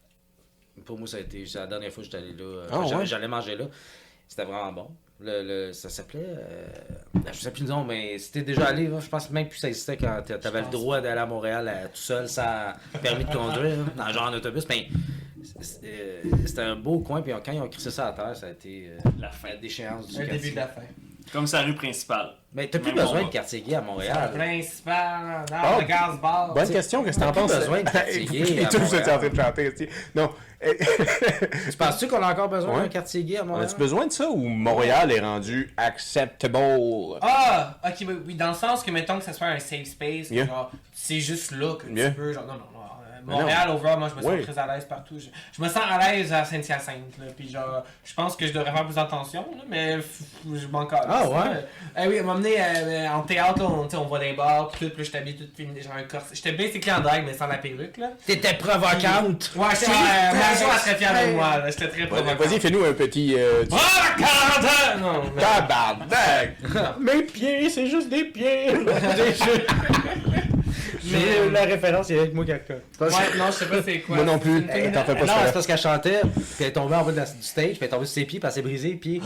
Pour 0.84 0.98
moi, 0.98 1.06
ça 1.06 1.18
a 1.18 1.20
été. 1.20 1.44
C'est 1.46 1.58
la 1.58 1.66
dernière 1.66 1.90
fois 1.92 2.02
que 2.02 2.10
j'étais 2.10 2.18
allé 2.18 2.32
là. 2.32 2.44
euh, 2.44 2.66
Ah, 2.72 2.80
j'allais- 2.84 2.94
ouais? 2.96 3.06
J'allais 3.06 3.28
manger 3.28 3.56
là. 3.56 3.64
C'était 4.28 4.44
vraiment 4.44 4.72
bon. 4.72 4.90
Le, 5.20 5.42
le- 5.68 5.72
ça 5.72 5.88
s'appelait. 5.88 6.24
euh, 6.26 6.66
je 7.32 7.38
sais 7.38 7.50
plus 7.52 7.62
le 7.64 7.68
nom, 7.68 7.84
mais 7.84 8.18
c'était 8.18 8.42
déjà 8.42 8.66
allé. 8.66 8.88
là, 8.88 8.98
je 8.98 9.08
pense 9.08 9.30
même 9.30 9.46
plus 9.46 9.56
que 9.56 9.60
ça 9.60 9.68
existait 9.68 9.96
quand 9.96 10.22
t'a- 10.24 10.38
t'avais 10.38 10.62
le 10.62 10.68
droit 10.70 11.00
d'aller 11.00 11.20
à 11.20 11.26
Montréal 11.26 11.90
tout 11.92 12.00
seul 12.00 12.28
sans 12.28 12.72
permis 13.02 13.24
de 13.24 13.32
conduire, 13.32 13.76
là, 13.76 13.84
dans 13.96 14.08
genre 14.08 14.28
en 14.28 14.32
autobus. 14.34 14.66
Mais 14.68 14.88
c'est- 15.60 15.80
euh, 15.84 16.22
c'était 16.46 16.62
un 16.62 16.74
beau 16.76 16.98
coin. 17.00 17.22
Puis 17.22 17.32
quand 17.44 17.52
ils 17.52 17.60
ont 17.60 17.68
crissé 17.68 17.90
ça 17.90 18.08
à 18.08 18.12
terre, 18.14 18.34
ça 18.36 18.46
a 18.46 18.50
été 18.50 18.88
euh, 18.90 19.10
La 19.20 19.30
fin. 19.30 19.50
la 19.50 19.56
déchéance 19.58 20.08
du 20.08 20.14
Le 20.18 20.26
quartier. 20.26 20.38
début 20.38 20.50
de 20.52 20.56
la 20.56 20.66
fin. 20.68 20.82
Comme 21.32 21.46
sa 21.46 21.62
rue 21.62 21.74
principale. 21.74 22.30
Mais 22.54 22.66
t'as 22.68 22.78
plus 22.78 22.88
Même 22.92 22.96
besoin 22.96 23.18
combat. 23.20 23.28
de 23.28 23.32
quartier 23.32 23.60
gay 23.62 23.74
à 23.76 23.80
Montréal. 23.80 24.30
Principal, 24.34 25.44
dans 25.50 25.56
Oh, 25.76 25.80
le 25.80 25.86
gaz 25.86 26.18
bar. 26.20 26.52
Bonne 26.52 26.68
question, 26.68 27.02
qu'est-ce 27.02 27.16
que 27.18 27.22
t'en 27.24 27.30
a 27.30 27.32
plus 27.32 27.40
penses? 27.40 27.54
besoin 27.56 27.82
de 27.82 27.88
quartier 27.90 28.24
gay 28.30 28.52
Et 28.60 28.64
à 28.66 28.68
tout, 28.68 28.78
vous 28.78 28.94
êtes 28.94 29.08
en 29.08 29.16
train 29.18 29.28
de 29.30 29.34
chanter. 29.40 29.72
ici. 29.74 29.88
Non. 30.14 30.30
Tu 30.62 31.76
penses-tu 31.76 32.06
qu'on 32.08 32.22
a 32.22 32.30
encore 32.32 32.48
besoin 32.48 32.76
Ouais. 32.76 32.82
d'un 32.82 32.88
quartier 32.88 33.24
gay 33.24 33.38
à 33.38 33.42
On 33.42 33.46
Montréal? 33.46 33.66
a-tu 33.68 33.76
besoin 33.78 34.06
de 34.06 34.12
ça 34.12 34.28
ou 34.30 34.36
Montréal 34.46 35.10
est 35.10 35.20
rendu 35.20 35.72
acceptable? 35.76 36.58
Ah, 37.22 37.78
ok, 37.84 37.94
oui, 38.06 38.14
oui, 38.26 38.34
dans 38.34 38.48
le 38.48 38.54
sens 38.54 38.82
que 38.84 38.90
mettons 38.90 39.18
que 39.18 39.24
ça 39.24 39.32
soit 39.32 39.48
un 39.48 39.58
safe 39.58 39.86
space, 39.86 40.28
que 40.28 40.34
Yeah. 40.34 40.46
genre, 40.46 40.70
c'est 40.92 41.18
juste 41.20 41.52
là 41.52 41.74
que 41.76 41.88
Yeah. 41.88 42.10
tu 42.10 42.16
peux, 42.16 42.32
genre, 42.32 42.46
non, 42.46 42.54
non, 42.54 42.71
non. 43.26 43.32
euh, 43.34 43.40
Montréal, 43.40 43.70
overall, 43.70 43.98
moi 43.98 44.08
je 44.08 44.14
me 44.16 44.22
sens 44.22 44.32
Oui. 44.32 44.42
très 44.42 44.58
à 44.58 44.66
l'aise 44.74 44.84
partout. 44.84 45.18
Je, 45.18 45.26
je 45.56 45.62
me 45.62 45.68
sens 45.68 45.82
à 45.88 45.98
l'aise 46.12 46.32
à 46.32 46.44
Saint-Hyacinthe, 46.44 47.14
puis 47.36 47.48
genre, 47.50 47.82
je 48.04 48.14
pense 48.14 48.36
que 48.36 48.46
je 48.46 48.52
devrais 48.52 48.72
faire 48.72 48.86
plus 48.86 48.98
attention, 48.98 49.42
là, 49.56 49.62
mais 49.68 49.98
je 50.52 50.66
m'en 50.68 50.86
calme. 50.86 51.06
Ah, 51.08 51.28
ouais? 51.28 51.66
Eh 51.98 52.08
oui, 52.08 52.16
elle 52.18 52.24
m'a 52.26 52.32
emmené 52.32 52.54
euh, 52.58 53.08
en 53.10 53.22
théâtre, 53.22 53.58
là, 53.60 53.66
on, 53.68 53.84
tu 53.84 53.90
sais, 53.90 53.96
on 53.96 54.04
voit 54.06 54.18
des 54.18 54.32
bars, 54.32 54.68
puis 54.68 54.86
tout, 54.86 54.92
puis 54.94 55.02
là, 55.02 55.04
je 55.04 55.10
t'habille 55.10 55.36
tout 55.36 55.44
fini, 55.56 55.80
genre 55.82 55.92
un 55.96 56.02
corset. 56.04 56.34
J'étais 56.34 56.52
basically 56.52 56.92
en 56.92 57.00
drague, 57.00 57.24
mais 57.26 57.34
sans 57.34 57.46
la 57.46 57.58
perruque, 57.58 57.96
là. 57.96 58.08
T'étais 58.26 58.54
provocante! 58.54 59.52
Ouais, 59.56 59.66
j'étais, 59.78 59.92
euh, 59.92 60.32
Marjo, 60.34 60.64
elle 60.72 60.78
serait 60.80 60.94
fière 60.96 61.12
de 61.26 61.32
moi, 61.32 61.58
là, 61.58 61.70
j'étais 61.70 61.88
très 61.88 62.06
provocant. 62.06 62.36
Vas-y, 62.36 62.60
fais-nous 62.60 62.84
un 62.84 62.92
petit. 62.92 63.34
euh, 63.36 63.64
Provocante! 63.66 65.00
Non, 65.00 65.22
mais- 65.34 65.42
Tabarnak! 65.42 66.56
Mes 67.00 67.22
pieds, 67.22 67.70
c'est 67.70 67.86
juste 67.86 68.08
des 68.08 68.24
pieds! 68.24 68.72
mais, 71.04 71.18
euh, 71.38 71.50
la 71.50 71.62
référence, 71.64 72.08
il 72.10 72.16
est 72.16 72.20
avec 72.20 72.34
moi 72.34 72.44
quelqu'un. 72.44 72.74
Ouais, 73.00 73.08
non, 73.38 73.46
je 73.48 73.52
sais 73.52 73.66
pas 73.66 73.82
c'est 73.84 74.00
quoi. 74.00 74.16
Moi 74.16 74.24
non 74.24 74.38
plus. 74.38 74.62
T'en 74.66 74.72
fais 75.04 75.14
pas 75.14 75.24
non, 75.24 75.32
c'est 75.46 75.52
parce 75.52 75.66
qu'elle 75.66 75.78
chantait, 75.78 76.20
puis 76.22 76.42
elle 76.60 76.66
est 76.66 76.72
tombée 76.72 76.94
en 76.94 77.04
bas 77.04 77.12
de 77.12 77.16
la- 77.16 77.24
du 77.24 77.42
stage, 77.42 77.64
puis 77.70 77.78
elle 77.80 77.86
est 77.86 77.90
tombée 77.90 78.06
sur 78.06 78.14
ses 78.14 78.24
pieds, 78.24 78.38
puis 78.40 78.46
elle 78.46 78.52
s'est 78.52 78.62
brisée, 78.62 78.94
puis. 78.94 79.20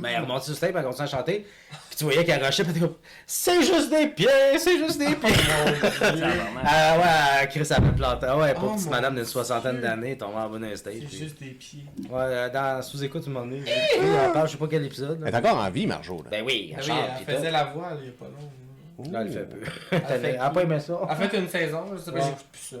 Mais 0.00 0.08
elle 0.10 0.14
est 0.14 0.18
remontée 0.20 0.44
sur 0.44 0.52
le 0.52 0.56
stage, 0.56 0.72
elle 0.76 0.82
continue 0.84 1.04
à 1.04 1.10
chanter. 1.10 1.46
Puis 1.88 1.98
tu 1.98 2.04
voyais 2.04 2.24
qu'elle 2.24 2.42
rushait, 2.42 2.62
puis 2.64 2.72
elle 2.72 2.78
était 2.78 2.86
comme 2.86 2.96
C'est 3.26 3.62
juste 3.62 3.90
des 3.90 4.06
pieds, 4.08 4.26
c'est 4.58 4.78
juste 4.78 4.98
des 4.98 5.14
pieds. 5.14 5.30
Tabarnak. 6.00 6.64
ah 6.64 6.96
ouais, 7.42 7.46
Chris, 7.48 7.68
elle 7.76 7.82
me 7.84 7.92
plantait. 7.92 8.26
Ah 8.28 8.38
ouais, 8.38 8.54
pas 8.54 8.60
Oh 8.64 8.74
petite 8.74 8.88
madame 8.90 9.14
d'une 9.16 9.24
soixantaine 9.26 9.80
d'années, 9.80 10.16
tombée 10.16 10.36
en 10.38 10.48
bas 10.48 10.58
d'un 10.58 10.74
stage. 10.76 10.94
C'est 11.00 11.06
puis- 11.06 11.18
juste 11.18 11.38
des 11.42 11.50
pieds. 11.50 11.84
Ouais, 12.08 12.20
euh, 12.22 12.48
dans 12.48 12.80
sous-écoute, 12.82 13.24
tu 13.24 13.30
m'en 13.30 13.44
es. 13.50 13.56
Oui, 13.56 13.62
elle 13.66 14.32
parle, 14.32 14.46
je 14.46 14.52
sais 14.52 14.58
pas 14.58 14.66
quel 14.70 14.84
épisode. 14.86 15.20
Elle 15.26 15.34
est 15.34 15.36
encore 15.36 15.58
en 15.58 15.70
vie, 15.70 15.86
Marjo. 15.86 16.16
Là. 16.18 16.30
Ben 16.30 16.44
oui, 16.46 16.74
Ah 16.76 16.80
elle 17.28 17.34
faisait 17.36 17.50
la 17.50 17.64
voix 17.64 17.90
là, 17.90 17.96
il 18.00 18.06
y 18.06 18.08
a 18.08 18.12
pas 18.12 18.24
long. 18.26 18.48
Là, 19.10 19.22
elle 19.22 19.30
fait 19.32 19.44
peu. 19.44 19.58
Elle 19.90 20.20
fait- 20.20 20.38
a 20.38 20.50
pas 20.50 20.62
aimé 20.62 20.78
ça. 20.80 21.00
Elle 21.04 21.10
a 21.10 21.16
fait 21.28 21.38
une 21.38 21.48
saison, 21.48 21.84
je 21.92 21.96
sais 21.98 22.12
pas, 22.12 22.18
Ouais. 22.18 22.24
j'écoute 22.24 22.46
plus 22.52 22.60
ça. 22.60 22.76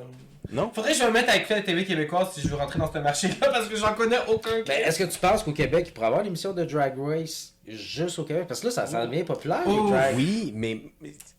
Non? 0.50 0.70
Faudrait 0.74 0.92
que 0.92 0.98
je 0.98 1.04
me 1.04 1.10
mette 1.10 1.28
à 1.28 1.36
écouter 1.36 1.54
la 1.54 1.62
TV 1.62 1.84
québécoise 1.84 2.28
si 2.34 2.40
je 2.42 2.48
veux 2.48 2.56
rentrer 2.56 2.78
dans 2.78 2.92
ce 2.92 2.98
marché-là 2.98 3.34
parce 3.40 3.68
que 3.68 3.76
j'en 3.76 3.94
connais 3.94 4.18
aucun. 4.28 4.62
Ben, 4.66 4.82
est-ce 4.84 4.98
que 4.98 5.04
tu 5.04 5.18
penses 5.18 5.42
qu'au 5.42 5.52
Québec, 5.52 5.86
il 5.88 5.92
pourrait 5.92 6.08
avoir 6.08 6.22
l'émission 6.22 6.52
de 6.52 6.64
Drag 6.64 6.94
Race 6.98 7.54
juste 7.66 8.18
au 8.18 8.24
Québec? 8.24 8.44
Parce 8.48 8.60
que 8.60 8.66
là, 8.66 8.72
ça, 8.72 8.86
ça 8.86 9.06
devient 9.06 9.22
populaire, 9.22 9.62
Oh, 9.66 9.88
drag. 9.88 10.14
Oui, 10.16 10.52
mais. 10.54 10.80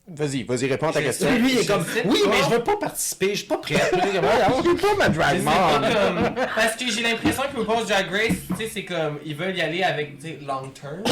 Vas-y, 0.08 0.44
vas-y, 0.44 0.68
réponds 0.68 0.90
à 0.90 0.94
ta 0.94 1.00
Je 1.02 1.06
question. 1.06 1.28
sais. 1.28 1.38
Lui, 1.38 1.54
il 1.54 1.60
est 1.60 1.66
comme, 1.66 1.86
oui, 2.06 2.20
mais 2.30 2.38
je 2.44 2.56
veux 2.56 2.64
pas 2.64 2.76
participer, 2.78 3.30
je 3.30 3.36
suis 3.36 3.48
pas 3.48 3.58
prêt. 3.58 3.76
Je 3.76 4.70
suis 4.70 4.76
pas 4.78 4.96
ma 4.98 5.10
drag 5.10 5.44
comme. 5.44 6.36
Parce 6.56 6.76
que 6.76 6.90
j'ai 6.90 7.04
l'impression 7.04 7.44
que 7.44 7.60
RuPaul's 7.60 7.88
Drag 7.88 8.10
Race, 8.12 8.36
tu 8.50 8.56
sais, 8.56 8.70
c'est 8.74 8.86
comme. 8.86 9.20
Ils 9.26 9.36
veulent 9.36 9.56
y 9.56 9.62
aller 9.62 9.84
avec, 9.84 10.18
tu 10.18 10.28
sais, 10.28 10.40
long 10.46 10.70
term. 10.70 11.04
Tu 11.04 11.12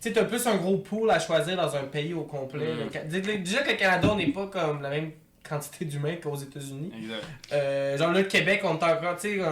sais, 0.00 0.12
t'as 0.12 0.24
plus 0.24 0.46
un 0.46 0.56
gros 0.56 0.78
pool 0.78 1.10
à 1.10 1.18
choisir 1.18 1.56
dans 1.56 1.74
un 1.76 1.84
pays 1.84 2.12
au 2.12 2.22
complet. 2.22 2.74
Mm. 2.74 2.90
Le 2.94 3.20
Déjà 3.20 3.36
déjà 3.36 3.62
que 3.62 3.70
le 3.70 3.76
Canada, 3.76 4.08
on 4.10 4.16
n'est 4.16 4.32
pas 4.32 4.46
comme 4.46 4.82
la 4.82 4.90
même 4.90 5.12
quantité 5.50 5.84
d'humains 5.84 6.16
qu'aux 6.16 6.36
États-Unis. 6.36 6.92
Euh, 7.52 7.98
genre 7.98 8.12
là, 8.12 8.20
le 8.20 8.26
Québec, 8.26 8.60
on 8.64 8.78
est 8.78 8.82
encore, 8.84 9.16
tu 9.16 9.38
sais, 9.38 9.44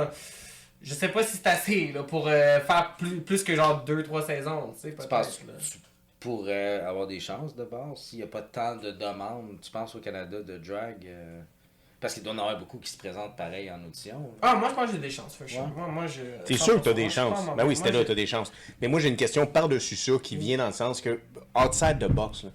je 0.80 0.94
sais 0.94 1.08
pas 1.08 1.22
si 1.24 1.36
c'est 1.36 1.46
assez 1.48 1.92
là, 1.92 2.04
pour 2.04 2.28
euh, 2.28 2.60
faire 2.60 2.94
plus, 2.96 3.20
plus 3.20 3.42
que 3.42 3.54
genre 3.54 3.84
2-3 3.84 4.24
saisons, 4.26 4.72
tu 4.74 4.80
sais, 4.80 4.90
Tu 4.90 4.96
peut-être. 4.96 5.08
penses 5.08 5.40
là. 5.46 5.52
que 5.54 5.62
tu 5.62 5.78
pourrais 6.20 6.80
avoir 6.80 7.06
des 7.06 7.20
chances 7.20 7.54
de 7.54 7.64
base 7.64 7.98
s'il 7.98 8.18
n'y 8.20 8.24
a 8.24 8.28
pas 8.28 8.42
tant 8.42 8.76
de 8.76 8.90
demandes, 8.92 9.58
tu 9.60 9.70
penses 9.70 9.94
au 9.94 9.98
Canada 10.00 10.40
de 10.40 10.58
drag? 10.58 11.04
euh, 11.06 11.40
Parce 12.00 12.14
qu'il 12.14 12.22
doit 12.22 12.32
y 12.32 12.36
en 12.36 12.38
avoir 12.40 12.58
beaucoup 12.58 12.78
qui 12.78 12.90
se 12.90 12.96
présentent 12.98 13.36
pareil 13.36 13.70
en 13.70 13.84
audition. 13.84 14.30
Ah, 14.42 14.54
moi 14.54 14.68
je 14.70 14.74
pense 14.74 14.86
que 14.86 14.92
j'ai 14.92 14.98
des 15.02 15.10
chances, 15.10 15.34
for 15.36 15.48
sure. 15.48 15.60
Ouais. 15.62 15.66
Moi, 15.76 15.86
moi, 15.88 16.06
je. 16.06 16.22
C'est 16.44 16.54
sûr 16.56 16.74
que 16.80 16.80
t'as 16.84 16.90
100%, 16.92 16.94
des 16.94 17.08
chances? 17.10 17.46
Ben 17.56 17.66
oui, 17.66 17.74
c'était 17.76 17.92
là, 17.92 18.04
t'as 18.04 18.14
des 18.14 18.26
chances. 18.26 18.52
Mais 18.80 18.86
moi, 18.88 19.00
j'ai 19.00 19.08
une 19.08 19.16
question 19.16 19.46
par-dessus 19.46 19.96
ça 19.96 20.12
qui 20.22 20.36
vient 20.36 20.58
dans 20.58 20.66
le 20.68 20.72
sens 20.72 21.00
que, 21.00 21.20
outside 21.56 21.98
the 21.98 22.08
box, 22.10 22.46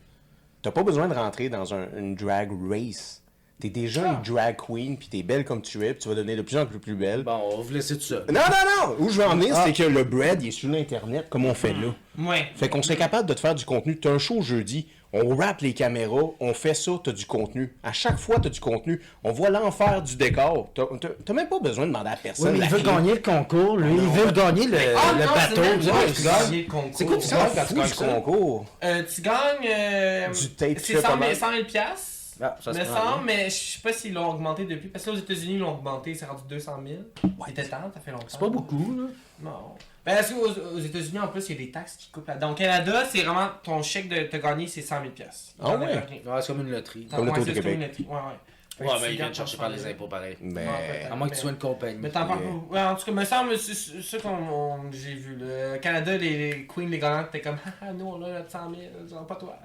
t'as 0.62 0.72
pas 0.72 0.84
besoin 0.84 1.08
de 1.10 1.14
rentrer 1.14 1.50
dans 1.50 1.74
un, 1.74 1.88
une 1.98 2.16
drag 2.16 2.50
race. 2.70 3.22
T'es 3.64 3.70
déjà 3.70 4.02
Ah. 4.06 4.22
une 4.28 4.34
drag 4.34 4.58
queen, 4.58 4.98
puis 4.98 5.08
t'es 5.08 5.24
belle 5.24 5.46
comme 5.46 5.62
tu 5.62 5.86
es, 5.86 5.94
puis 5.94 6.04
tu 6.04 6.10
vas 6.10 6.16
devenir 6.16 6.36
de 6.36 6.42
plus 6.42 6.58
en 6.58 6.66
plus 6.66 6.80
plus 6.80 6.96
belle. 6.96 7.24
Bon, 7.24 7.40
on 7.50 7.56
va 7.58 7.64
vous 7.64 7.74
laisser 7.74 7.96
tout 7.98 8.04
ça. 8.04 8.16
Non, 8.28 8.34
non, 8.42 8.90
non! 8.90 8.96
Où 9.00 9.08
je 9.10 9.22
veux 9.22 9.26
en 9.26 9.38
venir, 9.38 9.54
Ah. 9.56 9.64
c'est 9.66 9.72
que 9.72 9.84
le 9.84 10.04
bread, 10.04 10.42
il 10.44 10.50
est 10.50 10.52
sur 10.52 10.68
l'Internet, 10.70 11.28
comme 11.30 11.46
on 11.46 11.54
fait 11.54 11.72
là. 11.72 11.96
Ouais. 12.20 12.48
Fait 12.58 12.68
qu'on 12.68 12.84
serait 12.84 12.98
capable 12.98 13.30
de 13.30 13.34
te 13.34 13.40
faire 13.40 13.56
du 13.56 13.64
contenu. 13.64 13.98
T'as 13.98 14.10
un 14.12 14.18
show 14.20 14.42
jeudi, 14.42 14.88
on 15.14 15.34
rappe 15.34 15.62
les 15.62 15.74
caméras, 15.74 16.24
on 16.42 16.54
fait 16.54 16.74
ça, 16.74 16.92
t'as 17.02 17.14
du 17.14 17.26
contenu. 17.26 17.74
À 17.84 17.94
chaque 17.94 18.18
fois, 18.18 18.36
t'as 18.42 18.50
du 18.50 18.60
contenu. 18.60 19.02
On 19.24 19.32
voit 19.32 19.50
l'enfer 19.50 20.02
du 20.02 20.18
décor. 20.18 20.70
T'as 20.76 21.34
même 21.34 21.48
pas 21.48 21.60
besoin 21.60 21.86
de 21.86 21.92
demander 21.94 22.10
à 22.10 22.18
personne. 22.18 22.52
Oui, 22.52 22.60
mais 22.60 22.66
il 22.66 22.70
veut 22.72 22.82
gagner 22.82 23.14
le 23.14 23.20
concours, 23.22 23.78
lui. 23.78 23.94
Il 23.94 24.10
veut 24.10 24.32
gagner 24.32 24.68
le, 24.68 24.78
Ah, 24.98 25.14
le 25.14 25.26
bateau. 25.26 25.62
le. 25.62 26.92
C'est 26.92 27.06
quoi 27.06 27.18
tu 27.18 27.28
Ça 27.28 27.38
gagnes 27.38 27.50
quand 27.56 27.66
tu 27.66 27.74
du 27.76 27.80
gagnes 27.80 27.88
ça? 27.90 28.06
concours. 28.08 28.66
Euh, 28.84 29.04
tu 29.16 29.22
gagnes. 29.22 29.70
euh, 29.74 30.28
Du 30.34 30.50
tape, 30.50 30.70
tu 30.76 30.80
C'est 30.82 30.94
fais 30.96 31.02
100 31.02 31.08
pas 31.08 31.10
000, 31.14 31.20
mal. 31.20 31.36
100 31.38 31.52
000 31.52 31.64
piastres. 31.66 32.08
Ah, 32.44 32.58
ça 32.60 32.72
me 32.74 32.84
semble, 32.84 33.26
bien. 33.26 33.36
mais 33.38 33.46
je 33.50 33.56
sais 33.56 33.80
pas 33.82 33.94
s'ils 33.94 34.14
l'ont 34.14 34.30
augmenté 34.32 34.66
depuis. 34.66 34.90
Parce 34.90 35.06
que 35.06 35.12
là, 35.12 35.16
aux 35.16 35.20
États-Unis, 35.20 35.54
ils 35.54 35.60
l'ont 35.60 35.74
augmenté, 35.76 36.14
c'est 36.14 36.26
rendu 36.26 36.44
200 36.50 36.74
000. 36.86 37.02
Il 37.48 37.52
était 37.52 37.64
temps, 37.64 37.78
ça 37.94 38.00
fait 38.00 38.12
longtemps. 38.12 38.26
C'est 38.28 38.40
pas 38.40 38.50
beaucoup, 38.50 38.96
là. 38.98 39.08
Non. 39.42 39.76
Ben, 40.06 40.16
parce 40.16 40.32
qu'aux 40.32 40.46
aux 40.76 40.80
États-Unis, 40.80 41.20
en 41.20 41.28
plus, 41.30 41.48
il 41.50 41.56
y 41.56 41.64
a 41.64 41.66
des 41.66 41.72
taxes 41.72 41.96
qui 41.96 42.10
coupent 42.12 42.28
là-dedans. 42.28 42.52
Au 42.52 42.56
Canada, 42.56 43.04
c'est 43.10 43.22
vraiment 43.24 43.48
ton 43.64 43.82
chèque 43.82 44.10
de 44.10 44.24
te 44.24 44.36
gagner, 44.38 44.68
c'est 44.68 44.82
100 44.82 45.00
000 45.02 45.12
piastres. 45.14 45.54
Ah 45.62 45.78
ouais? 45.78 45.86
Ouais, 46.26 46.42
c'est 46.42 46.48
comme 46.48 46.62
une 46.68 46.72
loterie. 46.72 47.08
Comme 47.08 47.26
le 47.26 47.32
Ouais, 47.32 47.40
du 47.40 47.46
comme 47.46 47.54
Québec. 47.56 47.74
une 47.76 47.82
loterie. 47.82 48.06
Ouais, 48.10 48.16
ouais. 48.16 48.40
Ouais, 48.80 48.88
que 48.88 49.02
mais 49.02 49.12
il 49.12 49.18
vient 49.18 49.30
de 49.30 49.36
chercher 49.36 49.58
par 49.58 49.70
les 49.70 49.78
100 49.78 49.84
000. 49.84 49.94
Impôts 49.94 50.08
pareil. 50.08 50.38
Mais. 50.42 50.66
À 51.10 51.16
moins 51.16 51.30
que 51.30 51.36
tu 51.36 51.42
sois 51.42 51.52
une 51.52 51.58
compagnie. 51.58 51.98
Mais 52.00 52.10
t'en 52.10 52.26
parles 52.26 52.42
pas. 52.42 52.76
Ouais, 52.76 52.82
en 52.82 52.96
tout 52.96 53.06
cas, 53.06 53.12
me 53.12 53.26
semble, 53.26 53.58
c'est 53.58 54.02
ça 54.02 54.18
qu'on 54.18 54.92
j'ai 54.92 55.14
vu. 55.14 55.36
Le 55.40 55.78
Canada, 55.78 56.18
les, 56.18 56.52
les 56.52 56.66
queens, 56.68 56.90
les 56.90 56.98
gagnantes, 57.00 57.30
t'es 57.32 57.42
comme, 57.42 57.58
ah, 57.82 57.94
nous, 57.94 58.06
on 58.06 58.24
a 58.24 58.30
notre 58.30 58.52
100 58.52 58.70
000, 58.70 58.82
genre, 59.10 59.28
pas 59.28 59.36
toi. 59.36 59.58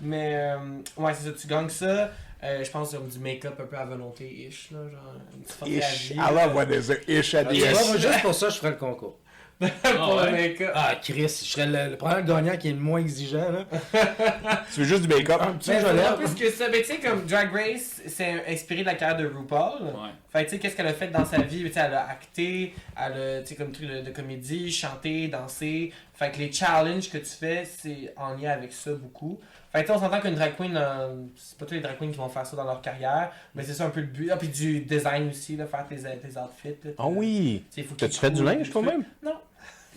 Mais, 0.00 0.34
euh, 0.34 0.58
ouais, 0.96 1.14
c'est 1.14 1.28
ça, 1.30 1.32
tu 1.40 1.46
gagnes 1.46 1.68
ça. 1.68 2.10
Euh, 2.44 2.62
je 2.62 2.70
pense 2.70 2.92
comme 2.92 3.08
du 3.08 3.18
make-up 3.18 3.58
un 3.60 3.64
peu 3.64 3.76
à 3.76 3.84
volonté-ish, 3.84 4.70
là, 4.70 4.78
genre, 4.90 5.14
une 5.34 5.42
petite 5.42 5.84
Ish. 5.84 6.12
vie. 6.12 6.14
I 6.14 6.32
love 6.32 6.54
when 6.54 6.68
there's 6.68 6.90
a 6.90 7.10
ish 7.10 7.34
at 7.34 7.44
the 7.44 7.54
end. 7.64 7.72
moi, 7.88 7.96
juste 7.96 8.22
pour 8.22 8.34
ça, 8.34 8.48
je 8.48 8.58
ferais 8.58 8.70
le 8.70 8.76
concours. 8.76 9.18
Pour 9.58 10.20
Ah 10.20 10.26
le 10.26 10.32
ouais? 10.32 10.48
make-up. 10.48 10.70
Ah, 10.74 10.94
Chris, 11.02 11.22
je 11.22 11.26
serais 11.28 11.66
le, 11.66 11.90
le 11.90 11.96
premier 11.96 12.22
gagnant 12.22 12.56
qui 12.56 12.68
est 12.68 12.72
le 12.72 12.78
moins 12.78 13.00
exigeant, 13.00 13.50
là. 13.50 13.64
Tu 14.72 14.80
veux 14.80 14.86
juste 14.86 15.02
du 15.02 15.08
make-up? 15.08 15.40
Tu 15.60 15.70
Mais 15.70 15.76
sais, 15.76 15.80
je 15.80 15.86
c'est 15.86 15.92
lève. 15.94 16.12
en 16.12 16.16
plus 16.16 16.34
que 16.34 16.50
ça, 16.50 16.68
mais 16.70 16.80
tu 16.82 16.86
sais, 16.88 16.98
comme 16.98 17.24
Drag 17.26 17.50
Race, 17.52 18.02
c'est 18.06 18.44
inspiré 18.48 18.80
de 18.82 18.86
la 18.86 18.94
carrière 18.94 19.18
de 19.18 19.26
RuPaul. 19.26 19.82
Ouais. 19.82 20.10
Fait 20.32 20.44
que 20.44 20.50
tu 20.50 20.56
sais, 20.56 20.58
qu'est-ce 20.60 20.76
qu'elle 20.76 20.86
a 20.86 20.92
fait 20.92 21.08
dans 21.08 21.24
sa 21.24 21.38
vie? 21.38 21.64
Tu 21.64 21.72
sais, 21.72 21.80
elle 21.80 21.94
a 21.94 22.08
acté, 22.08 22.74
elle 22.98 23.42
a, 23.42 23.54
comme 23.56 23.72
truc 23.72 23.88
de, 23.88 24.00
de 24.00 24.10
comédie, 24.10 24.72
chanté, 24.72 25.28
dansé. 25.28 25.92
Fait 26.14 26.30
que 26.30 26.38
les 26.38 26.50
challenges 26.52 27.10
que 27.10 27.18
tu 27.18 27.26
fais, 27.30 27.64
c'est 27.64 28.12
en 28.16 28.34
lien 28.34 28.50
avec 28.50 28.72
ça 28.72 28.92
beaucoup. 28.92 29.38
Fait 29.72 29.80
que 29.82 29.86
tu 29.86 29.92
sais, 29.92 29.98
on 29.98 30.00
s'entend 30.00 30.20
qu'une 30.20 30.34
drag 30.34 30.56
queen, 30.56 30.74
euh, 30.76 31.22
c'est 31.36 31.58
pas 31.58 31.66
tous 31.66 31.74
les 31.74 31.80
drag 31.80 31.98
queens 31.98 32.10
qui 32.10 32.16
vont 32.16 32.28
faire 32.28 32.46
ça 32.46 32.56
dans 32.56 32.64
leur 32.64 32.80
carrière, 32.80 33.30
mais 33.54 33.62
c'est 33.62 33.74
ça 33.74 33.84
un 33.84 33.90
peu 33.90 34.00
le 34.00 34.06
but. 34.06 34.30
Ah, 34.32 34.36
puis 34.36 34.48
du 34.48 34.80
design 34.80 35.28
aussi, 35.28 35.56
là, 35.56 35.66
faire 35.66 35.86
tes, 35.86 35.96
tes 35.96 36.38
outfits. 36.38 36.76
là, 36.84 36.90
Ah 36.98 37.06
oui! 37.06 37.64
T'as-tu 37.98 38.18
fait 38.18 38.30
du 38.30 38.42
linge 38.42 38.70
quand 38.70 38.82
même? 38.82 39.04
Non. 39.22 39.34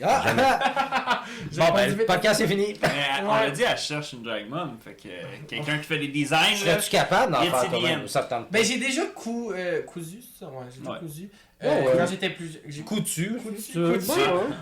Ah! 0.03 1.23
Bon, 1.53 1.65
pas 1.65 1.71
ben, 1.73 1.95
le 1.97 2.05
podcast 2.05 2.41
est 2.41 2.47
fini. 2.47 2.73
On 3.23 3.27
Ouais. 3.33 3.45
l'a 3.45 3.51
dit, 3.51 3.61
elle 3.63 3.77
cherche 3.77 4.13
une 4.13 4.23
drag 4.23 4.49
mom. 4.49 4.77
Fait 4.83 4.93
que 4.95 5.07
euh, 5.07 5.21
quelqu'un 5.47 5.77
qui 5.77 5.83
fait 5.83 5.97
des 5.99 6.07
designs. 6.07 6.37
là, 6.51 6.55
Serais-tu 6.79 6.89
capable 6.89 7.31
d'en 7.33 7.41
faire 7.43 7.69
toi-même? 7.69 8.05
Ben 8.49 8.63
j'ai 8.65 8.77
déjà 8.79 9.03
cou, 9.13 9.51
euh, 9.51 9.81
cousu 9.83 10.19
ça, 10.39 10.47
ouais, 10.47 10.53
j'ai 10.73 10.79
déjà 10.79 10.91
Ouais. 10.93 10.99
cousu. 10.99 11.29
Euh, 11.63 11.81
ouais. 11.83 11.91
Quand 11.97 12.07
j'étais 12.07 12.29
plus 12.31 12.59
j'ai 12.67 12.81
Coutu. 12.81 13.37
cousu. 13.37 13.71
Tu- 13.73 13.79
cousu. 13.99 14.11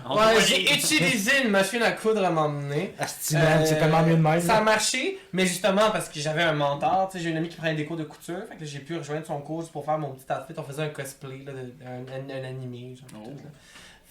on 0.04 0.10
Ouais, 0.16 0.32
voit 0.32 0.40
j'ai 0.40 0.62
utilisé 0.74 1.30
une 1.44 1.50
machine 1.50 1.82
à 1.82 1.92
coudre 1.92 2.22
à 2.24 2.28
un 2.28 2.30
moment 2.30 2.60
donné. 2.60 2.92
Asti, 2.98 3.34
man, 3.36 3.64
c'est 3.64 3.78
tellement 3.78 4.02
mieux 4.02 4.16
de 4.16 4.20
même. 4.22 4.40
Ça 4.40 4.56
a 4.58 4.60
marché, 4.60 5.18
mais 5.32 5.46
justement 5.46 5.90
parce 5.90 6.08
que 6.10 6.20
j'avais 6.20 6.42
un 6.42 6.52
mentor, 6.52 7.08
tu 7.10 7.16
sais, 7.18 7.24
j'ai 7.24 7.30
une 7.30 7.38
amie 7.38 7.48
qui 7.48 7.56
prenait 7.56 7.74
des 7.74 7.86
cours 7.86 7.96
de 7.96 8.04
couture, 8.04 8.42
fait 8.50 8.56
que 8.56 8.64
j'ai 8.66 8.80
pu 8.80 8.96
rejoindre 8.98 9.26
son 9.26 9.40
cours 9.40 9.66
pour 9.70 9.84
faire 9.84 9.98
mon 9.98 10.10
petit 10.10 10.24
outfit. 10.30 10.52
On 10.58 10.62
faisait 10.62 10.82
un 10.82 10.88
cosplay, 10.90 11.42
là, 11.46 11.52
de- 11.52 11.72
un, 11.86 12.00
un, 12.36 12.40
un 12.42 12.48
animé, 12.48 12.94
genre, 12.96 13.20
Oh. 13.22 13.24
tout, 13.24 13.30
là. 13.44 13.50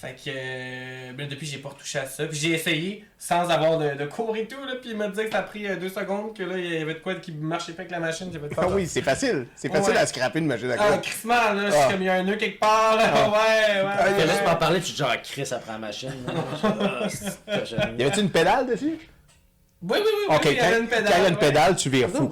Fait 0.02 0.16
que 0.16 0.30
euh, 0.30 1.12
ben, 1.14 1.28
depuis 1.28 1.46
j'ai 1.46 1.58
pas 1.58 1.68
retouché 1.70 2.00
à 2.00 2.06
ça. 2.06 2.26
Puis 2.26 2.40
j'ai 2.40 2.52
essayé 2.54 3.04
sans 3.18 3.50
avoir 3.50 3.78
de, 3.78 3.96
de 3.96 4.06
cours 4.06 4.34
et 4.38 4.48
tout 4.48 4.56
là. 4.66 4.76
Puis 4.82 4.92
il 4.92 4.96
m'a 4.98 5.10
dit 5.10 5.26
que 5.26 5.30
ça 5.30 5.40
a 5.40 5.42
pris 5.42 5.68
euh, 5.68 5.76
deux 5.76 5.90
secondes 5.90 6.34
que 6.34 6.42
là 6.44 6.58
il 6.58 6.74
y 6.74 6.78
avait 6.82 6.94
de 6.94 7.00
quoi 7.00 7.16
qui 7.16 7.34
marchait 7.34 7.74
pas 7.74 7.82
avec 7.82 7.92
la 7.92 8.00
machine. 8.00 8.30
J'avais 8.32 8.48
Ah 8.56 8.68
oui, 8.70 8.88
c'est 8.88 9.02
facile. 9.02 9.48
C'est 9.58 9.70
facile 9.70 9.92
Ouais. 9.96 10.00
à 10.00 10.06
scraper 10.06 10.40
une 10.40 10.46
machine 10.46 10.72
à 10.72 10.76
Ah 10.80 10.88
coudre. 10.92 11.02
crissement 11.02 11.34
là, 11.54 11.70
je 11.70 11.76
Ah. 11.76 11.82
suis 11.82 11.92
comme 11.92 12.02
il 12.02 12.06
y 12.06 12.10
a 12.10 12.14
un 12.14 12.24
nœud 12.24 12.38
quelque 12.38 12.60
part 12.62 12.96
là. 12.96 13.12
Ah. 13.14 13.30
Ouais, 13.30 13.36
ouais. 13.36 13.36
Ah, 13.84 14.04
ouais, 14.06 14.14
Fait 14.16 14.22
il 14.22 14.28
là, 14.28 14.76
tu 14.80 14.82
tu 14.86 14.92
dis 14.94 14.98
genre 14.98 15.16
Chris 15.22 15.50
après 15.52 15.72
la 15.74 15.78
machine. 15.80 16.14
Ah. 16.64 17.08
Y 17.98 18.02
avait-tu 18.04 18.22
une 18.22 18.30
pédale 18.32 18.68
dessus? 18.68 18.98
Oui, 19.82 19.98
oui, 19.98 20.00
oui, 20.06 20.12
oui, 20.30 20.36
Ok, 20.36 20.46
y 20.46 20.48
quand 20.48 20.52
il 20.52 20.56
y 20.56 20.60
a 20.62 20.78
une 21.28 21.34
ouais. 21.34 21.40
pédale, 21.40 21.76
tu 21.76 21.90
vires 21.90 22.10
fou. 22.10 22.32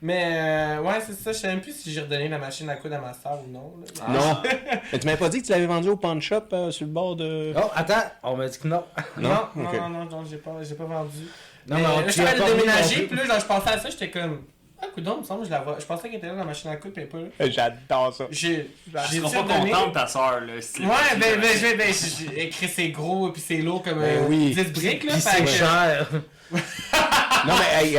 Mais 0.00 0.30
euh, 0.78 0.80
ouais, 0.82 0.98
c'est 1.04 1.14
ça. 1.14 1.32
Je 1.32 1.38
sais 1.38 1.48
même 1.48 1.60
plus 1.60 1.72
si 1.72 1.90
j'ai 1.92 2.00
redonné 2.00 2.28
la 2.28 2.38
machine 2.38 2.68
à 2.70 2.76
coudre 2.76 2.94
à 2.96 3.00
ma 3.00 3.12
soeur 3.12 3.40
ou 3.44 3.50
non. 3.50 3.72
là. 3.80 4.12
Non. 4.12 4.42
Mais 4.92 4.98
tu 4.98 5.06
m'avais 5.06 5.18
pas 5.18 5.28
dit 5.28 5.40
que 5.42 5.46
tu 5.46 5.52
l'avais 5.52 5.66
vendu 5.66 5.88
au 5.88 5.96
pawn 5.96 6.20
shop 6.22 6.42
euh, 6.52 6.70
sur 6.70 6.86
le 6.86 6.92
bord 6.92 7.16
de. 7.16 7.52
Oh, 7.56 7.68
attends, 7.74 8.04
on 8.22 8.36
m'a 8.36 8.46
dit 8.46 8.58
que 8.58 8.68
non. 8.68 8.84
Non, 9.16 9.28
non, 9.56 9.64
non, 9.72 9.88
non, 9.88 10.04
non, 10.04 10.24
j'ai 10.24 10.36
pas, 10.36 10.52
j'ai 10.62 10.76
pas 10.76 10.84
vendu. 10.84 11.18
Non, 11.66 11.76
mais 11.76 11.82
mais 11.82 11.88
on- 11.96 12.00
là, 12.00 12.08
je 12.08 12.22
pas 12.22 12.50
déménager, 12.54 13.02
puis 13.08 13.16
là, 13.16 13.24
genre, 13.26 13.40
je 13.40 13.44
pensais 13.46 13.70
à 13.70 13.78
ça, 13.78 13.90
j'étais 13.90 14.10
comme. 14.10 14.42
Ah, 14.80 14.86
coudon, 14.94 15.16
il 15.16 15.22
me 15.22 15.26
semble, 15.26 15.40
que 15.40 15.46
je 15.46 15.50
la 15.50 15.60
vois. 15.60 15.76
Je 15.80 15.84
pensais 15.84 16.08
qu'elle 16.08 16.18
était 16.18 16.28
là 16.28 16.34
dans 16.34 16.38
la 16.38 16.44
machine 16.44 16.70
à 16.70 16.76
coudre, 16.76 16.94
mais 16.96 17.06
pas 17.06 17.18
là. 17.18 17.50
J'adore 17.50 18.14
ça. 18.14 18.24
J'ai. 18.30 18.70
Je 18.86 18.98
J'ai 19.10 19.18
serai 19.18 19.26
dit 19.28 19.34
pas 19.34 19.42
redonner. 19.54 19.70
content 19.72 19.88
de 19.88 19.92
ta 19.92 20.06
soeur, 20.06 20.40
là. 20.42 20.52
si- 20.60 20.80
Ouais, 20.82 20.86
ben, 21.18 21.40
ben, 21.40 21.50
je 21.56 21.58
vais, 21.66 21.74
ben, 21.74 21.86
j'ai- 21.92 22.26
j'ai 22.30 22.44
écrit 22.44 22.68
c'est 22.68 22.88
gros, 22.90 23.30
puis 23.32 23.42
c'est 23.44 23.56
lourd 23.56 23.82
comme 23.82 23.98
Ben 23.98 24.22
euh, 24.22 24.26
oui. 24.28 24.54
10 24.54 24.64
briques, 24.72 25.02
là. 25.02 25.12
Puis 25.14 25.20
c'est 25.20 25.42
que- 25.42 25.50
cher. 25.50 26.06
Non, 26.52 27.54
mais 27.58 27.84
hey, 27.86 27.98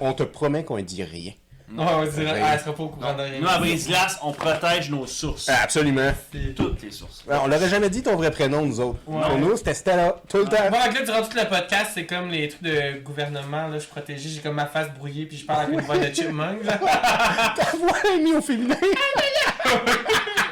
on, 0.00 0.12
te 0.12 0.22
promet 0.22 0.64
qu'on 0.64 0.76
ne 0.76 0.82
dit 0.82 1.02
rien. 1.02 1.32
Ouais, 1.72 1.84
on 1.88 2.02
elle 2.02 2.58
sera 2.58 2.74
pas 2.74 2.82
au 2.82 2.88
courant 2.88 3.14
de 3.14 3.22
rien. 3.22 3.40
Nous, 3.40 3.46
à 3.48 3.58
Brise-Glace, 3.58 4.18
on 4.24 4.32
protège 4.32 4.90
nos 4.90 5.06
sources. 5.06 5.48
Ah, 5.48 5.60
Absolument. 5.62 6.12
Puis- 6.32 6.52
Toutes 6.52 6.82
les 6.82 6.90
sources. 6.90 7.24
On 7.28 7.46
l'aurait 7.46 7.68
jamais 7.68 7.88
dit 7.88 8.02
ton 8.02 8.16
vrai 8.16 8.32
prénom, 8.32 8.66
nous 8.66 8.80
autres. 8.80 8.98
Ouais. 9.06 9.22
Pour 9.28 9.38
nous, 9.38 9.56
c'était 9.56 9.74
Stella, 9.74 10.16
tout 10.28 10.38
le 10.38 10.46
temps. 10.46 10.68
Moi, 10.68 10.80
avec 10.80 10.98
là, 10.98 11.04
durant 11.04 11.22
tout 11.22 11.36
le 11.36 11.48
podcast, 11.48 11.92
c'est 11.94 12.06
comme 12.06 12.28
les 12.28 12.48
trucs 12.48 12.62
de 12.62 12.98
gouvernement, 13.04 13.68
là, 13.68 13.74
je 13.74 13.80
suis 13.80 13.88
protégé, 13.90 14.28
j'ai 14.30 14.40
comme 14.40 14.56
ma 14.56 14.66
face 14.66 14.88
brouillée, 14.98 15.26
puis 15.26 15.36
je 15.38 15.46
parle 15.46 15.66
avec 15.66 15.74
une 15.78 15.84
voix 15.84 15.96
de 15.98 16.06
chipmunk. 16.14 16.62
Ta 16.66 17.76
voix 17.76 17.98
est 18.14 18.18
mise 18.18 18.34
au 18.34 18.42
féminin. 18.42 18.76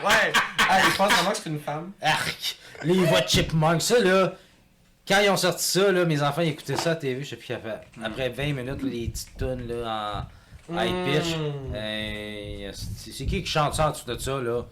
Ouais. 0.05 0.33
Ah, 0.70 0.79
je 0.91 0.97
pense 0.97 1.12
vraiment 1.12 1.31
que 1.31 1.37
je 1.37 1.41
suis 1.43 1.51
une 1.51 1.61
femme. 1.61 1.91
Arc! 2.01 2.57
Les 2.85 2.95
voix 2.95 3.20
de 3.20 3.29
Chipmunk, 3.29 3.83
ça 3.83 3.99
là. 3.99 4.33
Quand 5.09 5.21
ils 5.21 5.31
ont 5.31 5.37
sorti 5.37 5.65
ça, 5.65 5.91
là, 5.91 6.05
mes 6.05 6.23
enfants 6.23 6.43
ils 6.43 6.49
écoutaient 6.51 6.77
ça 6.77 6.93
à 6.93 6.97
TV, 6.97 7.23
je 7.25 7.31
sais 7.31 7.37
plus 7.37 7.47
capable. 7.49 7.81
Après 8.05 8.29
20 8.29 8.53
minutes, 8.53 8.83
les 8.83 9.09
petites 9.09 9.37
tunes 9.39 9.67
là, 9.69 10.27
en 10.71 10.75
high 10.83 10.93
pitch. 11.07 11.35
Mm. 11.37 11.75
Hey, 11.75 12.71
c'est 12.75 13.13
c'est 13.13 13.27
qui 13.27 13.43
qui 13.43 13.47
chante 13.47 13.75
ça 13.75 13.89
en 13.89 13.91
dessous 13.93 14.07
de 14.07 14.19
ça 14.19 14.39
là? 14.41 14.63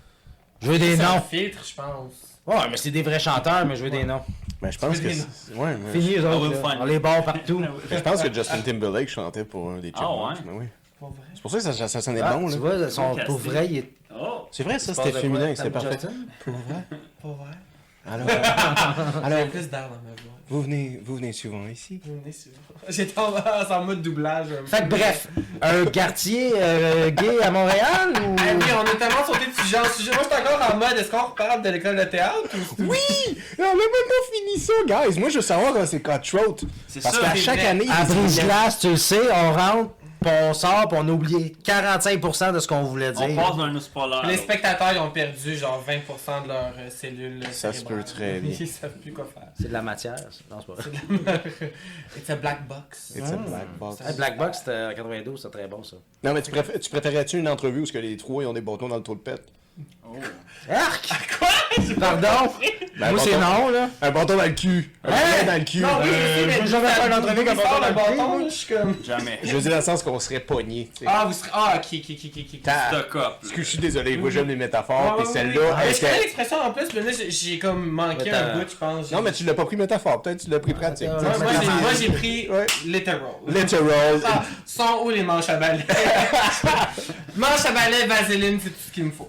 Je 0.60 0.70
veux 0.70 0.78
des 0.78 0.96
C'est 0.96 1.02
un 1.04 1.14
noms. 1.16 1.20
filtre, 1.22 1.58
je 1.66 1.74
pense. 1.74 2.12
Ouais, 2.46 2.68
mais 2.70 2.76
c'est 2.76 2.90
des 2.90 3.02
vrais 3.02 3.18
chanteurs, 3.18 3.64
mais 3.66 3.76
je 3.76 3.84
veux 3.84 3.90
des 3.90 4.04
noms. 4.04 4.22
Ben, 4.62 4.70
je 4.70 4.78
pense 4.78 4.98
que. 5.00 5.08
Féminin. 5.08 5.24
c'est- 5.32 5.54
Ouais, 5.54 5.76
mais- 5.76 5.92
Fini, 6.00 6.16
eux 6.16 6.22
là. 6.22 6.36
On 6.80 6.84
les 6.84 6.98
barre 6.98 7.24
partout. 7.24 7.62
Je 7.90 7.98
pense 8.00 8.22
que 8.22 8.32
Justin 8.32 8.60
Timberlake 8.62 9.08
chantait 9.08 9.44
pour 9.44 9.70
un 9.70 9.78
des 9.78 9.92
Ah, 9.94 9.98
Chipmunks. 9.98 10.28
ouais? 10.38 10.42
mais 10.46 10.58
oui. 10.60 10.64
Pas 11.00 11.06
vrai? 11.08 11.16
C'est 11.34 11.42
pour 11.42 11.50
ça 11.50 11.56
que 11.58 11.62
ça, 11.64 11.88
ça 11.88 12.00
sonnait 12.00 12.20
Ah, 12.22 12.34
bon, 12.36 12.46
tu 12.46 12.52
là. 12.54 12.58
vois, 12.58 12.90
son, 12.90 13.08
Casting. 13.14 13.24
pour 13.26 13.36
vrai, 13.38 13.66
il 13.70 13.78
est. 13.78 13.90
Oh! 14.18 14.46
C'est 14.50 14.62
vrai, 14.62 14.78
ça, 14.78 14.94
c'était 14.94 15.12
féminin, 15.12 15.52
Tam 15.54 15.70
parfait. 15.70 15.92
Justin? 15.92 16.12
Pour 16.42 16.54
vrai? 16.54 16.84
Pas 17.22 17.28
vrai? 17.28 17.56
Alors, 18.10 18.26
alors 19.24 19.46
plus 19.48 19.68
d'air 19.68 19.82
dans 19.88 19.96
ma 20.02 20.14
voix. 20.22 20.32
vous, 20.48 20.62
venez, 20.62 21.00
vous 21.04 21.16
venez 21.16 21.32
souvent 21.32 21.66
ici. 21.66 22.00
Vous 22.04 22.20
venez 22.20 22.32
sur- 22.32 22.52
J'étais 22.88 23.18
en, 23.18 23.32
en 23.74 23.84
mode 23.84 24.00
doublage. 24.02 24.46
un 24.62 24.66
Fait 24.66 24.84
que 24.84 24.88
bref, 24.90 25.26
un 25.60 25.86
quartier 25.86 26.52
euh, 26.56 27.10
gay 27.10 27.42
à 27.42 27.50
Montréal 27.50 28.12
ou? 28.14 28.36
Ah 28.38 28.42
oui, 28.54 28.64
on 28.80 28.84
est 28.84 28.96
tellement 28.98 29.24
sauté 29.26 29.46
de 29.46 29.60
sujet 29.60 29.78
en 29.78 29.84
sujet. 29.84 30.10
Moi, 30.12 30.20
j'étais 30.22 30.40
encore 30.48 30.72
en 30.72 30.76
mode, 30.76 30.96
est-ce 30.98 31.10
qu'on 31.10 31.22
reparle 31.22 31.62
de 31.62 31.68
l'école 31.70 31.96
de 31.96 32.04
théâtre 32.04 32.48
ou 32.78 32.82
Oui! 32.84 32.98
Non, 33.58 33.66
mais 33.72 33.74
même 33.74 34.08
pas 34.08 34.32
fini 34.32 34.58
ça, 34.60 34.72
guys. 34.86 35.18
Moi, 35.18 35.28
je 35.30 35.36
veux 35.36 35.40
savoir 35.42 35.72
quand 35.72 35.86
c'est 35.86 36.00
Cutthroat. 36.00 36.56
C'est 36.86 37.02
Parce 37.02 37.16
ça, 37.18 37.22
qu'à 37.30 37.34
chaque 37.34 37.58
vrai. 37.58 37.66
année, 37.66 37.86
À 37.90 38.04
brise-glace, 38.04 38.78
tu 38.78 38.90
le 38.90 38.96
sais, 38.96 39.20
on 39.34 39.52
rentre, 39.52 39.90
puis 40.26 40.34
on 40.42 40.54
sort, 40.54 40.88
puis 40.88 40.98
on 41.00 41.08
oublie 41.08 41.56
45% 41.64 42.52
de 42.52 42.58
ce 42.58 42.66
qu'on 42.66 42.82
voulait 42.82 43.12
dire. 43.12 43.26
On 43.30 43.36
passe 43.36 43.56
d'un 43.56 43.78
polaire. 43.94 44.26
Les 44.26 44.36
spectateurs, 44.36 44.92
ils 44.92 44.98
ont 44.98 45.10
perdu 45.10 45.56
genre 45.56 45.84
20% 45.86 46.42
de 46.42 46.48
leurs 46.48 46.74
euh, 46.78 46.90
cellules 46.90 47.44
Ça 47.52 47.72
se 47.72 47.84
peut 47.84 48.02
très 48.02 48.40
bien. 48.40 48.56
Ils 48.60 48.66
savent 48.66 48.90
plus 48.98 49.12
quoi 49.12 49.26
faire. 49.32 49.48
C'est 49.54 49.68
de 49.68 49.72
la 49.72 49.82
matière. 49.82 50.18
ça. 50.18 50.26
Non, 50.50 50.56
c'est 50.60 50.66
pas 50.66 50.82
vrai. 50.82 51.42
It's 52.16 52.30
a 52.30 52.36
black 52.36 52.66
box. 52.66 53.14
It's 53.16 53.30
a 53.30 53.36
black 53.36 53.78
box. 53.78 54.00
Hey, 54.00 54.16
Black 54.16 54.38
Box, 54.38 54.58
c'était 54.58 54.86
en 54.86 54.94
92, 54.94 55.40
c'était 55.40 55.58
très 55.58 55.68
bon 55.68 55.82
ça. 55.82 55.96
Non, 56.24 56.32
mais 56.32 56.42
tu, 56.42 56.50
préfères- 56.50 56.80
tu 56.80 56.90
préférerais-tu 56.90 57.38
une 57.38 57.48
entrevue 57.48 57.82
où 57.82 57.86
ce 57.86 57.92
que 57.92 57.98
les 57.98 58.16
trois 58.16 58.42
ils 58.42 58.46
ont 58.46 58.52
des 58.52 58.60
bâtons 58.60 58.88
dans 58.88 58.96
le 58.96 59.02
trou 59.02 59.14
de 59.14 59.20
pète? 59.20 59.44
Oh. 60.08 60.16
Arc! 60.68 61.08
Quoi? 61.38 61.48
Pardon? 62.00 62.52
Ben, 62.98 63.10
Moi, 63.10 63.20
c'est 63.22 63.30
bâton- 63.32 63.40
non, 63.40 63.68
là. 63.70 63.88
Un 64.02 64.10
bâton 64.10 64.36
dans 64.36 64.42
le 64.44 64.50
cul. 64.50 64.90
Un 65.04 65.12
Hein? 65.12 65.14
pied 65.38 65.46
dans 65.46 65.54
le 65.58 65.64
cul. 65.64 65.78
Non, 65.80 65.88
oui, 66.02 66.08
Euh, 66.12 66.44
mais 66.46 66.66
jamais 66.66 66.88
faire 66.88 67.06
une 67.06 67.12
entrevue 67.12 67.44
comme 67.44 67.56
bâton 67.56 67.74
le 67.76 67.80
dans 67.80 67.88
le 67.88 67.94
bâton, 67.94 68.14
pied, 68.36 68.44
là, 68.44 68.48
je 68.48 68.54
suis 68.54 68.74
comme. 68.74 68.96
Jamais. 69.04 69.38
Je 69.44 69.52
veux 69.52 69.60
dire 69.60 69.70
dans 69.70 69.76
le 69.76 69.82
sens 69.82 70.02
qu'on 70.02 70.18
serait 70.18 70.40
pogné. 70.40 70.90
tu 70.92 71.04
sais. 71.04 71.10
Ah, 71.12 71.24
vous 71.26 71.32
serez. 71.34 71.50
Ah, 71.52 71.74
ok, 71.76 71.86
ok, 71.92 72.04
ok, 72.10 72.30
ok, 72.36 72.44
ok. 72.54 72.72
Stock 72.88 73.16
up. 73.16 73.32
Parce 73.40 73.52
que 73.52 73.62
je 73.62 73.66
suis 73.68 73.78
désolé, 73.78 74.16
moi 74.16 74.30
j'aime 74.30 74.48
les 74.48 74.56
métaphores, 74.56 75.18
ouais, 75.18 75.24
celle-là, 75.26 75.76
je 75.92 76.00
connais 76.00 76.18
l'expression 76.20 76.56
en 76.60 76.70
plus, 76.72 76.88
mais 76.94 77.00
là, 77.02 77.12
j'ai- 77.28 77.58
comme 77.58 77.86
manqué 77.90 78.30
un 78.30 78.58
bout, 78.58 78.66
je 78.68 78.76
pense. 78.76 79.12
Non, 79.12 79.20
mais 79.22 79.32
tu 79.32 79.44
l'as 79.44 79.54
pas 79.54 79.66
pris 79.66 79.76
métaphore, 79.76 80.22
peut-être 80.22 80.42
tu 80.44 80.50
l'as 80.50 80.58
pris 80.60 80.74
pratique. 80.74 81.08
Moi, 81.08 81.18
j'ai- 81.60 81.66
ça- 81.66 81.72
moi, 81.80 81.90
j'ai 82.00 82.10
pris 82.10 82.48
Ouais. 82.48 82.66
literal. 82.86 83.20
Literal. 83.46 84.20
Ah, 84.26 84.42
sont 84.66 85.02
où 85.04 85.10
les 85.10 85.22
manches 85.22 85.48
à 85.50 85.56
balai? 85.56 85.84
manches 87.36 87.66
à 87.66 87.72
balai, 87.72 88.06
vaseline, 88.06 88.58
c'est 88.62 88.70
tout 88.70 88.76
ce 88.88 88.92
qu'il 88.92 89.04
me 89.04 89.10
faut. 89.12 89.28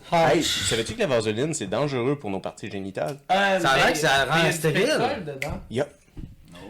Savais-tu 0.68 0.93
que 0.93 0.99
la 0.99 1.07
vaseline 1.07 1.53
c'est 1.53 1.68
dangereux 1.68 2.18
pour 2.20 2.30
nos 2.30 2.39
parties 2.39 2.70
génitales? 2.70 3.18
Euh, 3.32 3.59
Ça 3.59 3.70
a 3.72 3.78
l'air 3.78 3.91
que 3.93 3.97
ça 3.97 4.26
rend 4.26 4.36
mais 4.36 4.39
il 4.41 4.43
y 4.43 4.47
a 4.47 4.51
du 4.51 4.57
stérile. 4.57 5.24
dedans. 5.26 5.86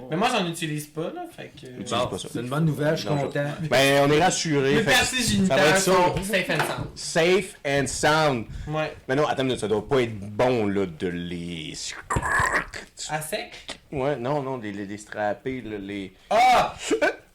Mais 0.10 0.16
moi, 0.16 0.30
j'en 0.32 0.48
utilise 0.48 0.88
pas, 0.88 1.12
là, 1.14 1.26
fait 1.36 1.52
que... 1.60 1.68
Utilise 1.68 1.90
Bon, 1.92 2.08
pas 2.08 2.18
ça. 2.18 2.30
c'est 2.32 2.40
une 2.40 2.48
bonne 2.48 2.64
nouvelle, 2.64 2.96
je 2.96 3.02
suis 3.02 3.10
Non, 3.10 3.24
content. 3.24 3.44
Ben, 3.70 4.08
on 4.08 4.12
est 4.14 4.24
rassurés. 4.24 4.76
Les 4.76 4.84
fait 4.84 4.92
que 4.92 4.98
parties 4.98 5.16
ça 5.16 5.16
va 5.22 5.34
génitales 5.34 5.60
être 5.68 5.80
ça. 5.80 5.92
sont 5.92 6.24
safe 6.24 6.50
and 6.50 6.60
sound. 6.66 6.88
Safe 6.96 7.56
and 7.68 7.88
sound. 7.88 8.46
Ouais. 8.70 8.96
Mais 9.10 9.16
non, 9.16 9.26
attends, 9.28 9.42
une 9.42 9.48
minute, 9.48 9.60
ça 9.60 9.68
doit 9.68 9.86
pas 9.86 10.02
être 10.04 10.18
bon, 10.18 10.66
là, 10.68 10.86
de 10.86 11.08
les. 11.08 11.74
À 13.10 13.22
sec? 13.22 13.52
Ouais, 13.92 14.16
non, 14.16 14.42
non, 14.42 14.58
les, 14.58 14.72
les, 14.72 14.86
les 14.86 14.98
strapper, 14.98 15.60
là, 15.62 15.78
les. 15.78 16.14
Ah! 16.30 16.74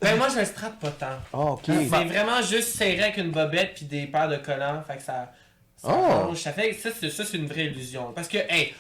ben 0.01 0.17
moi, 0.17 0.29
je 0.33 0.39
le 0.39 0.45
strappe 0.47 0.81
pas 0.81 0.91
tant. 0.93 1.19
Ah, 1.35 1.39
ok. 1.53 1.65
C'est 1.67 2.05
vraiment 2.05 2.41
juste 2.41 2.69
serré 2.77 3.03
avec 3.03 3.19
une 3.19 3.33
bobette 3.33 3.73
puis 3.75 3.85
des 3.85 4.07
paires 4.07 4.29
de 4.29 4.37
collants, 4.37 4.83
fait 4.87 4.97
que 4.97 5.03
ça... 5.03 5.31
Ça, 5.83 6.26
Oh. 6.28 6.35
ça 6.35 6.53
fait 6.53 6.72
ça 6.74 6.91
c'est 6.99 7.11
ça 7.11 7.24
c'est 7.24 7.37
une 7.37 7.47
vraie 7.47 7.66
illusion 7.66 8.12
parce 8.14 8.28
que 8.28 8.39
hey 8.39 8.72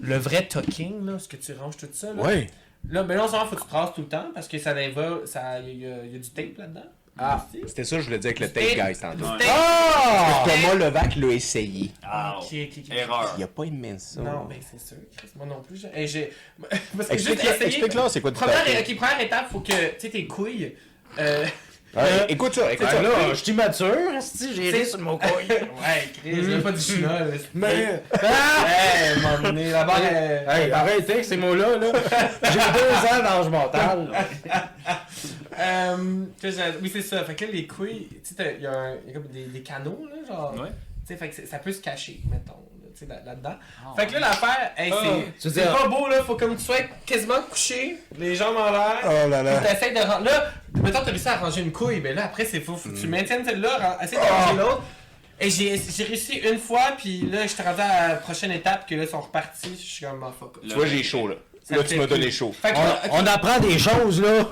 le 0.00 0.16
vrai 0.16 0.46
tucking 0.48 1.06
là 1.06 1.18
ce 1.18 1.28
que 1.28 1.36
tu 1.36 1.52
ranges 1.54 1.76
tout 1.76 1.88
ça 1.92 2.12
là, 2.12 2.20
Ouais. 2.22 2.48
là 2.90 3.04
ben 3.04 3.16
non 3.16 3.28
seulement 3.28 3.46
faut 3.46 3.54
que 3.56 3.62
tu 3.62 3.68
traces 3.68 3.94
tout 3.94 4.00
le 4.02 4.08
temps 4.08 4.26
parce 4.34 4.48
que 4.48 4.58
ça 4.58 4.74
va 4.74 4.82
ça 5.24 5.60
il 5.60 5.78
y, 5.78 5.86
a- 5.86 6.04
il 6.04 6.12
y 6.12 6.16
a 6.16 6.18
du 6.18 6.30
tape 6.30 6.58
là-dedans 6.58 6.82
Ah, 7.18 7.46
Aussi. 7.52 7.62
c'était 7.68 7.84
ça, 7.84 7.98
je 8.00 8.04
voulais 8.06 8.18
dire 8.18 8.28
avec 8.30 8.40
le 8.40 8.48
tape, 8.50 8.64
Tape. 8.74 8.86
guys, 8.88 8.98
tantôt. 8.98 9.36
Tape. 9.38 9.46
Ah! 9.46 10.44
Tape. 10.46 10.54
Thomas 10.62 10.74
Levac 10.74 11.14
l'a 11.16 11.26
essayé. 11.28 11.90
Ah, 12.02 12.38
Ok, 12.38 12.46
ok, 12.54 12.78
ok. 12.88 12.96
Erreur. 12.96 13.34
Il 13.36 13.44
a 13.44 13.46
pas 13.48 13.64
aimé 13.64 13.94
ça. 13.98 14.22
Non, 14.22 14.46
ben 14.46 14.56
c'est 14.62 14.80
sûr. 14.80 14.96
Chris, 15.14 15.28
Moi 15.36 15.44
non 15.44 15.60
plus. 15.60 15.76
j'ai- 15.76 16.06
j'ai... 16.06 16.32
Parce 16.96 17.08
que 17.10 17.12
Explique-le, 17.12 17.42
juste 17.42 17.54
essayer... 17.54 17.66
explique-le, 17.66 18.08
c'est 18.08 18.20
quoi 18.22 18.30
du 18.30 18.38
Première, 18.38 19.20
étape, 19.20 19.50
faut 19.52 19.60
que, 19.60 19.72
tu 19.72 20.00
sais, 20.00 20.08
tes 20.08 20.26
couilles... 20.26 20.74
Euh... 21.18 21.44
Ouais, 21.94 22.24
écoute 22.30 22.54
ça, 22.54 22.72
écoute 22.72 22.86
ça. 22.88 23.02
là, 23.02 23.10
je 23.30 23.34
suis 23.34 23.52
mature, 23.52 23.94
si 24.20 24.54
j'ai 24.54 24.70
ri 24.70 24.86
sur 24.86 24.98
mon 24.98 25.18
couille. 25.18 25.46
ouais, 25.50 26.10
Chris, 26.22 26.42
j'ai 26.42 26.58
pas 26.60 26.72
du 26.72 26.80
chinol. 26.80 27.38
Mais. 27.52 28.02
Ah! 28.14 28.66
Hey, 28.66 29.20
m'a 29.20 29.36
donné 29.36 29.70
la 29.70 29.84
barre... 29.84 30.00
euh, 30.02 30.46
Hey, 30.48 30.72
arrêtez 30.72 31.12
avec 31.12 31.24
ces 31.26 31.36
mots-là, 31.36 31.76
là. 31.76 31.92
J'ai 32.44 32.58
deux 32.58 33.08
ans 33.14 33.22
d'âge 33.22 33.48
mental. 33.50 34.10
Euh, 35.58 36.24
j'ai- 36.42 36.50
oui, 36.80 36.90
c'est 36.90 37.02
ça. 37.02 37.24
Fait 37.24 37.34
que 37.34 37.44
là, 37.44 37.50
les 37.52 37.66
couilles, 37.66 38.08
tu 38.10 38.16
sais, 38.22 38.34
t'as- 38.36 38.52
il 38.52 38.62
y 38.62 38.66
a, 38.66 38.94
comme 39.12 39.26
des, 39.28 39.60
canaux, 39.60 40.06
là, 40.10 40.26
genre. 40.26 40.54
Ouais. 40.54 40.68
Tu 41.06 41.08
sais, 41.12 41.16
fait 41.16 41.28
que 41.28 41.46
ça 41.46 41.58
peut 41.58 41.72
se 41.72 41.80
cacher, 41.82 42.20
mettons, 42.30 42.54
là, 42.92 42.98
tu 42.98 43.06
sais, 43.06 43.06
là- 43.06 43.20
là-dedans. 43.24 43.54
Ah, 43.84 43.92
fait 43.96 44.06
que 44.06 44.12
là, 44.14 44.20
l'affaire, 44.20 44.72
hey, 44.76 44.92
Ah, 44.92 44.96
c'est 45.38 45.48
tu 45.48 45.54
dire- 45.54 45.76
pas 45.76 45.88
beau, 45.88 46.08
là. 46.08 46.22
Faut 46.22 46.36
comme 46.36 46.56
tu 46.56 46.62
sois 46.64 46.76
quasiment 47.06 47.40
couché, 47.50 47.98
les 48.18 48.34
jambes 48.34 48.56
en 48.56 48.70
l'air. 48.70 48.98
Oh 49.04 49.28
là 49.28 49.42
là. 49.42 49.60
Tu 49.60 49.66
essaies 49.76 49.92
de 49.92 50.00
rendre. 50.00 50.24
Là, 50.24 50.44
mettons, 50.82 51.00
t'as 51.04 51.10
réussi 51.10 51.28
à 51.28 51.36
ranger 51.36 51.60
une 51.62 51.72
couille, 51.72 52.00
mais 52.00 52.14
là, 52.14 52.26
après, 52.26 52.44
c'est 52.44 52.60
faux. 52.60 52.76
Faut 52.76 52.88
que 52.90 52.94
Hmm. 52.94 53.00
tu 53.00 53.08
maintiennes 53.08 53.44
celle-là, 53.44 53.98
essaie 54.02 54.16
de 54.16 54.20
Ah. 54.22 54.44
ranger 54.46 54.58
l'autre. 54.58 54.82
Et 55.40 55.50
j'ai 55.50 55.76
j'ai 55.76 56.04
réussi 56.04 56.34
une 56.38 56.58
fois, 56.58 56.92
puis 56.98 57.22
là, 57.30 57.42
je 57.42 57.48
suis 57.48 57.62
rendu 57.62 57.80
à 57.80 58.08
la 58.10 58.14
prochaine 58.16 58.52
étape, 58.52 58.88
que 58.88 58.94
là, 58.94 59.02
ils 59.04 59.08
sont 59.08 59.20
repartis. 59.20 59.76
Je 59.76 59.86
suis 59.86 60.06
comme, 60.06 60.22
ah, 60.24 60.32
fuck. 60.38 60.60
Tu 60.66 60.74
vois, 60.74 60.86
j'ai 60.86 61.02
chaud, 61.02 61.28
là. 61.28 61.34
Ça 61.64 61.76
Là, 61.76 61.82
me 61.82 61.88
tu 61.88 61.96
m'as 61.96 62.06
donné 62.06 62.30
chaud. 62.30 62.52
Fait 62.60 62.72
que, 62.72 62.78
On, 62.78 62.82
là, 62.82 63.00
ok. 63.04 63.10
on 63.12 63.26
apprend 63.26 63.58
des 63.60 63.78
choses, 63.78 64.20
là. 64.20 64.44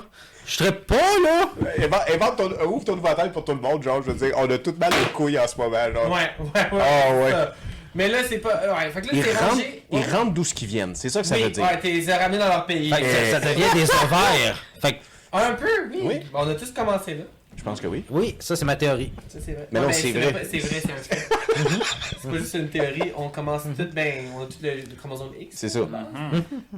Je 0.45 0.55
serais 0.55 0.71
pas, 0.75 0.95
là. 0.95 1.49
Évente, 1.77 2.01
évente 2.09 2.35
ton, 2.37 2.51
euh, 2.51 2.65
ouvre 2.65 2.83
ton 2.83 2.97
éventail 2.97 3.31
pour 3.31 3.45
tout 3.45 3.51
le 3.53 3.59
monde, 3.61 3.83
genre, 3.83 4.01
je 4.01 4.11
veux 4.11 4.17
dire, 4.27 4.35
on 4.37 4.49
a 4.49 4.57
tout 4.57 4.73
mal 4.79 4.89
de 4.91 5.13
couilles 5.13 5.37
en 5.39 5.47
ce 5.47 5.55
moment, 5.55 5.77
genre. 5.93 6.09
Ouais, 6.11 6.31
ouais, 6.39 6.71
ouais. 6.71 6.81
Ah, 6.81 7.13
ouais. 7.13 7.31
ça. 7.31 7.53
Mais 7.95 8.07
là, 8.07 8.19
c'est 8.27 8.37
pas. 8.39 8.61
Ouais, 8.77 8.89
fait 8.91 9.01
que 9.01 9.07
là, 9.07 9.11
Ils 9.13 9.23
c'est 9.23 9.33
rentrent, 9.33 9.51
rangé. 9.53 9.83
ils 9.91 9.97
Ouais. 9.99 10.05
rentrent 10.11 10.31
d'où 10.33 10.43
ce 10.43 10.53
qu'ils 10.53 10.67
viennent, 10.67 10.95
c'est 10.95 11.09
ça 11.09 11.21
que 11.21 11.27
ça 11.27 11.35
oui, 11.35 11.43
veut 11.43 11.49
dire. 11.49 11.63
ouais, 11.63 11.79
t'es 11.79 11.91
les 11.91 12.05
dans 12.05 12.47
leur 12.47 12.65
pays. 12.65 12.89
Fait 12.91 13.01
que 13.01 13.07
ça, 13.09 13.39
ça 13.39 13.39
devient 13.39 13.73
des 13.73 13.83
ovaires. 14.03 14.63
Fait 14.81 14.93
que 14.93 14.97
Un 15.33 15.53
peu, 15.53 15.67
oui. 15.91 15.99
Oui. 16.03 16.19
On 16.33 16.49
a 16.49 16.55
tous 16.55 16.71
commencé 16.71 17.15
là. 17.15 17.23
Je 17.57 17.63
pense 17.63 17.81
que 17.81 17.87
oui. 17.87 18.03
Oui, 18.09 18.37
ça 18.39 18.55
c'est 18.55 18.63
ma 18.65 18.77
théorie. 18.77 19.11
Ça, 19.27 19.39
c'est 19.45 19.51
vrai. 19.51 19.67
Mais 19.71 19.81
non, 19.81 19.87
c'est 19.91 20.11
vrai. 20.13 20.47
C'est 20.49 20.57
vrai, 20.59 20.81
c'est 20.83 20.91
un 20.91 20.95
fait. 20.95 21.27
c'est 22.21 22.31
pas 22.31 22.37
juste 22.37 22.53
une 22.53 22.69
théorie. 22.69 23.11
On 23.17 23.27
commence 23.27 23.63
tout, 23.77 23.87
ben, 23.93 24.23
on 24.37 24.43
a 24.43 24.45
tout 24.45 24.53
le, 24.63 24.69
le 24.77 24.95
chromosome 24.97 25.31
X. 25.39 25.55
C'est 25.57 25.69
ça. 25.69 25.81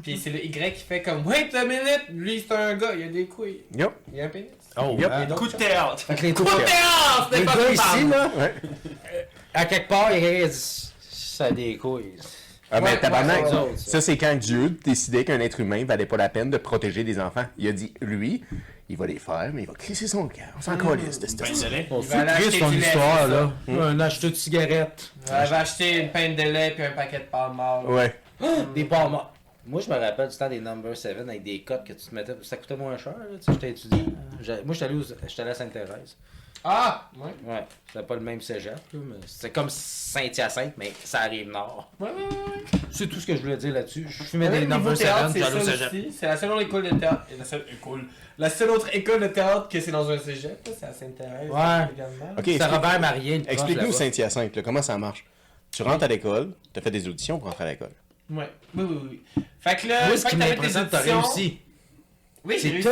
Puis 0.02 0.20
c'est 0.22 0.32
le 0.32 0.44
Y 0.44 0.74
qui 0.74 0.84
fait 0.84 1.02
comme, 1.04 1.26
wait 1.28 1.54
a 1.56 1.64
minute, 1.64 2.06
lui 2.10 2.44
c'est 2.46 2.56
un 2.56 2.74
gars, 2.74 2.94
il 2.98 3.04
a 3.04 3.08
des 3.08 3.26
couilles. 3.28 3.62
Yup. 3.78 3.92
Il 4.12 4.20
a 4.20 4.26
un 4.26 4.30
pénis. 4.30 4.50
Oh, 4.76 4.96
Yep. 4.98 5.12
Et 5.22 5.26
donc, 5.28 5.38
Coup 5.38 5.48
de 5.48 5.54
théâtre. 5.54 6.08
Coup 6.08 6.14
de 6.14 6.18
théâtre! 6.66 7.30
Pas 7.30 7.40
gars 7.40 7.72
ici, 7.72 8.08
là, 8.10 8.32
Ouais. 8.36 8.54
à 9.54 9.66
quelque 9.66 9.88
part, 9.88 10.12
il 10.12 10.26
a 10.26 10.46
a 10.46 10.48
des 11.56 11.78
couilles. 11.78 12.14
Ah, 12.72 12.82
ben, 12.82 12.88
Ouais, 12.94 13.00
tabarnak. 13.00 13.46
ouais. 13.46 13.52
Ça, 13.78 14.02
c'est 14.02 14.18
quand 14.18 14.36
Dieu 14.36 14.70
décidait 14.84 15.24
qu'un 15.26 15.40
être 15.40 15.60
humain 15.60 15.86
valait 15.86 16.06
pas 16.08 16.18
la 16.18 16.30
peine 16.30 16.50
de 16.50 16.58
protéger 16.58 17.04
des 17.04 17.20
enfants. 17.20 17.46
Il 17.58 17.68
a 17.68 17.72
dit, 17.72 17.94
lui, 18.02 18.44
il 18.90 18.98
va 18.98 19.06
les 19.06 19.20
faire, 19.20 19.52
mais 19.54 19.64
il 19.64 19.68
va 19.68 19.74
crisser 19.74 20.08
son 20.08 20.28
cœur. 20.28 20.48
On 20.58 20.62
s'en 20.62 20.76
calisse 20.78 21.20
de 21.20 21.28
cette 21.28 21.42
lait. 21.70 21.88
On 21.92 22.00
aller 22.12 22.32
acheter 22.32 22.60
son 22.60 22.72
histoire, 22.74 23.28
là. 23.28 23.52
Un 23.68 24.00
acheteur 24.00 24.32
de 24.32 24.36
cigarettes. 24.36 25.12
Elle 25.32 25.50
va 25.50 25.60
acheter 25.60 26.02
une 26.02 26.12
pinte 26.12 26.36
de 26.36 26.44
lait 26.44 26.72
puis 26.72 26.84
un 26.84 26.92
paquet 26.92 27.20
de 27.20 27.24
palmes 27.26 27.58
mâles. 27.58 27.86
Ouais. 27.86 28.16
Des 28.76 28.86
pommes. 28.86 29.20
Moi, 29.66 29.80
je 29.80 29.90
me 29.90 29.98
rappelle 29.98 30.28
du 30.28 30.36
temps 30.36 30.50
des 30.50 30.60
Number 30.60 30.98
7 30.98 31.20
avec 31.20 31.42
des 31.44 31.62
cotes 31.62 31.86
que 31.86 31.94
tu 31.94 32.08
te 32.10 32.14
mettais. 32.16 32.34
Ça 32.42 32.58
coûtait 32.58 32.76
moins 32.76 32.98
cher, 32.98 33.14
là, 33.18 33.26
tu 33.40 33.46
sais, 33.46 33.54
j'étais 33.54 33.70
étudiant. 33.70 34.06
J'ai- 34.42 34.62
Moi, 34.66 34.74
j'étais 34.74 34.86
allé, 34.86 34.96
aux- 34.96 35.42
allé 35.42 35.50
à 35.52 35.54
Sainte-Thérèse. 35.54 36.18
Ah! 36.64 37.10
Ouais. 37.18 37.34
Ouais. 37.46 37.66
C'était 37.92 38.06
pas 38.06 38.16
le 38.16 38.22
même 38.22 38.40
cégep, 38.42 38.76
là, 38.76 39.00
mais 39.06 39.16
c'était 39.26 39.50
comme 39.50 39.70
Saint-Hyacinthe, 39.70 40.74
mais 40.78 40.94
ça 41.04 41.22
arrive 41.22 41.50
nord. 41.50 41.92
Ouais, 42.00 42.08
ouais, 42.10 42.14
ouais. 42.16 42.64
C'est 42.92 43.08
tout 43.08 43.20
ce 43.20 43.28
que 43.28 43.36
je 43.36 43.42
voulais 43.42 43.58
dire 43.58 43.74
là-dessus. 43.74 44.06
Je 44.08 44.24
fumais 44.24 44.50
Même 44.50 44.62
des 44.62 44.68
niveau 44.68 44.78
Number 44.92 44.98
7, 44.98 45.06
théâtre, 45.06 45.30
c'est 45.34 45.40
j'allais 45.40 45.56
au 45.62 45.66
cégep. 45.66 45.88
aussi. 45.88 46.12
C'est 46.18 46.26
la 46.28 46.38
seule 46.38 46.52
autre 46.52 46.62
école 46.62 46.84
de 46.84 46.96
théâtre. 47.00 47.22
La 47.38 47.44
seule 47.46 47.66
école. 47.72 48.02
La 48.38 48.50
seule 48.50 48.70
autre 48.70 48.88
école 48.96 49.20
de 49.22 49.28
théâtre 49.28 49.68
que 49.68 49.80
c'est 49.82 49.92
dans 49.92 50.10
un 50.10 50.18
cégep, 50.18 50.66
là, 50.68 50.74
c'est 50.80 50.86
à 50.86 50.94
Sainte-Thérèse. 50.94 51.50
Ouais. 51.50 51.94
également. 51.94 52.32
Ok, 52.38 52.44
C'est 52.46 52.52
explique- 52.56 52.72
Robert 52.74 53.00
Marien, 53.00 53.42
explique-nous. 53.48 53.92
Saint-Hyacinthe, 53.92 54.56
là, 54.56 54.62
comment 54.62 54.82
ça 54.82 54.98
marche? 54.98 55.26
Tu 55.72 55.82
rentres 55.84 56.04
à 56.04 56.08
l'école, 56.08 56.54
tu 56.72 56.80
as 56.80 56.84
fait 56.84 56.92
des 56.92 57.08
auditions 57.08 57.40
pour 57.40 57.50
rentrer 57.50 57.64
à 57.66 57.70
l'école. 57.72 57.92
Ouais. 58.30 58.50
Oui, 58.76 58.86
oui, 58.90 59.22
oui. 59.36 59.44
Fait 59.60 59.76
que 59.76 59.88
là, 59.88 60.08
Moi, 60.08 60.18
ce 60.18 60.26
qui 60.28 60.36
m'impressionne, 60.38 60.88
t'as 60.90 61.00
réussi. 61.00 61.60
Oui, 62.46 62.58
j'ai 62.62 62.70
réussi. 62.72 62.90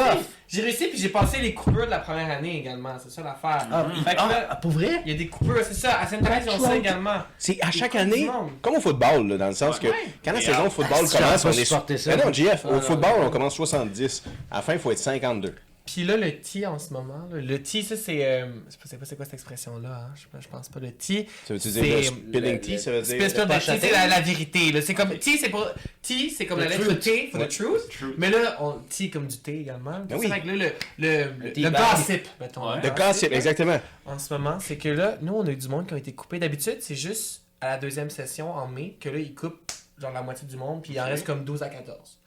J'ai 0.48 0.62
réussi, 0.62 0.88
puis 0.88 0.98
j'ai 0.98 1.10
passé 1.10 1.40
les 1.40 1.54
coupures 1.54 1.86
de 1.86 1.92
la 1.92 2.00
première 2.00 2.30
année 2.38 2.60
également. 2.60 2.96
C'est 3.04 3.12
ça 3.12 3.22
l'affaire. 3.22 3.68
Ah, 3.72 3.86
Fait 4.04 4.12
que 4.12 4.16
là, 4.16 4.48
ah, 4.50 4.56
pour 4.56 4.72
vrai? 4.72 5.02
il 5.06 5.12
y 5.12 5.16
a 5.16 5.18
des 5.18 5.28
coupures, 5.28 5.60
c'est 5.64 5.74
ça. 5.74 6.00
À 6.00 6.08
Sainte-Thérèse, 6.08 6.44
ils 6.48 6.52
ont 6.52 6.60
ça 6.66 6.76
également. 6.78 7.18
C'est 7.38 7.58
à 7.62 7.70
chaque 7.72 7.96
année, 7.96 8.30
comme 8.62 8.76
au 8.76 8.82
football, 8.82 9.28
là, 9.28 9.38
dans 9.38 9.48
le 9.48 9.54
sens 9.54 9.78
que 9.80 9.88
Ouais. 9.88 9.94
quand 10.24 10.32
la 10.32 10.40
Et 10.40 10.46
saison 10.46 10.64
de 10.66 10.70
football 10.70 11.06
Ah, 11.14 11.18
commence, 11.18 11.46
on 11.46 11.52
est. 11.52 11.66
ça. 11.66 11.86
Mais 12.08 12.24
non, 12.24 12.32
JF, 12.34 12.62
Ah, 12.66 12.70
au 12.70 12.74
non, 12.76 12.82
football, 12.82 13.20
non. 13.20 13.28
on 13.28 13.30
commence 13.30 13.54
70. 13.56 14.24
À 14.50 14.56
la 14.58 14.62
fin, 14.62 14.74
il 14.74 14.80
faut 14.80 14.92
être 14.92 15.00
52. 15.00 15.54
Puis 15.86 16.04
là, 16.04 16.16
le 16.16 16.32
T 16.40 16.66
en 16.68 16.78
ce 16.78 16.94
moment, 16.94 17.28
là, 17.32 17.42
le 17.42 17.62
T, 17.64 17.82
ça 17.82 17.98
c'est. 17.98 18.24
euh, 18.24 18.46
je 18.70 18.88
sais 18.88 18.98
pas 18.98 19.06
c'est 19.06 19.16
quoi 19.16 19.26
cette 19.26 19.34
expression-là, 19.34 20.06
hein, 20.10 20.14
je, 20.16 20.40
je 20.40 20.48
pense 20.48 20.70
pas. 20.70 20.80
Le 20.80 20.92
T. 20.92 21.28
Ça 21.48 21.58
C'est- 21.58 21.72
dire 21.72 21.84
le 21.98 22.04
spilling 22.04 22.42
le- 22.54 22.60
tea, 22.62 22.78
ça 22.80 22.92
veut 22.92 23.04
C'est 23.04 23.18
dire. 23.18 23.28
de 23.48 23.54
T, 23.60 23.80
c'est 23.80 23.92
la, 23.92 24.08
la 24.08 24.22
vérité. 24.22 24.80
C'est 24.82 24.94
comme. 24.94 25.18
T, 25.18 25.38
c'est 25.38 25.50
pour. 25.50 25.66
T, 26.04 26.30
c'est 26.30 26.46
comme 26.46 26.60
The 26.60 26.64
la 26.64 26.70
lettre 26.70 26.86
truth. 26.86 27.00
T, 27.00 27.28
for 27.32 27.42
Ouais. 27.42 27.48
the 27.48 27.52
truth. 27.52 27.90
True. 27.90 28.14
Mais 28.18 28.30
là, 28.30 28.58
on 28.62 28.74
T 28.90 29.10
comme 29.10 29.28
du 29.28 29.38
thé 29.38 29.60
également. 29.62 30.00
Ben 30.02 30.06
C'est 30.12 30.16
oui. 30.18 30.28
vrai 30.28 30.42
que 30.42 30.48
là, 30.48 30.54
le, 30.56 30.72
le, 31.00 31.24
le, 31.40 31.54
le 31.56 31.70
gossip, 31.72 32.28
mettons. 32.40 32.70
Ouais. 32.70 32.76
le 32.82 32.90
De 32.90 32.96
gossip, 32.96 33.32
exactement. 33.32 33.80
en 34.06 34.20
ce 34.20 34.32
moment, 34.34 34.60
c'est 34.60 34.78
que 34.78 34.90
là, 34.90 35.18
nous, 35.22 35.34
on 35.34 35.46
a 35.46 35.50
eu 35.52 35.56
du 35.56 35.68
monde 35.68 35.88
qui 35.88 35.94
ont 35.94 35.98
été 35.98 36.14
coupés. 36.14 36.38
D'habitude, 36.40 36.78
c'est 36.82 36.96
juste 36.96 37.42
à 37.60 37.70
la 37.72 37.78
deuxième 37.80 38.10
session 38.12 38.54
en 38.54 38.68
mai 38.68 38.98
que 39.00 39.10
là, 39.10 39.18
ils 39.18 39.34
coupent 39.34 39.72
genre 39.98 40.12
la 40.14 40.22
moitié 40.22 40.48
du 40.48 40.58
monde, 40.58 40.82
puis 40.84 40.94
il 40.94 41.02
en 41.02 41.06
reste 41.06 41.26
comme 41.26 41.44
12 41.44 41.62
à 41.64 41.70
14. 41.70 42.20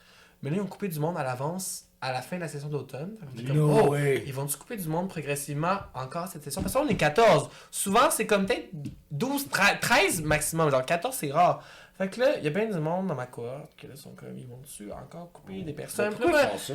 Mais 0.42 0.50
là, 0.50 0.56
ils 0.56 0.60
ont 0.62 0.66
coupé 0.66 0.88
du 0.88 0.98
monde 1.00 1.16
à 1.16 1.22
l'avance 1.24 1.84
à 2.04 2.12
la 2.12 2.20
fin 2.20 2.36
de 2.36 2.42
la 2.42 2.48
session 2.48 2.68
d'automne. 2.68 3.16
Était 3.38 3.52
No 3.54 3.88
oh, 3.88 3.96
ils 3.96 4.32
vont-tu 4.32 4.58
couper 4.58 4.76
du 4.76 4.88
monde 4.88 5.08
progressivement 5.08 5.78
encore 5.94 6.28
cette 6.28 6.44
session? 6.44 6.60
Parce 6.60 6.74
qu'on 6.74 6.86
est 6.86 6.96
14. 6.96 7.48
Souvent, 7.70 8.10
c'est 8.10 8.26
comme 8.26 8.44
peut-être 8.44 8.68
12, 9.10 9.48
13, 9.48 9.76
13 9.80 10.22
maximum. 10.22 10.70
Genre 10.70 10.84
14, 10.84 11.16
c'est 11.18 11.32
rare. 11.32 11.62
Fait 11.96 12.08
que 12.08 12.20
là, 12.20 12.36
il 12.36 12.44
y 12.44 12.46
a 12.46 12.50
bien 12.50 12.66
du 12.66 12.78
monde 12.78 13.06
dans 13.06 13.14
ma 13.14 13.24
cohorte 13.24 13.74
que 13.80 13.86
là, 13.86 13.96
sont 13.96 14.10
comme, 14.10 14.36
ils 14.36 14.46
vont-tu 14.46 14.92
encore 14.92 15.32
couper 15.32 15.62
des 15.62 15.72
personnes? 15.72 16.12
Pourquoi 16.14 16.42
ils 16.42 16.48
font 16.50 16.58
ça? 16.58 16.74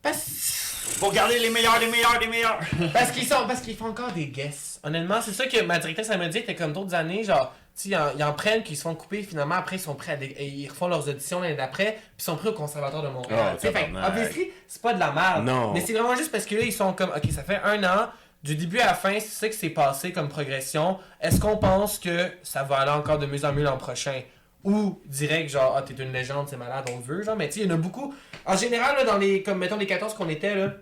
parce- 0.00 0.84
Faut 1.00 1.10
garder 1.10 1.38
les 1.38 1.50
meilleurs, 1.50 1.78
les 1.78 1.90
meilleurs, 1.90 2.18
les 2.18 2.28
meilleurs. 2.28 2.60
parce 2.94 3.10
qu'ils 3.10 3.26
sont 3.26 3.46
parce 3.46 3.60
qu'ils 3.60 3.76
font 3.76 3.88
encore 3.88 4.12
des 4.12 4.28
guesses. 4.28 4.80
Honnêtement, 4.84 5.20
c'est 5.20 5.32
ça 5.32 5.46
que 5.46 5.62
ma 5.64 5.78
directrice 5.78 6.08
elle 6.10 6.18
m'a 6.18 6.28
dit, 6.28 6.38
c'était 6.38 6.54
comme 6.54 6.72
d'autres 6.72 6.94
années, 6.94 7.24
genre, 7.24 7.52
ils, 7.84 7.94
en- 7.96 8.32
prennent 8.32 8.62
qu'ils 8.62 8.76
se 8.76 8.82
font 8.82 8.94
couper, 8.94 9.22
finalement 9.22 9.56
après 9.56 9.76
ils 9.76 9.80
sont 9.80 9.94
prêts 9.94 10.12
à 10.18 10.42
ils 10.42 10.68
refont 10.68 10.88
leurs 10.88 11.08
auditions 11.08 11.40
l'année 11.40 11.54
d'après, 11.56 11.92
puis 11.92 12.02
ils 12.20 12.22
sont 12.22 12.36
prêts 12.36 12.48
au 12.48 12.54
conservatoire 12.54 13.02
de 13.02 13.08
Montréal. 13.08 13.54
Oh, 13.54 13.58
fait 13.60 13.90
obviously, 14.06 14.50
c'est 14.66 14.80
pas 14.82 14.94
de 14.94 15.00
la 15.00 15.12
merde. 15.12 15.44
Non. 15.44 15.72
Mais 15.74 15.80
c'est 15.80 15.92
vraiment 15.92 16.16
juste 16.16 16.32
parce 16.32 16.46
que 16.46 16.54
là, 16.54 16.62
ils 16.62 16.72
sont 16.72 16.92
comme 16.94 17.10
OK, 17.10 17.30
ça 17.30 17.42
fait 17.42 17.60
un 17.62 17.82
an, 17.84 18.08
du 18.42 18.54
début 18.56 18.78
à 18.78 18.86
la 18.86 18.94
fin, 18.94 19.14
c'est 19.20 19.28
ça 19.28 19.48
que 19.48 19.54
c'est 19.54 19.70
passé 19.70 20.12
comme 20.12 20.28
progression. 20.28 20.98
Est-ce 21.20 21.40
qu'on 21.40 21.56
pense 21.56 21.98
que 21.98 22.30
ça 22.42 22.62
va 22.62 22.76
aller 22.78 22.90
encore 22.92 23.18
de 23.18 23.26
mieux 23.26 23.44
en 23.44 23.52
mieux 23.52 23.64
l'an 23.64 23.76
prochain? 23.76 24.22
Ou 24.64 25.00
direct, 25.06 25.50
genre, 25.50 25.74
ah, 25.76 25.82
t'es 25.82 25.94
une 25.94 26.12
légende, 26.12 26.48
c'est 26.48 26.56
malade, 26.56 26.88
on 26.92 26.96
le 26.96 27.02
veut, 27.02 27.22
genre, 27.22 27.36
mais 27.36 27.48
tu 27.48 27.54
sais, 27.54 27.60
il 27.60 27.68
y 27.68 27.72
en 27.72 27.74
a 27.74 27.78
beaucoup. 27.78 28.12
En 28.44 28.56
général, 28.56 28.96
là, 28.96 29.04
dans 29.04 29.16
les, 29.18 29.42
comme 29.42 29.58
mettons 29.58 29.76
les 29.76 29.86
14 29.86 30.14
qu'on 30.14 30.28
était, 30.28 30.54
là, 30.56 30.72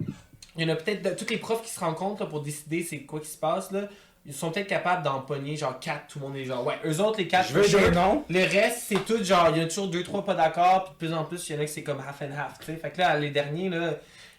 il 0.56 0.66
y 0.66 0.70
en 0.70 0.72
a 0.72 0.76
peut-être, 0.76 1.16
tous 1.16 1.28
les 1.30 1.36
profs 1.38 1.62
qui 1.62 1.70
se 1.70 1.80
rencontrent 1.80 2.22
là, 2.22 2.28
pour 2.28 2.40
décider 2.42 2.82
c'est 2.82 3.00
quoi 3.00 3.20
qui 3.20 3.28
se 3.28 3.36
passe, 3.36 3.70
là, 3.72 3.82
ils 4.26 4.32
sont 4.32 4.50
peut-être 4.50 4.66
capables 4.68 5.02
d'en 5.02 5.20
pogner, 5.20 5.56
genre, 5.56 5.78
4, 5.78 6.06
tout 6.08 6.18
le 6.18 6.26
monde 6.26 6.36
est 6.36 6.44
genre, 6.44 6.64
ouais, 6.66 6.74
eux 6.86 7.00
autres, 7.00 7.18
les 7.18 7.28
4, 7.28 7.48
Je 7.48 7.52
veux 7.58 7.62
des 7.90 7.90
noms. 7.94 8.24
le 8.30 8.40
reste, 8.40 8.84
c'est 8.88 9.04
tout 9.04 9.22
genre, 9.22 9.50
il 9.54 9.58
y 9.58 9.60
a 9.60 9.66
toujours 9.66 9.88
2-3 9.88 10.24
pas 10.24 10.34
d'accord, 10.34 10.84
puis 10.84 10.92
de 11.08 11.12
plus 11.12 11.18
en 11.18 11.24
plus, 11.24 11.48
il 11.48 11.54
y 11.56 11.58
en 11.58 11.62
a 11.62 11.64
que 11.64 11.70
c'est 11.70 11.82
comme 11.82 11.98
half 12.00 12.22
and 12.22 12.32
half, 12.38 12.58
tu 12.58 12.66
sais. 12.66 12.76
Fait 12.76 12.90
que 12.90 12.98
là, 12.98 13.18
les 13.18 13.30
derniers, 13.30 13.68
là, 13.68 13.94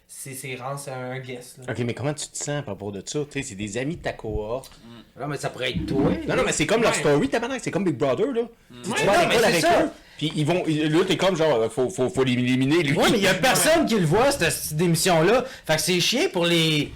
c'est 0.07 0.33
c'est 0.33 0.55
rend, 0.55 0.77
c'est 0.77 0.91
un 0.91 1.17
guess, 1.19 1.57
là. 1.57 1.71
Ok, 1.71 1.79
mais 1.85 1.93
comment 1.93 2.13
tu 2.13 2.27
te 2.27 2.37
sens 2.37 2.49
à 2.59 2.61
propos 2.61 2.91
de 2.91 3.01
ça? 3.05 3.19
Tu 3.25 3.31
sais, 3.31 3.41
c'est 3.49 3.55
des 3.55 3.77
amis 3.77 3.95
de 3.97 4.01
ta 4.03 4.13
cohorte. 4.13 4.71
Non, 5.19 5.27
mais 5.27 5.37
ça 5.37 5.49
pourrait 5.49 5.71
être 5.71 5.85
toi. 5.87 6.11
Non, 6.27 6.35
non, 6.35 6.43
mais 6.45 6.51
c'est 6.51 6.65
comme 6.67 6.81
leur 6.83 6.93
story, 6.93 7.27
tabarnak. 7.29 7.59
C'est 7.63 7.71
comme 7.71 7.83
Big 7.85 7.95
Brother, 7.97 8.27
là. 8.31 8.41
Tu 8.83 8.89
Ouais, 8.91 9.03
vas 9.05 9.19
à 9.19 9.25
l'école 9.27 9.45
avec 9.45 9.61
ça. 9.61 9.83
eux, 9.83 9.89
puis 10.17 10.31
ils 10.35 10.45
vont. 10.45 10.63
Là, 10.67 10.99
t'es 11.07 11.17
comme 11.17 11.35
genre, 11.35 11.71
faut, 11.71 11.89
faut, 11.89 12.09
faut 12.09 12.23
l'éliminer, 12.23 12.83
lui. 12.83 12.95
Ouais, 12.95 13.09
mais 13.11 13.17
il 13.17 13.23
y 13.23 13.27
a 13.27 13.33
personne 13.33 13.85
qui 13.87 13.95
le 13.99 14.05
voit, 14.05 14.31
cette, 14.31 14.51
cette 14.51 14.79
émission-là. 14.81 15.43
Fait 15.65 15.75
que 15.75 15.81
c'est 15.81 15.99
chiant 15.99 16.29
pour 16.31 16.45
les 16.45 16.91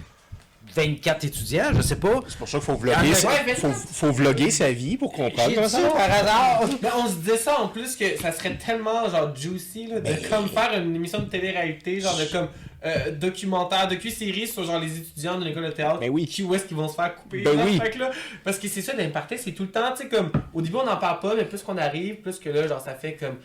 24 0.80 1.24
étudiants, 1.24 1.70
je 1.74 1.82
sais 1.82 1.96
pas. 1.96 2.20
C'est 2.28 2.38
pour 2.38 2.48
ça 2.48 2.58
qu'il 2.58 2.66
faut 2.66 2.74
vlogger, 2.74 3.14
sa... 3.14 3.28
ouais, 3.28 3.54
faut, 3.54 3.70
faut 3.70 4.12
vlogger 4.12 4.50
sa 4.50 4.72
vie 4.72 4.96
pour 4.96 5.12
comprendre 5.12 5.54
comment 5.54 5.66
dit 5.66 5.72
ça 5.72 5.88
par 5.88 6.10
hasard. 6.10 6.62
Mais 6.82 6.88
on 6.96 7.08
se 7.08 7.16
disait 7.16 7.36
ça 7.36 7.60
en 7.60 7.68
plus 7.68 7.96
que 7.96 8.16
ça 8.18 8.32
serait 8.32 8.56
tellement 8.56 9.08
genre 9.08 9.34
juicy 9.34 9.86
là, 9.86 9.96
de 9.96 10.04
Ben- 10.04 10.18
comme 10.28 10.48
faire 10.48 10.72
une 10.80 10.94
émission 10.94 11.18
de 11.20 11.26
télé-réalité, 11.26 12.00
genre 12.00 12.16
de 12.16 12.24
comme 12.24 12.48
euh, 12.84 13.10
documentaire, 13.12 13.88
docu-série 13.88 14.46
sur 14.46 14.64
genre 14.64 14.80
les 14.80 14.96
étudiants 14.96 15.38
de 15.38 15.44
l'école 15.44 15.66
de 15.66 15.70
théâtre. 15.70 16.00
Ben 16.00 16.08
oui. 16.10 16.24
Qui 16.26 16.42
où 16.42 16.54
est-ce 16.54 16.64
qu'ils 16.64 16.76
vont 16.76 16.88
se 16.88 16.94
faire 16.94 17.14
couper. 17.14 17.42
Ben 17.42 17.56
là. 17.56 17.64
oui. 17.66 17.78
Fait 17.78 17.90
que 17.90 17.98
là, 17.98 18.10
parce 18.42 18.58
que 18.58 18.68
c'est 18.68 18.82
ça 18.82 18.94
l'imparté, 18.94 19.36
c'est 19.36 19.52
tout 19.52 19.64
le 19.64 19.70
temps, 19.70 19.92
tu 19.94 20.04
sais, 20.04 20.08
comme 20.08 20.30
au 20.54 20.62
début 20.62 20.76
on 20.76 20.84
n'en 20.84 20.96
parle 20.96 21.20
pas, 21.20 21.34
mais 21.34 21.44
plus 21.44 21.62
qu'on 21.62 21.76
arrive, 21.76 22.16
plus 22.16 22.38
que 22.38 22.48
là, 22.48 22.66
genre 22.66 22.80
ça 22.80 22.94
fait 22.94 23.14
comme. 23.14 23.36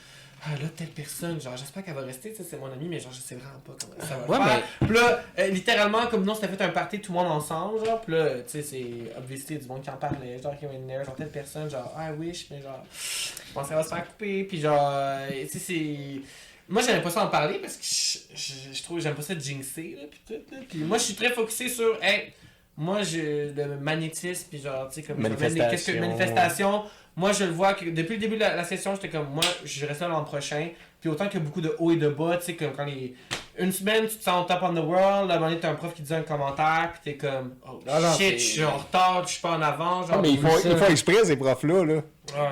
Ah 0.47 0.51
là, 0.61 0.67
telle 0.75 0.89
personne, 0.89 1.41
genre 1.41 1.57
j'espère 1.57 1.83
qu'elle 1.83 1.95
va 1.95 2.01
rester, 2.01 2.29
tu 2.31 2.37
sais, 2.37 2.43
c'est 2.47 2.59
mon 2.59 2.71
ami, 2.71 2.87
mais 2.87 2.99
genre 2.99 3.11
je 3.11 3.19
sais 3.19 3.33
vraiment 3.35 3.59
pas 3.65 3.73
comment 3.81 4.07
ça 4.07 4.15
va 4.17 4.27
Ouais, 4.27 4.45
faire. 4.45 4.63
Puis 4.79 4.93
là, 4.95 5.23
euh, 5.39 5.47
littéralement, 5.47 6.05
comme 6.05 6.23
nous 6.23 6.31
on 6.31 6.35
s'était 6.35 6.49
fait 6.49 6.63
un 6.63 6.69
party 6.69 6.99
tout 7.01 7.11
le 7.13 7.17
monde 7.17 7.31
ensemble, 7.31 7.83
genre, 7.83 7.99
puis 8.01 8.13
là, 8.13 8.29
tu 8.41 8.43
sais, 8.47 8.61
c'est 8.61 9.17
obviously 9.17 9.57
du 9.57 9.67
monde 9.67 9.81
qui 9.81 9.89
en 9.89 9.97
parlait, 9.97 10.39
genre 10.39 10.55
qui 10.55 10.67
venait, 10.67 11.03
genre 11.03 11.15
telle 11.15 11.29
personne, 11.29 11.67
genre, 11.69 11.91
I 11.97 12.11
wish, 12.19 12.45
mais 12.51 12.61
genre, 12.61 12.83
je 12.93 13.53
pense 13.55 13.67
qu'elle 13.67 13.77
va 13.77 13.83
se 13.83 13.89
faire 13.89 14.07
couper, 14.07 14.43
puis 14.43 14.61
genre, 14.61 14.91
euh, 14.93 15.29
tu 15.31 15.47
sais, 15.47 15.59
c'est. 15.59 16.21
Moi 16.67 16.81
j'aimais 16.83 17.01
pas 17.01 17.11
ça 17.11 17.23
en 17.23 17.27
parler 17.27 17.59
parce 17.59 17.77
que 17.77 17.83
je, 17.83 18.35
je, 18.35 18.73
je 18.73 18.83
trouve, 18.83 18.99
j'aime 18.99 19.15
pas 19.15 19.21
ça 19.23 19.37
jinxer, 19.37 19.97
là, 19.99 20.07
puis 20.09 20.21
tout, 20.27 20.53
là. 20.53 20.59
Puis 20.69 20.79
moi 20.79 20.97
je 20.99 21.03
suis 21.03 21.15
très 21.15 21.29
focusé 21.31 21.69
sur, 21.69 21.97
hey, 22.03 22.33
moi 22.77 23.01
je, 23.03 23.51
le 23.55 23.77
magnétisme, 23.79 24.47
puis 24.49 24.61
genre, 24.61 24.89
tu 24.89 24.95
sais, 24.95 25.03
comme, 25.03 25.23
qu'est-ce 25.23 25.91
que 25.91 25.99
manifestation. 25.99 26.83
Moi, 27.17 27.31
je 27.31 27.45
le 27.45 27.51
vois 27.51 27.73
que 27.73 27.85
depuis 27.85 28.15
le 28.15 28.19
début 28.19 28.35
de 28.35 28.41
la, 28.41 28.55
la 28.55 28.63
session, 28.65 28.93
j'étais 28.95 29.09
comme, 29.09 29.29
moi, 29.29 29.43
je 29.63 29.85
reste 29.85 30.01
là 30.01 30.09
l'an 30.09 30.23
prochain. 30.25 30.69
Puis 30.99 31.09
autant 31.09 31.27
qu'il 31.27 31.39
y 31.39 31.43
a 31.43 31.45
beaucoup 31.45 31.61
de 31.61 31.73
hauts 31.79 31.91
et 31.91 31.95
de 31.95 32.09
bas, 32.09 32.37
tu 32.37 32.45
sais, 32.45 32.55
comme 32.55 32.73
quand 32.73 32.85
les. 32.85 33.15
Une 33.57 33.71
semaine, 33.71 34.05
tu 34.07 34.17
te 34.17 34.23
sens 34.23 34.45
top 34.47 34.59
on 34.63 34.73
the 34.73 34.83
world, 34.83 35.29
la 35.29 35.39
moment 35.39 35.55
t'as 35.61 35.69
un 35.71 35.75
prof 35.75 35.93
qui 35.93 36.01
dit 36.01 36.13
un 36.13 36.23
commentaire, 36.23 36.89
puis 36.91 37.01
t'es 37.13 37.15
comme, 37.17 37.55
oh 37.65 37.79
Ah 37.87 38.01
non, 38.01 38.11
shit, 38.17 38.33
je 38.37 38.43
suis 38.43 38.63
en 38.65 38.75
retard, 38.77 39.23
je 39.25 39.31
suis 39.33 39.41
pas 39.41 39.51
en 39.51 39.61
avant, 39.61 40.01
genre. 40.01 40.15
Ah, 40.15 40.19
mais 40.21 40.31
ils 40.31 40.39
font, 40.39 40.57
ça. 40.57 40.69
ils 40.69 40.75
font 40.77 40.87
exprès, 40.87 41.23
ces 41.23 41.37
profs-là. 41.37 41.85
Là. 41.85 42.01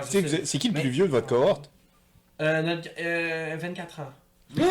Tu 0.09 0.17
êtes- 0.19 0.45
C'est 0.45 0.57
qui 0.59 0.69
le 0.69 0.75
Mais- 0.75 0.79
plus 0.81 0.89
vieux 0.91 1.07
de 1.07 1.11
votre 1.11 1.27
cohorte? 1.27 1.69
Euh, 2.41 2.61
notre- 2.61 2.89
euh, 3.01 3.57
24 3.59 3.99
ans. 3.99 4.11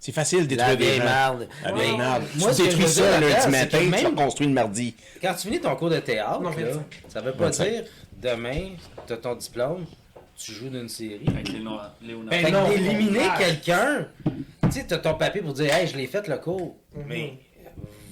C'est 0.00 0.12
facile 0.12 0.46
détruire 0.46 0.76
des 0.76 0.84
vieille 0.84 1.00
Ouais. 1.00 1.72
vieille 1.74 1.96
merde. 1.96 2.24
Moi, 2.36 2.52
tu 2.54 2.62
détruis 2.62 2.86
ça 2.88 3.20
lundi 3.20 3.48
matin, 3.48 3.78
tu 3.80 3.88
même- 3.88 4.04
le 4.04 4.10
construis 4.10 4.46
le 4.46 4.52
mardi. 4.52 4.94
Quand 5.22 5.32
tu 5.32 5.40
finis 5.48 5.60
ton 5.60 5.74
cours 5.76 5.88
de 5.88 5.98
théâtre, 6.00 6.40
Non, 6.42 6.50
là, 6.50 6.56
25. 6.56 7.02
ça 7.08 7.20
veut 7.22 7.32
pas 7.32 7.44
25. 7.44 7.64
dire 7.70 7.84
demain, 8.24 8.70
t'as 9.06 9.18
ton 9.18 9.34
diplôme, 9.34 9.84
tu 10.36 10.52
joues 10.52 10.70
d'une 10.70 10.88
série. 10.88 11.28
Avec 11.28 11.48
Léonard. 11.50 11.94
Ben, 12.00 12.30
Fait 12.30 12.50
non, 12.50 12.68
d'éliminer 12.68 13.28
quelqu'un, 13.38 14.08
tu 14.62 14.72
sais, 14.72 14.86
t'as 14.86 14.98
ton 14.98 15.14
papier 15.14 15.42
pour 15.42 15.52
dire, 15.52 15.72
hey, 15.72 15.86
je 15.86 15.96
l'ai 15.96 16.06
fait 16.06 16.26
le 16.26 16.38
cours. 16.38 16.76
Mhm. 16.94 17.04
Mais 17.06 17.38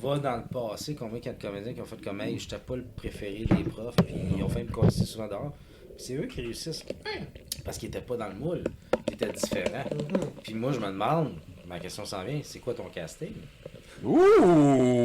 va 0.02 0.18
dans 0.18 0.36
le 0.36 0.42
passé, 0.42 0.94
combien 0.94 1.18
il 1.18 1.24
y 1.24 1.28
a 1.28 1.32
de 1.32 1.40
comédiens 1.40 1.72
qui 1.72 1.80
ont 1.80 1.86
fait 1.86 2.02
comme, 2.02 2.20
hey, 2.20 2.38
j'étais 2.38 2.58
pas 2.58 2.76
le 2.76 2.84
préféré 2.84 3.46
des 3.48 3.64
profs, 3.64 3.96
puis 3.96 4.14
ils 4.36 4.42
ont 4.42 4.48
fait 4.48 4.64
me 4.64 4.72
casser 4.72 5.04
souvent 5.06 5.28
dehors. 5.28 5.52
Puis 5.96 6.06
c'est 6.06 6.14
eux 6.14 6.26
qui 6.26 6.42
réussissent. 6.42 6.84
Parce 7.64 7.78
qu'ils 7.78 7.88
étaient 7.88 8.00
pas 8.00 8.16
dans 8.16 8.28
le 8.28 8.34
moule. 8.34 8.64
Ils 9.08 9.14
étaient 9.14 9.32
différents. 9.32 9.84
Mhm. 9.90 10.20
Puis 10.42 10.54
moi, 10.54 10.72
je 10.72 10.80
me 10.80 10.88
demande, 10.88 11.34
ma 11.66 11.78
question 11.78 12.04
s'en 12.04 12.22
vient, 12.24 12.40
c'est 12.44 12.58
quoi 12.58 12.74
ton 12.74 12.88
casting? 12.92 13.32
Ouh! 14.04 14.18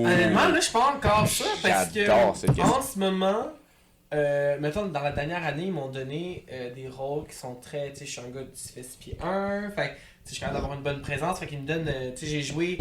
Honnêtement, 0.05 0.49
là, 0.49 0.55
je 0.55 0.61
suis 0.61 0.73
pas 0.73 0.95
encore 0.95 1.27
sûr 1.27 1.45
parce 1.61 1.89
que 1.93 2.09
en 2.09 2.81
ce 2.81 2.99
moment, 2.99 3.51
euh, 4.13 4.57
mettons, 4.59 4.87
dans 4.87 5.01
la 5.01 5.11
dernière 5.11 5.43
année, 5.45 5.65
ils 5.65 5.71
m'ont 5.71 5.89
donné 5.89 6.45
euh, 6.51 6.73
des 6.73 6.87
rôles 6.87 7.27
qui 7.27 7.35
sont 7.35 7.55
très. 7.55 7.89
Tu 7.91 7.99
sais, 7.99 8.05
je 8.05 8.11
suis 8.11 8.21
un 8.21 8.29
gars 8.29 8.41
qui 8.53 8.67
fait 8.71 8.83
6 8.83 8.97
pieds 8.97 9.17
1, 9.21 9.71
fait 9.71 9.89
que, 9.89 9.93
tu 9.93 9.93
sais, 9.93 9.99
je 10.25 10.31
suis 10.31 10.39
capable 10.39 10.59
d'avoir 10.59 10.73
une 10.77 10.83
bonne 10.83 11.01
présence, 11.01 11.39
fait 11.39 11.47
qu'ils 11.47 11.61
me 11.61 11.67
donnent. 11.67 11.87
euh, 11.87 12.11
tu 12.11 12.17
sais, 12.17 12.27
j'ai 12.27 12.41
joué. 12.41 12.77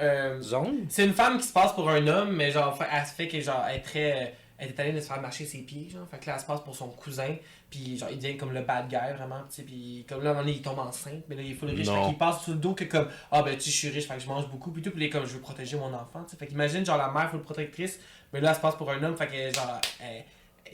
euh, 0.00 0.40
Zone? 0.40 0.86
c'est 0.88 1.04
une 1.04 1.12
femme 1.14 1.38
qui 1.38 1.44
se 1.46 1.52
passe 1.52 1.72
pour 1.72 1.88
un 1.90 2.06
homme, 2.06 2.36
mais 2.36 2.50
genre, 2.52 2.76
fait- 2.78 2.86
elle 2.92 3.04
se 3.06 3.12
fait 3.12 3.26
que 3.28 3.40
genre, 3.40 3.64
elle 3.68 3.76
est 3.76 3.82
très. 3.82 4.34
Elle 4.60 4.70
est 4.70 4.80
allée 4.80 4.90
de 4.92 5.00
se 5.00 5.06
faire 5.06 5.20
marcher 5.20 5.44
ses 5.44 5.58
pieds, 5.58 5.88
genre. 5.88 6.04
Fait 6.10 6.18
que 6.18 6.26
là, 6.26 6.32
elle 6.34 6.40
se 6.40 6.46
passe 6.46 6.60
pour 6.62 6.74
son 6.74 6.88
cousin. 6.88 7.36
Puis, 7.70 7.96
genre, 7.96 8.08
il 8.10 8.18
devient 8.18 8.36
comme 8.36 8.52
le 8.52 8.62
bad 8.62 8.88
guy, 8.88 8.96
vraiment. 9.16 9.42
Tu 9.48 9.54
sais, 9.56 9.62
puis, 9.62 10.04
comme 10.08 10.20
là, 10.24 10.30
à 10.30 10.32
un 10.32 10.34
moment 10.34 10.46
donné, 10.46 10.56
il 10.56 10.62
tombe 10.62 10.80
enceinte. 10.80 11.22
Mais 11.28 11.36
là, 11.36 11.42
il 11.42 11.52
est 11.52 11.54
full 11.54 11.68
riche. 11.70 11.86
Non. 11.86 12.02
Fait 12.02 12.08
qu'il 12.08 12.18
passe 12.18 12.42
sous 12.42 12.50
le 12.52 12.56
dos 12.58 12.74
que, 12.74 12.82
comme, 12.82 13.06
ah, 13.30 13.42
ben, 13.44 13.54
tu 13.54 13.60
sais, 13.60 13.70
je 13.70 13.76
suis 13.76 13.88
riche, 13.90 14.08
fait 14.08 14.14
que 14.14 14.20
je 14.20 14.26
mange 14.26 14.48
beaucoup. 14.48 14.72
Puis 14.72 14.82
tout. 14.82 14.90
Puis, 14.90 15.00
là, 15.00 15.10
comme, 15.12 15.26
je 15.28 15.34
veux 15.34 15.40
protéger 15.40 15.76
mon 15.76 15.94
enfant. 15.94 16.24
Tu 16.24 16.30
sais. 16.30 16.36
Fait 16.36 16.48
qu'imagine, 16.48 16.84
genre, 16.84 16.98
la 16.98 17.08
mère 17.08 17.30
full 17.30 17.42
protectrice. 17.42 18.00
Mais 18.32 18.40
là, 18.40 18.48
elle 18.50 18.56
se 18.56 18.60
passe 18.60 18.74
pour 18.74 18.90
un 18.90 19.00
homme. 19.00 19.16
Fait 19.16 19.28
que, 19.28 19.54
genre, 19.54 19.80
elle, 20.00 20.24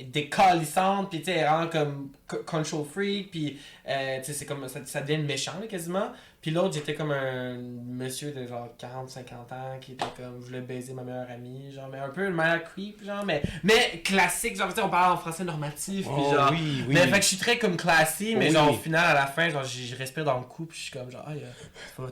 décalissante. 0.03 1.11
Puis, 1.11 1.18
tu 1.20 1.26
sais, 1.26 1.32
elle 1.32 1.47
vraiment 1.47 1.68
comme 1.68 2.11
co- 2.26 2.42
control 2.45 2.84
freak. 2.86 3.30
Puis, 3.30 3.59
euh, 3.88 4.18
tu 4.18 4.26
sais, 4.26 4.32
c'est 4.32 4.47
comme, 4.47 4.68
ça, 4.68 4.80
ça 4.84 5.01
devient 5.01 5.22
méchant, 5.22 5.53
quasiment. 5.68 6.12
Puis 6.45 6.51
l'autre, 6.51 6.74
j'étais 6.74 6.92
comme 6.95 7.11
un 7.11 7.57
monsieur 7.57 8.30
de 8.30 8.47
genre 8.47 8.68
40-50 8.78 9.55
ans 9.55 9.78
qui 9.80 9.92
était 9.92 10.05
comme, 10.14 10.42
je 10.42 10.45
voulais 10.45 10.61
baiser 10.61 10.92
ma 10.92 11.03
meilleure 11.03 11.30
amie, 11.30 11.72
genre, 11.72 11.88
mais 11.90 11.97
un 11.97 12.11
peu 12.11 12.26
une 12.26 12.34
manière 12.34 12.62
creep, 12.64 13.03
genre, 13.03 13.24
mais, 13.24 13.40
mais 13.62 14.03
classique, 14.05 14.55
genre, 14.55 14.68
tu 14.68 14.74
sais, 14.74 14.82
on 14.82 14.90
parle 14.90 15.14
en 15.14 15.16
français 15.16 15.42
normatif, 15.42 16.05
puis 16.05 16.14
Oh, 16.14 16.34
genre. 16.34 16.51
oui, 16.51 16.84
oui. 16.86 16.92
Mais 16.92 17.07
fait 17.07 17.12
que 17.16 17.22
je 17.22 17.28
suis 17.28 17.36
très 17.38 17.57
comme 17.59 17.78
classy, 17.78 18.36
mais 18.36 18.49
Oui. 18.49 18.53
genre 18.53 18.70
au 18.70 18.74
final, 18.76 19.07
à 19.07 19.14
la 19.14 19.26
fin, 19.26 19.49
genre, 19.49 19.64
je, 19.64 19.97
respire 19.97 20.26
dans 20.26 20.36
le 20.36 20.45
cou, 20.45 20.66
puis 20.66 20.76
je 20.76 20.82
suis 20.82 20.92
comme, 20.92 21.11
genre, 21.11 21.24
ah, 21.26 21.32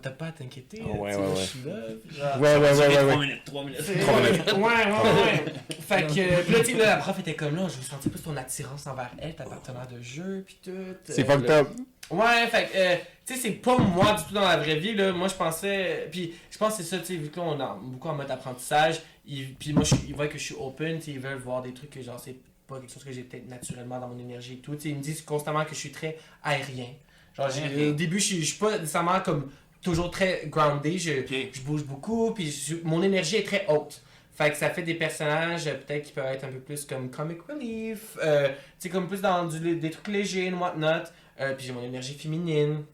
t'as 0.01 0.11
pas 0.12 0.28
à 0.28 0.33
t'inquiéter, 0.33 0.83
Oh, 0.83 0.93
ouais, 1.03 1.14
ouais, 1.14 1.16
ouais. 1.16 1.37
je 1.37 1.41
suis 1.43 1.62
là, 1.66 1.74
puis 2.03 2.16
genre. 2.16 2.41
Ouais, 2.41 2.57
ouais, 2.57 2.72
ouais, 2.72 2.78
ouais, 2.78 2.95
3 2.97 3.05
ouais. 3.05 3.16
minutes, 3.18 3.43
3 3.45 3.64
minutes. 3.64 3.80
C'est- 3.83 3.99
Trois 3.99 4.20
minutes. 4.22 4.53
Ouais, 4.53 4.62
ouais, 4.62 5.45
ouais. 5.45 5.55
fait 5.78 6.07
que, 6.07 6.43
pis 6.47 6.53
là, 6.53 6.59
tu 6.61 6.64
sais, 6.64 6.72
là, 6.78 6.87
la 6.87 6.97
prof 6.97 7.18
était 7.18 7.35
comme 7.35 7.55
là, 7.55 7.68
je 7.68 7.76
veux 7.76 7.83
sentir 7.83 8.11
plus 8.11 8.22
ton 8.22 8.35
attirance 8.39 8.87
envers 8.87 9.11
elle, 9.18 9.35
ta 9.35 9.45
partenaire 9.45 9.87
de 9.89 10.01
jeu, 10.01 10.43
pis 10.47 10.57
tout. 10.64 10.70
C'est 11.05 11.20
Euh, 11.28 11.33
fucked 11.35 11.51
up. 11.51 11.68
Ouais, 12.11 12.46
fait 12.48 12.66
que, 12.70 12.76
euh, 12.76 12.96
tu 13.26 13.34
sais, 13.34 13.40
c'est 13.40 13.50
pas 13.53 13.78
moi 13.78 14.12
du 14.14 14.24
tout 14.24 14.34
dans 14.34 14.42
la 14.42 14.59
vraie 14.59 14.76
vie, 14.76 14.94
là. 14.94 15.12
Moi, 15.12 15.28
je 15.28 15.34
pensais. 15.34 16.09
Puis, 16.11 16.34
je 16.50 16.59
pense 16.59 16.76
que 16.76 16.82
c'est 16.82 16.88
ça, 16.90 16.98
tu 16.98 17.07
sais, 17.07 17.14
vu 17.16 17.30
que 17.30 17.38
là, 17.40 17.46
on 17.46 17.59
est 17.59 17.80
beaucoup 17.90 18.09
en 18.09 18.14
mode 18.14 18.30
apprentissage. 18.30 19.00
Ils, 19.26 19.55
puis, 19.55 19.72
moi, 19.72 19.84
je, 19.84 19.94
ils 20.07 20.14
voient 20.14 20.28
que 20.28 20.38
je 20.38 20.44
suis 20.44 20.55
open, 20.59 20.98
tu 20.98 21.05
sais, 21.07 21.11
ils 21.12 21.20
veulent 21.20 21.38
voir 21.38 21.62
des 21.62 21.72
trucs 21.72 21.90
que, 21.90 22.03
genre, 22.03 22.20
c'est 22.20 22.36
pas 22.66 22.78
quelque 22.80 22.92
chose 22.92 23.05
que 23.05 23.12
j'ai 23.12 23.22
peut-être 23.22 23.48
naturellement 23.48 23.98
dans 23.98 24.09
mon 24.09 24.18
énergie 24.18 24.55
et 24.55 24.59
tout. 24.59 24.74
Tu 24.74 24.82
sais, 24.82 24.88
ils 24.90 24.96
me 24.96 25.03
disent 25.03 25.22
constamment 25.22 25.64
que 25.64 25.70
je 25.74 25.78
suis 25.80 25.92
très 25.92 26.18
aérien. 26.42 26.88
Genre, 27.34 27.46
Aérien. 27.46 27.90
au 27.90 27.92
début, 27.92 28.18
je 28.20 28.34
suis, 28.42 28.59
pas 28.59 28.72
nécessairement 28.78 29.20
comme 29.20 29.50
toujours 29.82 30.11
très 30.11 30.42
groundé. 30.46 30.98
Je, 30.98 31.61
bouge 31.62 31.84
beaucoup, 31.84 32.32
puis 32.32 32.50
je- 32.50 32.76
mon 32.84 33.03
énergie 33.03 33.36
est 33.36 33.46
très 33.46 33.64
haute. 33.68 34.03
Fait 34.34 34.50
que 34.50 34.57
ça 34.57 34.70
fait 34.70 34.82
des 34.82 34.94
personnages 34.94 35.66
euh, 35.66 35.74
peut-être 35.74 36.05
qui 36.07 36.12
peuvent 36.12 36.24
être 36.26 36.44
un 36.44 36.48
peu 36.48 36.59
plus 36.59 36.86
comme 36.86 37.11
comic 37.11 37.38
relief, 37.42 38.16
euh, 38.22 38.48
tu 38.48 38.55
sais, 38.80 38.88
comme 38.88 39.07
plus 39.07 39.20
dans 39.20 39.44
du- 39.46 39.76
des 39.76 39.90
trucs 39.90 40.09
légers 40.09 40.50
whatnot. 40.53 41.05
Euh, 41.43 41.55
puis 41.55 41.66
j'ai 41.66 41.72
mon 41.72 41.82
énergie 41.82 42.14
féminine. 42.14 42.84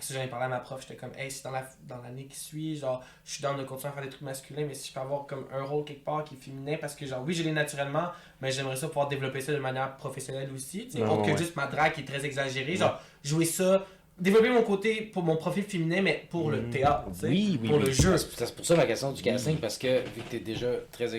Ça, 0.00 0.14
j'en 0.14 0.22
ai 0.22 0.28
parlé 0.28 0.46
à 0.46 0.48
ma 0.48 0.60
prof, 0.60 0.80
j'étais 0.80 0.96
comme, 0.96 1.10
hey, 1.18 1.30
si 1.30 1.42
dans 1.42 1.50
la- 1.50 1.68
dans 1.86 1.98
l'année 1.98 2.24
qui 2.24 2.38
suit, 2.38 2.76
genre, 2.76 3.04
je 3.24 3.32
suis 3.34 3.42
dans 3.42 3.54
de 3.54 3.64
continuer 3.64 3.90
à 3.90 3.92
faire 3.92 4.02
des 4.04 4.08
trucs 4.08 4.22
masculins, 4.22 4.64
mais 4.66 4.72
si 4.72 4.88
je 4.88 4.94
peux 4.94 5.00
avoir 5.00 5.26
comme 5.26 5.44
un 5.52 5.62
rôle 5.62 5.84
quelque 5.84 6.04
part 6.04 6.24
qui 6.24 6.36
est 6.36 6.38
féminin, 6.38 6.78
parce 6.80 6.94
que, 6.94 7.04
genre, 7.04 7.22
oui, 7.26 7.34
je 7.34 7.42
l'ai 7.42 7.52
naturellement, 7.52 8.08
mais 8.40 8.50
j'aimerais 8.50 8.76
ça 8.76 8.86
pouvoir 8.88 9.08
développer 9.08 9.42
ça 9.42 9.52
de 9.52 9.58
manière 9.58 9.94
professionnelle 9.96 10.48
aussi, 10.54 10.86
tu 10.86 10.92
sais, 10.92 11.02
autre 11.02 11.22
que 11.26 11.32
ouais. 11.32 11.36
juste 11.36 11.54
ma 11.56 11.66
drague 11.66 11.92
qui 11.92 12.00
est 12.00 12.04
très 12.04 12.24
exagérée, 12.24 12.76
genre, 12.76 12.98
jouer 13.22 13.44
ça, 13.44 13.84
développer 14.18 14.48
mon 14.48 14.62
côté 14.62 15.02
pour 15.02 15.22
mon 15.22 15.36
profil 15.36 15.64
féminin, 15.64 16.00
mais 16.00 16.26
pour 16.30 16.50
le 16.50 16.62
Mm. 16.62 16.70
théâtre, 16.70 17.04
Oui, 17.24 17.58
oui, 17.60 17.68
pour 17.68 17.76
oui. 17.78 17.84
le 17.86 17.92
jeu. 17.92 18.16
C'est 18.16 18.46
c'est 18.46 18.56
pour 18.56 18.64
ça 18.64 18.76
ma 18.76 18.86
question 18.86 19.12
du 19.12 19.20
casting, 19.22 19.58
parce 19.58 19.76
que 19.76 20.02
vu 20.14 20.22
que 20.22 20.30
t'es 20.30 20.40
déjà 20.40 20.70
très 20.92 21.14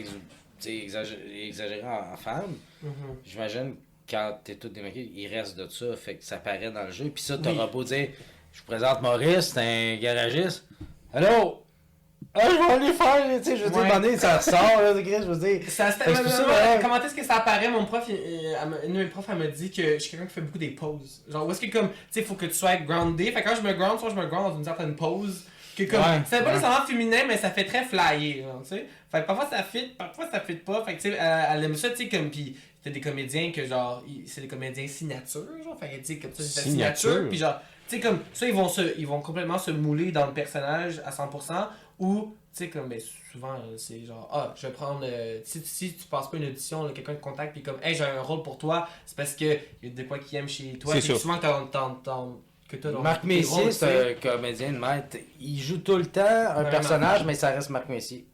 sais, 0.60 0.76
exagéré, 0.76 1.84
en, 1.84 2.14
femme, 2.18 2.56
Mhm. 2.82 2.92
j'imagine 3.26 3.76
quand 4.10 4.40
t'es 4.44 4.56
tout 4.56 4.70
démaquillé, 4.70 5.12
il 5.16 5.28
reste 5.28 5.58
de 5.58 5.68
ça, 5.68 5.96
fait 5.96 6.16
que 6.16 6.24
ça 6.24 6.38
paraît 6.38 6.72
dans 6.72 6.84
le 6.84 6.92
jeu. 6.92 7.10
Puis 7.14 7.24
ça, 7.24 7.38
t'auras 7.38 7.66
Oui. 7.66 7.72
beau 7.72 7.84
dire, 7.84 8.10
je 8.52 8.60
vous 8.60 8.66
présente 8.66 9.02
Maurice, 9.02 9.52
c'est 9.54 9.60
un 9.62 9.98
garagiste. 10.02 10.66
Allô? 11.14 11.64
Ah, 12.34 12.42
je 12.50 12.56
vais 12.56 12.74
aller 12.86 12.94
faire, 12.94 13.26
tu 13.40 13.44
sais, 13.44 13.58
je 13.58 13.64
veux 13.66 13.70
dire, 13.72 13.82
Ouais. 13.82 13.92
donné, 13.92 14.18
ça 14.18 14.38
ressort, 14.38 14.62
là, 14.82 14.94
je 14.96 15.26
veux 15.28 15.38
dire. 15.38 15.70
Ça, 15.70 15.92
ça. 15.92 16.06
Comment 16.82 17.02
est-ce 17.04 17.14
que 17.16 17.26
ça 17.26 17.36
apparaît? 17.38 17.70
Mon 17.70 17.84
prof, 17.86 18.06
il- 18.08 18.16
il- 18.16 18.56
elle 18.62 18.70
m'a- 18.70 18.82
une 18.86 18.94
de 18.94 19.00
mes 19.00 19.06
profs, 19.06 19.26
elle 19.30 19.38
m'a 19.38 19.48
dit 19.48 19.70
que 19.70 19.82
je 19.96 19.98
suis 20.00 20.12
quelqu'un 20.12 20.28
qui 20.28 20.34
fait 20.36 20.42
beaucoup 20.42 20.58
des 20.58 20.70
pauses. 20.70 21.24
Genre, 21.30 21.46
où 21.46 21.52
est-ce 21.52 21.60
que 21.60 21.70
comme, 21.70 21.90
tu 21.90 21.96
sais, 22.12 22.22
faut 22.22 22.36
que 22.36 22.46
tu 22.46 22.54
sois 22.54 22.78
groundé. 22.78 23.32
Fait 23.34 23.42
que 23.44 23.50
quand 23.50 23.56
je 23.58 23.62
me 23.62 23.74
ground, 23.74 24.00
soit 24.00 24.12
je 24.12 24.16
me 24.16 24.26
ground 24.28 24.52
dans 24.54 24.58
une 24.60 24.64
certaine 24.64 24.96
pause. 24.96 25.44
Que 25.76 25.84
comme, 25.84 26.00
Ouais, 26.02 26.06
c'est 26.26 26.40
pas 26.40 26.46
ouais. 26.46 26.54
nécessairement 26.54 26.86
féminin, 26.86 27.20
mais 27.28 27.38
ça 27.38 27.50
fait 27.50 27.64
très 27.66 27.84
flyer, 27.84 28.44
genre, 28.44 28.62
tu 28.62 28.70
sais. 28.70 28.86
Fait 29.12 29.22
que 29.22 29.28
parfois 29.28 29.48
ça 29.50 29.64
fit, 29.64 29.88
parfois 29.98 30.30
ça 30.32 30.40
fit 30.42 30.56
pas. 30.56 30.84
Fait 30.86 30.96
que, 30.96 31.02
tu 31.02 31.12
sais, 31.12 31.18
elle, 31.20 31.46
elle 31.58 31.64
aime 31.66 31.76
ça, 31.76 31.90
tu 31.90 31.98
sais, 31.98 32.08
comme, 32.10 32.30
pis 32.30 32.56
t'as 32.84 32.90
des 32.92 33.02
comédiens 33.02 33.52
que, 33.52 33.66
genre, 33.66 34.04
c'est 34.26 34.42
des 34.42 34.48
comédiens 34.48 34.88
signature, 34.88 35.46
genre. 35.64 35.78
Fait 35.80 35.90
que, 35.90 35.96
tu 35.98 36.06
sais, 36.06 36.20
comme 36.20 36.34
ça, 36.34 36.44
c'est 36.44 36.62
Signature. 36.62 37.10
signature. 37.12 37.30
Pis 37.30 37.38
genre, 37.38 37.60
tu 37.88 37.96
sais, 37.96 38.00
comme, 38.02 38.20
ça, 38.34 38.48
ils 38.48 38.54
vont, 38.54 38.70
se, 38.70 38.98
ils 38.98 39.08
vont 39.08 39.22
complètement 39.22 39.58
se 39.58 39.72
mouler 39.72 40.12
dans 40.12 40.26
le 40.26 40.34
personnage 40.34 41.02
à 41.06 41.12
100%. 41.12 41.68
Ou, 42.00 42.36
tu 42.54 42.58
sais, 42.58 42.70
comme, 42.70 42.90
ben, 42.90 43.00
souvent, 43.32 43.54
euh, 43.54 43.78
c'est 43.78 44.04
genre, 44.06 44.28
ah, 44.34 44.54
je 44.56 44.68
vais 44.68 44.74
prendre. 44.74 45.02
euh, 45.04 45.40
si, 45.44 45.62
si 45.64 45.94
tu 45.94 46.06
passes 46.08 46.30
pas 46.30 46.38
une 46.38 46.46
audition, 46.46 46.90
quelqu'un 46.94 47.16
te 47.16 47.22
contacte, 47.22 47.54
puis 47.54 47.62
comme, 47.62 47.78
hey, 47.84 47.94
j'ai 47.96 48.04
un 48.04 48.22
rôle 48.22 48.42
pour 48.44 48.58
toi, 48.58 48.88
c'est 49.06 49.16
parce 49.16 49.36
que 49.36 49.46
y 49.84 49.88
a 49.88 49.90
de 49.90 50.04
quoi 50.04 50.18
qui 50.20 50.36
aime 50.36 50.50
chez 50.50 50.74
toi. 50.80 50.94
C'est 50.94 51.00
Puis 51.00 51.08
sûr. 51.10 51.18
souvent, 51.20 51.38
t'en- 51.38 51.68
que 52.68 52.78
t'as 52.78 52.92
dans 52.92 53.02
Marc 53.02 53.24
Messier, 53.26 53.70
c'est 53.72 54.12
un 54.12 54.14
comédien 54.16 54.72
de 54.72 54.78
maître. 54.78 55.18
Il 55.42 55.60
joue 55.60 55.80
tout 55.80 55.98
le 55.98 56.06
temps 56.06 56.22
un 56.56 56.64
personnage, 56.64 57.24
mais 57.26 57.34
ça 57.36 57.50
reste 57.52 57.70
Marc 57.70 57.90
Messier. 57.90 58.26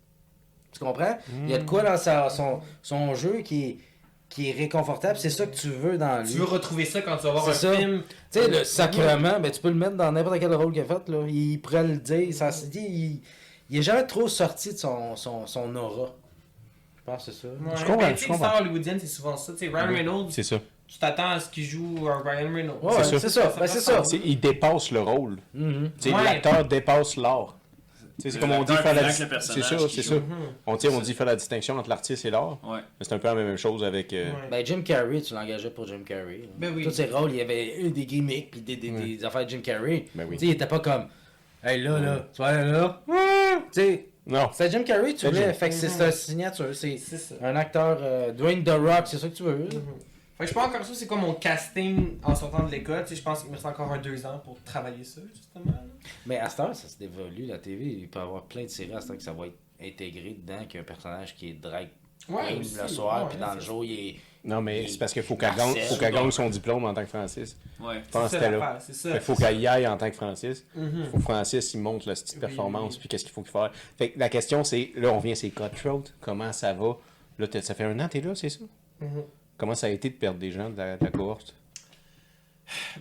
Tu 0.71 0.79
comprends? 0.79 1.17
Il 1.43 1.49
y 1.49 1.53
a 1.55 1.57
de 1.57 1.63
quoi 1.63 1.81
dans 1.81 1.97
sa- 1.97 2.29
son, 2.29 2.61
son 2.83 3.15
jeu 3.15 3.39
qui 3.41 3.63
est, 3.65 3.77
qui 4.30 4.49
est 4.49 4.53
réconfortable. 4.53 5.17
C'est 5.17 5.30
ça 5.30 5.45
que 5.47 5.55
tu 5.55 5.69
veux 5.69 5.97
dans 5.97 6.21
lui. 6.23 6.32
Tu 6.32 6.38
veux 6.38 6.45
retrouver 6.45 6.86
ça 6.86 7.01
quand 7.01 7.17
tu 7.17 7.23
vas 7.23 7.32
voir 7.32 7.49
un 7.49 7.53
ça. 7.53 7.73
film. 7.73 8.03
Tu 8.32 8.39
sais, 8.39 8.47
le 8.49 8.63
sacrement, 8.63 9.39
ben, 9.39 9.51
tu 9.51 9.61
peux 9.61 9.69
le 9.69 9.75
mettre 9.75 9.95
dans 9.95 10.11
n'importe 10.11 10.39
quel 10.39 10.53
rôle 10.53 10.73
qu'il 10.73 10.82
a 10.82 10.86
fait. 10.86 11.09
Là. 11.09 11.23
Il 11.28 11.59
pourrait 11.61 11.84
le 11.86 11.97
dire. 11.97 12.34
Ça 12.34 12.51
se 12.51 12.65
dit, 12.67 12.80
il, 12.88 13.21
il 13.69 13.80
est 13.80 13.82
jamais 13.82 14.05
trop 14.05 14.28
sorti 14.28 14.73
de 14.73 14.78
son, 14.78 15.15
son, 15.15 15.47
son 15.47 15.75
aura. 15.75 16.09
Je 16.97 17.01
pense 17.11 17.25
que 17.25 17.32
c'est 17.32 17.41
ça. 17.41 17.47
Ouais, 17.47 17.71
Je 17.75 17.86
comprends, 17.86 17.97
ben, 17.97 18.09
je 18.09 18.13
tu 18.15 18.17
sais, 18.19 18.28
comprends. 18.28 18.43
l'histoire 18.45 18.61
hollywoodienne, 18.61 18.99
c'est 18.99 19.07
souvent 19.07 19.38
ça. 19.38 19.53
Tu 19.53 19.59
sais, 19.59 19.67
Ryan 19.67 19.88
Reynolds, 19.93 20.28
C'est 20.32 20.43
ça. 20.43 20.57
tu 20.88 20.99
t'attends 20.99 21.30
à 21.30 21.39
ce 21.39 21.49
qu'il 21.49 21.63
joue 21.63 22.07
un 22.09 22.21
Ryan 22.21 22.53
Reynolds. 22.53 22.80
Ouais, 22.84 22.93
C'est 23.03 23.03
ça. 23.11 23.19
c'est 23.19 23.30
ça. 23.30 23.53
Ben, 23.57 23.67
c'est 23.67 23.80
ça. 23.80 24.03
Il 24.23 24.39
dépasse 24.39 24.91
le 24.91 24.99
rôle. 25.01 25.38
Ouais. 25.55 25.89
L'acteur 26.05 26.65
dépasse 26.65 27.15
l'art. 27.15 27.56
C'est 28.20 28.39
comme 28.39 28.51
on 28.51 28.63
dit 28.63 28.74
faire 28.76 28.95
la 28.95 29.09
C'est 29.11 29.28
ça, 29.61 29.78
c'est 29.88 30.01
ça. 30.01 30.15
Mhm. 30.15 30.24
On, 30.65 30.76
dit, 30.76 30.88
on 30.88 30.99
dit 31.01 31.13
faire 31.13 31.28
la 31.28 31.36
distinction 31.36 31.78
entre 31.78 31.89
l'artiste 31.89 32.26
et 32.26 32.32
l'art. 32.32 32.57
Ouais. 32.63 32.80
Mais 32.99 33.05
c'est 33.05 33.13
un 33.13 33.20
peu 33.20 33.28
la 33.28 33.36
même 33.36 33.57
chose 33.57 33.84
avec. 33.84 34.11
euh, 34.13 34.32
Ouais. 34.32 34.47
Ben, 34.49 34.65
Jim 34.65 34.82
Carrey, 34.84 35.22
tu 35.22 35.34
l'engageais 35.36 35.70
pour 35.70 35.86
Jim 35.86 36.01
Carrey. 36.03 36.41
Ben 36.57 36.74
oui. 36.76 36.84
Tous 36.84 36.91
ses 36.91 37.05
rôles, 37.05 37.32
il 37.32 37.38
y 37.38 37.41
avait 37.41 37.80
eu 37.80 37.91
des 37.91 38.05
gimmicks 38.07 38.49
puis 38.51 38.61
des, 38.61 38.76
des, 38.76 38.89
Ouais. 38.89 39.01
des 39.18 39.24
affaires 39.26 39.45
de 39.45 39.49
Jim 39.51 39.61
Carrey. 39.63 40.05
Ben 40.15 40.26
oui. 40.28 40.36
Tu 40.38 40.41
sais, 40.41 40.45
il 40.47 40.51
était 40.55 40.65
pas 40.65 40.80
comme 40.80 41.07
Hey 41.63 41.82
là, 41.82 41.99
là, 41.99 42.28
tu 42.34 42.41
vas 42.41 42.47
aller 42.47 42.72
là. 42.72 43.01
Tu 43.07 43.13
sais, 43.82 44.05
Non. 44.26 44.49
c'était 44.51 44.72
Jim 44.72 44.84
Carrey, 44.84 45.13
tu 45.13 45.20
C'est 45.20 45.28
voulais. 45.30 45.45
Jim. 45.47 45.53
Fait 45.53 45.70
que 45.70 45.76
c'est 45.76 45.88
Mhm. 45.88 45.93
sa 45.93 46.11
signature. 46.11 46.70
C'est 46.76 46.97
C'est 46.97 47.41
un 47.43 47.55
acteur, 47.55 47.99
euh, 48.01 48.32
Dwayne 48.32 48.63
The 48.63 48.70
Rock, 48.72 49.03
c'est 49.05 49.18
ça 49.18 49.28
que 49.28 49.36
tu 49.36 49.43
veux. 49.43 49.57
là. 49.57 49.65
Mhm. 49.65 49.82
Fait 50.38 50.43
que 50.45 50.49
je 50.49 50.53
pense 50.53 50.65
encore 50.67 50.85
ça, 50.85 50.93
c'est 50.93 51.07
quoi 51.07 51.17
mon 51.17 51.33
casting 51.33 52.17
en 52.23 52.35
sortant 52.35 52.63
de 52.63 52.71
l'école. 52.71 53.03
Tu 53.03 53.09
sais, 53.09 53.15
je 53.15 53.23
pense 53.23 53.39
qu'il 53.41 53.49
me 53.49 53.55
reste 53.55 53.65
encore 53.65 53.91
un 53.91 53.97
deux 53.97 54.25
ans 54.25 54.39
pour 54.43 54.61
travailler 54.63 55.03
ça, 55.03 55.21
justement. 55.33 55.71
là. 55.71 55.83
Mais 56.27 56.38
à 56.38 56.47
cette 56.49 56.59
heure, 56.59 56.75
ça 56.75 56.88
se 56.88 56.97
dévolue, 56.97 57.45
la 57.45 57.57
TV. 57.57 57.85
Il 57.85 58.07
peut 58.07 58.19
y 58.19 58.21
avoir 58.21 58.43
plein 58.43 58.63
de 58.63 58.67
séries 58.67 58.93
à 58.93 59.01
cette 59.01 59.11
heure 59.11 59.17
que 59.17 59.23
ça 59.23 59.33
va 59.33 59.47
être 59.47 59.57
intégré 59.81 60.38
dedans, 60.39 60.63
qu'il 60.65 60.75
y 60.75 60.77
a 60.77 60.81
un 60.81 60.83
personnage 60.83 61.35
qui 61.35 61.49
est 61.49 61.53
drag 61.53 61.88
queen 62.27 62.59
aussi. 62.59 62.75
le 62.81 62.88
soir, 62.88 63.23
Ouais, 63.23 63.29
puis 63.31 63.39
dans 63.39 63.53
le 63.55 63.59
jour, 63.61 63.83
il 63.85 64.09
est. 64.09 64.15
Non, 64.43 64.61
mais 64.61 64.83
Il- 64.83 64.89
c'est 64.89 64.97
parce 64.99 65.11
qu'il 65.11 65.23
faut 65.23 65.35
qu'elle 65.35 65.55
gagne, 65.55 65.75
faut 65.75 65.95
qu'elle 65.97 66.13
gagne 66.13 66.31
son 66.31 66.49
diplôme 66.49 66.85
en 66.85 66.93
tant 66.93 67.01
que 67.01 67.07
Francis. 67.09 67.57
Ouais. 67.79 67.95
Je 68.05 68.09
pense 68.11 68.29
C'est 68.29 68.38
ça 68.38 68.39
c'était 68.39 68.51
là. 68.51 68.57
l'affaire, 68.59 68.81
c'est 68.81 68.93
ça. 68.93 69.09
Il 69.15 69.19
faut 69.21 69.35
qu'elle 69.35 69.59
y 69.59 69.67
aille 69.67 69.88
en 69.88 69.97
tant 69.97 70.09
que 70.09 70.15
Francis. 70.15 70.65
Mhm. 70.75 71.05
faut 71.11 71.17
que 71.17 71.23
Francis 71.23 71.73
il 71.73 71.81
montre 71.81 72.07
la 72.07 72.13
petite 72.13 72.33
Oui, 72.35 72.39
performance 72.41 72.93
oui. 72.93 72.99
puis 72.99 73.09
qu'est-ce 73.09 73.23
qu'il 73.25 73.33
faut 73.33 73.41
qu'il 73.41 73.51
fasse. 73.51 73.71
Fait 73.97 74.11
que 74.11 74.19
la 74.19 74.29
question 74.29 74.63
c'est 74.63 74.91
là 74.95 75.11
on 75.11 75.19
vient 75.19 75.35
c'est 75.35 75.49
Cutthroat, 75.49 76.03
comment 76.21 76.53
ça 76.53 76.73
va? 76.73 76.95
Là 77.39 77.47
ça 77.61 77.73
fait 77.73 77.83
un 77.83 77.99
an 77.99 78.07
t'es 78.07 78.21
là, 78.21 78.35
c'est 78.35 78.49
ça? 78.49 78.59
Mhm. 79.01 79.23
Comment 79.57 79.75
ça 79.75 79.87
a 79.87 79.89
été 79.89 80.09
de 80.09 80.15
perdre 80.15 80.39
des 80.39 80.51
gens 80.51 80.69
de 80.69 80.77
la, 80.77 80.97
de 80.97 81.03
la 81.05 81.11
cohorte? 81.11 81.53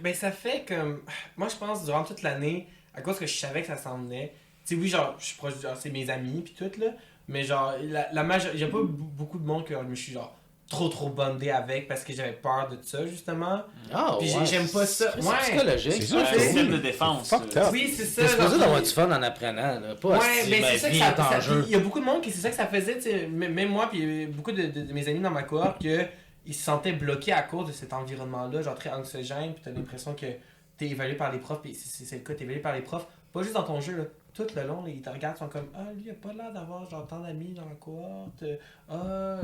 Ben, 0.01 0.15
ça 0.15 0.31
fait 0.31 0.65
comme. 0.67 1.03
Moi, 1.37 1.49
je 1.49 1.57
pense, 1.57 1.85
durant 1.85 2.05
toute 2.05 2.23
l'année, 2.23 2.69
à 2.95 3.01
cause 3.01 3.19
que 3.19 3.27
je 3.27 3.37
savais 3.37 3.63
que 3.63 3.67
ça 3.67 3.77
s'en 3.77 3.99
venait. 3.99 4.33
Tu 4.67 4.75
sais, 4.75 4.81
oui, 4.81 4.89
genre, 4.89 5.17
je 5.19 5.25
suis 5.27 5.37
proche, 5.37 5.61
genre, 5.61 5.77
c'est 5.79 5.91
mes 5.91 6.09
amis, 6.11 6.41
puis 6.43 6.55
tout, 6.57 6.71
là. 6.81 6.89
Mais, 7.29 7.43
genre, 7.43 7.75
la, 7.83 8.09
la 8.13 8.23
major... 8.23 8.51
il 8.55 8.61
y 8.61 8.65
a 8.65 8.69
pas 8.69 8.79
beaucoup 8.83 9.39
de 9.39 9.45
monde 9.47 9.65
que 9.65 9.75
je 9.75 9.79
me 9.81 9.95
suis, 9.97 10.13
genre, 10.13 10.37
trop, 10.69 10.89
trop 10.89 11.09
bondé 11.09 11.51
avec 11.51 11.89
parce 11.89 12.05
que 12.05 12.13
j'avais 12.13 12.33
peur 12.33 12.69
de 12.71 12.79
ça, 12.83 13.05
justement. 13.07 13.63
Ah, 13.93 14.17
Puis 14.21 14.29
j'ai- 14.29 14.47
j'aime 14.47 14.69
pas 14.69 14.87
ça. 14.87 15.13
C'est 15.19 15.27
Ouais. 15.27 15.35
psychologique. 15.43 15.93
C'est 15.95 16.03
C'est 16.07 16.15
un 16.17 16.25
ça, 16.25 16.33
c'est- 16.33 16.41
système 16.41 16.69
de 16.71 16.77
défense. 16.79 17.29
Fucked 17.29 17.57
up. 17.57 17.69
Oui, 17.73 17.93
c'est 17.97 18.05
ça. 18.05 18.23
T'es 18.23 18.29
supposé 18.29 18.59
d'avoir 18.59 18.81
du 18.83 18.91
fun 18.91 19.07
en 19.11 19.23
apprenant, 19.23 19.81
là. 19.81 19.95
Pas 19.97 20.09
Ouais, 20.19 20.19
ben 20.51 20.61
ma 20.61 20.69
c'est 20.71 20.79
ça 20.79 20.91
que 20.91 20.97
ça, 20.97 21.41
ça-. 21.41 21.55
Il 21.67 21.71
y 21.73 21.75
a 21.75 21.79
beaucoup 21.81 21.99
de 22.01 22.05
monde 22.05 22.21
qui 22.23 22.31
c'est 22.31 22.41
ça 22.41 22.51
que 22.51 22.57
ça 22.57 22.67
faisait, 22.69 22.95
tu 22.97 23.03
sais, 23.03 23.25
m- 23.25 23.53
même 23.53 23.69
moi 23.69 23.89
puis 23.91 24.27
beaucoup 24.27 24.53
de, 24.53 24.63
de- 24.67 24.83
de 24.83 24.93
mes 24.93 25.09
amis 25.09 25.21
dans 25.21 25.31
ma 25.31 25.43
cohorte 25.43 25.83
que 25.83 26.07
ils 26.47 26.55
se 26.55 26.65
sentaient 26.65 26.93
bloqués 26.93 27.33
à 27.33 27.43
cause 27.43 27.67
de 27.67 27.73
cet 27.73 27.93
environnement-là, 27.93 28.63
genre 28.63 28.75
très 28.77 28.91
anxiogène, 28.91 29.53
puis 29.53 29.63
t'as 29.65 29.73
l'impression 29.73 30.15
que 30.15 30.27
t'es 30.77 30.89
évalué 30.89 31.15
par 31.15 31.33
les 31.33 31.39
profs, 31.39 31.61
puis 31.61 31.75
c'est 31.75 32.05
c'est 32.05 32.17
le 32.17 32.23
cas, 32.23 32.35
t'es 32.35 32.45
évalué 32.45 32.61
par 32.61 32.75
les 32.75 32.83
profs, 32.83 33.07
pas 33.33 33.43
juste 33.43 33.55
dans 33.55 33.65
ton 33.65 33.81
jeu. 33.81 34.11
Tout 34.33 34.47
le 34.55 34.67
long, 34.67 34.85
ils 34.87 35.01
te 35.01 35.09
regardent, 35.09 35.37
ils 35.37 35.39
sont 35.39 35.49
comme 35.49 35.69
Ah, 35.75 35.91
lui, 35.95 36.05
il 36.05 36.11
a 36.11 36.15
pas 36.15 36.33
l'air 36.33 36.53
d'avoir 36.53 36.89
genre 36.89 37.07
tant 37.07 37.21
d'amis 37.21 37.55
dans 37.55 37.65
la 37.65 37.75
cohorte. 37.75 38.45
Ah, 38.89 38.95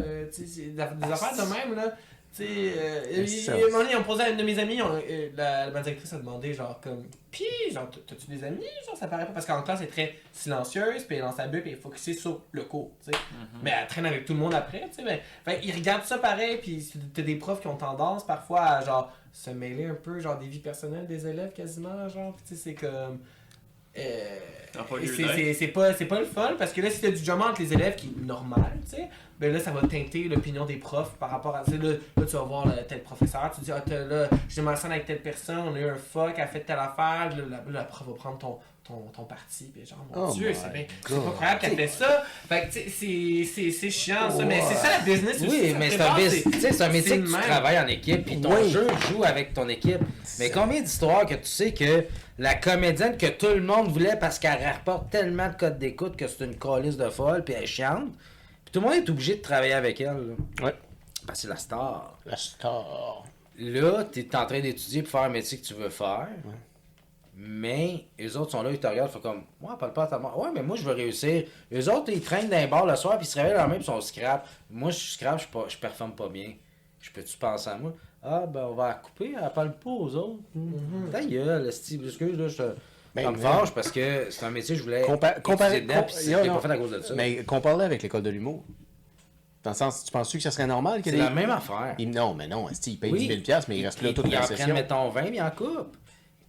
euh, 0.00 0.26
tu 0.30 0.46
sais, 0.46 0.66
des 0.66 0.80
affaires 0.80 1.34
de 1.34 1.52
même, 1.52 1.74
là. 1.74 1.94
Tu 2.34 2.44
sais, 2.44 2.48
euh, 2.48 3.02
il- 3.26 3.26
moment 3.70 3.82
donné, 3.84 3.94
ont 3.96 4.02
posé 4.04 4.22
à 4.22 4.30
une 4.30 4.38
de 4.38 4.42
mes 4.42 4.58
amies, 4.58 4.80
on- 4.80 4.94
euh, 4.94 5.28
la, 5.36 5.68
la 5.68 5.80
directrice 5.82 6.12
a 6.14 6.16
demandé, 6.16 6.54
genre, 6.54 6.80
comme, 6.80 7.02
pis, 7.30 7.44
genre, 7.70 7.90
t'as- 7.90 8.00
t'as-tu 8.06 8.30
des 8.30 8.42
amis? 8.42 8.64
Genre, 8.86 8.96
ça 8.96 9.06
paraît 9.06 9.26
pas, 9.26 9.32
parce 9.32 9.44
qu'en 9.44 9.60
classe, 9.62 9.80
elle 9.82 9.88
est 9.88 9.90
très 9.90 10.14
silencieuse, 10.32 11.04
puis 11.04 11.16
elle 11.16 11.18
est 11.18 11.26
dans 11.26 11.32
sa 11.32 11.46
bulle, 11.46 11.60
puis 11.60 11.72
elle 11.72 11.76
est 11.78 11.80
focusée 11.80 12.14
sur 12.14 12.40
le 12.52 12.62
cours, 12.64 12.90
tu 13.04 13.10
sais. 13.12 13.18
Mais 13.62 13.72
elle 13.78 13.86
traîne 13.86 14.06
avec 14.06 14.24
tout 14.24 14.32
le 14.32 14.38
monde 14.38 14.54
après, 14.54 14.80
tu 14.88 14.94
sais. 14.96 15.02
Mais, 15.04 15.20
fait, 15.44 15.60
ils 15.62 15.74
regardent 15.74 16.04
ça 16.04 16.16
pareil, 16.16 16.56
puis 16.62 16.90
t'as 17.12 17.20
des 17.22 17.36
profs 17.36 17.60
qui 17.60 17.66
ont 17.66 17.76
tendance 17.76 18.24
parfois 18.26 18.62
à, 18.62 18.82
genre, 18.84 19.12
se 19.30 19.50
mêler 19.50 19.84
un 19.84 19.94
peu, 19.94 20.18
genre, 20.18 20.38
des 20.38 20.46
vies 20.48 20.58
personnelles 20.60 21.06
des 21.06 21.26
élèves 21.26 21.52
quasiment, 21.52 22.08
genre, 22.08 22.34
tu 22.48 22.54
sais, 22.54 22.62
c'est 22.62 22.74
comme. 22.74 23.18
Euh, 23.98 24.38
c'est- 25.06 25.22
d'être. 25.22 25.34
c'est 25.34 25.52
c'est 25.52 25.68
pas, 25.68 25.92
c'est 25.92 26.06
pas 26.06 26.18
le 26.18 26.24
fun 26.24 26.54
parce 26.58 26.72
que 26.72 26.80
là, 26.80 26.88
si 26.88 27.02
t'as 27.02 27.10
du 27.10 27.22
drama 27.22 27.50
entre 27.50 27.60
les 27.60 27.74
élèves 27.74 27.94
qui 27.94 28.06
est 28.06 28.24
normal, 28.24 28.72
tu 28.88 28.96
sais, 28.96 29.10
ben 29.42 29.52
là, 29.52 29.58
ça 29.60 29.72
va 29.72 29.80
teinter 29.88 30.24
l'opinion 30.24 30.64
des 30.64 30.76
profs 30.76 31.12
par 31.18 31.30
rapport 31.30 31.54
à. 31.56 31.62
Là, 31.68 31.76
là, 32.16 32.24
tu 32.24 32.36
vas 32.36 32.42
voir 32.42 32.66
là, 32.66 32.74
tel 32.88 33.02
professeur, 33.02 33.50
tu 33.54 33.60
dis, 33.62 33.72
ah, 33.72 33.82
là, 33.90 34.28
j'ai 34.48 34.62
ma 34.62 34.76
scène 34.76 34.92
avec 34.92 35.04
telle 35.06 35.20
personne, 35.20 35.58
on 35.68 35.74
a 35.74 35.80
eu 35.80 35.88
un 35.88 35.96
fuck, 35.96 36.32
elle 36.36 36.44
a 36.44 36.46
fait 36.46 36.60
telle 36.60 36.78
affaire, 36.78 37.30
là, 37.36 37.42
la, 37.50 37.72
la 37.72 37.82
prof 37.84 38.06
va 38.06 38.14
prendre 38.14 38.38
ton, 38.38 38.58
ton, 38.84 39.00
ton 39.14 39.24
parti, 39.24 39.64
puis 39.74 39.84
genre, 39.84 39.98
mon 40.14 40.28
Oh 40.28 40.32
Dieu, 40.32 40.52
c'est 40.54 40.72
bien. 40.72 40.84
C'est 41.08 41.14
pas 41.14 41.30
croyable 41.32 41.60
qu'elle 41.60 41.76
fait 41.76 41.86
ça. 41.88 42.22
Fait 42.48 42.68
que, 42.68 42.72
tu 42.72 42.88
sais, 42.90 43.70
c'est- 43.72 43.90
chiant, 43.90 44.30
ça, 44.30 44.44
mais 44.44 44.60
c'est 44.68 44.74
ça 44.76 44.90
la 44.90 44.98
business 45.00 45.36
aussi, 45.42 45.48
Oui, 45.50 45.74
mais 45.78 45.90
c'est 45.90 46.00
un, 46.00 46.86
un 46.86 46.88
métier 46.92 47.20
que 47.20 47.26
tu 47.26 47.32
travailles 47.32 47.78
en 47.80 47.86
équipe, 47.88 48.24
puis 48.24 48.40
ton 48.40 48.54
Oui. 48.54 48.70
jeu 48.70 48.86
joue 49.10 49.24
avec 49.24 49.54
ton 49.54 49.68
équipe. 49.68 50.00
Mais 50.38 50.50
combien 50.50 50.80
d'histoires 50.80 51.26
que 51.26 51.34
tu 51.34 51.46
sais 51.46 51.72
que 51.74 52.04
la 52.38 52.54
comédienne 52.54 53.16
que 53.16 53.26
tout 53.26 53.46
le 53.54 53.60
monde 53.62 53.88
voulait 53.88 54.16
parce 54.16 54.38
qu'elle 54.38 54.62
rapporte 54.64 55.10
tellement 55.10 55.48
de 55.48 55.54
codes 55.54 55.78
d'écoute 55.78 56.16
que 56.16 56.26
c'est 56.28 56.44
une 56.44 56.56
calice 56.56 56.96
de 56.96 57.08
folle, 57.10 57.42
puis 57.44 57.54
elle 57.56 57.64
est 57.64 57.66
chiante, 57.66 58.08
puis 58.72 58.80
tout 58.80 58.80
le 58.80 58.86
monde 58.86 59.04
est 59.04 59.10
obligé 59.10 59.36
de 59.36 59.42
travailler 59.42 59.74
avec 59.74 60.00
elle. 60.00 60.06
là. 60.60 60.64
Ouais. 60.66 60.74
Parce 61.26 61.38
que 61.38 61.42
c'est 61.42 61.48
la 61.48 61.56
star. 61.56 62.18
La 62.26 62.36
star. 62.36 63.22
Là, 63.58 64.04
tu 64.10 64.20
es 64.20 64.36
en 64.36 64.46
train 64.46 64.60
d'étudier 64.60 65.02
pour 65.02 65.10
faire 65.12 65.22
un 65.22 65.28
métier 65.28 65.58
que 65.58 65.64
tu 65.64 65.74
veux 65.74 65.90
faire. 65.90 66.28
Mais 67.34 68.04
les 68.18 68.36
autres 68.36 68.50
sont 68.52 68.62
là, 68.62 68.70
ils 68.70 68.78
te 68.78 68.86
regardent, 68.86 69.08
ils 69.10 69.12
font 69.14 69.20
comme, 69.20 69.42
moi, 69.60 69.76
parle 69.78 69.92
pas 69.94 70.04
à 70.04 70.06
ta 70.06 70.18
mère. 70.18 70.38
Ouais, 70.38 70.50
mais 70.54 70.62
moi, 70.62 70.76
je 70.76 70.82
veux 70.82 70.92
réussir. 70.92 71.44
Les 71.70 71.88
autres, 71.88 72.10
ils 72.12 72.20
traînent 72.20 72.48
d'un 72.50 72.66
bar 72.66 72.84
le 72.84 72.94
soir, 72.94 73.16
puis 73.18 73.26
ils 73.26 73.30
se 73.30 73.38
réveillent 73.38 73.54
la 73.56 73.66
main, 73.66 73.74
puis 73.76 73.82
ils 73.82 73.86
sont 73.86 74.00
scrap. 74.00 74.46
Moi, 74.70 74.90
je 74.90 74.96
suis 74.98 75.12
scrap, 75.14 75.40
je, 75.40 75.48
pas- 75.48 75.64
je 75.68 75.78
performe 75.78 76.12
pas 76.12 76.28
bien. 76.28 76.52
Je 77.00 77.10
peux-tu 77.10 77.36
penser 77.38 77.70
à 77.70 77.76
moi? 77.76 77.92
Ah, 78.22 78.44
ben, 78.46 78.64
on 78.70 78.74
va 78.74 78.88
la 78.88 78.94
couper, 78.94 79.34
elle 79.40 79.52
parle 79.52 79.72
pas 79.72 79.90
aux 79.90 80.14
autres. 80.14 80.40
Ta 81.10 81.24
gueule, 81.24 81.72
Steve, 81.72 82.04
excuse, 82.06 82.38
là, 82.38 82.48
je 82.48 82.56
te. 82.56 82.62
Ben, 83.14 83.24
ça 83.24 83.30
me 83.30 83.36
mais- 83.36 83.42
fâche 83.42 83.70
parce 83.72 83.90
que 83.90 84.28
c'est 84.30 84.44
un 84.46 84.50
métier 84.50 84.74
que 84.74 84.78
je 84.78 84.84
voulais. 84.84 85.02
Compa- 85.02 85.40
comparer- 85.42 85.82
dedans, 85.82 85.94
pas 86.54 86.60
fait 86.60 86.70
à 86.70 86.76
cause 86.78 86.90
de 86.92 87.00
ça. 87.02 87.14
Mais 87.14 87.44
avec 87.84 88.02
l'école 88.02 88.22
de 88.22 88.30
l'humour. 88.30 88.64
Dans 89.62 89.70
le 89.70 89.76
sens, 89.76 90.04
tu 90.04 90.10
penses-tu 90.10 90.38
que 90.38 90.42
ça 90.42 90.50
serait 90.50 90.66
normal 90.66 91.02
que 91.02 91.10
c'est 91.10 91.16
la 91.16 91.30
même 91.30 91.50
affaire. 91.50 91.94
Ils- 91.98 92.10
Non, 92.10 92.34
mais 92.34 92.48
non, 92.48 92.66
ils 92.86 92.98
payent 92.98 93.12
Oui. 93.12 93.20
10 93.20 93.26
000 93.28 93.40
piastres, 93.42 93.70
mais 93.70 93.78
ils 93.78 93.84
restent 93.84 94.02
là 94.02 94.08
Ils- 94.08 94.14
toute 94.14 94.26
ils 94.26 94.32
la 94.32 94.40
en 94.40 94.46
session? 94.46 94.64
prennent, 94.64 94.74
mettons, 94.74 95.08
20, 95.10 95.22
mais 95.30 95.36
ils 95.36 95.40
en. 95.50 95.50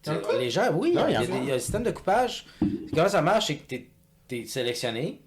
Tu 0.01 0.09
en 0.09 0.15
coupent? 0.15 0.39
Les 0.39 0.49
gens, 0.49 0.71
oui, 0.73 0.93
Non, 0.93 1.05
il 1.07 1.11
y, 1.11 1.13
ils 1.13 1.15
a, 1.17 1.19
en 1.35 1.43
il 1.43 1.49
y 1.49 1.51
un 1.55 1.59
système 1.59 1.83
de 1.83 1.91
coupage. 1.91 2.45
Comment 2.93 3.07
ça 3.09 3.21
marche, 3.21 3.47
c'est 3.47 3.57
que 3.57 3.75
tu 4.27 4.35
es, 4.39 4.45
sélectionné 4.45 5.21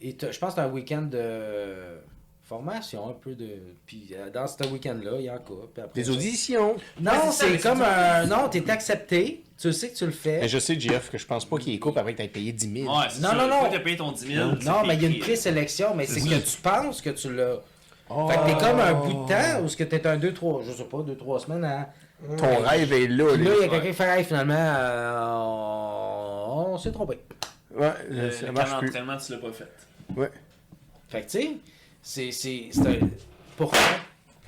et 0.00 0.16
je 0.20 0.38
pense 0.38 0.54
que 0.54 0.60
c'est 0.60 0.66
un 0.66 0.70
week-end 0.70 1.02
de 1.02 2.00
formation, 2.48 3.08
un 3.08 3.12
peu 3.12 3.34
de. 3.34 3.48
Puis 3.86 4.08
euh, 4.12 4.30
dans 4.30 4.46
ce 4.46 4.64
week-end-là, 4.66 5.12
il 5.18 5.24
y 5.26 5.30
en 5.30 5.38
coupe. 5.38 5.72
puis 5.74 5.82
après 5.82 6.00
Des 6.00 6.06
ça- 6.06 6.12
auditions. 6.12 6.76
Non, 7.00 7.10
Ouais, 7.12 7.18
c'est 7.30 7.58
ça, 7.58 7.68
comme 7.70 7.82
un. 7.82 8.26
Non, 8.26 8.48
t'es 8.48 8.68
accepté, 8.70 9.42
tu 9.58 9.72
sais 9.72 9.90
que 9.90 9.96
tu 9.96 10.06
le 10.06 10.12
fais. 10.12 10.40
Mais 10.40 10.48
je 10.48 10.58
sais, 10.58 10.78
Jeff, 10.78 11.10
que 11.10 11.18
je 11.18 11.26
pense 11.26 11.44
pas 11.44 11.58
qu'ils 11.58 11.78
coupent 11.78 11.98
après 11.98 12.12
que 12.14 12.18
t'aies 12.18 12.28
payé 12.28 12.52
10 12.52 12.82
000. 12.84 12.88
Ouais, 12.88 13.04
Non, 13.20 13.28
ça. 13.28 13.34
non, 13.34 13.46
non. 13.48 13.64
que 13.68 13.72
t'as 13.74 13.80
payé 13.80 13.96
ton 13.96 14.12
10 14.12 14.26
000. 14.34 14.46
Non, 14.64 14.84
mais 14.86 14.94
il 14.96 15.02
y 15.02 15.06
a 15.06 15.08
une 15.08 15.18
présélection, 15.18 15.94
mais 15.94 16.06
c'est 16.06 16.20
C'est 16.20 16.28
que 16.28 16.34
tu 16.50 16.56
penses 16.62 17.00
que 17.02 17.10
tu 17.10 17.32
l'as. 17.34 17.56
Oh. 18.10 18.26
Fait 18.28 18.38
que 18.38 18.46
t'es 18.46 18.64
comme 18.64 18.80
un 18.80 18.94
bout 18.94 19.24
de 19.24 19.28
temps 19.28 19.60
où 19.62 19.68
ce 19.68 19.76
que 19.76 19.84
t'es 19.84 20.06
un 20.06 20.16
2-3, 20.16 20.62
je 20.64 20.72
sais 20.72 20.84
pas, 20.84 20.98
2-3 20.98 21.40
semaines 21.40 21.64
à. 21.64 21.90
Ton 22.36 22.62
rêve 22.62 22.92
est 22.92 23.06
là. 23.06 23.26
Puis 23.34 23.44
là, 23.44 23.50
là. 23.50 23.56
il 23.58 23.62
y 23.62 23.64
a 23.64 23.68
quelqu'un 23.68 23.86
qui 23.88 23.92
fait, 23.92 24.18
hey, 24.18 24.24
finalement, 24.24 24.54
euh, 24.56 26.44
on, 26.72 26.78
s'est 26.78 26.90
trompé. 26.90 27.20
Ouais, 27.74 27.92
Le, 28.08 28.30
ça 28.30 28.46
le 28.46 28.52
marche 28.52 28.78
plus. 28.78 28.90
tu 28.90 28.96
l'as 29.32 29.38
pas 29.38 29.52
fait. 29.52 29.68
Ouais. 30.16 30.30
Fait 31.08 31.20
que, 31.22 31.30
tu 31.30 31.38
sais, 31.42 31.50
c'est, 32.08 32.32
c'est, 32.32 32.70
c'est 32.72 32.86
un... 32.86 33.10
Pourquoi? 33.54 33.78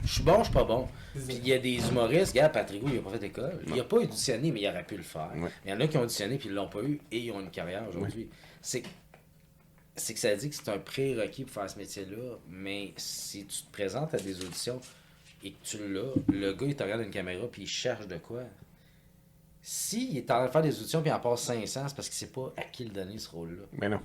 Je 0.02 0.10
suis 0.10 0.22
bon, 0.22 0.38
je 0.38 0.44
suis 0.44 0.52
pas 0.54 0.64
bon. 0.64 0.88
Puis 1.12 1.36
il 1.36 1.46
y 1.46 1.52
a 1.52 1.58
des 1.58 1.76
humoristes, 1.88 2.32
regarde, 2.32 2.54
Patrick 2.54 2.80
Roux, 2.80 2.88
il 2.90 2.98
a 3.00 3.02
pas 3.02 3.10
fait 3.10 3.18
d'école. 3.18 3.62
Il 3.66 3.78
a 3.78 3.84
pas 3.84 3.98
auditionné, 3.98 4.50
mais 4.50 4.62
il 4.62 4.66
aurait 4.66 4.82
pu 4.82 4.96
le 4.96 5.02
faire. 5.02 5.30
Ouais. 5.36 5.50
Il 5.66 5.70
y 5.70 5.74
en 5.74 5.78
a 5.78 5.86
qui 5.86 5.98
ont 5.98 6.02
auditionné, 6.02 6.38
puis 6.38 6.48
ils 6.48 6.54
l'ont 6.54 6.70
pas 6.70 6.80
eu, 6.80 6.98
et 7.12 7.18
ils 7.18 7.30
ont 7.32 7.40
une 7.40 7.50
carrière 7.50 7.86
aujourd'hui. 7.86 8.30
C'est, 8.62 8.82
c'est 9.94 10.14
que 10.14 10.20
ça 10.20 10.34
dit 10.34 10.48
que 10.48 10.56
c'est 10.56 10.70
un 10.70 10.78
prérequis 10.78 11.44
pour 11.44 11.52
faire 11.52 11.68
ce 11.68 11.76
métier-là, 11.76 12.38
mais 12.48 12.94
si 12.96 13.44
tu 13.44 13.62
te 13.64 13.70
présentes 13.70 14.14
à 14.14 14.16
des 14.16 14.42
auditions 14.42 14.80
et 15.44 15.50
que 15.50 15.58
tu 15.62 15.76
l'as, 15.86 16.14
le 16.32 16.54
gars, 16.54 16.66
il 16.66 16.74
te 16.74 16.82
regarde 16.82 17.02
une 17.02 17.10
caméra, 17.10 17.46
puis 17.46 17.64
il 17.64 17.68
cherche 17.68 18.06
de 18.06 18.16
quoi. 18.16 18.44
S'il 19.60 20.16
est 20.16 20.30
en 20.30 20.36
train 20.36 20.46
de 20.46 20.50
faire 20.50 20.62
des 20.62 20.80
auditions, 20.80 21.02
puis 21.02 21.10
il 21.10 21.12
en 21.12 21.20
passe 21.20 21.42
500, 21.42 21.88
c'est 21.88 21.94
parce 21.94 22.08
qu'il 22.08 22.16
sait 22.16 22.32
pas 22.32 22.54
à 22.56 22.62
qui 22.62 22.84
le 22.84 22.90
donner, 22.90 23.18
ce 23.18 23.28
rôle-là. 23.28 23.64
Mais 23.72 23.90
non. 23.90 24.00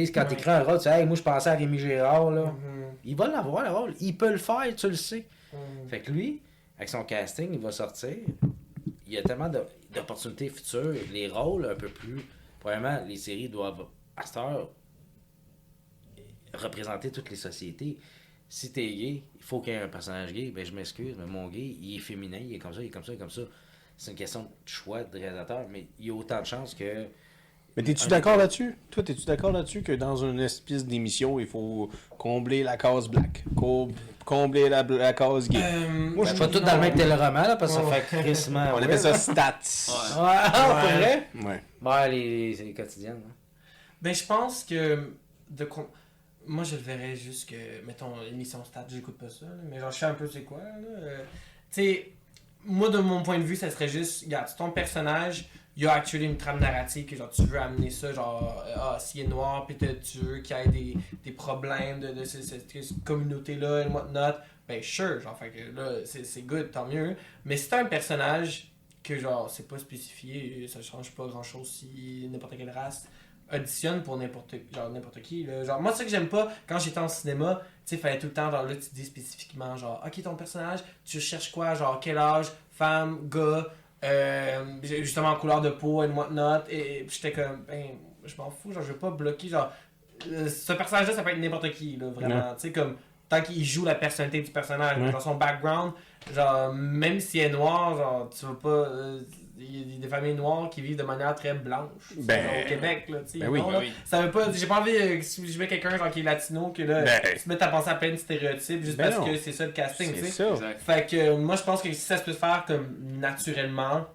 Tu 0.00 0.04
sais, 0.04 0.12
quand 0.12 0.22
Ouais. 0.22 0.28
t'écris 0.28 0.50
un 0.50 0.62
rôle, 0.62 0.76
tu 0.76 0.82
sais, 0.84 1.00
hey, 1.00 1.06
moi 1.06 1.16
je 1.16 1.22
pensais 1.22 1.48
à 1.48 1.54
Rémi 1.54 1.78
Gérard, 1.78 2.30
là. 2.30 2.44
Mhm. 2.52 2.84
Il 3.04 3.16
va 3.16 3.28
l'avoir, 3.28 3.64
le 3.64 3.70
rôle. 3.70 3.94
Il 4.00 4.14
peut 4.16 4.30
le 4.30 4.36
faire, 4.36 4.74
tu 4.76 4.88
le 4.88 4.94
sais. 4.94 5.26
Mhm. 5.52 5.88
Fait 5.88 6.00
que 6.02 6.10
lui, 6.12 6.42
avec 6.76 6.88
son 6.90 7.02
casting, 7.04 7.48
il 7.52 7.58
va 7.60 7.72
sortir. 7.72 8.14
Il 9.06 9.12
y 9.14 9.16
a 9.16 9.22
tellement 9.22 9.48
d'opportunités 9.48 10.50
futures. 10.50 10.94
Les 11.12 11.28
rôles 11.28 11.64
un 11.64 11.74
peu 11.76 11.88
plus. 11.88 12.20
Probablement, 12.60 13.02
les 13.06 13.16
séries 13.16 13.48
doivent, 13.48 13.86
à 14.16 14.26
cette 14.26 14.36
heure, 14.36 14.68
représenter 16.54 17.10
toutes 17.10 17.30
les 17.30 17.36
sociétés. 17.36 17.98
Si 18.48 18.72
t'es 18.72 18.86
gay, 18.86 19.22
il 19.34 19.42
faut 19.42 19.60
qu'il 19.60 19.72
y 19.72 19.76
ait 19.76 19.80
un 19.82 19.88
personnage 19.88 20.32
gay. 20.32 20.50
Ben, 20.54 20.64
je 20.64 20.72
m'excuse, 20.72 21.16
mais 21.18 21.26
mon 21.26 21.48
gay, 21.48 21.74
il 21.80 21.96
est 21.96 22.00
féminin, 22.00 22.38
il 22.40 22.54
est 22.54 22.58
comme 22.58 22.74
ça, 22.74 22.82
il 22.82 22.86
est 22.86 22.90
comme 22.90 23.02
ça, 23.04 23.12
il 23.12 23.16
est 23.16 23.18
comme 23.18 23.30
ça. 23.30 23.42
C'est 23.96 24.10
une 24.10 24.16
question 24.16 24.42
de 24.42 24.48
choix 24.66 25.04
de 25.04 25.18
réalisateur, 25.18 25.66
mais 25.70 25.86
il 25.98 26.06
y 26.06 26.10
a 26.10 26.14
autant 26.14 26.40
de 26.40 26.46
chances 26.46 26.74
que. 26.74 27.06
Mais 27.76 27.82
t'es-tu 27.82 28.08
d'accord 28.08 28.36
là-dessus? 28.38 28.74
Toi, 28.90 29.02
t'es-tu 29.02 29.26
d'accord 29.26 29.52
là-dessus 29.52 29.82
que 29.82 29.92
dans 29.92 30.16
une 30.16 30.40
espèce 30.40 30.86
d'émission, 30.86 31.38
il 31.38 31.46
faut 31.46 31.90
combler 32.16 32.62
la 32.62 32.76
case 32.78 33.06
black, 33.08 33.44
com- 33.54 33.92
combler 34.24 34.68
la, 34.70 34.82
la 34.82 35.12
case 35.12 35.48
gay? 35.50 35.60
Euh, 35.62 35.88
Moi, 36.14 36.24
je 36.24 36.30
suis 36.30 36.38
pas 36.38 36.48
tout 36.48 36.60
dans 36.60 36.74
le 36.76 36.80
même 36.80 36.94
téléroman, 36.94 37.42
là, 37.42 37.56
parce 37.56 37.76
que 37.76 37.82
ça 37.84 37.90
fait 37.92 38.22
crissement. 38.22 38.64
On 38.74 38.82
appelle 38.82 38.98
ça 38.98 39.12
stats. 39.12 39.58
Ouais. 39.88 40.22
Ouais, 40.22 40.36
ah, 40.42 40.50
pour 40.80 40.88
Ouais. 40.90 40.96
vrai? 40.96 41.28
Ouais. 41.44 41.62
Ouais, 41.82 42.08
les, 42.10 42.54
les, 42.56 42.64
les 42.64 42.72
quotidiennes. 42.74 43.20
hein. 43.26 43.32
Ben, 44.00 44.14
je 44.14 44.24
pense 44.24 44.64
que. 44.64 45.10
De 45.50 45.64
con- 45.64 45.86
Moi, 46.46 46.64
je 46.64 46.76
le 46.76 46.82
verrais 46.82 47.14
juste 47.14 47.48
que. 47.50 47.84
Mettons, 47.86 48.14
l'émission 48.24 48.64
Stat, 48.64 48.86
j'écoute 48.88 49.18
pas 49.18 49.28
ça, 49.28 49.44
là, 49.46 49.52
mais 49.70 49.78
genre, 49.80 49.90
je 49.92 49.98
sais 49.98 50.06
un 50.06 50.14
peu 50.14 50.28
c'est 50.32 50.42
quoi. 50.42 50.58
Là. 50.58 50.98
euh, 50.98 51.18
tu 51.70 51.82
sais, 51.82 52.12
moi, 52.64 52.88
de 52.88 52.98
mon 52.98 53.22
point 53.22 53.38
de 53.38 53.44
vue, 53.44 53.54
ça 53.56 53.70
serait 53.70 53.86
juste. 53.88 54.24
Regarde, 54.24 54.48
c'est 54.48 54.56
ton 54.56 54.70
personnage, 54.70 55.48
il 55.76 55.82
y 55.82 55.86
a 55.86 55.92
actually 55.92 56.24
une 56.24 56.36
trame 56.38 56.58
narrative 56.60 57.04
que 57.06 57.16
genre, 57.16 57.28
tu 57.30 57.42
veux 57.42 57.60
amener 57.60 57.90
ça, 57.90 58.12
genre, 58.12 58.64
euh, 58.66 58.74
ah, 58.76 58.98
s'il 58.98 59.22
est 59.22 59.26
noir, 59.26 59.66
puis 59.66 59.76
tu 59.76 60.18
veux 60.18 60.38
qu'il 60.38 60.56
y 60.56 60.60
ait 60.60 60.68
des, 60.68 60.96
des 61.24 61.30
problèmes 61.32 62.00
de, 62.00 62.08
de 62.12 62.24
ce- 62.24 62.40
cette, 62.42 62.70
cette 62.70 63.04
communauté-là 63.04 63.82
et 63.82 63.88
whatnot, 63.88 64.36
ben, 64.66 64.82
sure, 64.82 65.20
genre, 65.20 65.38
que 65.38 65.76
là, 65.76 66.04
c'est 66.04 66.42
good, 66.42 66.70
tant 66.70 66.86
mieux. 66.86 67.16
Mais 67.44 67.56
si 67.56 67.68
t'as 67.68 67.80
un 67.82 67.84
personnage 67.84 68.72
que, 69.02 69.18
genre, 69.18 69.50
c'est 69.50 69.68
pas 69.68 69.78
spécifié, 69.78 70.66
ça 70.66 70.80
change 70.82 71.10
pas 71.12 71.26
grand-chose 71.26 71.68
si 71.70 72.28
n'importe 72.32 72.56
quelle 72.56 72.70
race 72.70 73.06
auditionne 73.54 74.02
pour 74.02 74.16
n'importe 74.16 74.56
genre 74.74 74.90
n'importe 74.90 75.22
qui 75.22 75.44
là. 75.44 75.62
genre 75.62 75.80
moi 75.80 75.92
ça 75.92 76.02
que 76.02 76.10
j'aime 76.10 76.26
pas 76.28 76.52
quand 76.66 76.80
j'étais 76.80 76.98
en 76.98 77.06
cinéma 77.06 77.60
tu 77.86 77.94
sais 77.94 77.96
fallait 77.96 78.18
tout 78.18 78.26
le 78.26 78.32
temps 78.32 78.50
genre 78.50 78.64
là 78.64 78.74
tu 78.74 78.88
dis 78.92 79.04
spécifiquement 79.04 79.76
genre 79.76 80.02
ok 80.04 80.20
ton 80.20 80.34
personnage 80.34 80.80
tu 81.04 81.20
cherches 81.20 81.52
quoi 81.52 81.74
genre 81.76 82.00
quel 82.00 82.18
âge 82.18 82.46
femme 82.72 83.28
gars 83.28 83.68
euh, 84.06 84.64
justement 84.82 85.34
couleur 85.36 85.60
de 85.60 85.70
peau 85.70 86.02
et 86.02 86.06
whatnot 86.08 86.64
et, 86.70 87.00
et 87.00 87.04
puis 87.04 87.18
j'étais 87.20 87.32
comme 87.32 87.64
ben 87.66 87.84
je 88.24 88.34
m'en 88.38 88.50
fous 88.50 88.72
genre 88.72 88.82
je 88.82 88.92
veux 88.92 88.98
pas 88.98 89.10
bloquer 89.10 89.48
genre 89.48 89.70
euh, 90.30 90.48
ce 90.48 90.72
personnage 90.72 91.08
là 91.08 91.14
ça 91.14 91.22
peut 91.22 91.30
être 91.30 91.38
n'importe 91.38 91.70
qui 91.72 91.96
là 91.96 92.08
vraiment 92.10 92.54
tu 92.54 92.60
sais 92.62 92.72
comme 92.72 92.96
tant 93.28 93.40
qu'il 93.42 93.64
joue 93.64 93.84
la 93.84 93.94
personnalité 93.96 94.40
du 94.42 94.50
personnage 94.50 94.98
Ouais. 95.00 95.10
genre 95.10 95.20
son 95.22 95.34
background 95.34 95.92
genre 96.34 96.72
même 96.72 97.18
s'il 97.20 97.40
est 97.40 97.48
noir 97.50 97.96
genre 97.96 98.30
tu 98.30 98.46
vas 98.46 98.54
pas 98.54 98.68
euh, 98.68 99.20
il 99.58 99.94
y 99.94 99.96
a 99.96 100.00
des 100.00 100.08
familles 100.08 100.34
noires 100.34 100.68
qui 100.68 100.82
vivent 100.82 100.96
de 100.98 101.02
manière 101.02 101.34
très 101.34 101.54
blanche. 101.54 101.90
Ben, 102.18 102.44
au 102.64 102.68
Québec 102.68 103.06
là 103.08 103.18
tu 103.20 103.32
sais. 103.32 103.38
ben 103.38 103.48
oui, 103.48 103.60
non, 103.60 103.70
ben 103.72 103.78
oui. 103.80 103.92
ça 104.04 104.20
veut 104.22 104.30
pas 104.30 104.52
j'ai 104.52 104.66
pas 104.66 104.80
envie 104.80 104.90
euh, 104.96 105.16
que 105.18 105.24
si 105.24 105.50
je 105.50 105.58
mets 105.58 105.66
quelqu'un 105.66 105.96
genre 105.96 106.10
qui 106.10 106.20
est 106.20 106.24
latino 106.24 106.68
que 106.68 106.82
là 106.82 107.02
Ben. 107.04 107.20
tu 107.36 107.42
te 107.44 107.48
mets 107.48 107.62
à 107.62 107.68
penser 107.68 107.88
à 107.90 107.94
plein 107.94 108.10
de 108.10 108.16
stéréotypes 108.16 108.84
juste 108.84 108.96
Ben 108.98 109.04
parce 109.10 109.18
non. 109.18 109.24
que 109.32 109.36
c'est 109.38 109.52
ça 109.52 109.64
le 109.66 109.72
casting 109.72 110.12
tu 110.12 110.20
C'est 110.20 110.30
sais 110.30 110.44
fait 110.78 111.06
que 111.10 111.16
euh, 111.16 111.36
moi 111.38 111.56
je 111.56 111.62
pense 111.62 111.80
que 111.80 111.88
si 111.92 111.94
ça 112.00 112.18
se 112.18 112.24
peut 112.24 112.32
faire 112.34 112.64
comme 112.66 112.96
naturellement 113.18 114.06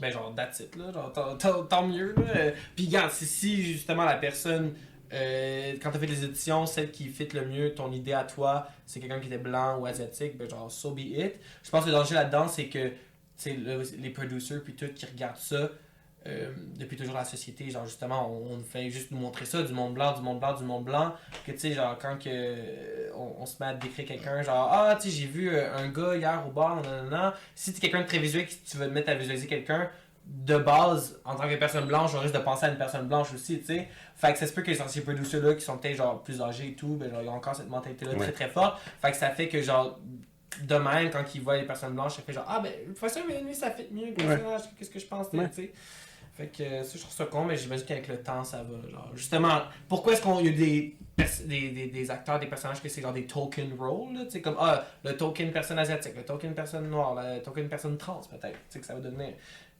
ben 0.00 0.10
genre 0.12 0.34
that's 0.34 0.60
it 0.60 0.74
là. 0.76 0.92
Genre 0.92 1.12
tant, 1.12 1.36
tant- 1.36 1.62
tant 1.64 1.86
mieux 1.86 2.14
là. 2.16 2.22
Euh, 2.36 2.50
puis 2.74 2.86
regarde 2.86 3.10
si, 3.12 3.24
si 3.26 3.62
justement 3.62 4.04
la 4.04 4.16
personne 4.16 4.74
euh, 5.12 5.74
quand 5.80 5.92
t'as 5.92 6.00
fait 6.00 6.06
les 6.06 6.24
éditions 6.24 6.66
celle 6.66 6.90
qui 6.90 7.04
fit 7.06 7.28
le 7.32 7.44
mieux 7.46 7.72
ton 7.74 7.92
idée 7.92 8.12
à 8.12 8.24
toi 8.24 8.66
c'est 8.84 8.98
quelqu'un 8.98 9.20
qui 9.20 9.28
était 9.28 9.38
blanc 9.38 9.78
ou 9.78 9.86
asiatique 9.86 10.36
ben 10.36 10.50
genre 10.50 10.70
so 10.70 10.90
be 10.90 11.00
it. 11.00 11.34
Je 11.62 11.70
pense 11.70 11.84
que 11.84 11.90
le 11.90 11.94
danger 11.94 12.14
là 12.16 12.24
dedans 12.24 12.48
c'est 12.48 12.66
que 12.66 12.90
le- 13.46 13.82
les 14.00 14.10
producers 14.10 14.62
puis 14.64 14.74
tout 14.74 14.88
qui 14.94 15.06
regardent 15.06 15.36
ça 15.36 15.68
euh, 16.26 16.50
depuis 16.76 16.96
toujours 16.96 17.14
la 17.14 17.24
société, 17.24 17.70
genre 17.70 17.86
justement, 17.86 18.28
on, 18.28 18.54
on 18.56 18.58
fait 18.58 18.90
juste 18.90 19.12
nous 19.12 19.18
montrer 19.18 19.44
ça, 19.44 19.62
du 19.62 19.72
monde 19.72 19.94
blanc, 19.94 20.12
du 20.12 20.22
monde 20.22 20.40
blanc, 20.40 20.54
du 20.54 20.64
monde 20.64 20.84
blanc, 20.84 21.14
que 21.46 21.52
tu 21.52 21.58
sais, 21.58 21.72
genre 21.72 21.96
quand 22.00 22.18
que, 22.18 22.28
euh, 22.28 23.10
on, 23.14 23.36
on 23.42 23.46
se 23.46 23.54
met 23.60 23.66
à 23.70 23.74
décrire 23.74 24.06
quelqu'un, 24.06 24.42
genre, 24.42 24.68
ah, 24.72 24.96
tu 25.00 25.08
sais, 25.08 25.16
j'ai 25.16 25.26
vu 25.26 25.50
euh, 25.54 25.72
un 25.76 25.86
gars 25.88 26.16
hier 26.16 26.42
au 26.44 26.50
bar, 26.50 26.82
nanana. 26.82 27.34
Si 27.54 27.70
tu 27.72 27.78
es 27.78 27.80
quelqu'un 27.80 28.02
de 28.02 28.08
très 28.08 28.18
visuel, 28.18 28.44
que 28.46 28.50
tu 28.68 28.76
veux 28.76 28.88
te 28.88 28.92
mettre 28.92 29.10
à 29.10 29.14
visualiser 29.14 29.46
quelqu'un, 29.46 29.88
de 30.26 30.56
base, 30.58 31.20
en 31.24 31.36
tant 31.36 31.48
que 31.48 31.54
personne 31.54 31.86
blanche, 31.86 32.10
on 32.16 32.18
risque 32.18 32.34
de 32.34 32.40
penser 32.40 32.66
à 32.66 32.70
une 32.70 32.78
personne 32.78 33.06
blanche 33.06 33.32
aussi, 33.32 33.60
tu 33.60 33.66
sais. 33.66 33.88
Fait 34.16 34.32
que 34.32 34.38
ça 34.40 34.48
se 34.48 34.52
peut 34.52 34.62
que 34.62 34.74
genre, 34.74 34.88
ces 34.90 35.02
producers-là, 35.02 35.54
qui 35.54 35.60
sont 35.60 35.78
peut-être 35.78 35.94
genre 35.96 36.24
plus 36.24 36.42
âgés 36.42 36.70
et 36.70 36.74
tout, 36.74 36.96
ben 36.96 37.08
genre, 37.08 37.22
ils 37.22 37.28
ont 37.28 37.34
encore 37.34 37.54
cette 37.54 37.68
mentalité-là 37.68 38.10
Ouais. 38.14 38.18
très 38.18 38.32
très 38.32 38.48
forte. 38.48 38.80
Fait 39.00 39.12
que 39.12 39.16
ça 39.16 39.30
fait 39.30 39.46
que 39.48 39.62
genre, 39.62 40.00
de 40.62 40.74
même, 40.76 41.10
quand 41.10 41.24
ils 41.34 41.40
voient 41.40 41.56
les 41.56 41.66
personnes 41.66 41.94
blanches, 41.94 42.16
ça 42.16 42.22
fait 42.22 42.32
genre, 42.32 42.46
ah 42.48 42.60
ben, 42.60 42.72
ça, 43.08 43.20
mais 43.28 43.40
lui, 43.42 43.54
ça 43.54 43.70
fait 43.70 43.88
mieux, 43.90 44.06
le 44.06 44.12
personnage, 44.14 44.62
qu'est-ce 44.78 44.90
que 44.90 44.98
je 44.98 45.06
pense, 45.06 45.30
tu 45.30 45.36
sais, 45.36 45.42
Ouais. 45.42 45.48
tu 45.50 45.54
sais. 45.62 45.72
Fait 46.36 46.48
que 46.48 46.82
ça, 46.82 46.92
je 46.96 47.00
trouve 47.00 47.14
ça 47.14 47.24
con, 47.24 47.44
mais 47.44 47.56
j'imagine 47.56 47.86
qu'avec 47.86 48.08
le 48.08 48.20
temps, 48.22 48.44
ça 48.44 48.58
va. 48.62 48.90
Genre, 48.90 49.10
justement, 49.14 49.62
pourquoi 49.88 50.12
est-ce 50.12 50.20
qu'il 50.20 50.44
y 50.44 50.48
a 50.48 50.52
des, 50.52 50.96
des, 51.46 51.70
des, 51.70 51.86
des 51.86 52.10
acteurs, 52.10 52.38
des 52.38 52.46
personnages 52.46 52.82
que 52.82 52.90
c'est 52.90 53.00
genre 53.00 53.14
des 53.14 53.24
token 53.26 53.72
roles, 53.78 54.24
tu 54.26 54.30
sais, 54.32 54.40
comme, 54.42 54.56
ah, 54.58 54.84
le 55.02 55.16
token 55.16 55.50
personne 55.50 55.78
asiatique, 55.78 56.12
le 56.14 56.24
token 56.24 56.52
personne 56.54 56.90
noire, 56.90 57.14
le 57.14 57.40
token 57.40 57.68
personne 57.70 57.96
trans, 57.96 58.20
peut-être, 58.30 58.52
tu 58.52 58.58
sais, 58.68 58.80
que 58.80 58.84
ça 58.86 58.92
va 58.94 59.00
devenir. 59.00 59.32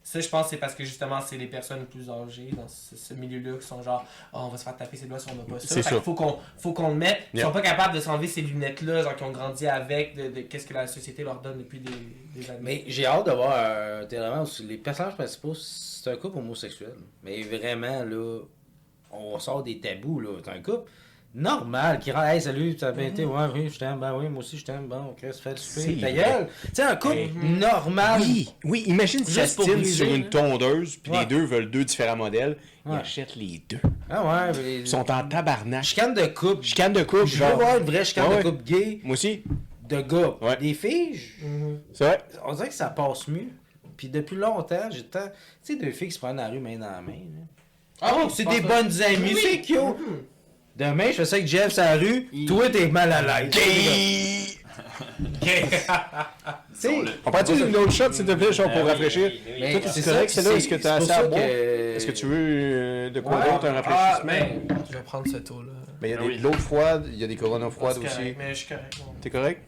Ça, 0.08 0.20
je 0.20 0.28
pense 0.28 0.44
que 0.44 0.50
c'est 0.50 0.56
parce 0.58 0.76
que 0.76 0.84
justement, 0.84 1.20
c'est 1.20 1.36
les 1.36 1.48
personnes 1.48 1.84
plus 1.86 2.08
âgées 2.08 2.50
dans 2.56 2.68
ce, 2.68 2.94
ce 2.94 3.12
milieu-là 3.14 3.58
qui 3.58 3.66
sont 3.66 3.82
genre, 3.82 4.04
Ah, 4.32 4.44
on 4.44 4.48
va 4.50 4.56
se 4.56 4.62
faire 4.62 4.76
taper 4.76 4.96
ses 4.96 5.06
doigts 5.06 5.18
si 5.18 5.28
on 5.32 5.34
n'a 5.34 5.42
pas 5.42 5.58
ça. 5.58 5.66
C'est 5.66 5.74
Fait 5.74 5.82
ça. 5.82 5.90
qu'il 5.90 6.00
faut 6.00 6.14
qu'on 6.14 6.38
faut 6.58 6.72
qu'on 6.72 6.90
le 6.90 6.94
mette. 6.94 7.22
Ils 7.34 7.38
Yeah. 7.38 7.46
sont 7.48 7.52
pas 7.52 7.60
capables 7.60 7.92
de 7.92 7.98
s'enlever 8.00 8.28
ces 8.28 8.42
lunettes-là, 8.42 9.02
genre, 9.02 9.16
qui 9.16 9.24
ont 9.24 9.32
grandi 9.32 9.66
avec, 9.66 10.14
de, 10.14 10.28
de 10.28 10.40
qu'est-ce 10.42 10.68
que 10.68 10.74
la 10.74 10.86
société 10.86 11.24
leur 11.24 11.40
donne 11.40 11.58
depuis 11.58 11.80
des, 11.80 11.90
des 12.36 12.48
années. 12.50 12.60
Mais 12.62 12.84
j'ai 12.86 13.04
hâte 13.04 13.26
de 13.26 13.32
voir 13.32 13.52
un 14.00 14.06
télé 14.06 14.22
où 14.22 14.62
les 14.68 14.76
personnages 14.78 15.14
principaux, 15.16 15.54
c'est 15.54 16.08
un 16.12 16.16
couple 16.16 16.38
homosexuel. 16.38 16.94
Mais 17.24 17.42
vraiment, 17.42 18.04
là, 18.04 18.38
on 19.10 19.38
sort 19.40 19.64
des 19.64 19.80
tabous, 19.80 20.20
là. 20.20 20.28
C'est 20.44 20.50
un 20.52 20.62
couple 20.62 20.88
normal 21.36 21.98
qui 21.98 22.10
rentre, 22.10 22.24
hey, 22.26 22.40
salut, 22.40 22.76
ça 22.78 22.88
a 22.88 22.92
bien 22.92 23.08
été, 23.08 23.24
ouais, 23.24 23.44
oui, 23.54 23.68
je 23.72 23.78
t'aime, 23.78 23.98
ben 24.00 24.14
oui, 24.16 24.28
moi 24.28 24.40
aussi 24.40 24.56
je 24.58 24.64
t'aime, 24.64 24.86
bon, 24.88 25.10
ok, 25.10 25.18
ça 25.32 25.40
fait 25.42 25.50
le 25.50 25.56
C'est 25.58 25.80
souper, 25.82 26.00
ta 26.00 26.12
gueule. 26.12 26.48
Tu 26.64 26.68
sais, 26.72 26.82
un 26.82 26.96
couple 26.96 27.28
Mhm. 27.34 27.58
normal. 27.58 28.20
Oui, 28.22 28.48
oui, 28.64 28.84
imagine 28.86 29.24
si 29.24 29.34
briser, 29.66 29.84
sur 29.84 30.12
une 30.12 30.28
tondeuse, 30.28 30.96
puis 30.96 31.12
Ouais. 31.12 31.20
les 31.20 31.26
deux 31.26 31.44
veulent 31.44 31.70
deux 31.70 31.84
différents 31.84 32.16
modèles. 32.16 32.56
Ils 32.86 32.92
achètent 32.92 33.36
les 33.36 33.62
deux. 33.68 33.80
Ah 34.08 34.24
ouais, 34.24 34.52
mais... 34.62 34.76
Ils 34.80 34.86
sont 34.86 35.10
en 35.10 35.26
tabarnak. 35.28 35.84
Chicane 35.84 36.14
de 36.14 36.26
couple. 36.26 36.62
Chicane 36.62 36.92
de 36.92 37.02
couple, 37.02 37.26
Je 37.26 37.32
veux 37.36 37.46
genre. 37.50 37.56
voir 37.56 37.78
une 37.78 37.84
vraie 37.84 38.04
chicane 38.04 38.28
Ouais, 38.28 38.38
de 38.42 38.50
couple 38.50 38.62
gay, 38.64 39.00
Moi 39.02 39.12
aussi, 39.14 39.42
de 39.88 40.00
gars. 40.00 40.36
Ouais. 40.40 40.56
Des 40.56 40.72
filles, 40.74 41.20
Mhm. 41.42 41.80
c'est 41.92 42.04
vrai. 42.04 42.18
on 42.44 42.54
dirait 42.54 42.68
que 42.68 42.74
ça 42.74 42.88
passe 42.90 43.28
mieux. 43.28 43.48
Puis 43.96 44.08
depuis 44.08 44.36
longtemps, 44.36 44.88
j'ai 44.90 45.02
tant... 45.04 45.26
Tu 45.64 45.74
sais, 45.74 45.76
deux 45.76 45.90
filles 45.90 46.08
qui 46.08 46.14
se 46.14 46.18
prennent 46.18 46.36
dans 46.36 46.42
la 46.44 46.48
rue 46.50 46.60
main 46.60 46.76
dans 46.78 46.90
la 46.90 47.00
main. 47.00 47.12
là. 47.12 47.42
Ah 48.02 48.12
oui, 48.18 48.24
c'est 48.34 48.44
des 48.44 48.60
bonnes 48.60 48.92
amies, 49.02 49.34
Oui. 49.34 49.40
c'est 49.42 49.60
cute. 49.62 49.78
Demain, 50.76 51.06
je 51.08 51.12
fais 51.12 51.24
ça 51.24 51.36
avec 51.36 51.48
Jeff 51.48 51.72
sur 51.72 51.82
la 51.82 51.96
rue, 51.96 52.28
toi 52.46 52.68
t'es 52.68 52.88
mal 52.88 53.10
à 53.12 53.40
l'aise. 53.42 53.52
Tu 55.40 55.48
sais, 56.74 56.90
On 57.24 57.30
peut 57.30 57.42
dire 57.42 57.66
une 57.66 57.76
autre 57.76 57.92
shot, 57.92 58.12
s'il 58.12 58.26
te 58.26 58.32
plaît, 58.32 58.52
genre 58.52 58.70
pour 58.70 58.82
oui, 58.84 58.90
rafraîchir? 58.90 59.32
mais 59.58 59.80
Toi, 59.80 59.90
c'est 59.90 60.02
correct, 60.02 60.28
c'est- 60.30 60.56
Est-ce 60.56 60.68
que 60.68 60.74
t'as 60.74 60.96
assez 60.96 61.10
à 61.10 61.14
ça 61.14 61.22
boire? 61.26 61.40
que- 61.40 61.96
Est-ce 61.96 62.06
que 62.06 62.12
tu 62.12 62.26
veux 62.26 62.36
euh, 62.36 63.10
de 63.10 63.20
quoi 63.20 63.36
d'autre, 63.42 63.66
un 63.66 63.74
Ah, 63.76 63.80
rafraîchissement? 63.82 64.26
mais 64.26 64.60
je 64.90 64.96
vais 64.96 65.02
prendre 65.02 65.26
ce 65.26 65.38
taux-là. 65.38 65.72
Mais 66.02 66.08
il 66.08 66.12
y 66.12 66.14
a 66.14 66.18
Ah 66.22 66.26
des- 66.28 66.36
de 66.36 66.42
l'eau 66.42 66.52
froide, 66.52 67.04
il 67.10 67.18
y 67.18 67.24
a 67.24 67.26
des 67.26 67.36
coronas 67.36 67.70
froides 67.70 67.98
aussi. 67.98 68.34
Mais 68.38 68.50
je 68.50 68.54
suis 68.54 68.66
correct. 68.68 68.96
T'es 69.22 69.30
correct? 69.30 69.62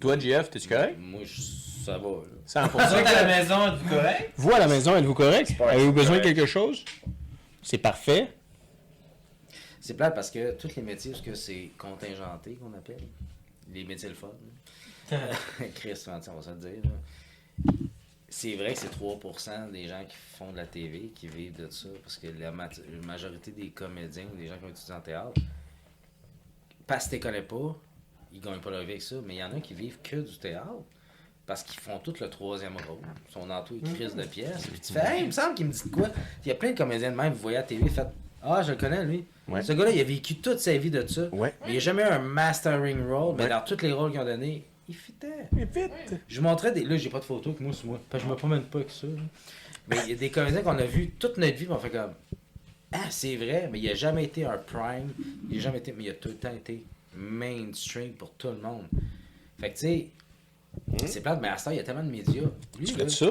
Toi, 0.00 0.18
JF, 0.18 0.50
t'es-tu 0.50 0.68
correct? 0.68 0.96
Moi, 0.98 1.20
je- 1.24 1.40
ça 1.84 1.98
va. 1.98 2.08
là. 2.08 2.22
100%. 2.46 2.68
Toi, 2.68 3.08
à 3.08 3.22
la 3.22 3.24
maison, 3.38 3.66
êtes-vous 3.66 3.88
correct? 3.94 4.30
Vous, 4.36 4.52
à 4.54 4.58
la 4.60 4.68
maison, 4.68 4.96
êtes-vous 4.96 5.14
correct? 5.14 5.50
Avez-vous 5.68 5.92
besoin 5.92 6.18
de 6.18 6.22
quelque 6.22 6.46
chose? 6.46 6.84
C'est 7.62 7.78
parfait. 7.78 8.28
C'est 9.86 9.94
plate 9.94 10.16
parce 10.16 10.32
que 10.32 10.50
tous 10.56 10.74
les 10.74 10.82
métiers, 10.82 11.12
parce 11.12 11.22
que 11.22 11.34
c'est 11.36 11.70
contingenté 11.78 12.54
qu'on 12.54 12.72
appelle, 12.76 13.06
les 13.72 13.84
métiers 13.84 14.08
le 14.08 14.16
fun. 14.16 14.32
Chris, 15.76 16.02
on 16.08 16.10
va 16.18 16.42
se 16.42 16.50
le 16.50 16.56
dire. 16.56 16.82
là. 16.82 17.72
C'est 18.28 18.56
vrai 18.56 18.74
que 18.74 18.80
c'est 18.80 18.92
3% 18.92 19.70
des 19.70 19.86
gens 19.86 20.04
qui 20.08 20.16
font 20.36 20.50
de 20.50 20.56
la 20.56 20.66
TV 20.66 21.12
qui 21.14 21.28
vivent 21.28 21.54
de 21.54 21.70
ça, 21.70 21.86
parce 22.02 22.16
que 22.16 22.26
la, 22.26 22.50
mat- 22.50 22.80
la 23.00 23.06
majorité 23.06 23.52
des 23.52 23.68
comédiens 23.68 24.26
ou 24.32 24.36
des 24.36 24.48
gens 24.48 24.58
qui 24.58 24.64
ont 24.64 24.68
étudié 24.70 24.92
en 24.94 25.00
théâtre, 25.00 25.40
parce 26.84 27.06
que 27.06 27.14
tu 27.14 27.20
connais 27.20 27.42
pas, 27.42 27.76
ils 28.32 28.40
gagnent 28.40 28.60
pas 28.60 28.70
leur 28.72 28.80
vie 28.82 28.90
avec 28.90 29.02
ça, 29.02 29.14
mais 29.24 29.36
il 29.36 29.38
y 29.38 29.44
en 29.44 29.52
a 29.56 29.60
qui 29.60 29.74
vivent 29.74 30.00
que 30.02 30.16
du 30.16 30.36
théâtre. 30.38 30.82
Parce 31.46 31.62
qu'ils 31.62 31.78
font 31.78 32.00
tout 32.00 32.12
le 32.20 32.28
troisième 32.28 32.74
rôle. 32.76 32.98
Ils 33.28 33.32
sont 33.32 33.46
dans 33.46 33.62
tout, 33.62 33.78
ils 33.80 33.94
crise 33.94 34.16
de 34.16 34.24
pièces. 34.24 34.66
Puis 34.66 34.80
tu 34.80 34.92
fais, 34.92 34.98
hey, 35.18 35.20
il 35.20 35.26
me 35.26 35.30
semble 35.30 35.54
qu'il 35.54 35.66
me 35.66 35.72
dit 35.72 35.90
quoi. 35.92 36.08
Il 36.44 36.48
y 36.48 36.50
a 36.50 36.56
plein 36.56 36.72
de 36.72 36.76
comédiens 36.76 37.12
de 37.12 37.16
même, 37.16 37.32
vous 37.32 37.38
voyez 37.38 37.58
à 37.58 37.60
la 37.60 37.66
TV, 37.68 37.88
faites, 37.88 38.08
ah, 38.42 38.60
je 38.62 38.72
le 38.72 38.76
connais 38.76 39.04
lui. 39.04 39.24
Ouais. 39.48 39.62
Ce 39.62 39.72
gars-là, 39.72 39.90
il 39.92 40.00
a 40.00 40.04
vécu 40.04 40.36
toute 40.36 40.58
sa 40.58 40.76
vie 40.76 40.90
de 40.90 41.06
ça. 41.06 41.28
Ouais. 41.32 41.54
Mais 41.62 41.68
il 41.68 41.70
n'y 41.72 41.76
a 41.76 41.80
jamais 41.80 42.02
eu 42.02 42.06
un 42.06 42.18
mastering 42.18 43.06
role, 43.06 43.36
mais 43.38 43.48
dans 43.48 43.60
tous 43.64 43.80
les 43.82 43.92
rôles 43.92 44.10
qu'ils 44.10 44.20
ont 44.20 44.24
donnés, 44.24 44.64
il 44.88 44.94
fitait. 44.96 45.48
Et 45.58 45.64
vite. 45.64 45.92
Je 46.28 46.40
vous 46.40 46.46
montrais 46.46 46.72
des. 46.72 46.84
Là, 46.84 46.96
j'ai 46.96 47.08
pas 47.10 47.20
de 47.20 47.24
photos 47.24 47.48
avec 47.48 47.60
moi 47.60 47.72
sur 47.72 47.86
moi. 47.86 48.00
Parce 48.10 48.22
que 48.22 48.28
je 48.28 48.32
me 48.32 48.36
promène 48.36 48.62
pas 48.62 48.78
avec 48.78 48.90
ça. 48.90 49.06
là. 49.06 49.12
Mais 49.88 49.96
il 50.04 50.10
y 50.10 50.12
a 50.14 50.16
des 50.16 50.30
comédiens 50.30 50.62
qu'on 50.62 50.78
a 50.78 50.84
vus 50.84 51.10
toute 51.18 51.36
notre 51.38 51.54
vie, 51.56 51.64
puis 51.64 51.72
on 51.74 51.78
fait 51.78 51.90
comme. 51.90 52.12
Ah, 52.92 53.06
c'est 53.10 53.36
vrai, 53.36 53.68
mais 53.70 53.78
il 53.80 53.88
a 53.88 53.94
jamais 53.94 54.24
été 54.24 54.44
un 54.44 54.58
prime. 54.58 55.12
Il 55.50 55.58
a 55.58 55.60
jamais 55.60 55.78
été. 55.78 55.92
Mais 55.96 56.04
il 56.04 56.10
a 56.10 56.14
tout 56.14 56.28
le 56.28 56.34
temps 56.36 56.52
été 56.52 56.84
mainstream 57.14 58.12
pour 58.12 58.30
tout 58.32 58.48
le 58.48 58.58
monde. 58.58 58.84
Fait 59.60 59.70
que 59.70 59.74
tu 59.78 59.80
sais. 59.86 60.06
C'est 61.06 61.20
plate, 61.22 61.40
mais 61.40 61.48
à 61.48 61.56
temps, 61.56 61.70
il 61.70 61.78
y 61.78 61.80
a 61.80 61.82
tellement 61.82 62.04
de 62.04 62.10
médias. 62.10 62.42
Lui, 62.78 62.84
Tu 62.86 62.96
là, 62.98 63.04
fais 63.04 63.08
ça? 63.10 63.30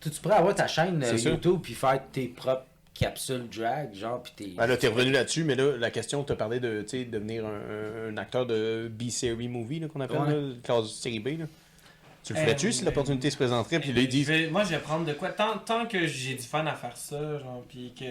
tu, 0.00 0.10
tu 0.10 0.20
pourrais 0.20 0.34
avoir 0.36 0.54
ta 0.54 0.66
chaîne 0.66 1.00
euh, 1.02 1.10
C'est 1.12 1.18
ça. 1.18 1.30
YouTube 1.30 1.60
puis 1.62 1.74
faire 1.74 2.00
tes 2.10 2.26
propres 2.28 2.66
capsules 2.94 3.48
drag, 3.48 3.94
genre, 3.94 4.22
puis 4.22 4.32
tes. 4.36 4.46
Ben 4.54 4.66
là, 4.66 4.76
t'es 4.76 4.88
revenu 4.88 5.10
là-dessus, 5.12 5.44
mais 5.44 5.54
là, 5.54 5.76
la 5.78 5.90
question, 5.90 6.22
t'as 6.24 6.36
parlé 6.36 6.60
de, 6.60 6.82
tu 6.82 6.88
sais, 6.88 7.04
devenir 7.04 7.44
un, 7.46 8.10
un 8.12 8.16
acteur 8.18 8.46
de 8.46 8.90
B-Series 8.92 9.48
movie, 9.48 9.80
là, 9.80 9.88
qu'on 9.88 10.00
appelle, 10.00 10.18
Ouais. 10.20 10.30
là, 10.30 10.54
classe 10.62 10.90
série 10.92 11.18
B, 11.20 11.38
là. 11.38 11.46
Tu 12.24 12.34
le 12.34 12.38
Euh, 12.38 12.42
ferais-tu 12.42 12.70
si 12.72 12.80
mais- 12.82 12.90
l'opportunité 12.90 13.30
se 13.30 13.36
présenterait, 13.36 13.80
puis 13.80 13.92
là, 13.92 14.00
ils 14.02 14.08
disent... 14.08 14.28
vais- 14.28 14.48
moi, 14.48 14.62
je 14.64 14.70
vais 14.70 14.78
prendre 14.78 15.04
de 15.04 15.12
quoi. 15.12 15.30
Tant, 15.30 15.58
tant 15.58 15.86
que 15.86 16.06
j'ai 16.06 16.34
du 16.34 16.42
fun 16.42 16.64
à 16.66 16.74
faire 16.74 16.96
ça, 16.96 17.38
genre, 17.40 17.64
puis 17.68 17.92
que 17.98 18.04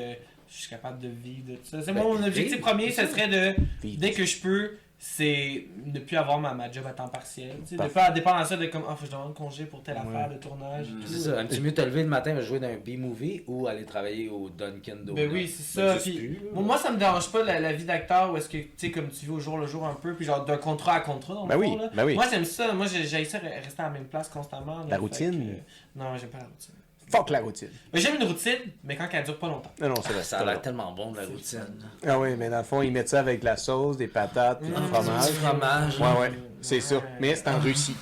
je 0.49 0.57
suis 0.59 0.69
capable 0.69 0.99
de 0.99 1.07
vivre 1.07 1.51
de 1.51 1.57
ça. 1.63 1.81
C'est 1.81 1.93
Ben, 1.93 2.03
moi, 2.03 2.17
mon 2.17 2.25
objectif 2.27 2.59
premier, 2.59 2.91
ce 2.91 3.05
serait 3.07 3.29
de, 3.29 3.55
dès 3.83 4.11
que 4.11 4.25
je 4.25 4.37
peux, 4.41 4.71
c'est 5.03 5.65
ne 5.83 5.99
plus 5.99 6.15
avoir 6.15 6.39
ma, 6.39 6.53
ma 6.53 6.71
job 6.71 6.85
à 6.85 6.91
temps 6.93 7.07
partiel. 7.07 7.55
Tu 7.67 7.75
sais, 7.75 7.75
de 7.75 8.13
dépendre 8.13 8.35
à 8.37 8.45
ça 8.45 8.55
de 8.55 8.67
comme, 8.67 8.83
ah, 8.87 8.91
faut 8.95 8.99
que 9.01 9.07
je 9.07 9.11
demande 9.11 9.33
congé 9.33 9.65
pour 9.65 9.81
telle 9.81 9.95
Ouais. 9.95 10.01
affaire 10.15 10.29
de 10.29 10.35
tournage. 10.37 10.89
Mm. 10.91 10.99
tout. 11.01 11.07
C'est 11.07 11.19
ça, 11.21 11.39
un 11.39 11.45
petit 11.47 11.59
mieux 11.59 11.73
te 11.73 11.81
lever 11.81 12.03
le 12.03 12.07
matin 12.09 12.37
et 12.37 12.41
jouer 12.43 12.59
dans 12.59 12.67
un 12.67 12.77
B-movie 12.77 13.41
ou 13.47 13.65
aller 13.65 13.83
travailler 13.83 14.29
au 14.29 14.47
Dunkin' 14.51 15.03
Donuts. 15.03 15.15
Ben 15.15 15.31
oui, 15.33 15.47
c'est 15.47 15.81
Ben, 15.81 15.95
ça. 15.97 15.99
puis- 16.03 16.17
plus, 16.17 16.33
là. 16.35 16.51
bon, 16.53 16.61
moi, 16.61 16.77
ça 16.77 16.91
me 16.91 16.97
dérange 16.97 17.31
pas 17.31 17.43
la, 17.43 17.59
la 17.59 17.73
vie 17.73 17.83
d'acteur 17.85 18.31
où 18.31 18.37
est-ce 18.37 18.47
que, 18.47 18.57
tu 18.57 18.69
sais, 18.77 18.91
comme 18.91 19.09
tu 19.09 19.25
vis 19.25 19.31
au 19.31 19.39
jour 19.39 19.57
le 19.57 19.65
jour 19.65 19.87
un 19.87 19.95
peu, 19.95 20.13
puis 20.13 20.23
genre 20.23 20.45
d'un 20.45 20.57
contrat 20.57 20.93
à 20.93 20.99
contrat, 20.99 21.33
dans 21.33 21.43
le 21.45 21.49
Ben 21.49 21.57
oui, 21.57 21.69
fond, 21.69 21.77
là. 21.79 21.89
ben 21.95 22.05
oui. 22.05 22.13
Moi, 22.13 22.25
j'aime 22.29 22.45
ça. 22.45 22.71
Moi, 22.71 22.85
j'ai 22.85 23.25
ça 23.25 23.39
re- 23.39 23.63
rester 23.63 23.81
à 23.81 23.85
la 23.85 23.89
même 23.89 24.05
place 24.05 24.29
constamment. 24.29 24.81
là. 24.81 24.85
La 24.87 24.97
routine. 24.99 25.31
que- 25.31 25.99
Non, 25.99 26.15
j'aime 26.15 26.29
pas 26.29 26.37
la 26.37 26.45
routine. 26.45 26.75
Fuck 27.11 27.29
la 27.29 27.39
routine. 27.41 27.69
Mais 27.93 27.99
j'aime 27.99 28.15
une 28.21 28.27
routine, 28.27 28.59
mais 28.83 28.95
quand 28.95 29.07
elle 29.11 29.23
dure 29.23 29.37
pas 29.37 29.47
longtemps. 29.47 29.71
Non, 29.81 29.89
non, 29.89 29.95
c'est 30.05 30.13
vrai. 30.13 30.23
Ça 30.23 30.39
a 30.39 30.45
l'air 30.45 30.61
tellement 30.61 30.91
bon 30.93 31.11
de 31.11 31.17
la 31.17 31.25
routine. 31.25 31.65
Ah 32.07 32.17
oui, 32.19 32.35
mais 32.37 32.49
dans 32.49 32.59
le 32.59 32.63
fond, 32.63 32.81
ils 32.81 32.91
mettent 32.91 33.09
ça 33.09 33.19
avec 33.19 33.39
de 33.41 33.45
la 33.45 33.57
sauce, 33.57 33.97
des 33.97 34.07
patates, 34.07 34.63
du 34.63 34.71
Mm. 34.71 34.75
fromage. 34.93 35.27
Du 35.27 35.33
fromage. 35.37 35.99
Ouais, 35.99 36.21
ouais, 36.21 36.31
c'est 36.61 36.79
ça. 36.81 36.95
Mais 37.19 37.35
c'est 37.35 37.47
en 37.49 37.59
Russie. 37.59 37.95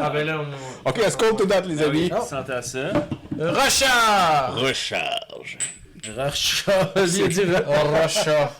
Ah 0.00 0.10
ben 0.10 0.26
là, 0.26 0.40
on... 0.40 0.88
Ok, 0.90 0.98
est-ce 0.98 1.16
qu'on 1.16 1.34
te 1.36 1.44
date, 1.44 1.66
les 1.66 1.82
Ah 1.82 1.88
oui, 1.88 2.10
amis? 2.12 2.26
santé 2.26 2.52
à 2.52 2.62
ça. 2.62 2.90
Rochard! 3.38 4.54
Recharge. 4.56 5.58
J'ai 6.02 7.28
dit 7.28 7.40
Rochard. 7.66 8.52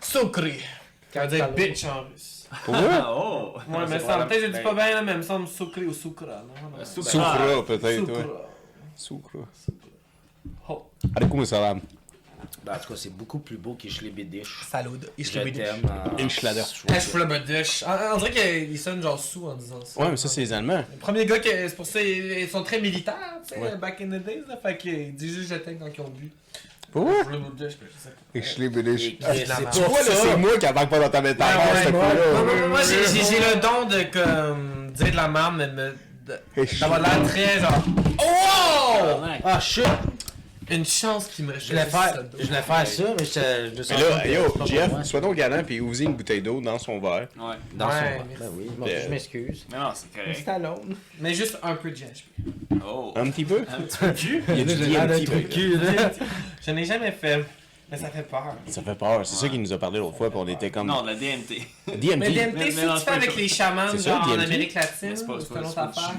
Sucré. 0.00 0.60
Ça 1.12 1.26
veut 1.26 1.36
dire 1.36 1.48
bitch 1.52 1.84
en 1.84 2.02
russe. 2.02 2.35
Pour 2.64 2.74
vrai? 2.74 2.88
Ah, 2.92 3.12
oh! 3.14 3.52
Ouais, 3.68 3.86
mais 3.88 3.98
ça, 3.98 4.18
peut-être 4.24 4.40
je 4.46 4.56
dis 4.56 4.60
pas 4.62 4.74
bien, 4.74 4.90
là, 4.90 5.02
mais 5.02 5.12
il 5.12 5.18
me 5.18 5.22
semble 5.22 5.48
sucré 5.48 5.84
ou 5.84 5.92
sucra. 5.92 6.26
non? 6.26 6.78
Non. 6.78 6.84
Soukra, 6.84 7.64
peut-être, 7.66 8.06
Sucra. 8.06 8.12
ouais. 8.18 8.26
Soukra. 8.94 9.38
Oh. 10.68 10.84
Alaikum 11.16 11.44
salam. 11.44 11.80
Ben, 12.64 12.74
en 12.74 12.78
tout 12.78 12.88
cas, 12.92 12.96
c'est 12.96 13.10
beaucoup 13.16 13.38
plus 13.40 13.56
beau 13.56 13.74
qu'Ishlebidish. 13.74 14.62
Salud. 14.68 15.10
Je 15.18 15.30
t'aime. 15.32 15.82
en- 15.86 16.22
Inch'Lada. 16.22 16.62
Eschflubberdish. 16.94 17.84
On 18.14 18.16
dirait 18.18 18.30
qu'ils 18.66 18.78
sonnent 18.78 19.02
genre 19.02 19.18
sous 19.18 19.46
en 19.46 19.54
disant 19.54 19.80
ça. 19.84 20.00
Ouais, 20.00 20.10
mais 20.10 20.16
ça, 20.16 20.28
c'est 20.28 20.42
les 20.42 20.52
Allemands. 20.52 20.84
Le 20.92 20.98
premier 20.98 21.26
gars, 21.26 21.38
que, 21.40 21.48
c'est 21.48 21.74
pour 21.76 21.86
ça, 21.86 22.00
ils 22.00 22.48
sont 22.48 22.62
très 22.62 22.80
militaires, 22.80 23.40
tu 23.46 23.54
sais, 23.54 23.60
Ouais. 23.60 23.76
back 23.76 24.00
in 24.00 24.06
the 24.06 24.22
days, 24.22 24.42
là. 24.48 24.56
Fait 24.62 24.76
qu'ils 24.76 25.14
disent 25.14 25.34
juste 25.36 25.50
je 25.50 25.54
t'aime 25.56 25.78
quand 25.78 25.86
ils 25.92 26.00
ont 26.00 26.08
bu. 26.10 26.30
Pour 26.96 27.04
vrai? 27.04 27.16
Eschflubberdish, 28.34 29.18
ben, 29.20 29.20
je 29.20 29.22
Ah, 29.22 29.32
c'est 29.34 29.70
Tu 29.70 29.84
vois, 29.86 29.98
c'est 30.02 30.36
moi 30.38 30.56
qui 30.58 30.66
embarque 30.66 30.88
pas 30.88 30.98
dans 30.98 31.10
ta 31.10 31.20
métaphore, 31.20 31.62
Ah 31.68 31.74
ouais, 31.74 31.84
ce 31.84 31.90
moi, 31.90 32.04
coup-là. 32.06 32.68
moi, 32.68 32.80
j'ai 32.82 33.38
le 33.38 33.60
don 33.60 33.84
de 33.84 34.02
comme, 34.04 34.92
dire 34.92 35.10
de 35.10 35.16
la 35.16 35.28
merde, 35.28 35.54
mais 35.58 35.66
me- 35.68 35.94
d'avoir 36.80 37.00
l'air 37.00 37.22
très 37.24 37.60
genre. 37.60 37.82
Oh! 38.18 39.20
Ah, 39.44 39.60
shit! 39.60 39.84
Une 40.68 40.84
chance 40.84 41.28
qu'il 41.28 41.44
me 41.44 41.52
reste 41.52 41.66
Je 41.66 41.70
voulais 41.70 41.84
faire, 41.84 42.24
je 42.38 42.44
voulais 42.46 42.62
faire 42.62 42.86
ça, 42.86 43.04
mais 43.18 43.24
je, 43.24 43.30
je 43.84 43.92
me 43.92 43.96
Mais 43.96 44.32
là, 44.34 44.40
yo, 44.40 44.54
c'est 44.58 44.66
Jeff, 44.66 45.02
sois 45.04 45.20
donc 45.20 45.36
galant 45.36 45.62
puis 45.64 45.80
ouvre 45.80 46.00
une 46.02 46.14
bouteille 46.14 46.42
d'eau 46.42 46.60
dans 46.60 46.78
son 46.78 46.98
verre. 46.98 47.28
Ouais. 47.38 47.54
Dans 47.74 47.88
son 47.90 47.96
Ouais, 47.96 48.02
verre. 48.02 48.24
Ben 48.40 48.50
oui, 48.56 48.66
Euh, 48.88 49.00
je 49.04 49.08
m'excuse. 49.08 49.66
Mais 49.70 49.78
non, 49.78 49.90
c'est 49.94 50.12
correct. 50.18 50.40
Stallone. 50.40 50.96
Mais 51.20 51.34
juste 51.34 51.58
un 51.62 51.74
peu 51.76 51.90
de 51.90 51.96
GHP. 51.96 52.80
Oh. 52.84 53.12
Un 53.16 53.30
petit 53.30 53.44
peu? 53.44 53.64
Un 53.68 53.82
petit 53.82 53.98
peu 53.98 54.06
de 54.08 54.12
cul. 54.18 54.42
Il 54.48 54.58
y 54.58 54.60
a 54.60 54.64
du 54.64 54.70
J'ai 54.70 54.90
l'air 54.90 55.06
d'un 55.06 55.18
DMT, 55.18 55.24
trou 55.26 55.34
de 55.36 55.40
par 55.42 55.50
cul, 55.50 55.76
là. 55.78 56.10
Je 56.66 56.70
n'ai 56.72 56.84
jamais 56.84 57.12
fait. 57.12 57.44
Mais 57.90 57.96
ça 57.96 58.08
fait 58.10 58.24
peur. 58.24 58.56
Ça 58.66 58.82
fait 58.82 58.94
peur. 58.96 59.24
C'est 59.24 59.36
ça 59.36 59.48
qu'il 59.48 59.60
nous 59.62 59.72
a 59.72 59.78
parlé 59.78 59.98
l'autre 60.00 60.16
fois, 60.16 60.28
puis 60.28 60.38
on 60.42 60.48
était 60.48 60.70
comme. 60.70 60.88
Non, 60.88 61.02
de 61.02 61.06
la 61.08 61.14
DMT. 61.14 61.54
DMT. 61.86 62.16
Mais 62.18 62.30
DMT, 62.30 62.70
c'est 62.72 62.84
non, 62.86 62.94
que 62.94 62.98
tu 62.98 63.04
fais 63.04 63.10
avec 63.12 63.36
les 63.36 63.48
chamans, 63.48 63.82
en? 63.82 64.38
Amérique 64.40 64.74
latine. 64.74 65.14
C'est 65.14 65.26
pas- 65.26 65.34
une 65.34 65.64
autre 65.66 65.78
affaire. 65.78 66.14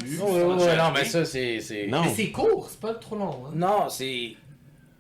non, 0.78 0.92
mais 0.94 1.04
ça, 1.06 1.26
c'est. 1.26 1.88
Non. 1.90 2.04
Mais 2.06 2.14
c'est 2.16 2.32
court, 2.32 2.68
c'est 2.70 2.80
pas 2.80 2.94
trop 2.94 3.18
long. 3.18 3.44
Hein. 3.48 3.52
Non, 3.54 3.90
c'est. 3.90 4.36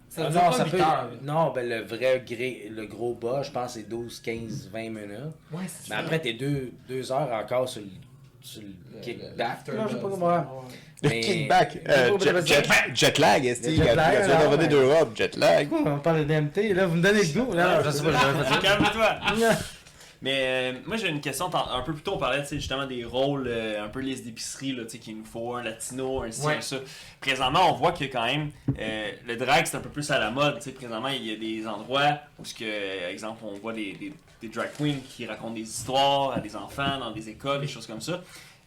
Ça 0.09 0.23
Ah 0.27 0.29
dure 0.29 0.41
non, 0.43 0.51
ça 0.51 0.63
8 0.65 0.71
peut... 0.71 0.77
non, 1.23 1.51
ben 1.51 1.67
le 1.69 1.81
vrai 1.83 2.23
gré... 2.27 2.69
le 2.73 2.85
gros 2.87 3.13
bas, 3.13 3.43
je 3.43 3.51
pense, 3.51 3.73
c'est 3.73 3.87
12, 3.87 4.19
15, 4.21 4.69
20 4.73 4.79
minutes. 4.89 5.11
Ouais, 5.51 5.63
c'est 5.67 5.89
Mais 5.89 5.95
après, 5.97 6.19
t'es 6.19 6.33
deux, 6.33 6.71
deux 6.87 7.11
heures 7.11 7.29
encore 7.31 7.69
sur 7.69 7.81
le, 7.81 7.87
sur 8.41 8.61
le 8.63 8.99
kickback. 9.01 9.67
là, 9.67 9.85
je 9.87 9.93
sais 9.95 10.01
pas 10.01 10.09
comment. 10.09 10.63
Le 11.03 11.09
Mais- 11.09 11.21
kickback. 11.21 11.77
Euh, 11.87 12.05
jet, 12.19 12.31
faut- 12.33 12.45
jet, 12.45 12.65
jet 12.95 13.17
lag, 13.19 13.45
est-ce 13.45 13.61
Le 13.61 13.77
que 13.77 13.83
jet 13.83 13.89
tu 13.91 13.95
lag, 13.95 14.17
viens 14.17 14.27
de 14.27 14.31
alors, 14.31 14.51
revenir 14.51 14.61
ouais. 14.63 14.67
d'Europe, 14.69 15.11
jet 15.15 15.35
lag? 15.37 15.69
On 15.85 15.99
parle 15.99 16.19
de 16.19 16.23
DMT, 16.23 16.73
là, 16.73 16.87
vous 16.87 16.95
me 16.95 17.03
donnez 17.03 17.21
le 17.23 17.33
goût. 17.39 17.53
Là, 17.53 17.81
je 17.83 17.89
sais 17.91 18.03
pas, 18.03 18.11
je 18.11 18.59
Calme-toi. 18.61 19.15
Mais 20.19 20.33
euh, 20.47 20.73
moi 20.87 20.97
j'ai 20.97 21.09
une 21.09 21.21
question, 21.21 21.45
un 21.53 21.81
peu 21.81 21.93
plus 21.93 22.01
tôt 22.01 22.13
on 22.15 22.17
parlait 22.17 22.43
justement 22.49 22.87
des 22.87 23.05
rôles, 23.05 23.45
euh, 23.47 23.85
un 23.85 23.87
peu 23.87 23.99
liste 23.99 24.25
d'épicerie 24.25 24.71
là, 24.71 24.83
tu 24.85 24.89
sais, 24.93 24.97
qu'il 24.97 25.15
nous 25.15 25.23
faut, 25.25 25.53
un 25.53 25.61
latino, 25.61 26.23
un 26.23 26.31
ci, 26.31 26.43
Ouais. 26.43 26.55
un 26.57 26.61
ça. 26.61 26.77
Présentement 27.21 27.69
on 27.71 27.73
voit 27.75 27.91
que 27.91 28.05
quand 28.05 28.25
même 28.25 28.49
euh, 28.79 29.11
le 29.27 29.35
drag 29.37 29.67
c'est 29.67 29.77
un 29.77 29.79
peu 29.79 29.89
plus 29.89 30.09
à 30.09 30.17
la 30.17 30.31
mode, 30.31 30.55
tu 30.57 30.63
sais, 30.63 30.71
présentement 30.71 31.09
il 31.09 31.23
y 31.23 31.31
a 31.31 31.35
des 31.35 31.67
endroits 31.67 32.17
où 32.39 32.45
ce 32.45 32.55
que, 32.55 33.11
exemple 33.11 33.43
on 33.45 33.59
voit 33.59 33.73
des, 33.73 33.93
des, 33.93 34.11
des 34.41 34.47
drag 34.47 34.69
queens 34.75 34.95
qui 35.07 35.27
racontent 35.27 35.53
des 35.53 35.61
histoires 35.61 36.31
à 36.35 36.39
des 36.39 36.55
enfants 36.55 36.97
dans 36.99 37.11
des 37.11 37.29
écoles, 37.29 37.61
des 37.61 37.67
choses 37.67 37.85
comme 37.85 38.01
ça. 38.01 38.19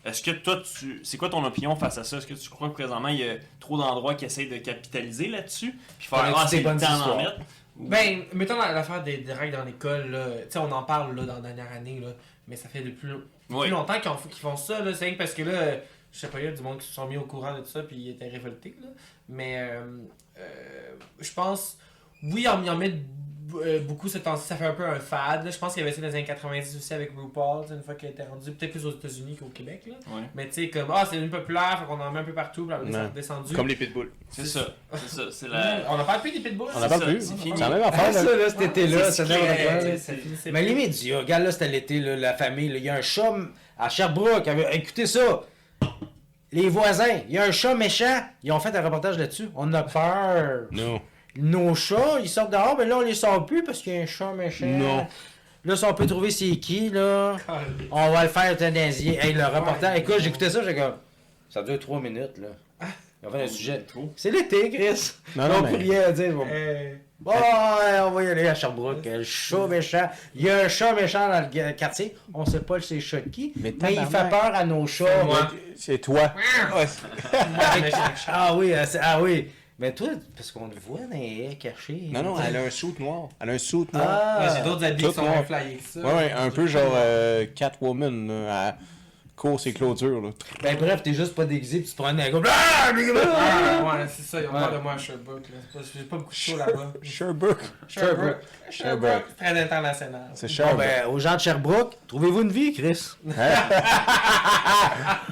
Est-ce 0.04 0.22
que 0.22 0.30
toi, 0.30 0.62
tu, 0.78 1.00
c'est 1.04 1.18
quoi 1.18 1.28
ton 1.28 1.44
opinion 1.44 1.76
face 1.76 1.98
à 1.98 2.04
ça? 2.04 2.16
Est-ce 2.18 2.26
que 2.26 2.34
tu 2.34 2.48
crois 2.48 2.68
que 2.70 2.74
présentement 2.74 3.08
il 3.08 3.18
y 3.18 3.28
a 3.28 3.34
trop 3.58 3.76
d'endroits 3.76 4.14
qui 4.14 4.24
essayent 4.24 4.48
de 4.48 4.56
capitaliser 4.56 5.28
là-dessus? 5.28 5.78
Puis 5.98 6.08
faire, 6.08 6.32
ah, 6.34 6.44
des 6.44 6.50
c'est 6.50 6.56
le 6.58 6.62
bonnes 6.64 6.78
temps 6.80 6.94
histoires? 6.96 7.16
mettre? 7.18 7.36
Ou- 7.78 7.88
Ben, 7.88 8.22
mettons 8.32 8.58
la- 8.58 8.72
l'affaire 8.72 9.02
des 9.02 9.18
drags 9.18 9.52
dans 9.52 9.64
l'école, 9.64 10.10
là. 10.10 10.26
Tu 10.44 10.52
sais, 10.52 10.58
on 10.58 10.72
en 10.72 10.82
parle 10.84 11.14
là, 11.16 11.24
dans 11.26 11.34
la 11.34 11.40
dernière 11.52 11.70
année, 11.72 12.00
là. 12.00 12.08
Mais 12.48 12.56
ça 12.56 12.68
fait 12.68 12.80
depuis, 12.80 13.08
Oui. 13.50 13.68
longtemps 13.68 14.00
qu'ils, 14.00 14.10
ont- 14.10 14.16
qu'ils 14.16 14.40
font 14.40 14.56
ça, 14.56 14.80
là. 14.82 14.94
C'est 14.94 15.12
parce 15.12 15.34
que 15.34 15.42
là, 15.42 15.76
je 16.12 16.18
sais 16.18 16.28
pas, 16.28 16.40
il 16.40 16.44
y 16.46 16.48
a 16.48 16.52
du 16.52 16.62
monde 16.62 16.78
qui 16.78 16.86
se 16.86 16.94
sont 16.94 17.06
mis 17.06 17.16
au 17.18 17.24
courant 17.24 17.54
de 17.54 17.60
tout 17.60 17.68
ça, 17.68 17.82
puis 17.82 17.96
ils 17.96 18.10
étaient 18.10 18.28
révoltés, 18.28 18.74
là. 18.80 18.88
Mais, 19.28 19.58
euh, 19.60 19.82
euh, 20.38 20.94
je 21.20 21.32
pense, 21.32 21.76
oui, 22.22 22.46
on, 22.48 22.66
en 22.68 22.80
euh, 22.80 22.88
beaucoup 23.86 24.08
ce 24.08 24.18
temps-ci, 24.18 24.46
ça 24.46 24.56
fait 24.56 24.66
un 24.66 24.72
peu 24.72 24.84
un 24.84 24.98
fad. 25.00 25.44
là. 25.44 25.50
Je 25.50 25.58
pense 25.58 25.74
qu'il 25.74 25.82
y 25.82 25.86
avait 25.86 25.94
ça 25.94 26.00
dans 26.00 26.08
les 26.08 26.14
années 26.14 26.24
90 26.24 26.76
aussi 26.76 26.94
avec 26.94 27.10
RuPaul, 27.16 27.64
une 27.70 27.82
fois 27.82 27.94
qu'il 27.94 28.08
était 28.10 28.22
rendu, 28.24 28.50
peut-être 28.52 28.70
plus 28.72 28.86
aux 28.86 28.92
États-Unis 28.92 29.36
qu'au 29.36 29.46
Québec, 29.46 29.82
là. 29.86 29.94
Ouais. 30.14 30.22
Mais 30.34 30.46
tu 30.48 30.54
sais, 30.64 30.68
comme, 30.70 30.90
ah, 30.94 31.04
c'est 31.08 31.16
devenu 31.16 31.30
populaire, 31.30 31.84
qu'on 31.88 32.00
en 32.00 32.10
met 32.10 32.20
un 32.20 32.24
peu 32.24 32.32
partout, 32.32 32.66
puis 32.66 32.74
a 32.74 32.78
redescendu. 33.04 33.54
Comme 33.54 33.68
les 33.68 33.76
pitbulls. 33.76 34.10
C'est 34.28 34.46
ça, 34.46 34.66
c'est 34.94 35.30
ça, 35.32 35.48
la... 35.48 35.82
On 35.90 35.98
a 35.98 36.04
parlé 36.04 36.20
plus 36.22 36.32
des 36.32 36.40
pitbulls. 36.40 36.66
On 36.74 36.78
c'est 36.78 36.84
en 36.84 36.88
parle 36.88 37.04
plus. 37.04 37.32
c'est 37.42 37.58
la 37.60 37.68
même 37.70 37.82
affaire. 37.82 38.12
ça, 38.12 38.22
là. 38.22 38.36
là, 38.36 38.48
cet 38.48 38.60
été-là, 38.60 39.10
ça 39.10 39.24
Mais 39.26 39.34
a- 39.34 39.42
regarde 41.18 41.42
là, 41.44 41.52
c'était 41.52 41.68
l'été, 41.68 42.00
là, 42.00 42.16
la 42.16 42.34
famille, 42.34 42.66
il 42.74 42.82
y 42.82 42.88
a 42.88 42.94
un 42.94 43.02
chat 43.02 43.32
à 43.78 43.88
Sherbrooke. 43.88 44.48
Écoutez 44.72 45.06
ça. 45.06 45.42
Les 46.52 46.68
voisins, 46.68 47.20
il 47.28 47.34
y 47.34 47.38
a 47.38 47.44
un 47.44 47.52
chat 47.52 47.74
méchant. 47.76 48.24
Ils 48.42 48.50
ont 48.50 48.58
fait 48.58 48.74
un 48.74 48.82
reportage 48.82 49.16
là-dessus. 49.18 49.50
On 49.54 49.72
a 49.72 49.84
peur. 49.84 50.62
Non. 50.72 51.00
Nos 51.36 51.74
chats, 51.74 52.18
ils 52.22 52.28
sortent 52.28 52.50
dehors, 52.52 52.76
mais 52.78 52.86
là, 52.86 52.98
on 52.98 53.00
les 53.02 53.14
sort 53.14 53.46
plus 53.46 53.62
parce 53.62 53.80
qu'il 53.80 53.94
y 53.94 53.98
a 53.98 54.02
un 54.02 54.06
chat 54.06 54.32
méchant. 54.32 54.66
Non. 54.66 55.06
Là, 55.64 55.76
si 55.76 55.84
on 55.84 55.94
peut 55.94 56.06
trouver 56.06 56.30
c'est 56.30 56.56
qui, 56.56 56.88
là, 56.88 57.36
on 57.90 58.10
va 58.10 58.22
le 58.24 58.28
faire 58.30 58.52
euthanasier. 58.52 59.18
Hey, 59.20 59.32
le 59.34 59.44
reportage, 59.44 59.98
écoute, 59.98 60.16
j'écoutais 60.20 60.50
ça, 60.50 60.62
j'ai 60.64 60.74
comme. 60.74 60.94
Ça 61.48 61.62
dure 61.62 61.78
trois 61.78 62.00
minutes, 62.00 62.38
là. 62.38 62.88
Ils 63.22 63.28
ont 63.28 63.30
fait 63.32 63.42
un 63.42 63.46
sujet. 63.46 63.84
C'est 64.16 64.30
l'été, 64.30 64.70
Chris. 64.70 65.12
Non, 65.36 65.48
non, 65.48 65.54
on 65.58 65.62
mais- 65.62 65.72
priait 65.74 66.04
à 66.04 66.12
dire, 66.12 66.32
bon, 66.32 66.46
Euh, 66.50 66.94
on 68.06 68.10
va 68.12 68.22
y 68.24 68.28
aller 68.28 68.48
à 68.48 68.54
Sherbrooke. 68.54 69.04
Le 69.04 69.22
chat 69.22 69.66
méchant. 69.66 70.08
Il 70.34 70.42
y 70.42 70.48
a 70.48 70.60
un 70.64 70.68
chat 70.68 70.94
méchant 70.94 71.28
dans 71.28 71.40
le 71.52 71.72
quartier. 71.72 72.16
On 72.32 72.46
sait 72.46 72.60
pas 72.60 72.80
c'est 72.80 72.98
chat 72.98 73.20
de 73.20 73.28
qui. 73.28 73.52
Mais 73.56 73.74
Mais, 73.82 73.92
il 73.92 74.06
fait 74.06 74.30
peur 74.30 74.52
à 74.54 74.64
nos 74.64 74.86
chats. 74.86 75.22
moi. 75.24 75.48
C'est 75.76 75.98
toi. 75.98 76.32
Ah 78.26 78.54
oui, 78.56 78.72
euh, 78.72 78.84
c'est- 78.86 79.00
ah 79.02 79.20
oui. 79.20 79.48
Mais 79.80 79.92
toi, 79.94 80.08
parce 80.36 80.52
qu'on 80.52 80.66
le 80.68 80.74
voit 80.86 81.00
dans 81.10 81.16
les 81.16 81.48
haies 81.50 81.54
cachées. 81.56 82.10
Non, 82.12 82.22
non, 82.22 82.36
elle 82.38 82.54
a 82.56 82.60
un 82.64 82.70
suit 82.70 82.94
noir. 83.00 83.30
Elle 83.40 83.48
a 83.50 83.52
un 83.54 83.58
suit 83.58 83.86
noir. 83.92 84.06
Ah, 84.06 84.38
Ouais, 84.40 84.48
J'ai 84.54 84.62
d'autres 84.62 84.84
habits 84.84 85.04
qui 85.04 85.12
sont 85.14 85.22
noir. 85.22 85.34
moins 85.36 85.42
flyés 85.42 85.76
que 85.78 85.82
ça. 85.88 86.00
Ouais, 86.00 86.14
ouais, 86.14 86.32
un 86.32 86.50
peu 86.50 86.66
genre 86.66 86.92
euh, 86.94 87.46
Catwoman, 87.54 88.30
à 88.50 88.76
course 89.36 89.66
et 89.66 89.72
clôture. 89.72 90.20
Là. 90.20 90.30
Ben 90.62 90.76
bref, 90.76 91.02
t'es 91.02 91.14
juste 91.14 91.34
pas 91.34 91.46
déguisé 91.46 91.78
pis 91.80 91.86
tu 91.86 91.92
te 91.92 91.96
prends 91.96 92.08
un 92.08 92.14
gars. 92.14 92.40
Ah, 92.46 92.92
mais- 92.94 93.10
ouais, 93.10 94.06
c'est 94.14 94.22
ça, 94.22 94.38
ils 94.42 94.46
ont 94.48 94.52
Ouais. 94.52 94.58
peur 94.60 94.72
de 94.72 94.78
moi 94.80 94.92
à 94.92 94.98
Sherbrooke. 94.98 95.48
là. 95.48 95.56
C'est 95.72 95.78
pas- 95.78 95.84
J'ai 95.96 96.02
pas 96.04 96.16
beaucoup 96.18 96.30
de 96.30 96.34
show 96.36 96.56
là-bas. 96.58 96.92
Sherbrooke. 97.02 97.62
Sherbrooke. 97.88 98.36
Sherbrooke. 98.68 99.36
Très 99.38 99.58
international. 99.62 100.30
C'est 100.34 100.46
Bon, 100.46 100.52
Sherbrooke. 100.52 100.78
ben, 100.84 101.06
aux 101.08 101.18
gens 101.18 101.34
de 101.36 101.40
Sherbrooke, 101.40 101.96
trouvez-vous 102.06 102.42
une 102.42 102.52
vie, 102.52 102.74
Chris? 102.74 103.12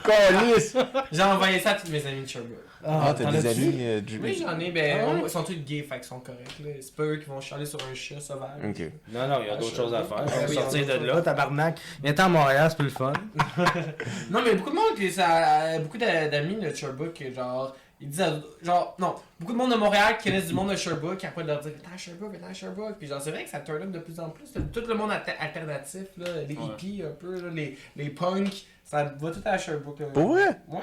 Calice! 0.04 0.74
J'ai 1.12 1.22
envoyé 1.22 1.60
ça 1.60 1.72
à 1.72 1.74
tous 1.74 1.90
mes 1.90 2.04
amis 2.06 2.22
de 2.22 2.26
Sherbrooke. 2.28 2.64
Ah, 2.84 3.14
t'as 3.16 3.24
t'en 3.24 3.30
des 3.32 3.46
amis 3.46 3.76
euh, 3.80 4.00
du... 4.00 4.18
Oui, 4.20 4.38
j'en 4.40 4.58
ai, 4.60 4.70
ben, 4.70 5.00
Ah 5.02 5.14
ouais? 5.14 5.20
ils 5.24 5.30
sont 5.30 5.42
tous 5.42 5.54
gays, 5.54 5.82
fait 5.82 5.96
qu'ils 5.96 6.04
sont 6.04 6.20
corrects. 6.20 6.58
là. 6.64 6.70
C'est 6.80 6.94
pas 6.94 7.02
eux 7.02 7.16
qui 7.16 7.26
vont 7.26 7.40
chialer 7.40 7.66
sur 7.66 7.78
un 7.90 7.94
chat 7.94 8.20
sauvage. 8.20 8.60
Ok. 8.64 8.80
Non, 9.12 9.26
non, 9.28 9.38
il 9.42 9.46
y 9.48 9.50
a 9.50 9.56
d'autres 9.56 9.74
choses 9.76 9.94
à 9.94 10.02
faire. 10.04 10.18
Ah 10.20 10.24
On 10.26 10.40
va 10.42 10.46
oui, 10.48 10.54
sortir 10.54 10.86
de 11.00 11.04
là, 11.06 11.20
tabarnak. 11.22 11.80
Viens-t'en 12.02 12.24
à 12.24 12.28
Montréal, 12.28 12.66
c'est 12.70 12.76
plus 12.76 12.84
le 12.86 12.90
fun. 12.90 13.12
Non, 14.30 14.40
mais 14.44 14.54
beaucoup 14.54 14.70
de 14.70 14.74
monde, 14.76 14.94
qui- 14.96 15.10
ça, 15.10 15.78
beaucoup 15.80 15.98
d'a- 15.98 16.28
d'amis 16.28 16.56
de 16.56 16.74
Sherbrooke, 16.74 17.22
genre, 17.34 17.74
ils 18.00 18.08
disent, 18.08 18.20
à- 18.20 18.40
genre, 18.62 18.94
non, 18.98 19.14
beaucoup 19.40 19.52
de 19.52 19.58
monde 19.58 19.72
de 19.72 19.76
Montréal 19.76 20.16
qui 20.18 20.28
connaissent 20.28 20.48
du 20.48 20.54
monde 20.54 20.70
de 20.70 20.76
Sherbrooke, 20.76 21.16
qui 21.18 21.26
après 21.26 21.44
leur 21.44 21.60
dire, 21.60 21.72
à 21.92 21.96
Sherbrooke, 21.96 22.34
à 22.48 22.52
Sherbrooke. 22.52 22.96
Puis 22.98 23.08
genre, 23.08 23.20
c'est 23.20 23.30
vrai 23.32 23.44
que 23.44 23.50
ça 23.50 23.60
turn 23.60 23.82
up 23.82 23.90
de 23.90 23.98
plus 23.98 24.20
en 24.20 24.30
plus. 24.30 24.44
Tout 24.72 24.82
le 24.86 24.94
monde 24.94 25.10
alter- 25.10 25.36
alternatif, 25.40 26.06
là, 26.16 26.26
les 26.48 26.54
Ouais. 26.54 26.64
hippies 26.66 27.02
un 27.04 27.10
peu, 27.10 27.40
là, 27.40 27.48
les, 27.52 27.76
les 27.96 28.10
punks, 28.10 28.64
ça 28.90 29.04
va 29.04 29.30
tout 29.30 29.42
à 29.44 29.58
Sherbrooke. 29.58 30.00
là. 30.00 30.06
Pour 30.14 30.28
vrai? 30.28 30.48
Ouais. 30.66 30.78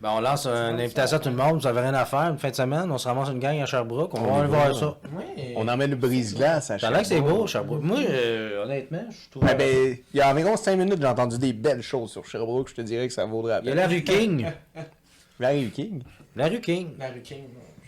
Ben, 0.00 0.10
on 0.12 0.20
lance 0.20 0.46
une 0.46 0.78
invitation 0.80 1.16
à 1.16 1.20
tout 1.20 1.28
le 1.28 1.34
monde, 1.34 1.60
vous 1.60 1.66
avez 1.66 1.80
rien 1.80 1.94
à 1.94 2.04
faire, 2.04 2.20
une 2.30 2.38
fin 2.38 2.50
de 2.50 2.54
semaine, 2.54 2.88
on 2.92 2.98
se 2.98 3.08
ramasse 3.08 3.30
une 3.30 3.40
gang 3.40 3.58
à 3.60 3.66
Sherbrooke, 3.66 4.14
on, 4.14 4.20
On 4.20 4.32
va 4.32 4.38
aller 4.40 4.48
voir 4.48 4.76
ça. 4.76 4.96
Ouais. 5.12 5.54
On 5.56 5.66
emmène 5.66 5.90
le 5.90 5.96
brise-glace 5.96 6.70
à 6.70 6.78
Ça 6.78 6.86
a 6.86 6.90
l'air 6.92 7.00
que 7.00 7.06
c'est 7.08 7.14
Sherbrooke. 7.16 7.38
beau, 7.40 7.46
Sherbrooke. 7.48 7.82
Moi, 7.82 7.98
euh, 8.08 8.62
honnêtement, 8.64 9.04
je 9.10 9.30
trouve. 9.30 9.42
Ouais, 9.42 9.56
ben, 9.56 9.96
il 10.14 10.16
y 10.16 10.20
a 10.20 10.30
environ 10.30 10.56
5 10.56 10.76
minutes, 10.76 10.98
j'ai 11.00 11.06
entendu 11.08 11.36
des 11.38 11.52
belles 11.52 11.82
choses 11.82 12.12
sur 12.12 12.24
Sherbrooke. 12.24 12.68
Je 12.68 12.74
te 12.76 12.80
dirais 12.82 13.08
que 13.08 13.12
ça 13.12 13.24
vaudrait 13.24 13.54
la 13.54 13.60
Il 13.62 13.66
y 13.66 13.70
a 13.70 13.74
peine. 13.74 13.80
la 13.82 13.88
rue 13.88 14.04
King. 14.04 14.46
La 15.40 15.50
rue 15.50 15.68
King? 15.70 16.02
La 16.36 16.46
rue 16.48 16.60
King. 16.60 16.90
La 16.98 17.08
rue 17.10 17.22
King, 17.22 17.44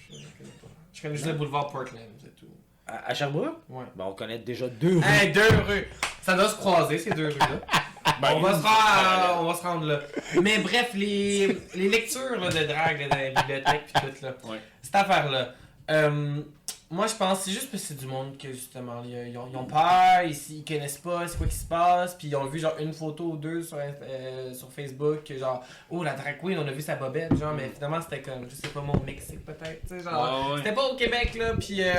je, 0.09 0.14
je 0.14 0.18
connais 0.38 0.51
pas. 0.62 0.68
Je 0.92 1.02
connais 1.02 1.14
juste 1.14 1.26
le 1.26 1.32
boulevard 1.34 1.66
Portland, 1.68 2.01
c'est 2.22 2.34
tout. 2.36 2.47
À, 2.86 3.10
à 3.10 3.14
Sherbrooke? 3.14 3.56
Ouais. 3.68 3.84
Ben, 3.97 4.05
on 4.09 4.12
connaît 4.14 4.38
déjà 4.38 4.66
deux 4.68 4.98
rues. 4.98 5.05
Hey, 5.05 5.30
deux 5.32 5.40
rues! 5.68 5.88
Ça 6.22 6.34
doit 6.34 6.48
se 6.48 6.55
croiser, 6.56 6.98
ces 6.98 7.10
deux 7.10 7.26
rues-là. 7.28 7.47
Ben, 8.20 8.28
on, 8.34 8.40
va 8.40 8.52
se 8.59 8.62
rendre, 8.62 9.40
on 9.40 9.44
va 9.44 9.55
se 9.55 9.62
rendre 9.62 9.86
là. 9.86 10.01
Mais 10.42 10.59
bref, 10.59 10.90
les, 10.94 11.59
les 11.74 11.88
lectures 11.88 12.38
là, 12.40 12.48
de 12.48 12.64
drague 12.66 13.01
là, 13.01 13.09
dans 13.09 13.16
la 13.16 13.30
bibliothèque 13.42 13.86
pis 13.86 14.01
tout 14.01 14.24
là. 14.24 14.34
Ouais. 14.44 14.60
Cette 14.82 14.94
affaire-là. 14.94 15.55
euh, 15.90 16.40
moi 16.90 17.06
je 17.06 17.14
pense 17.14 17.38
que 17.38 17.44
c'est 17.44 17.50
juste 17.52 17.70
parce 17.70 17.82
que 17.84 17.88
c'est 17.90 17.98
du 17.98 18.06
monde 18.06 18.36
que 18.36 18.48
justement 18.52 19.02
ils, 19.04 19.28
ils 19.30 19.38
ont, 19.38 19.46
ils 19.50 19.56
ont 19.56 19.64
peur, 19.64 20.22
ils, 20.24 20.36
ils 20.56 20.64
connaissent 20.64 20.98
pas 20.98 21.26
c'est 21.28 21.38
quoi 21.38 21.46
qui 21.46 21.54
se 21.54 21.64
passe, 21.64 22.14
puis 22.14 22.28
ils 22.28 22.34
ont 22.36 22.44
vu 22.46 22.58
genre 22.58 22.74
une 22.80 22.92
photo 22.92 23.24
ou 23.24 23.36
deux 23.36 23.62
sur, 23.62 23.76
euh, 23.78 24.52
sur 24.54 24.72
Facebook, 24.72 25.22
que 25.24 25.38
genre 25.38 25.62
oh 25.90 26.02
la 26.02 26.14
drag 26.14 26.38
queen 26.40 26.58
on 26.58 26.66
a 26.66 26.72
vu 26.72 26.82
sa 26.82 26.96
bobette, 26.96 27.36
genre 27.38 27.52
mais 27.54 27.70
finalement 27.74 28.00
c'était 28.00 28.20
comme 28.22 28.48
je 28.50 28.54
sais 28.56 28.68
pas 28.68 28.80
moi 28.80 28.96
au 29.00 29.04
Mexique 29.04 29.44
peut-être, 29.44 29.80
tu 29.88 29.98
sais 29.98 30.00
genre. 30.04 30.46
Ouais, 30.48 30.52
ouais. 30.52 30.58
C'était 30.58 30.74
pas 30.74 30.84
au 30.88 30.96
Québec 30.96 31.34
là, 31.38 31.52
puis 31.58 31.82
euh, 31.82 31.92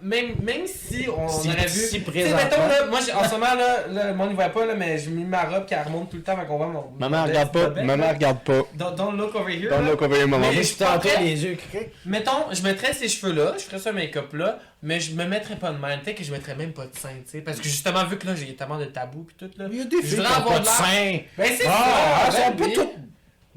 même, 0.00 0.34
même 0.42 0.66
si 0.66 1.06
on 1.14 1.28
Si- 1.28 1.48
aurait 1.48 1.66
vu. 1.66 1.68
si 1.68 1.88
Tu 1.90 1.98
sais, 1.98 2.00
présentement- 2.10 2.36
mettons 2.44 2.66
là, 2.68 2.86
moi 2.86 2.98
en 2.98 3.24
ce 3.28 3.32
moment 3.34 3.54
là, 3.54 3.86
là, 3.88 4.06
le 4.08 4.14
monde 4.14 4.30
ne 4.30 4.34
voit 4.34 4.48
pas 4.48 4.64
là, 4.66 4.74
mais 4.74 4.98
je 4.98 5.10
mets 5.10 5.24
ma 5.24 5.44
robe 5.44 5.66
qui 5.66 5.74
elle 5.74 5.82
remonte 5.86 6.10
tout 6.10 6.16
le 6.16 6.22
temps, 6.22 6.36
fait 6.36 6.46
qu'on 6.46 6.56
voit 6.56 6.66
mon. 6.68 6.90
Maman, 6.98 7.18
mon 7.18 7.24
regarde 7.26 7.52
pas. 7.52 7.64
bobette, 7.68 7.84
Maman, 7.84 8.04
là. 8.06 8.12
regarde 8.14 8.38
pas. 8.40 8.60
Don't, 8.74 8.94
don't 8.96 9.16
look 9.16 9.34
over 9.34 9.52
here. 9.52 9.68
Dans 9.70 9.80
là. 9.82 9.90
le 9.90 9.96
cover 9.96 10.20
moment. 10.26 10.38
Mais- 10.48 10.56
Mais 10.56 10.62
je 10.62 10.68
suis 10.68 11.24
les 11.24 11.44
yeux. 11.44 11.58
Mettons, 12.06 12.52
je 12.52 12.62
mettrais 12.62 12.92
ces 12.94 13.08
cheveux-là, 13.08 13.54
je 13.58 13.64
ferais 13.64 13.78
ça 13.78 13.92
make-up 13.92 14.29
là, 14.38 14.58
mais 14.82 15.00
je 15.00 15.14
me 15.14 15.24
mettrais 15.24 15.56
pas 15.56 15.72
de 15.72 15.78
même. 15.78 16.00
Peut-être 16.00 16.16
que 16.18 16.24
je 16.24 16.32
mettrais 16.32 16.54
même 16.54 16.72
pas 16.72 16.86
de 16.86 16.96
sein, 16.96 17.10
tu 17.24 17.30
sais. 17.30 17.40
Parce 17.40 17.58
que 17.58 17.64
justement, 17.64 18.04
vu 18.04 18.16
que 18.18 18.26
là, 18.26 18.34
j'ai 18.34 18.54
tellement 18.56 18.78
de 18.78 18.84
tabous 18.86 19.24
pis 19.24 19.34
tout 19.34 19.50
là. 19.56 19.66
Il 19.70 19.78
y 19.78 19.80
a 19.80 19.84
des 19.84 19.96
Je 19.96 20.02
filles 20.02 20.10
qui 20.10 20.16
voudrais 20.16 20.32
ont 20.32 20.36
avoir 20.36 20.54
pas 20.54 20.60
de 20.60 20.66
sein. 20.66 21.18
Ben 21.38 21.52
c'est 21.56 21.66
Ah, 21.68 22.28
ça! 22.30 22.38
elles 22.38 22.42
sont 22.44 22.50
ben 22.50 22.68
pas 22.68 22.74
toutes. 22.74 22.90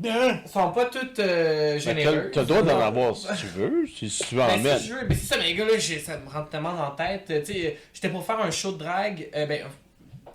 Ils 0.04 0.50
sont 0.50 0.72
pas 0.72 0.86
toutes 0.86 1.20
euh, 1.20 1.74
Ben, 1.76 1.80
T'as 1.80 1.80
généreuses. 1.80 2.32
t'as 2.34 2.41
le 2.41 2.48
droit 2.48 2.62
d'en 2.64 2.80
avoir 2.80 3.16
si 3.16 3.28
tu 3.38 3.45
veux, 3.48 3.86
si 3.88 4.10
si 4.10 4.24
tu 4.24 4.36
veux 4.36 4.41
en 4.41 4.48
Ben, 4.48 4.62
mettre. 4.64 4.80
si 4.82 4.88
je 4.90 4.94
veux, 4.95 5.06
ben, 5.06 5.18
c'est 5.18 5.26
ça, 5.28 5.38
mais 5.38 5.45
les 5.45 5.56
gars, 5.56 5.66
là, 5.66 5.80
ça 5.80 6.18
me 6.18 6.30
rentre 6.30 6.50
tellement 6.50 6.74
dans 6.74 6.90
la 6.90 6.95
tête. 6.98 7.45
Tu 7.45 7.54
sais, 7.54 7.78
j'étais 7.94 8.10
pour 8.10 8.26
faire 8.26 8.40
un 8.40 8.50
show 8.52 8.72
de 8.72 8.80
drague, 8.80 9.30
euh, 9.36 9.45
ben, 9.45 9.62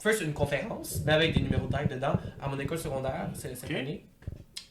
first 0.01 0.21
une 0.23 0.33
conférence, 0.33 1.01
mais 1.05 1.13
avec 1.13 1.35
des 1.35 1.41
numéros 1.41 1.67
de 1.67 1.73
drague 1.73 1.89
dedans, 1.89 2.15
à 2.41 2.49
mon 2.49 2.59
école 2.59 2.79
secondaire, 2.79 3.29
c'est 3.35 3.55
cette 3.57 3.69
Ok. 3.71 3.77
année. 3.77 4.05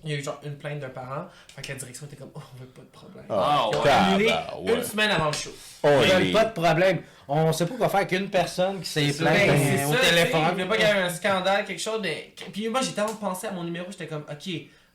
Il 0.03 0.11
y 0.11 0.13
a 0.13 0.17
eu 0.17 0.23
genre 0.23 0.39
une 0.43 0.55
plainte 0.55 0.79
d'un 0.79 0.89
parent, 0.89 1.25
fait 1.55 1.61
que 1.63 1.67
la 1.69 1.79
direction 1.79 2.05
était 2.05 2.15
comme, 2.15 2.29
oh, 2.35 2.39
on 2.53 2.61
veut 2.61 2.67
pas 2.67 2.81
de 2.81 2.87
problème. 2.87 3.25
Ah, 3.29 3.67
Ils 3.71 3.75
ont 3.75 3.81
ouais. 3.81 3.89
annulé 3.89 4.27
bah, 4.27 4.53
ouais. 4.61 4.75
une 4.75 4.83
semaine 4.83 5.09
avant 5.11 5.27
le 5.27 5.33
show. 5.33 5.49
Oh, 5.83 5.89
Ils 6.03 6.11
veulent 6.11 6.31
pas 6.31 6.45
de 6.45 6.53
problème. 6.53 7.01
On 7.27 7.51
sait 7.51 7.65
pas 7.65 7.75
quoi 7.75 7.89
faire 7.89 8.07
qu'une 8.07 8.29
personne 8.29 8.79
qui 8.79 8.89
s'est 8.89 9.11
plainte 9.11 9.35
euh, 9.35 9.87
au 9.87 9.93
ça, 9.93 9.99
téléphone. 9.99 10.41
Je 10.47 10.51
voulais 10.51 10.65
pas 10.65 10.77
qu'il 10.77 10.85
y 10.85 10.89
ait 10.89 10.93
un 10.93 11.09
scandale, 11.09 11.65
quelque 11.65 11.81
chose, 11.81 11.99
mais. 12.01 12.33
Puis 12.53 12.69
moi, 12.69 12.79
j'ai 12.81 12.91
tellement 12.91 13.15
pensé 13.15 13.47
à 13.47 13.51
mon 13.51 13.63
numéro, 13.63 13.87
j'étais 13.89 14.07
comme, 14.07 14.23
ok, 14.31 14.53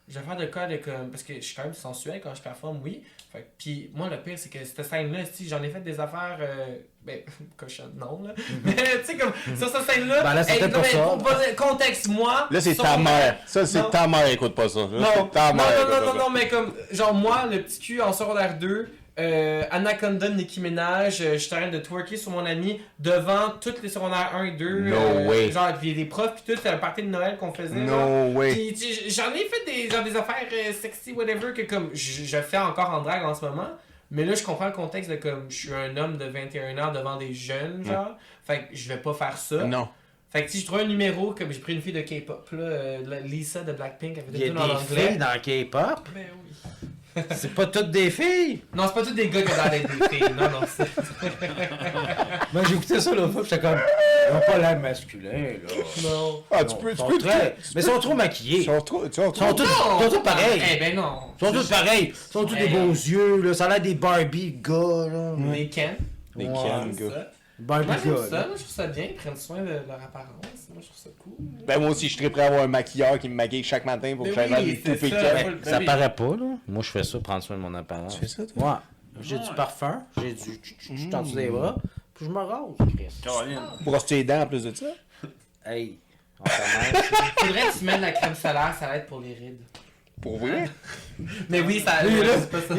je 0.09 0.19
vais 0.19 0.25
faire 0.25 0.37
de 0.37 0.47
quoi 0.47 0.67
de 0.67 0.77
comme. 0.77 1.11
Parce 1.11 1.23
que 1.23 1.35
je 1.35 1.41
suis 1.41 1.55
quand 1.55 1.65
même 1.65 1.75
sensuel 1.75 2.21
quand 2.23 2.35
je 2.35 2.43
performe, 2.43 2.81
oui. 2.83 3.03
Fait 3.33 3.41
que- 3.41 3.47
puis 3.57 3.91
moi, 3.95 4.09
le 4.11 4.19
pire, 4.23 4.39
c'est 4.39 4.49
que 4.51 4.63
cette 4.65 4.85
scène-là, 4.85 5.21
si 5.33 5.49
j'en 5.49 5.63
ai 5.63 5.71
fait 5.71 5.81
des 5.81 5.99
affaires. 6.01 6.37
Euh, 6.41 6.77
ben, 7.05 7.21
cochonne, 7.57 7.93
non, 7.99 8.23
là. 8.23 8.35
Mais 8.65 8.75
tu 9.01 9.05
sais, 9.05 9.17
comme, 9.17 9.33
sur 9.57 9.69
cette 9.69 9.91
scène-là. 9.91 10.23
Ben 10.23 10.35
là, 10.35 10.45
c'était 10.45 10.69
pour 10.69 10.85
ça. 10.85 10.99
pour 11.03 11.19
poser- 11.19 11.55
contexte, 11.57 12.09
moi. 12.09 12.47
Là, 12.51 12.61
c'est 12.61 12.75
ta 12.77 12.97
mère. 12.97 13.39
Ça, 13.47 13.65
c'est 13.67 13.91
ta 13.91 14.07
mère, 14.07 14.27
écoute 14.29 14.55
pas 14.55 14.69
ça. 14.69 14.81
Là, 14.81 14.87
Non, 15.17 15.27
ta 15.29 15.51
non, 15.53 15.57
mère, 15.57 15.89
non, 15.89 16.01
non, 16.01 16.07
non, 16.13 16.19
non, 16.25 16.31
mais 16.31 16.47
comme, 16.49 16.73
genre, 16.93 17.15
moi, 17.15 17.47
le 17.51 17.63
petit 17.63 17.79
cul 17.81 18.01
en 18.03 18.13
secondaire 18.13 18.57
2, 18.59 18.89
euh, 19.19 19.63
Anaconda 19.71 20.29
de 20.29 20.35
Nicki 20.35 20.61
Minaj, 20.61 21.21
euh, 21.21 21.35
je 21.35 21.39
suis 21.39 21.55
en 21.55 21.59
train 21.59 21.69
de 21.69 21.79
twerker 21.79 22.17
sur 22.17 22.31
mon 22.31 22.47
ami 22.47 22.81
devant 22.99 23.51
toutes 23.61 23.83
les 23.83 23.89
secondaires 23.89 24.33
1 24.35 24.45
et 24.45 24.51
2. 24.53 24.81
No 24.81 24.97
euh, 24.97 25.29
way. 25.29 25.51
Genre, 25.53 25.73
puis 25.79 25.95
des 25.95 26.07
profs, 26.07 26.35
puis 26.35 26.45
tout, 26.47 26.57
c'était 26.57 26.71
un 26.71 26.79
party 26.79 27.03
de 27.03 27.09
Noël 27.09 27.37
qu'on 27.39 27.53
faisait. 27.53 27.75
No 27.75 28.29
way. 28.33 28.53
Puis, 28.55 28.73
tu 28.73 28.93
sais, 28.95 29.11
j'en 29.11 29.31
ai 29.35 29.45
fait 29.45 29.65
des, 29.67 29.91
genre, 29.91 30.03
des 30.05 30.17
affaires 30.17 30.47
euh, 30.51 30.73
sexy, 30.73 31.13
whatever, 31.13 31.53
que 31.53 31.63
comme 31.63 31.91
je, 31.93 32.25
je 32.25 32.37
fais 32.39 32.59
encore 32.59 32.91
en 32.91 33.03
drague 33.03 33.25
en 33.25 33.35
ce 33.35 33.45
moment. 33.45 33.69
Mais 34.11 34.25
là, 34.25 34.35
je 34.35 34.43
comprends 34.43 34.67
le 34.67 34.73
contexte 34.73 35.11
de 35.11 35.17
comme 35.17 35.47
je 35.49 35.57
suis 35.57 35.75
un 35.75 35.97
homme 35.97 36.19
de 36.19 36.27
21 36.27 36.77
ans 36.79 36.93
devant 36.93 37.17
des 37.17 37.33
jeunes, 37.33 37.85
genre. 37.85 38.17
Fait 38.45 38.61
que 38.61 38.77
je 38.77 38.89
vais 38.89 38.99
pas 38.99 39.15
faire 39.15 39.37
ça. 39.37 39.65
Non. 39.65 39.89
Fait 40.31 40.47
que 40.47 40.51
si 40.51 40.61
je 40.61 40.67
trouve 40.67 40.79
un 40.79 40.87
numéro, 40.87 41.35
comme 41.35 41.53
j'ai 41.53 41.61
pris 41.61 41.75
une 41.75 41.83
fille 41.83 41.93
de 41.93 42.01
K-pop, 42.01 42.49
là, 42.53 42.63
euh, 42.63 42.99
la- 43.07 43.21
Lisa 43.21 43.61
de 43.61 43.73
Blackpink, 43.73 44.17
elle 44.17 44.25
fait 44.25 44.31
Il 44.33 44.41
y 44.41 44.59
a 44.59 44.67
des 44.67 45.09
filles 45.09 45.19
dans 45.19 45.39
K-pop? 45.41 46.09
Ben 46.15 46.25
oui. 46.33 46.89
C'est 47.37 47.55
pas 47.55 47.67
toutes 47.67 47.91
des 47.91 48.11
filles? 48.11 48.63
Non, 48.75 48.85
c'est 48.87 48.95
pas 48.95 49.03
tous 49.03 49.13
des 49.15 49.29
gars 49.29 49.43
qui 49.43 49.53
ont 49.53 49.57
l'air 49.57 49.71
d'être 49.71 49.99
des 49.99 50.09
filles. 50.09 50.35
Non, 50.35 50.49
non, 50.49 50.67
c'est. 50.67 50.89
Moi, 52.53 52.63
j'ai 52.69 52.75
écouté 52.75 53.01
ça 53.01 53.15
l'autre 53.15 53.33
fois, 53.33 53.43
pis 53.43 53.49
j'étais 53.51 53.61
comme. 53.63 53.79
Ils 54.31 54.37
ont 54.37 54.41
pas 54.53 54.59
l'air 54.59 54.79
masculin, 54.81 55.31
là. 55.33 55.75
Non. 56.03 56.43
Ah, 56.51 56.65
tu 56.65 56.75
Non, 56.75 56.81
peux, 56.81 56.89
ils 56.91 56.93
tu 56.93 56.97
sont 56.99 57.09
peux. 57.09 57.19
très- 57.19 57.55
tu 57.57 57.69
Mais 57.75 57.81
ils 57.83 57.85
sont 57.85 57.99
trop 57.99 58.15
maquillés. 58.15 58.59
Ils 58.61 58.65
sont 58.65 58.81
trop. 58.81 59.07
Tu 59.09 59.15
sont 59.15 59.23
Ils 59.31 59.39
sont 59.39 59.45
trop. 59.47 59.53
tous, 59.53 59.63
ils 59.65 60.03
sont 60.05 60.11
tous 60.17 60.23
pareils. 60.23 60.63
Eh 60.75 60.77
ben 60.79 60.97
non. 60.97 61.19
Ils 61.41 61.47
sont 61.47 61.53
tous 61.53 61.69
pareils. 61.69 62.05
Ils 62.15 62.33
sont 62.33 62.45
tous 62.45 62.55
des 62.55 62.63
Hey. 62.63 62.69
beaux 62.71 62.93
yeux, 62.93 63.43
là. 63.43 63.55
Ça 63.55 63.67
a 63.67 63.69
l'air 63.69 63.81
des 63.81 63.95
Barbie 63.95 64.57
gars, 64.63 65.07
là. 65.13 65.35
Ken. 65.71 65.97
Des 66.37 66.47
Ouais. 66.47 66.53
Ken, 66.55 66.95
C'est 66.97 67.05
gars. 67.09 67.27
Barbie 67.67 67.87
Moi, 67.87 67.97
ça. 68.29 68.37
là. 68.41 68.47
Moi, 68.49 68.57
je 68.57 68.63
trouve 68.63 68.75
ça 68.75 68.87
bien. 68.87 69.05
Ils 69.11 69.15
prennent 69.17 69.37
soin 69.37 69.61
de 69.63 69.69
leur 69.69 70.03
apparence. 70.03 70.29
Moi, 70.73 70.81
je 70.83 70.87
trouve 70.87 70.99
ça 70.99 71.11
cool. 71.23 71.33
Ben, 71.67 71.79
moi 71.81 71.91
aussi, 71.91 72.09
je 72.09 72.15
suis 72.15 72.21
très 72.21 72.31
prêt 72.31 72.43
à 72.43 72.47
avoir 72.47 72.63
un 72.63 72.67
maquilleur 72.69 73.19
qui 73.19 73.29
me 73.29 73.35
maquille 73.35 73.63
chaque 73.65 73.85
matin 73.85 74.15
pour 74.17 74.25
que 74.27 74.35
Mais 74.35 74.49
j'aille 74.49 74.65
oui, 74.65 74.77
faire 74.77 74.95
tout 74.95 75.01
fait 75.01 75.11
ça. 75.11 75.17
que- 75.45 75.51
Ben 75.51 75.65
Ça 75.65 75.79
oui. 75.79 75.85
paraît 75.85 76.15
pas, 76.15 76.37
là. 76.37 76.57
Moi, 76.69 76.83
je 76.83 76.91
fais 76.91 77.03
ça, 77.05 77.19
prendre 77.21 77.43
soin 77.43 77.57
de 77.57 77.63
mon 77.63 77.75
apparence. 77.75 78.15
Tu 78.15 78.21
fais 78.21 78.29
ça, 78.29 78.47
toi? 78.47 78.65
Ouais. 79.17 79.23
J'ai 79.23 79.39
du 79.39 79.49
parfum, 79.55 80.03
j'ai 80.17 80.33
du 80.33 80.39
tch, 80.41 80.75
tch, 80.79 80.89
tch 80.97 81.15
en 81.15 81.23
dessous 81.23 81.37
des 81.37 81.49
bras, 81.49 81.77
puis 82.15 82.25
je 82.25 82.31
me 82.31 82.39
rase, 82.39 82.63
Chris. 82.97 83.09
Caroline. 83.23 83.61
Brosser 83.83 84.15
les 84.17 84.25
dents 84.25 84.41
en 84.41 84.47
plus 84.47 84.65
de 84.65 84.75
ça. 84.75 84.87
Hey, 85.67 85.99
on. 86.41 86.45
Faudrait 87.37 87.61
que 87.73 87.79
tu 87.79 87.85
mettes 87.85 87.97
de 87.97 88.01
la 88.03 88.13
crème 88.13 88.35
solaire, 88.35 88.75
ça 88.81 88.87
va 88.89 88.97
être 88.97 89.07
pour 89.07 89.21
les 89.21 89.35
rides. 89.35 89.59
Pour 90.21 90.39
vrai? 90.39 90.71
Mais 91.51 91.61
oui, 91.61 91.81
ça. 91.81 92.07
Il 92.07 92.17
est 92.17 92.25
là, 92.25 92.33
c'est 92.41 92.51
pas 92.51 92.61
ça. 92.63 92.75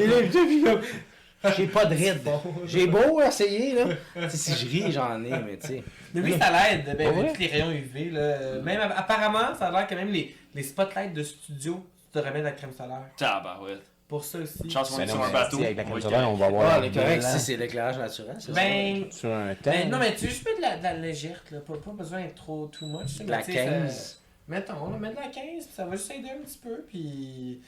J'ai 1.57 1.67
pas 1.67 1.85
de 1.85 1.95
rides. 1.95 2.21
J'ai 2.65 2.87
beau 2.87 3.21
essayer, 3.21 3.73
là. 3.75 4.29
Si 4.29 4.53
je 4.53 4.65
ris, 4.69 4.91
j'en 4.91 5.23
ai, 5.23 5.29
mais 5.29 5.57
tu 5.57 5.67
sais. 5.67 5.83
Mais 6.13 6.21
oui, 6.21 6.35
ça 6.39 6.49
l'aide. 6.51 6.95
Ben, 6.97 7.07
avec 7.07 7.37
les 7.39 7.47
rayons 7.47 7.71
UV, 7.71 8.11
là. 8.11 8.61
Même 8.61 8.79
apparemment, 8.95 9.53
ça 9.57 9.67
a 9.67 9.71
l'air 9.71 9.87
que 9.87 9.95
même 9.95 10.09
les, 10.09 10.35
les 10.55 10.63
spotlights 10.63 11.13
de 11.13 11.23
studio, 11.23 11.85
tu 12.11 12.17
devrais 12.17 12.31
mettre 12.31 12.45
de 12.45 12.49
la 12.49 12.55
crème 12.55 12.71
solaire. 12.73 13.03
Tabarouette. 13.17 13.81
Pour 14.07 14.23
ça 14.23 14.37
aussi. 14.39 14.69
Chance 14.69 14.91
qu'on 14.91 14.99
est 15.01 15.07
sur 15.07 15.23
un 15.23 15.31
bateau. 15.31 15.57
si, 15.57 15.65
avec 15.65 15.77
la 15.77 15.83
on 15.83 15.87
crème 15.87 16.01
solaire, 16.01 16.29
on 16.29 16.35
va 16.35 16.45
Ah, 16.45 16.79
correct, 16.93 17.19
blanc 17.19 17.29
si 17.31 17.39
c'est 17.39 17.57
l'éclairage 17.57 17.97
naturel, 17.97 18.35
c'est 18.39 18.53
ça? 18.53 18.53
Ben. 18.53 19.05
sur 19.11 19.31
un 19.33 19.55
temps. 19.55 19.71
Ben, 19.71 19.89
non, 19.89 19.97
mais 19.97 20.13
tu 20.13 20.27
juste 20.27 20.45
mets 20.45 20.55
de 20.57 20.61
la, 20.61 20.77
de 20.77 20.83
la 20.83 20.93
légère, 20.93 21.41
là. 21.51 21.59
Pas, 21.61 21.73
pas 21.73 21.91
besoin 21.91 22.21
d'être 22.21 22.35
trop 22.35 22.67
too 22.67 22.85
much. 22.85 23.17
De 23.19 23.31
la 23.31 23.41
tu 23.41 23.53
sais, 23.53 23.65
ça- 23.65 23.71
15. 23.71 24.19
Mettons, 24.47 24.91
là, 24.91 24.97
mets 24.99 25.09
de 25.11 25.15
la 25.15 25.21
15, 25.29 25.33
puis 25.65 25.73
ça 25.73 25.85
va 25.85 25.95
juste 25.95 26.11
aider 26.11 26.29
un 26.29 26.43
petit 26.45 26.59
peu, 26.61 26.83
puis. 26.87 27.61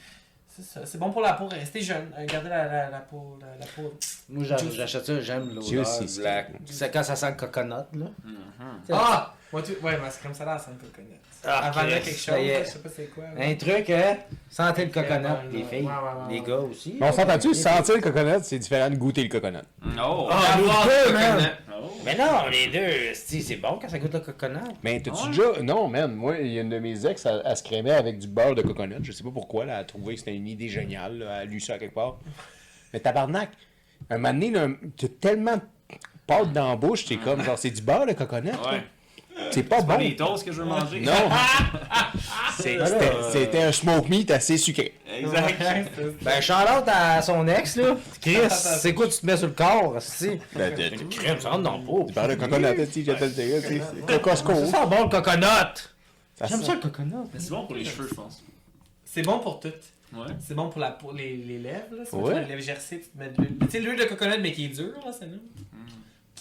C'est 0.56 0.62
ça. 0.62 0.86
C'est 0.86 0.96
bon 0.98 1.10
pour 1.10 1.20
la 1.20 1.34
peau, 1.34 1.46
rester 1.48 1.82
jeune. 1.82 2.10
euh, 2.18 2.24
Garder 2.24 2.48
la, 2.48 2.64
la, 2.66 2.90
la 2.90 2.98
peau. 3.00 3.38
La, 3.42 3.46
la 3.58 3.66
peau. 3.66 3.92
Moi, 4.30 4.42
j'achète 4.44 5.04
ça, 5.04 5.20
j'aime 5.20 5.54
l'odeur. 5.54 5.84
C'est 6.64 6.90
quand 6.90 7.02
ça 7.02 7.14
sent 7.14 7.30
le 7.30 7.36
coconut, 7.36 7.70
là. 7.70 7.84
Mhm. 8.24 8.34
Ah! 8.92 9.34
Moi, 9.52 9.62
tu... 9.62 9.72
Ouais, 9.82 9.98
mais 10.02 10.10
c'est 10.10 10.22
comme 10.22 10.34
ça 10.34 10.44
là, 10.44 10.58
c'est 10.58 10.70
un 10.70 10.74
coconut. 10.74 11.20
Ah, 11.44 11.68
Avant 11.68 11.82
là, 11.82 11.98
Chris, 12.00 12.10
quelque 12.10 12.18
chose, 12.18 12.64
je 12.64 12.70
sais 12.70 12.78
pas 12.80 12.88
c'est 12.94 13.10
quoi. 13.14 13.24
Un 13.38 13.54
truc, 13.54 13.90
hein? 13.90 14.16
Sentez 14.50 14.84
le 14.86 14.90
coconut, 14.90 15.28
les 15.52 15.62
filles. 15.62 15.88
Les 16.30 16.40
gars 16.40 16.58
aussi. 16.58 16.96
Mais 17.00 17.08
on 17.08 17.12
s'entend-tu, 17.12 17.54
sentir 17.54 17.94
le 17.96 18.00
coconut, 18.00 18.40
c'est 18.42 18.58
différent 18.58 18.90
de 18.90 18.96
goûter 18.96 19.22
le 19.22 19.28
coconut. 19.28 19.58
Oh! 19.98 20.28
Ah, 20.30 20.56
les 20.58 20.64
Avoir 20.64 20.84
deux, 20.86 21.06
du 21.08 21.12
man! 21.14 21.32
coconut. 21.36 21.50
Oh. 21.78 21.90
Mais 22.04 22.16
non, 22.16 22.48
les 22.50 22.66
deux, 22.68 23.14
si, 23.14 23.42
c'est 23.42 23.56
bon 23.56 23.78
quand 23.80 23.88
ça 23.88 23.98
goûte 23.98 24.14
le 24.14 24.20
coconut. 24.20 24.58
Mais 24.82 25.00
t'as-tu 25.00 25.28
déjà. 25.28 25.62
Non, 25.62 25.88
man, 25.88 26.14
moi, 26.14 26.36
il 26.40 26.52
y 26.52 26.58
a 26.58 26.62
une 26.62 26.70
de 26.70 26.78
mes 26.78 27.06
ex, 27.06 27.26
elle, 27.26 27.42
elle 27.44 27.56
se 27.56 27.62
crémait 27.62 27.90
avec 27.92 28.18
du 28.18 28.26
beurre 28.28 28.54
de 28.54 28.62
coconut. 28.62 28.96
Je 29.02 29.12
sais 29.12 29.22
pas 29.22 29.30
pourquoi, 29.32 29.66
là, 29.66 29.74
elle 29.74 29.80
a 29.80 29.84
trouvé 29.84 30.14
que 30.14 30.20
c'était 30.20 30.34
une 30.34 30.48
idée 30.48 30.68
géniale, 30.68 31.18
là, 31.18 31.26
elle 31.36 31.42
a 31.42 31.44
lu 31.44 31.60
ça 31.60 31.78
quelque 31.78 31.94
part. 31.94 32.16
Mais 32.92 33.00
tabarnak, 33.00 33.50
un 34.10 34.18
moment 34.18 34.32
donné, 34.34 34.52
t'as 34.96 35.08
tellement 35.20 35.56
de 35.56 35.62
pâte 36.26 36.52
dans 36.52 36.70
la 36.70 36.76
bouche, 36.76 37.04
c'est 37.06 37.16
comme, 37.16 37.42
genre, 37.42 37.58
c'est 37.58 37.70
du 37.70 37.82
beurre 37.82 38.06
de 38.06 38.14
coconut. 38.14 38.50
Ouais. 38.50 38.82
C'est 39.50 39.62
pas 39.64 39.82
Pas 39.82 39.96
bon. 39.96 39.98
des 39.98 40.16
toasts 40.16 40.44
que 40.44 40.52
je 40.52 40.58
veux 40.62 40.64
manger. 40.68 41.00
Non. 41.00 41.12
C'est- 42.58 42.78
C'était 42.84 43.04
euh, 43.04 43.30
c'était 43.30 43.62
un 43.62 43.72
smoke 43.72 44.08
meat 44.08 44.30
assez 44.30 44.56
sucré. 44.56 44.94
Exact. 45.18 45.60
Ben, 46.22 46.40
Charlotte 46.40 46.84
à 46.88 47.20
son 47.22 47.46
ex, 47.46 47.76
là. 47.76 47.96
Chris, 48.20 48.38
c'est 48.50 48.94
quoi 48.94 49.08
tu 49.08 49.18
te 49.18 49.26
mets 49.26 49.36
sur 49.36 49.46
le 49.48 49.52
corps, 49.52 49.96
si? 50.00 50.38
Ben, 50.54 50.74
de- 50.74 50.96
de- 50.96 51.02
Crème, 51.04 51.38
ça 51.40 51.50
rentre 51.50 51.62
dans 51.64 51.78
le 51.78 51.84
pot. 51.84 52.04
Du 52.04 52.12
beurre 52.14 52.28
de 52.28 52.34
coconut, 52.34 52.88
tu 52.92 53.04
j'appelle 53.04 53.30
ça, 53.32 53.42
tu 53.42 53.48
sais, 53.60 53.82
c'est 54.08 54.22
Costco. 54.22 54.54
Ça 54.54 54.66
sent 54.66 54.86
bon 54.88 55.02
le 55.04 55.08
coconut. 55.10 55.46
J'aime 56.48 56.62
ça 56.62 56.74
le 56.74 56.80
coconut. 56.80 57.14
Mais 57.32 57.40
c'est 57.40 57.50
bon 57.50 57.66
pour 57.66 57.76
les 57.76 57.84
cheveux, 57.84 58.08
je 58.08 58.14
pense. 58.14 58.42
C'est 59.04 59.22
bon 59.22 59.38
pour 59.38 59.60
tout. 59.60 59.68
Ouais. 60.14 60.32
C'est 60.40 60.54
bon 60.54 60.68
pour 60.70 60.80
la 60.80 60.92
peau, 60.92 61.12
les, 61.12 61.36
les 61.36 61.58
lèvres, 61.58 61.96
là. 61.98 62.04
C'est 62.08 62.16
Ouais. 62.16 62.34
ouais. 62.34 62.40
les 62.42 62.48
lèvres 62.48 62.62
gercées, 62.62 63.00
tu 63.00 63.08
te 63.08 63.18
mets 63.18 63.28
de 63.28 63.36
l'huile. 63.42 63.56
Tu 63.62 63.70
sais, 63.70 63.80
l'huile 63.80 63.98
de 63.98 64.04
coconut, 64.04 64.38
mais 64.40 64.52
qui 64.52 64.66
est 64.66 64.68
dure, 64.68 64.94
là, 65.04 65.10
c'est 65.12 65.26
nous. 65.26 65.40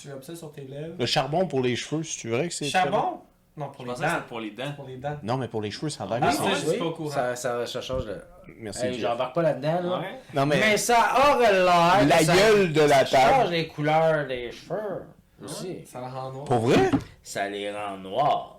Tu 0.05 0.11
rubs 0.13 0.23
ça 0.23 0.35
sur 0.35 0.51
tes 0.51 0.61
lèvres. 0.61 0.95
Le 0.99 1.05
charbon 1.05 1.47
pour 1.47 1.61
les 1.61 1.75
cheveux, 1.75 2.03
c'est 2.03 2.27
vrai 2.27 2.47
que 2.47 2.53
c'est. 2.53 2.65
Charbon? 2.65 3.21
Non, 3.57 3.69
pour 3.69 3.85
Je 3.85 3.91
les 3.91 3.95
que 3.95 4.01
dents. 4.01 4.07
pour 4.27 4.39
les 4.41 4.51
dents. 4.51 4.71
Pour 4.75 4.85
les 4.85 4.97
dents. 4.97 5.17
Non, 5.23 5.37
mais 5.37 5.47
pour 5.47 5.61
les 5.61 5.71
cheveux, 5.71 5.89
ça 5.89 6.03
a 6.03 6.19
l'air 6.19 6.29
Ah, 6.29 6.77
pas 6.77 6.85
au 6.85 6.91
courant. 6.91 7.09
Ça, 7.09 7.35
ça, 7.37 7.65
ça 7.65 7.81
change 7.81 8.05
de. 8.05 8.21
Merci. 8.59 8.85
Hey. 8.87 8.99
J'embarque 8.99 9.33
pas 9.33 9.41
là-dedans, 9.43 9.79
là. 9.81 9.99
Ouais. 9.99 10.19
Non, 10.33 10.45
mais, 10.45 10.57
Mais 10.59 10.77
ça 10.77 11.07
aurait 11.31 11.53
l'air. 11.53 12.05
la 12.05 12.23
gueule 12.23 12.73
de 12.73 12.81
la 12.81 13.05
Ça 13.05 13.17
change 13.17 13.39
table. 13.39 13.51
les 13.51 13.67
couleurs 13.67 14.27
des 14.27 14.51
cheveux. 14.51 15.03
Aussi. 15.43 15.85
Ça 15.85 16.01
la 16.01 16.09
rend 16.09 16.31
noir. 16.31 16.45
Pour 16.45 16.59
vrai? 16.59 16.91
Ça 17.23 17.47
les 17.49 17.71
rend 17.71 17.97
noirs. 17.97 18.51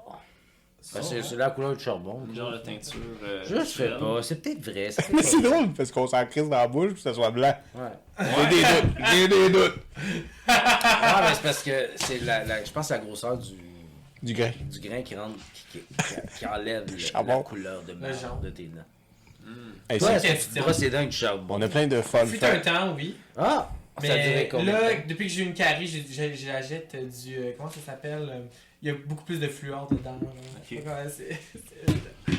C'est 0.89 1.37
la 1.37 1.51
couleur 1.51 1.77
du 1.77 1.83
charbon. 1.83 2.21
Genre 2.35 2.53
de 2.53 2.59
teinture. 2.59 3.01
euh, 3.25 3.43
Je 3.49 3.65
sais 3.65 3.89
pas, 3.99 4.23
c'est 4.23 4.41
peut-être 4.41 4.61
vrai. 4.65 4.91
c'est 4.91 5.13
Mais 5.13 5.23
c'est 5.23 5.41
drôle 5.43 5.73
parce 5.73 5.91
qu'on 5.91 6.07
s'en 6.07 6.25
crisse 6.27 6.45
dans 6.49 6.57
la 6.57 6.69
bouche 6.69 6.87
puis 6.93 6.95
que 6.97 7.01
ça 7.01 7.13
soit 7.15 7.31
blanc. 7.31 7.55
Ouais. 7.75 7.83
J'ai 8.21 8.47
des 8.49 8.63
doutes. 8.63 8.97
J'ai 9.13 9.29
des 9.29 9.51
doutes. 9.51 9.75
Ah, 10.47 11.25
mais 11.29 11.35
c'est 11.35 11.43
parce 11.43 11.63
que 11.63 11.89
c'est 11.97 12.21
la, 12.23 12.45
la- 12.45 12.65
je 12.65 12.71
pense 12.71 12.89
que 12.89 12.93
la 12.95 13.01
grosseur 13.01 13.37
du, 13.37 13.55
Du 14.23 14.33
grain. 14.33 14.53
du 14.71 14.81
grain 14.81 15.03
qui 15.03 15.17
rentre, 15.17 15.35
qui, 15.73 15.81
qui, 15.81 16.39
qui 16.39 16.47
enlève 16.47 16.85
le- 16.91 16.99
charbon. 16.99 17.37
la 17.39 17.43
couleur 17.43 17.83
de, 17.83 17.93
Le 17.93 18.13
jaune. 18.13 18.41
de 18.43 18.51
tes 18.51 18.65
dents. 18.65 18.83
Hey, 19.91 19.99
Toi, 19.99 20.19
c'est- 20.19 20.29
avec 20.95 21.09
du 21.11 21.17
charbon? 21.17 21.55
on 21.57 21.63
a 21.63 21.69
plein 21.69 21.87
de 21.87 22.01
fun 22.01 22.27
Fut 22.27 22.43
un 22.45 22.59
temps, 22.61 22.95
oui. 22.97 23.17
Ah! 23.37 23.71
ça 24.01 24.09
Mais 24.09 24.49
de 24.53 24.67
là, 24.67 24.79
depuis 25.09 25.27
que 25.27 25.33
j'ai 25.33 25.43
eu 25.43 25.47
une 25.47 25.55
carie, 25.55 25.87
j'ai- 25.87 26.05
j'ai- 26.11 26.35
j'achète 26.35 26.95
du. 27.25 27.35
euh, 27.37 27.53
comment 27.57 27.71
ça 27.71 27.81
s'appelle? 27.85 28.29
euh, 28.31 28.41
Il 28.83 28.89
y 28.89 28.91
a 28.91 28.95
beaucoup 29.07 29.25
plus 29.25 29.41
de 29.41 29.49
fluor 29.49 29.89
dedans. 29.91 30.19
là. 30.21 30.29
Je 30.69 30.77
sais 30.77 30.83
pas 30.83 30.91
comment 30.97 31.11
c'est- 31.11 31.39
c'est- 31.53 31.93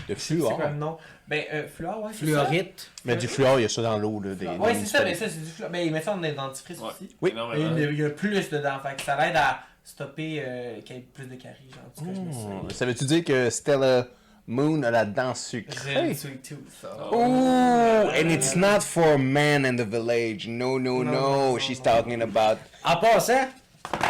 De 0.07 0.15
C'est 0.17 0.35
fluor. 0.35 0.55
quoi 0.55 0.67
le 0.69 0.75
nom 0.75 0.97
Ben, 1.27 1.43
euh, 1.53 1.67
fluor, 1.67 2.03
ouais. 2.03 2.11
c'est 2.13 2.19
ça. 2.19 2.45
Fluorite. 2.45 2.91
Mais 3.05 3.15
du 3.15 3.27
fluor, 3.27 3.59
il 3.59 3.63
y 3.63 3.65
a 3.65 3.69
ça 3.69 3.81
dans 3.81 3.97
l'eau. 3.97 4.21
là, 4.21 4.35
des- 4.35 4.47
Ouais, 4.47 4.73
des 4.73 4.79
c'est 4.79 4.85
ça, 4.85 5.03
mais 5.03 5.15
ça, 5.15 5.27
c'est 5.29 5.43
du 5.43 5.49
fluor. 5.49 5.69
Mais 5.69 5.85
il 5.85 5.91
met 5.91 6.01
ça 6.01 6.11
dans 6.13 6.21
les 6.21 6.31
dentifrices 6.33 6.79
Ouais. 6.79 6.87
aussi. 6.89 7.09
Oui. 7.21 7.29
Et 7.31 7.33
Énormément. 7.33 7.71
il 7.75 7.81
y 7.81 7.85
a- 7.85 7.91
il 7.91 7.97
y 7.99 8.03
a 8.05 8.09
plus 8.11 8.49
dedans. 8.49 8.77
Fait 8.81 8.95
que 8.95 9.01
ça 9.03 9.17
l'aide 9.17 9.35
à 9.35 9.59
stopper 9.83 10.43
euh, 10.45 10.81
qu'il 10.81 10.95
y 10.95 10.99
ait 10.99 11.05
plus 11.13 11.25
de 11.25 11.35
caries. 11.35 11.55
Genre, 11.71 11.79
en 11.85 11.99
tout 11.99 12.05
cas, 12.05 12.11
je 12.13 12.21
me 12.21 12.31
suis. 12.69 12.77
Ça 12.77 12.85
veut-tu 12.85 13.05
dire 13.05 13.23
que 13.23 13.49
Stella 13.49 14.07
Moon 14.47 14.81
a 14.83 14.91
la 14.91 15.03
dent 15.05 15.33
J'ai 15.33 15.59
sucrée? 15.61 16.07
une 16.09 16.15
sweet 16.15 16.41
tooth. 16.47 16.71
ça. 16.81 16.89
Oh, 17.11 17.15
and 18.13 18.29
it's 18.29 18.55
not 18.55 18.79
for 18.81 19.17
men 19.17 19.65
in 19.65 19.75
the 19.75 19.87
village. 19.87 20.47
No, 20.47 20.79
no, 20.79 21.03
Non, 21.03 21.11
no. 21.11 21.11
non, 21.53 21.57
She's 21.59 21.79
non. 21.79 21.83
talking 21.83 22.21
about. 22.21 22.57
En 22.85 22.95
passant, 22.97 23.47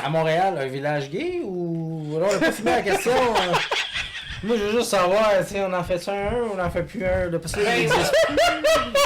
à 0.04 0.10
Montréal, 0.10 0.56
un 0.60 0.68
village 0.68 1.10
gay 1.10 1.42
ou? 1.44 2.14
Alors, 2.18 2.30
on 2.32 2.36
a 2.36 2.40
pas 2.40 2.52
fini 2.52 2.70
la 2.70 2.82
question. 2.82 3.12
euh. 3.12 3.54
Moi, 4.44 4.56
je 4.58 4.64
veux 4.66 4.72
juste 4.80 4.92
savoir, 4.92 5.32
tu 5.46 5.54
sais, 5.56 5.62
on 5.62 5.74
en 5.74 5.84
fait 5.84 6.08
un, 6.10 6.34
on 6.56 6.60
en 6.60 6.70
fait 6.70 6.84
plus 6.84 7.04
un. 7.04 7.30
là, 7.30 7.40
Parce 7.40 7.54
que 7.54 7.60
là, 7.62 7.76
il 7.78 7.84
existe- 7.86 8.14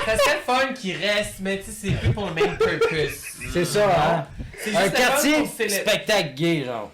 Ça 0.06 0.18
serait 0.18 0.36
le 0.36 0.42
fun 0.46 0.74
qui 0.74 0.94
reste, 0.94 1.36
mais 1.40 1.58
tu 1.60 1.72
sais, 1.72 1.88
c'est 1.88 1.92
plus 2.00 2.10
pour 2.12 2.28
le 2.28 2.34
même 2.34 2.58
purpose. 2.58 3.24
c'est 3.54 3.66
ça, 3.66 3.86
hein? 3.88 4.26
C'est 4.60 4.76
Un 4.76 4.82
juste 4.82 4.92
le 4.94 4.98
fun 4.98 5.08
quartier 5.08 5.34
pour 5.38 5.48
célébrer- 5.54 5.70
spectacle 5.90 6.34
gay, 6.36 6.64
genre. 6.66 6.92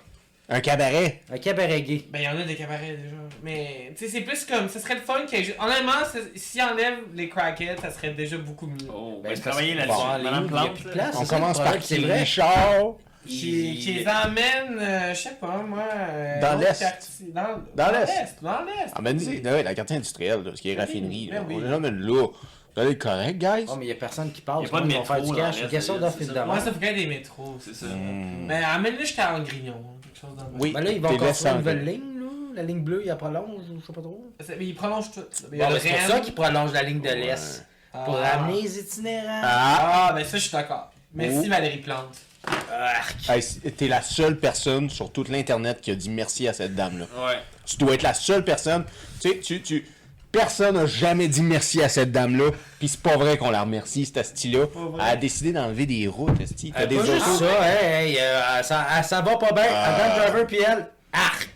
Un 0.50 0.62
cabaret? 0.62 1.22
Un 1.34 1.38
cabaret 1.40 1.82
gay. 1.82 2.06
Ben, 2.10 2.20
il 2.20 2.26
y 2.26 2.28
en 2.30 2.40
a 2.40 2.44
des 2.44 2.56
cabarets 2.56 2.96
déjà. 3.04 3.16
Mais, 3.44 3.92
tu 3.98 4.06
sais, 4.06 4.12
c'est 4.12 4.22
plus 4.22 4.46
comme. 4.46 4.70
Ce 4.70 4.80
serait 4.80 4.96
le 4.96 5.02
fun 5.02 5.26
qu'il 5.28 5.40
y 5.40 5.42
ait 5.42 5.46
juste- 5.46 5.58
Honnêtement, 5.60 5.92
c'est- 6.10 6.38
s'ils 6.40 6.62
enlèvent 6.62 7.00
les 7.16 7.28
crackheads, 7.28 7.82
ça 7.82 7.92
serait 7.92 8.12
déjà 8.12 8.38
beaucoup 8.38 8.68
mieux. 8.68 8.88
Oh, 8.94 9.20
Ben, 9.22 9.30
ben, 9.30 9.36
c'est 9.36 9.42
travailler 9.50 9.74
là-dessus. 9.74 9.98
Madame 10.24 10.46
il 10.50 10.54
y 10.54 10.58
a 10.58 10.62
Plante. 10.62 10.74
plus 10.76 10.84
de 10.84 10.90
là. 10.90 10.94
place. 10.94 11.16
On 11.16 11.20
c'est 11.22 11.26
ça, 11.26 11.36
commence 11.36 11.58
par 11.58 11.64
problème, 11.66 11.84
c'est 11.84 11.96
qui? 11.98 12.06
vrai. 12.06 12.20
Richard. 12.20 12.94
Qui, 13.28 13.94
les 13.94 14.06
emmène, 14.08 14.80
euh, 14.80 15.14
je 15.14 15.20
sais 15.20 15.38
pas 15.40 15.58
moi. 15.68 15.84
euh, 15.92 16.42
Dans 16.42 16.58
l'Est. 16.60 16.80
quartier. 16.80 17.28
Dans, 17.34 17.62
Dans 17.76 17.92
l'Est. 17.92 18.36
Dans 18.42 18.62
l'Est. 18.64 18.92
Ah, 18.96 19.02
ben, 19.02 19.20
c'est- 19.20 19.44
ouais, 19.44 19.64
la 19.64 19.76
quartier 19.76 19.96
industrielle, 19.98 20.44
là, 20.44 20.52
ce 20.56 20.62
qui 20.62 20.70
est 20.70 20.76
Ben 20.76 20.82
oui, 20.82 20.86
raffinerie. 20.88 21.26
là. 21.28 21.40
ben 21.42 21.46
oui. 21.50 21.56
On 21.62 21.66
est 21.66 21.70
jamais 21.70 21.92
là. 21.92 22.28
Vous 22.76 22.82
allez 22.84 22.98
correct, 22.98 23.38
guys? 23.40 23.66
Oh, 23.70 23.76
mais 23.78 23.86
il 23.86 23.90
y 23.90 23.92
a 23.92 23.96
personne 23.96 24.32
qui 24.32 24.42
passe. 24.42 24.62
Y 24.62 24.66
a 24.66 24.70
pas 24.70 24.82
de 24.82 24.86
Ils 24.86 24.94
vont 24.94 25.00
métro 25.00 25.14
faire 25.14 25.22
du 25.24 25.30
dans 25.32 25.36
cash. 25.36 25.56
l'Est, 25.56 25.64
Une 25.64 25.70
question 25.70 25.94
c'est 25.96 26.00
d'offre 26.00 26.22
et 26.22 26.26
de 26.26 26.34
ça. 26.34 26.46
Moi, 26.46 26.56
demande. 26.58 26.74
ça 26.74 26.80
ferait 26.80 26.94
des 26.94 27.08
métros. 27.08 27.58
C'est 27.60 27.74
ça. 27.76 27.86
Hmm. 27.88 28.46
Mais 28.46 28.64
amène-le 28.64 29.00
jusqu'à 29.00 29.34
en 29.36 29.40
grignon. 29.42 29.82
Quelque 30.04 30.20
chose 30.20 30.36
dans 30.38 30.44
le 30.44 30.50
Oui. 30.62 30.72
Mais 30.76 30.82
là, 30.84 30.92
ils 30.92 31.02
vont 31.02 31.10
T'es 31.10 31.18
construire 31.18 31.54
une 31.54 31.60
nouvelle 31.60 31.86
là. 31.86 31.92
ligne, 31.92 32.20
là. 32.20 32.26
La 32.56 32.64
ligne 32.64 32.82
bleue, 32.84 33.02
il 33.04 33.08
y 33.08 33.10
a 33.10 33.16
prolonge, 33.16 33.62
ou 33.72 33.80
je 33.82 33.86
sais 33.86 33.94
pas 33.94 34.02
trop. 34.02 34.24
C'est- 34.40 34.56
Mais 34.58 34.66
il 34.66 34.76
prolonge 34.76 35.12
tout. 35.12 35.22
Il 35.52 35.56
y 35.58 35.60
Bon, 35.60 35.66
a 35.66 35.70
le 35.70 35.74
ben, 35.76 35.82
c'est 35.82 35.90
pour 35.90 35.98
Rennes. 36.00 36.08
ça 36.10 36.20
qu'ils 36.20 36.34
prolongent 36.36 36.74
la 36.74 36.84
ligne 36.84 37.02
de 37.02 37.10
l'Est. 37.10 37.66
Ah. 37.94 38.00
Pour 38.06 38.16
ramener 38.16 38.62
les 38.62 38.80
itinérants. 38.80 39.42
Ah! 39.44 40.08
Ah, 40.10 40.14
ben 40.14 40.24
ça, 40.24 40.38
je 40.38 40.44
suis 40.44 40.52
d'accord. 40.52 40.92
Merci 41.16 41.44
Oh. 41.46 41.50
Valérie 41.50 41.78
Plante. 41.80 42.16
Arc. 42.48 43.16
Hey, 43.30 43.44
T'es 43.72 43.88
la 43.88 44.02
seule 44.02 44.38
personne 44.38 44.90
sur 44.90 45.12
toute 45.12 45.30
l'Internet 45.30 45.80
qui 45.82 45.92
a 45.92 45.96
dit 45.96 46.10
merci 46.10 46.48
à 46.48 46.54
cette 46.54 46.76
dame-là. 46.76 47.06
Ouais. 47.26 47.38
Tu 47.66 47.78
dois 47.78 47.94
être 47.96 48.04
la 48.04 48.14
seule 48.14 48.44
personne. 48.44 48.86
Tu 49.22 49.30
sais, 49.30 49.40
tu, 49.40 49.62
tu... 49.62 49.86
Personne 50.32 50.76
n'a 50.76 50.86
jamais 50.86 51.28
dit 51.28 51.42
merci 51.42 51.82
à 51.82 51.90
cette 51.90 52.12
dame-là. 52.12 52.52
Puis 52.80 52.90
c'est 52.90 53.02
pas 53.02 53.16
vrai 53.18 53.38
qu'on 53.38 53.50
la 53.50 53.62
remercie, 53.62 54.06
cette 54.06 54.18
asti-là. 54.18 54.66
Elle 54.96 55.02
a 55.02 55.16
décidé 55.16 55.52
d'enlever 55.54 55.86
des 55.86 56.08
routes, 56.08 56.40
asti. 56.42 56.72
T'as 56.76 56.84
Euh, 56.84 56.86
des 56.86 56.98
autos. 57.00 57.38
ça, 57.40 57.46
hey, 57.82 58.12
hey, 58.14 58.18
euh, 58.20 58.62
ça, 58.64 59.02
ça 59.04 59.22
va 59.22 59.38
pas 59.38 59.52
bien. 59.54 59.66
Ah. 59.70 59.96
Adam 59.96 60.16
Driver 60.22 60.48
puis 60.48 60.58
elle, 60.58 60.88
arc. 61.14 61.50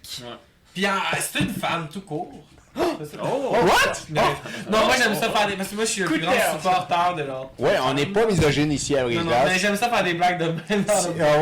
Puis 0.74 0.86
ah, 0.86 1.02
c'est 1.20 1.40
une 1.42 1.50
femme 1.54 1.90
tout 1.92 2.02
court. 2.02 2.32
Oh! 2.78 2.82
What? 3.52 3.94
Non, 4.10 4.22
non, 4.70 4.86
moi 4.86 4.96
j'aime 4.98 5.14
ça 5.16 5.30
faire 5.30 5.48
des. 5.48 5.54
Parce 5.56 5.70
que 5.70 5.76
moi 5.76 5.84
je 5.86 5.90
suis 5.90 6.02
le 6.04 6.08
plus 6.08 6.20
grand 6.20 6.32
supporter 6.54 7.16
de 7.18 7.24
l'autre. 7.24 7.50
Ouais, 7.60 7.74
on 7.86 7.94
n'est 7.94 8.06
pas 8.06 8.26
misogyne 8.26 8.72
ici 8.72 8.96
à 8.96 9.04
Non, 9.04 9.10
non, 9.10 9.16
Brise-Glace. 9.16 9.44
mais 9.52 9.60
j'aime 9.60 9.76
ça 9.76 9.90
faire 9.90 10.04
des 10.04 10.14
blagues 10.14 10.38
de 10.40 10.46
même. 10.46 10.86
Ah 10.90 10.94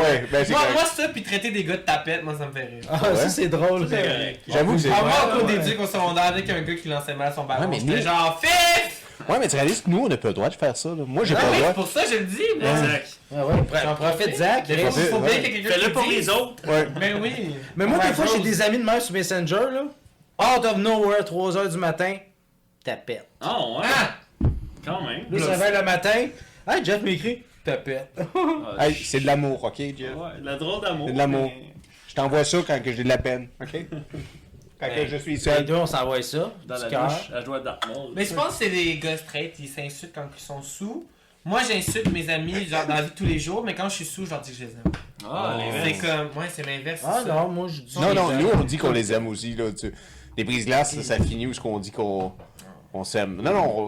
ouais, 0.02 0.26
ben 0.32 0.44
c'est 0.44 0.52
Moi, 0.54 0.62
moi, 0.74 0.84
ça, 0.86 1.08
puis 1.10 1.22
traiter 1.22 1.52
des 1.52 1.64
gars 1.64 1.74
de 1.78 1.82
tapette, 1.82 2.24
moi 2.24 2.34
ça 2.38 2.48
me 2.48 2.52
fait 2.52 2.66
rire. 2.68 2.84
Ah, 2.90 3.10
Ouais. 3.10 3.16
ça 3.16 3.30
c'est 3.30 3.48
drôle. 3.48 3.88
C'est 3.90 4.02
correct. 4.02 4.40
J'avoue 4.48 4.74
que 4.74 4.80
c'est... 4.80 4.90
Ah, 4.92 5.04
moi, 5.04 5.14
au 5.36 5.40
cours 5.40 5.48
ouais. 5.50 5.58
d'éduc 5.60 5.80
au 5.80 5.86
secondaire, 5.88 6.24
avec 6.26 6.50
un 6.50 6.62
gars 6.62 6.76
qui 6.76 6.88
lançait 6.88 7.14
mal 7.14 7.32
son 7.36 7.44
ballon, 7.44 7.62
Ouais, 7.62 7.68
mais 7.68 7.80
j'étais 7.80 8.02
genre 8.02 8.40
FIF! 8.42 9.06
Ouais, 9.28 9.38
mais 9.40 9.48
tu 9.48 9.56
réalises 9.58 9.82
que 9.82 9.90
nous, 9.90 10.06
on 10.06 10.08
n'a 10.08 10.18
pas 10.18 10.30
le 10.30 10.34
droit 10.34 10.50
de 10.50 10.56
faire 10.56 10.76
ça. 10.76 10.90
là. 10.90 11.04
Moi, 11.06 11.24
j'ai 11.26 11.36
Ah 11.38 11.42
pas 11.42 11.48
le 11.52 11.58
droit. 11.58 11.68
c'est 11.68 11.74
pour 11.76 11.88
ça 11.88 12.04
que 12.06 12.10
je 12.12 12.16
le 12.16 12.26
dis, 12.26 12.42
moi. 12.60 12.70
Exact. 12.72 13.08
Ouais, 13.32 13.42
ouais, 13.44 13.64
pro- 13.84 13.96
profite 13.96 14.36
Zach. 14.38 14.66
Des 14.66 14.78
Fais-le 14.78 15.92
pour 15.94 16.06
les 16.10 16.30
autres. 16.30 16.56
Ouais. 16.68 16.88
Ben 17.00 17.20
oui. 17.22 17.54
Mais 17.76 17.86
moi, 17.86 18.00
des 18.00 18.14
fois, 18.14 18.26
j'ai 18.34 18.40
des 18.42 18.62
amis 18.64 18.80
de 18.80 18.84
même 18.84 19.00
sur 19.02 19.14
Messenger, 19.14 19.56
là. 19.72 19.84
Out 20.40 20.66
of 20.66 20.78
nowhere, 20.78 21.22
3h 21.24 21.70
du 21.72 21.78
matin, 21.78 22.16
tapette. 22.84 23.28
Ah, 23.42 23.60
ouais. 23.60 23.84
Ah! 23.84 24.16
Quand 24.86 25.02
même. 25.06 25.26
Là, 25.32 25.40
ça 25.46 25.58
va 25.58 25.72
le 25.80 25.84
matin. 25.84 26.28
Hey, 26.68 26.84
Jeff 26.86 27.02
m'écrit, 27.02 27.44
tapette. 27.64 28.12
Ah, 28.78 28.86
Hey, 28.88 28.96
c'est 28.96 29.20
de 29.20 29.26
l'amour, 29.26 29.64
ok, 29.64 29.76
Jeff? 29.78 30.16
Ouais, 30.16 30.40
de 30.40 30.46
la 30.46 30.56
drôle 30.56 30.82
d'amour. 30.84 31.08
C'est 31.08 31.14
de 31.14 31.18
l'amour. 31.18 31.52
mais 31.54 31.74
Je 32.08 32.16
t'envoie 32.16 32.44
ça 32.46 32.58
quand 32.66 32.82
que 32.82 32.92
j'ai 32.94 33.04
de 33.04 33.10
la 33.10 33.18
peine, 33.18 33.50
ok? 33.62 33.86
Quand 34.80 34.88
que 34.96 35.08
je 35.08 35.18
suis 35.18 35.32
Les 35.34 35.38
seul. 35.40 35.66
deux, 35.66 35.76
on 35.76 35.86
s'envoie 35.86 36.22
ça. 36.22 36.54
Dans 36.66 36.78
la 36.78 36.90
cœur. 36.90 37.08
douche, 37.10 37.32
elle 37.36 37.64
Dartmouth. 37.64 38.12
Mais 38.16 38.24
je 38.24 38.34
pense 38.34 38.48
que 38.58 38.64
c'est 38.64 38.70
les 38.70 38.98
gars 38.98 39.18
straight, 39.18 39.54
ils 39.60 39.68
s'insultent 39.68 40.16
quand 40.16 40.30
ils 40.38 40.42
sont 40.42 40.62
sous. 40.62 41.06
Moi, 41.44 41.60
j'insulte 41.70 42.10
mes 42.14 42.30
amis 42.30 42.66
genre, 42.66 42.86
dans 42.88 42.96
la 42.96 43.02
vie 43.02 43.10
de 43.10 43.14
tous 43.16 43.26
les 43.26 43.40
jours, 43.40 43.62
mais 43.62 43.76
quand 43.76 43.90
je 43.90 43.96
suis 43.96 44.06
sous, 44.06 44.26
je 44.26 44.30
leur 44.30 44.40
dis 44.40 44.52
que 44.52 44.58
je 44.58 44.64
les 44.64 44.72
aime. 44.72 44.92
Ah, 45.30 45.58
Oh. 45.58 45.62
les 45.84 45.94
C'est 45.94 45.98
comme, 46.00 46.28
ouais, 46.38 46.48
c'est 46.50 46.66
l'inverse. 46.66 47.02
Ah 47.06 47.24
ça. 47.26 47.34
non, 47.34 47.50
moi, 47.50 47.68
je 47.68 47.82
dis. 47.82 48.00
Non, 48.00 48.14
non, 48.14 48.30
les 48.30 48.42
nous, 48.44 48.50
on 48.54 48.64
dit 48.64 48.78
qu'on 48.78 48.92
les 48.94 49.12
aime 49.12 49.28
aussi, 49.28 49.54
là. 49.54 49.66
Tu... 49.78 49.94
Les 50.40 50.46
brises-glaces, 50.46 50.96
ça, 50.96 51.04
ça 51.04 51.20
finit 51.22 51.48
où 51.48 51.54
ce 51.54 51.60
qu'on 51.60 51.80
dit 51.80 51.92
qu'on 51.92 52.32
on 52.94 53.04
s'aime. 53.04 53.42
Non, 53.42 53.54
non, 53.54 53.88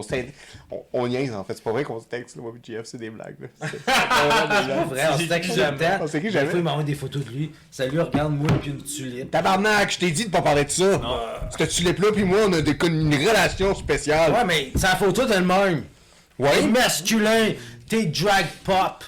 on, 0.70 0.82
on 0.92 1.08
niaise, 1.08 1.32
en 1.34 1.42
fait. 1.44 1.54
C'est 1.54 1.64
pas 1.64 1.72
vrai 1.72 1.82
qu'on 1.82 1.98
se 1.98 2.04
texte, 2.04 2.36
là, 2.36 2.42
moi, 2.42 2.52
JF, 2.62 2.82
c'est 2.84 2.98
des 2.98 3.08
blagues, 3.08 3.36
là. 3.40 3.48
C'est- 3.62 3.72
des 3.78 4.66
blagues. 4.66 4.86
vrai, 4.90 5.02
on 5.14 5.18
se 5.18 5.24
texte 5.24 5.54
jamais. 5.56 5.88
On 6.02 6.06
s'écrit 6.06 6.28
Des 6.28 6.34
jamais. 6.34 6.50
fois, 6.50 6.58
il 6.58 6.62
m'envoie 6.62 6.82
des 6.84 6.94
photos 6.94 7.24
de 7.24 7.30
lui. 7.30 7.52
Salut, 7.70 7.98
regarde-moi, 8.02 8.50
puis 8.60 8.70
une 8.70 8.82
tulipe. 8.82 9.30
Tabarnak, 9.30 9.92
je 9.92 9.98
t'ai 9.98 10.10
dit 10.10 10.26
de 10.26 10.30
pas 10.30 10.42
parler 10.42 10.64
de 10.66 10.70
ça. 10.70 10.98
Non. 10.98 11.16
Cette 11.56 11.70
tulipe-là, 11.70 12.08
puis 12.12 12.24
moi, 12.24 12.40
on 12.46 12.52
a 12.52 12.60
des, 12.60 12.76
une 12.86 13.14
relation 13.14 13.74
spéciale. 13.74 14.30
Ouais, 14.30 14.44
mais 14.46 14.72
sa 14.76 14.88
photo, 14.88 15.24
t'es 15.24 15.38
le 15.40 15.46
même. 15.46 15.84
T'es 16.36 16.44
Ouais. 16.44 16.66
masculin, 16.66 17.52
t'es 17.88 18.04
drag 18.04 18.44
pop. 18.62 19.02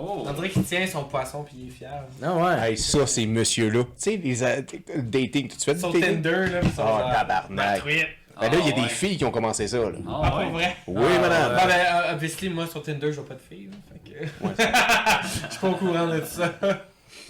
Oh. 0.00 0.24
On 0.26 0.32
dirait 0.32 0.48
qu'il 0.50 0.62
tient 0.64 0.86
son 0.86 1.04
poisson 1.04 1.42
puis 1.42 1.56
il 1.60 1.68
est 1.68 1.70
fier. 1.72 2.04
Non, 2.22 2.42
ouais. 2.44 2.70
Hey, 2.70 2.76
ça, 2.78 3.06
c'est 3.06 3.26
monsieur-là. 3.26 3.82
Tu 3.84 3.88
sais, 3.96 4.16
les 4.16 4.42
euh, 4.42 4.62
dating, 4.98 5.48
tu 5.48 5.58
fais 5.58 5.74
du 5.74 5.80
Sur? 5.80 5.92
Tinder, 5.92 6.46
là, 6.52 6.60
pis 6.60 6.68
Oh, 6.74 6.76
genre, 6.76 7.10
tabarnak. 7.12 7.82
Ben 8.40 8.52
là, 8.52 8.56
il 8.60 8.66
y 8.66 8.68
a 8.68 8.72
Ah, 8.72 8.76
des 8.76 8.80
ouais. 8.82 8.88
filles 8.88 9.16
qui 9.16 9.24
ont 9.24 9.32
commencé 9.32 9.66
ça, 9.66 9.78
là. 9.78 9.90
Ah, 10.06 10.20
Ah, 10.22 10.38
ouais. 10.38 10.44
pas 10.44 10.50
vrai? 10.52 10.76
Oui, 10.86 11.02
Ah, 11.16 11.20
madame. 11.20 11.56
Ah, 11.58 11.66
ben, 11.66 11.72
euh, 12.10 12.14
obviously, 12.14 12.48
moi, 12.48 12.66
sur 12.68 12.82
Tinder, 12.82 13.10
je 13.12 13.16
vois 13.20 13.26
pas 13.26 13.34
de 13.34 13.40
filles, 13.40 13.68
là. 13.70 13.76
Fait 13.92 14.10
que... 14.12 14.26
Je 15.46 15.50
suis 15.50 15.58
pas 15.60 15.68
au 15.70 15.74
courant 15.74 16.06
de 16.06 16.22
ça. 16.24 16.54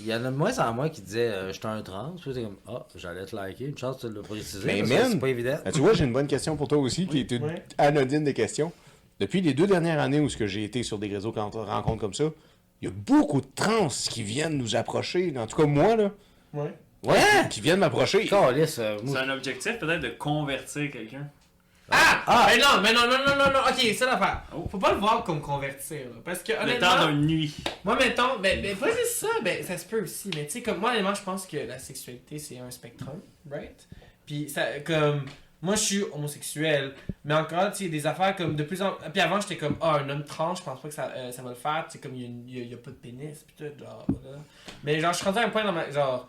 Il 0.01 0.07
y 0.07 0.15
en 0.15 0.24
a 0.24 0.31
de 0.31 0.36
moins 0.36 0.57
en 0.59 0.74
moins 0.74 0.89
qui 0.90 1.01
disaient 1.01 1.28
euh, 1.28 1.53
J'étais 1.53 1.66
un 1.66 1.81
trans. 1.82 2.15
Puis 2.20 2.32
t'es 2.35 2.43
comme 2.43 2.57
Ah, 2.69 2.85
j'allais 2.95 3.24
te 3.24 3.35
liker. 3.35 3.65
Une 3.65 3.78
chance 3.78 4.05
de 4.05 4.09
le 4.11 4.20
préciser. 4.23 4.65
Mais 4.66 4.82
man. 4.82 5.09
C'est 5.12 5.19
pas 5.19 5.28
évident. 5.28 5.57
Ben, 5.65 5.73
tu 5.73 5.81
vois, 5.81 5.95
j'ai 5.95 6.05
une 6.05 6.12
bonne 6.12 6.27
question 6.27 6.57
pour 6.57 6.69
toi 6.69 6.78
aussi, 6.78 7.07
qui 7.07 7.20
est 7.20 7.31
une 7.32 7.55
anodine 7.78 8.23
des 8.24 8.35
questions. 8.35 8.70
Depuis 9.19 9.40
les 9.40 9.55
deux 9.55 9.66
dernières 9.66 9.99
années 10.01 10.20
où 10.20 10.28
ce 10.28 10.36
que 10.36 10.47
j'ai 10.47 10.62
été 10.62 10.82
sur 10.85 10.99
des 10.99 11.09
réseaux 11.09 11.32
rencontres 11.32 11.97
comme 12.01 12.15
ça, 12.15 12.24
il 12.80 12.88
y 12.88 12.90
a 12.90 12.94
beaucoup 12.94 13.40
de 13.40 13.46
trans 13.55 13.88
qui 13.88 14.22
viennent 14.22 14.56
nous 14.56 14.76
approcher. 14.76 15.32
En 15.36 15.46
tout 15.46 15.56
cas, 15.56 15.66
moi, 15.66 15.96
là. 15.96 16.10
Ouais. 16.52 16.74
Ouais, 17.05 17.48
qui 17.50 17.60
viennent 17.60 17.78
m'approcher. 17.80 18.28
Euh, 18.32 18.66
C'est 18.66 19.16
un 19.16 19.30
objectif 19.30 19.78
peut-être 19.78 20.00
de 20.00 20.09
convertir 20.10 20.90
quelqu'un. 20.90 21.28
Ah! 21.90 22.22
Ah! 22.26 22.46
Mais 22.50 22.59
non, 22.59 22.80
mais 22.82 22.92
non, 22.92 23.02
non, 23.09 23.18
non, 23.24 23.36
non, 23.44 23.52
non, 23.52 23.60
ok, 23.68 23.76
c'est 23.78 24.05
l'affaire. 24.05 24.42
Oh. 24.55 24.66
Faut 24.70 24.78
pas 24.78 24.92
le 24.92 24.98
voir 24.98 25.24
comme 25.24 25.40
convertir, 25.40 26.00
là, 26.10 26.20
parce 26.24 26.42
que 26.42 26.52
Le 26.52 26.78
temps 26.78 27.06
d'une 27.06 27.26
nuit. 27.26 27.55
moi, 27.84 27.96
mettons, 27.96 28.38
ben, 28.40 28.60
ben, 28.60 28.76
pas 28.76 28.88
juste 28.88 29.16
ça, 29.20 29.28
ben, 29.42 29.64
ça 29.64 29.78
se 29.78 29.86
peut 29.86 30.02
aussi, 30.02 30.30
mais 30.34 30.44
tu 30.46 30.52
sais, 30.52 30.62
comme 30.62 30.78
moi, 30.78 30.90
honnêtement, 30.90 31.14
je 31.14 31.22
pense 31.22 31.46
que 31.46 31.56
la 31.56 31.78
sexualité, 31.78 32.38
c'est 32.38 32.59
un 32.59 32.70
spectrum, 32.70 33.20
right? 33.50 33.88
Puis, 34.26 34.50
ça, 34.50 34.80
comme, 34.84 35.24
moi, 35.60 35.74
je 35.74 35.80
suis 35.80 36.02
homosexuel, 36.12 36.94
mais 37.24 37.35
encore, 37.35 37.70
tu 37.72 37.85
sais, 37.85 37.89
des 37.89 38.06
affaires 38.06 38.36
comme 38.36 38.55
de 38.55 38.62
plus 38.62 38.80
en 38.80 38.93
Puis 39.12 39.20
avant, 39.20 39.40
j'étais 39.40 39.56
comme, 39.56 39.76
ah, 39.80 39.97
un 39.97 40.09
homme 40.09 40.24
trans, 40.24 40.55
je 40.55 40.62
pense 40.62 40.80
pas 40.80 40.89
que 40.89 40.94
ça, 40.94 41.12
euh, 41.16 41.32
ça 41.32 41.43
va 41.43 41.51
le 41.51 41.56
faire, 41.56 41.85
tu 41.86 41.93
sais, 41.93 41.98
comme, 41.98 42.14
il 42.14 42.48
y, 42.48 42.60
a 42.60 42.64
y 42.64 42.68
y 42.68 42.76
pas 42.76 42.90
de 42.90 42.97
pénis, 42.97 43.44
pis 43.44 43.55
tout, 43.56 43.78
genre, 43.78 44.06
voilà. 44.09 44.39
Mais 44.85 45.01
genre, 45.01 45.12
je 45.12 45.16
suis 45.18 45.26
rendu 45.26 45.39
à 45.39 45.47
un 45.47 45.51
point 45.51 45.64
dans 45.64 45.72
ma. 45.72 45.90
Genre, 45.90 46.28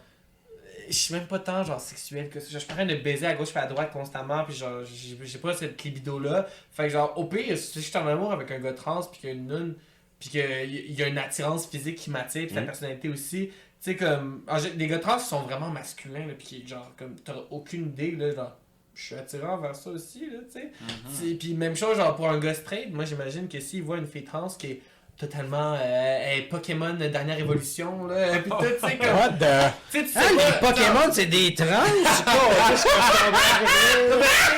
je 0.88 0.94
suis 0.96 1.14
même 1.14 1.28
pas 1.28 1.38
tant 1.38 1.64
genre 1.64 1.80
sexuel 1.80 2.30
que 2.30 2.40
ça. 2.40 2.50
Genre, 2.50 2.60
je 2.60 2.64
suis 2.66 2.72
en 2.74 2.76
train 2.76 2.86
de 2.88 2.96
baiser 2.96 3.28
à 3.28 3.36
gauche 3.36 3.50
et 3.56 3.60
à 3.60 3.68
droite 3.68 3.92
constamment, 3.92 4.44
puis 4.46 4.56
genre, 4.56 4.84
j'ai 4.84 5.38
pas 5.38 5.54
cette 5.54 5.84
libido-là. 5.84 6.48
Fait 6.72 6.84
que 6.84 6.90
genre, 6.90 7.16
au 7.16 7.26
pire, 7.26 7.56
si 7.58 7.80
je 7.82 7.86
suis 7.88 7.98
en 7.98 8.08
amour 8.08 8.32
avec 8.34 8.50
un 8.50 8.58
gars 8.60 8.74
trans, 8.74 9.02
puis 9.04 9.20
qu'il 9.20 9.30
y 9.30 9.32
a 9.34 9.36
une 9.36 9.46
nonne, 9.46 9.76
puis 10.20 10.30
qu'il 10.30 10.92
y 11.00 11.04
a 11.04 11.08
une 11.08 11.18
attirance 11.20 11.68
physique 11.68 11.98
qui 11.98 12.10
m'attire, 12.10 12.46
puis 12.48 12.56
sa 12.56 12.62
Mhm. 12.62 12.66
personnalité 12.66 13.10
aussi. 13.10 13.50
Tu 13.50 13.56
sais, 13.92 13.96
comme. 13.96 14.44
les 14.76 14.88
gars 14.88 14.98
trans 15.00 15.20
sont 15.20 15.44
vraiment 15.44 15.70
masculins, 15.70 16.26
là, 16.26 16.34
puis 16.38 16.68
genre, 16.68 16.92
comme, 16.98 17.16
t'auras 17.20 17.44
aucune 17.52 17.90
idée, 17.90 18.12
là, 18.12 18.32
genre. 18.34 18.58
Je 19.00 19.06
suis 19.06 19.16
attirant 19.16 19.58
vers 19.58 19.76
ça 19.76 19.90
aussi, 19.92 20.22
là, 20.30 20.40
tu 20.52 20.60
sais. 20.60 20.72
C'est- 21.14 21.36
Puis 21.36 21.54
même 21.54 21.76
chose, 21.76 21.96
genre, 21.98 22.16
pour 22.18 22.30
un 22.30 22.38
gars 22.38 22.54
straight, 22.54 22.94
moi, 22.94 23.06
j'imagine 23.06 23.48
que 23.48 23.60
s'il 23.62 23.82
voit 23.84 23.98
une 23.98 24.08
fille 24.08 24.26
trans 24.26 24.48
qui 24.50 24.68
est 24.68 24.82
totalement 25.18 25.74
euh, 25.74 26.20
elle 26.26 26.40
est 26.40 26.42
Pokémon 26.44 26.94
dernière 26.94 27.40
évolution, 27.40 28.06
là, 28.08 28.38
puis 28.40 28.50
tout, 28.50 28.58
tu 28.60 28.88
sais, 28.88 28.98
comme. 28.98 29.16
What 29.16 29.30
the... 29.30 29.72
Tu 29.92 30.00
sais, 30.00 30.06
tu 30.06 30.12
sais 30.12 30.20
Ah, 30.20 30.36
pas, 30.36 30.46
les 30.72 30.74
Pokémon, 30.74 31.14
c'est 31.14 31.26
des 31.28 31.54
trans? 31.54 31.66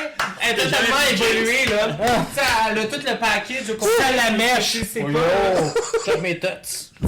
Elle 0.44 0.58
est 0.58 0.64
totalement 0.64 0.96
évoluée, 1.12 1.64
là. 1.66 1.88
Tu 1.88 2.34
sais, 2.34 2.46
elle 2.70 2.78
a 2.78 2.84
tout 2.86 2.96
le 3.00 3.18
package 3.18 3.70
au 3.70 3.74
complet. 3.74 3.90
Ça 3.98 4.12
la 4.12 4.30
mèche. 4.36 4.72
Tu 4.72 4.84
sais 4.84 5.04
Oh, 5.06 6.10
pas. 6.10 6.16
mes. 6.20 6.38
Tu 6.38 6.46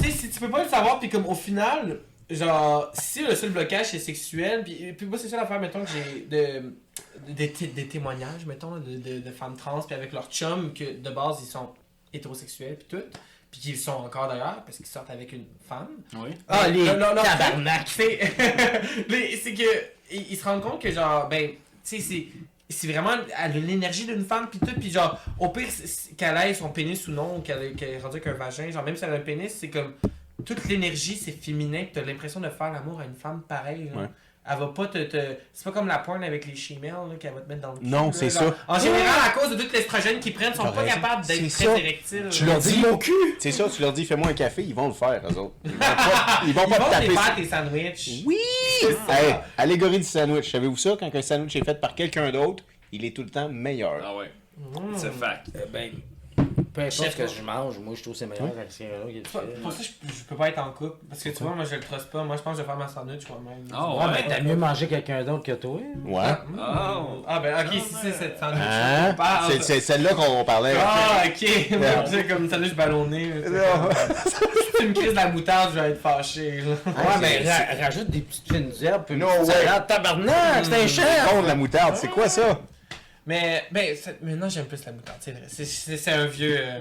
sais, 0.01 0.11
si 0.11 0.29
tu 0.29 0.39
peux 0.39 0.49
pas 0.49 0.63
le 0.63 0.69
savoir, 0.69 0.99
puis 0.99 1.09
comme 1.09 1.25
au 1.25 1.35
final, 1.35 1.99
genre, 2.29 2.91
si 2.93 3.23
le 3.25 3.35
seul 3.35 3.49
blocage 3.49 3.87
c'est 3.87 3.99
sexuel, 3.99 4.63
puis, 4.63 4.93
puis 4.93 5.05
moi 5.05 5.17
c'est 5.21 5.27
ça 5.27 5.37
l'affaire, 5.37 5.59
mettons 5.59 5.83
que 5.83 5.89
j'ai 5.91 6.21
de, 6.29 6.73
des 7.27 7.51
té- 7.51 7.67
des 7.67 7.87
témoignages, 7.87 8.45
mettons, 8.45 8.77
de, 8.77 8.97
de, 8.97 9.19
de 9.19 9.31
femmes 9.31 9.55
trans, 9.57 9.81
puis 9.81 9.95
avec 9.95 10.11
leur 10.13 10.29
chum, 10.29 10.73
que 10.73 10.97
de 10.99 11.09
base 11.09 11.37
ils 11.41 11.47
sont 11.47 11.69
hétérosexuels, 12.13 12.77
puis 12.77 12.87
tout, 12.87 13.03
puis 13.51 13.59
qu'ils 13.59 13.77
sont 13.77 13.91
encore 13.93 14.27
d'ailleurs, 14.27 14.63
parce 14.65 14.77
qu'ils 14.77 14.85
sortent 14.85 15.09
avec 15.09 15.31
une 15.33 15.45
femme. 15.67 15.89
Oui. 16.15 16.29
Ah, 16.47 16.67
les 16.67 16.83
Non, 16.85 16.97
non, 16.97 17.15
non, 17.15 17.21
tabarnak. 17.23 17.87
C'est 17.89 19.53
que 19.53 19.63
ils 20.11 20.31
ils 20.31 20.37
se 20.37 20.43
rendent 20.43 20.61
compte 20.61 20.81
que 20.81 20.91
genre 20.91 21.27
ben 21.27 21.49
tu 21.51 21.55
sais 21.83 21.99
c'est 21.99 22.27
c'est 22.69 22.87
vraiment 22.87 23.11
elle 23.37 23.51
a 23.51 23.59
l'énergie 23.59 24.05
d'une 24.05 24.23
femme 24.25 24.47
puis 24.49 24.59
tout 24.59 24.73
puis 24.79 24.91
genre 24.91 25.19
au 25.39 25.49
pire 25.49 25.67
c'est- 25.69 25.87
c'est- 25.87 26.15
qu'elle 26.15 26.37
ait 26.37 26.53
son 26.53 26.69
pénis 26.69 27.07
ou 27.07 27.11
non 27.11 27.37
ou 27.37 27.41
qu'elle 27.41 27.61
est 27.63 27.97
rendue 27.99 28.17
avec 28.17 28.27
un 28.27 28.33
vagin 28.33 28.69
genre 28.71 28.83
même 28.83 28.95
si 28.95 29.03
elle 29.03 29.13
a 29.13 29.15
un 29.15 29.19
pénis 29.19 29.51
c'est 29.53 29.69
comme 29.69 29.93
toute 30.45 30.65
l'énergie 30.65 31.15
c'est 31.15 31.31
féminin 31.31 31.85
pis 31.85 31.91
t'as 31.93 32.01
l'impression 32.03 32.39
de 32.39 32.49
faire 32.49 32.71
l'amour 32.71 32.99
à 32.99 33.05
une 33.05 33.15
femme 33.15 33.41
pareille 33.47 33.89
là. 33.93 34.01
Ouais. 34.01 34.07
Elle 34.47 34.59
va 34.59 34.67
pas 34.67 34.85
te. 34.87 34.99
te- 34.99 35.37
C'est 35.53 35.63
pas 35.63 35.71
comme 35.71 35.87
la 35.87 35.97
porn 35.97 36.23
avec 36.23 36.45
les 36.45 36.55
chimelles 36.55 36.91
là, 36.91 37.15
qu'elle 37.19 37.33
va 37.33 37.41
te 37.41 37.49
mettre 37.49 37.61
dans 37.61 37.71
le 37.73 37.79
cul. 37.79 37.85
Non, 37.87 38.11
c'est 38.11 38.29
ça. 38.29 38.55
En 38.67 38.77
général, 38.77 39.07
à 39.25 39.29
cause 39.31 39.49
de 39.55 39.61
tout 39.63 39.67
l'estrogène 39.73 40.19
qu'ils 40.19 40.33
prennent, 40.35 40.51
ils 40.53 40.57
sont 40.57 40.71
pas 40.71 40.83
capables 40.83 41.25
d'être 41.25 41.49
C'est 41.49 41.65
très 41.65 41.75
ça. 41.75 41.79
érectiles. 41.79 42.27
Tu 42.29 42.45
leur 42.45 42.59
dis 42.59 42.77
mon 42.77 42.97
cul. 42.97 43.11
C'est 43.39 43.51
ça, 43.51 43.67
tu 43.67 43.81
leur 43.81 43.91
dis 43.91 44.05
fais-moi 44.05 44.27
un 44.29 44.33
café, 44.33 44.63
ils 44.63 44.75
vont 44.75 44.87
le 44.87 44.93
faire, 44.93 45.21
eux 45.29 45.37
autres. 45.39 45.55
Ils 45.65 45.71
vont 45.71 45.77
pas, 45.79 46.41
ils 46.47 46.53
vont 46.53 46.63
Ils 46.65 46.69
pas 46.69 46.77
vont 46.77 46.85
te 46.85 46.91
taper. 46.91 47.07
te 47.07 47.11
faire 47.13 47.35
tes 47.35 47.45
sandwichs. 47.45 48.23
Oui! 48.25 48.37
C'est 48.81 48.93
ça. 48.93 49.19
Hey, 49.21 49.35
allégorie 49.57 49.97
du 49.97 50.03
sandwich. 50.03 50.51
Savez-vous 50.51 50.77
ça? 50.77 50.95
Quand 50.99 51.13
un 51.15 51.21
sandwich 51.23 51.55
est 51.55 51.65
fait 51.65 51.81
par 51.81 51.95
quelqu'un 51.95 52.31
d'autre, 52.31 52.63
il 52.91 53.03
est 53.03 53.15
tout 53.15 53.23
le 53.23 53.29
temps 53.29 53.49
meilleur. 53.49 53.95
Ah 54.05 54.15
ouais. 54.15 54.31
Mm. 54.57 54.93
C'est 54.95 55.11
fact. 55.11 55.47
Euh, 55.55 55.65
ben, 55.73 55.89
Peu 56.75 56.81
importe 56.81 57.11
ce 57.11 57.15
que 57.17 57.27
je 57.27 57.41
mange, 57.41 57.79
moi 57.79 57.93
je 57.95 58.01
trouve 58.01 58.13
que 58.13 58.19
c'est 58.19 58.25
meilleur 58.27 58.45
avec 58.57 58.69
ce 58.71 58.83
là 58.83 58.89
Pour, 59.63 59.71
ça, 59.71 59.81
je, 59.81 60.07
je 60.13 60.23
peux 60.25 60.35
pas 60.35 60.49
être 60.49 60.59
en 60.59 60.71
couple. 60.71 60.97
Parce 61.09 61.23
que 61.23 61.29
tu 61.29 61.41
vois, 61.43 61.55
moi, 61.55 61.63
je 61.63 61.75
le 61.75 61.81
truste 61.81 62.11
pas. 62.11 62.23
Moi, 62.23 62.35
je 62.35 62.41
pense 62.41 62.53
que 62.53 62.57
je 62.57 62.63
vais 62.63 62.67
faire 62.67 62.77
ma 62.77 62.87
sandwich 62.87 63.21
moi-même. 63.29 63.63
Ah, 63.73 63.89
Ouais, 63.93 63.97
ouais. 64.05 64.11
mais 64.13 64.25
t'as 64.35 64.41
mieux 64.43 64.55
manger 64.55 64.87
quelqu'un 64.87 65.23
d'autre 65.23 65.43
que 65.43 65.53
toi. 65.53 65.79
Ouais. 66.05 66.21
Ah, 66.59 66.95
Oh. 66.97 67.23
ah 67.27 67.39
ben, 67.39 67.55
ok, 67.65 67.73
si 67.73 67.95
c'est 68.01 68.11
cette 68.11 68.37
sandwich. 68.39 68.61
Hein? 68.61 69.09
on 69.11 69.15
parle. 69.15 69.51
C'est- 69.53 69.61
C'est 69.63 69.79
celle-là 69.79 70.13
qu'on 70.13 70.43
parlait. 70.43 70.75
Ah, 70.79 71.23
ok. 71.25 71.69
Moi, 71.71 71.87
c'est 72.07 72.27
comme 72.27 72.43
une 72.43 72.49
sandwich 72.49 72.75
ballonné. 72.75 73.29
là, 73.29 73.89
c'est 74.25 74.39
comme- 74.39 74.49
Si 74.75 74.81
tu 74.81 74.87
me 74.89 74.93
crises 74.93 75.11
de 75.11 75.15
la 75.15 75.27
moutarde, 75.29 75.71
je 75.73 75.79
vais 75.79 75.89
être 75.91 76.01
fâché. 76.01 76.61
là. 76.61 76.91
Ouais, 76.91 76.93
mais 77.21 77.81
rajoute 77.81 78.09
des 78.09 78.19
petites 78.19 78.47
fines 78.51 78.71
herbes, 78.81 79.03
puis 79.05 79.15
une 79.15 79.21
No 79.21 79.27
petite 79.27 79.47
way. 79.47 79.53
salade, 79.65 79.87
tabarnak, 79.87 80.65
c'est 80.65 80.83
un 80.83 80.87
chef! 80.87 81.29
Contre 81.29 81.47
la 81.47 81.55
moutarde, 81.55 81.95
c'est 81.95 82.09
quoi 82.09 82.27
ça? 82.27 82.59
Mais, 83.27 83.63
ben, 83.71 83.95
maintenant, 84.21 84.49
j'aime 84.49 84.65
plus 84.65 84.85
la 84.85 84.91
moutarde, 84.91 85.17
c'est 85.47 86.11
un 86.11 86.25
vieux. 86.27 86.57
euh, 86.59 86.79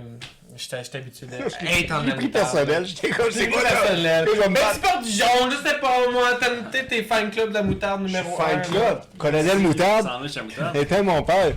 J'étais 0.56 0.76
habitué 0.98 1.26
d'être 1.26 1.42
en 1.92 2.02
J'ai 2.02 2.06
la 2.10 2.14
pris 2.14 2.28
personnel, 2.28 2.86
j'étais 2.86 3.08
comme, 3.10 3.30
c'est 3.32 3.48
quoi 3.48 3.60
personnel? 3.62 4.28
Mais 4.50 4.60
tu 4.74 4.78
portes 4.80 5.02
du 5.04 5.10
jaune, 5.10 5.50
je 5.50 5.68
sais 5.68 5.78
pas, 5.80 6.10
moi. 6.12 6.30
T'as 6.38 6.50
t'es- 6.70 6.86
t'es 6.86 7.02
fan 7.02 7.28
club 7.30 7.48
de 7.48 7.54
la 7.54 7.62
moutarde 7.64 8.02
numéro 8.02 8.40
1. 8.40 8.44
Fan 8.44 8.62
club, 8.62 9.00
colonel 9.18 9.58
moutarde, 9.58 10.08
était 10.74 11.02
mon 11.02 11.22
père. 11.24 11.54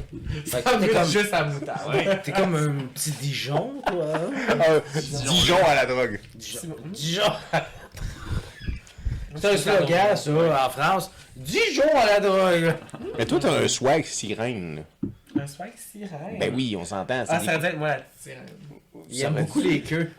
T'es 0.51 0.61
comme, 0.63 1.05
juste 1.11 1.31
à 1.33 1.43
moutarde. 1.43 1.93
Ouais. 1.93 2.21
t'es 2.23 2.31
comme 2.31 2.55
un 2.55 2.87
petit 2.93 3.11
Dijon, 3.11 3.73
toi. 3.85 4.05
hein? 4.15 4.57
Euh, 4.67 4.79
Dijon 4.99 5.57
à 5.67 5.75
la 5.75 5.85
drogue. 5.85 6.19
Dijon. 6.33 7.21
C'est 9.39 9.51
un 9.53 9.57
slogan, 9.57 10.15
ça, 10.15 10.65
en 10.65 10.69
France. 10.69 11.11
Dijon 11.35 11.83
à 11.95 12.05
la 12.05 12.19
drogue. 12.19 12.73
Mais 13.17 13.25
toi, 13.25 13.39
t'as 13.41 13.51
un 13.63 13.67
swag 13.67 14.05
sirène. 14.05 14.83
Un 15.39 15.47
swag 15.47 15.71
sirène? 15.91 16.39
Ben 16.39 16.51
oui, 16.55 16.75
on 16.79 16.83
s'entend. 16.85 17.23
Ah, 17.27 17.39
ça 17.39 17.57
veut 17.57 17.69
dire, 17.69 17.77
moi, 17.77 17.89
la 17.89 17.99
sirène. 18.19 18.43
Il 19.09 19.21
aime 19.21 19.35
beaucoup 19.35 19.61
les 19.61 19.81
queues. 19.81 20.11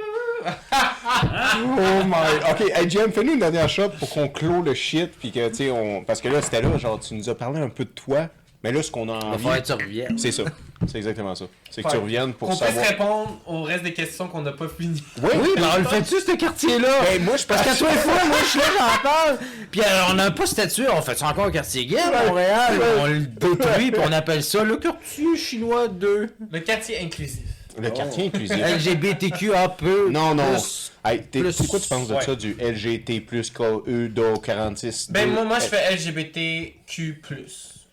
Oh 0.45 2.05
my. 2.07 2.51
Ok, 2.51 2.61
hey 2.75 2.89
Jim, 2.89 3.11
fais-nous 3.13 3.33
une 3.35 3.41
dernière 3.41 3.69
shot 3.69 3.89
pour 3.99 4.09
qu'on 4.11 4.29
clôt 4.29 4.63
le 4.63 4.75
shit. 4.75 5.11
Puis 5.19 5.33
que, 5.33 5.49
tu 5.49 5.55
sais, 5.57 5.71
on. 5.71 6.05
Parce 6.05 6.21
que 6.21 6.29
là, 6.29 6.41
c'était 6.41 6.63
là, 6.63 6.77
genre, 6.79 7.01
tu 7.01 7.15
nous 7.15 7.29
as 7.29 7.35
parlé 7.35 7.61
un 7.61 7.69
peu 7.69 7.85
de 7.85 7.91
toi. 7.91 8.29
Mais 8.63 8.73
là, 8.73 8.83
ce 8.83 8.91
qu'on 8.91 9.09
a 9.09 9.15
Il 9.17 9.21
va 9.21 9.27
envie. 9.27 9.43
falloir 9.43 9.63
que 9.63 9.67
tu 9.67 9.73
reviennes. 9.73 10.19
C'est 10.19 10.33
ça. 10.33 10.45
C'est 10.87 10.99
exactement 10.99 11.35
ça. 11.35 11.47
C'est 11.71 11.83
que 11.83 11.91
tu 11.91 11.97
reviennes 11.97 12.33
pour 12.35 12.49
Qu'on 12.49 12.57
puisse 12.57 12.69
savoir. 12.69 12.87
répondre 12.87 13.41
au 13.47 13.63
reste 13.65 13.83
des 13.83 13.93
questions 13.93 14.29
qu'on 14.29 14.43
n'a 14.43 14.53
pas 14.53 14.69
fini. 14.69 15.03
Oui, 15.23 15.31
Oui, 15.43 15.49
mais 15.57 15.63
on 15.75 15.79
le 15.79 15.85
fait-tu, 15.85 16.21
ce 16.21 16.37
quartier-là? 16.37 16.89
Ben, 17.03 17.23
moi, 17.25 17.37
je 17.37 17.45
Parce 17.47 17.63
qu'à 17.65 17.75
toi 17.75 17.89
et 17.93 17.97
fois, 17.97 18.25
moi, 18.27 18.37
je 18.43 18.47
suis 18.49 18.59
là, 18.61 18.65
j'en 18.79 19.03
parle. 19.03 19.39
Puis 19.73 19.81
euh, 19.81 19.85
on 20.11 20.15
n'a 20.15 20.31
pas 20.31 20.47
statut, 20.47 20.85
on 20.89 21.03
fait 21.03 21.19
ça 21.19 21.27
encore 21.29 21.47
un 21.47 21.51
quartier 21.51 21.85
gay 21.85 21.99
à 21.99 22.25
Montréal. 22.27 22.75
On 23.01 23.07
le 23.07 23.21
détruit, 23.21 23.91
puis 23.91 24.01
on 24.05 24.13
appelle 24.13 24.43
ça 24.45 24.63
le 24.63 24.77
quartier 24.77 25.37
chinois 25.37 25.89
2. 25.89 26.29
Le 26.53 26.61
quartier 26.61 27.01
inclusif. 27.01 27.41
Le 27.81 27.91
quartier 27.91 28.27
inclusif. 28.27 28.57
LGBTQAP. 28.57 29.83
Non, 30.11 30.35
non. 30.35 30.53
Plus- 30.53 30.93
Hey, 31.05 31.21
plus- 31.23 31.57
quoi 31.69 31.79
tu 31.81 31.89
penses 31.89 32.09
de 32.09 32.15
ouais. 32.15 32.25
ça, 32.25 32.35
du 32.35 32.55
LGBT 32.61 33.21
plus 33.21 33.51
KE 33.51 34.09
do 34.09 34.35
46? 34.39 35.11
Ben, 35.11 35.31
moi, 35.31 35.45
moi 35.45 35.59
je 35.59 35.67
fais 35.67 35.93
LGBTQ. 35.95 37.23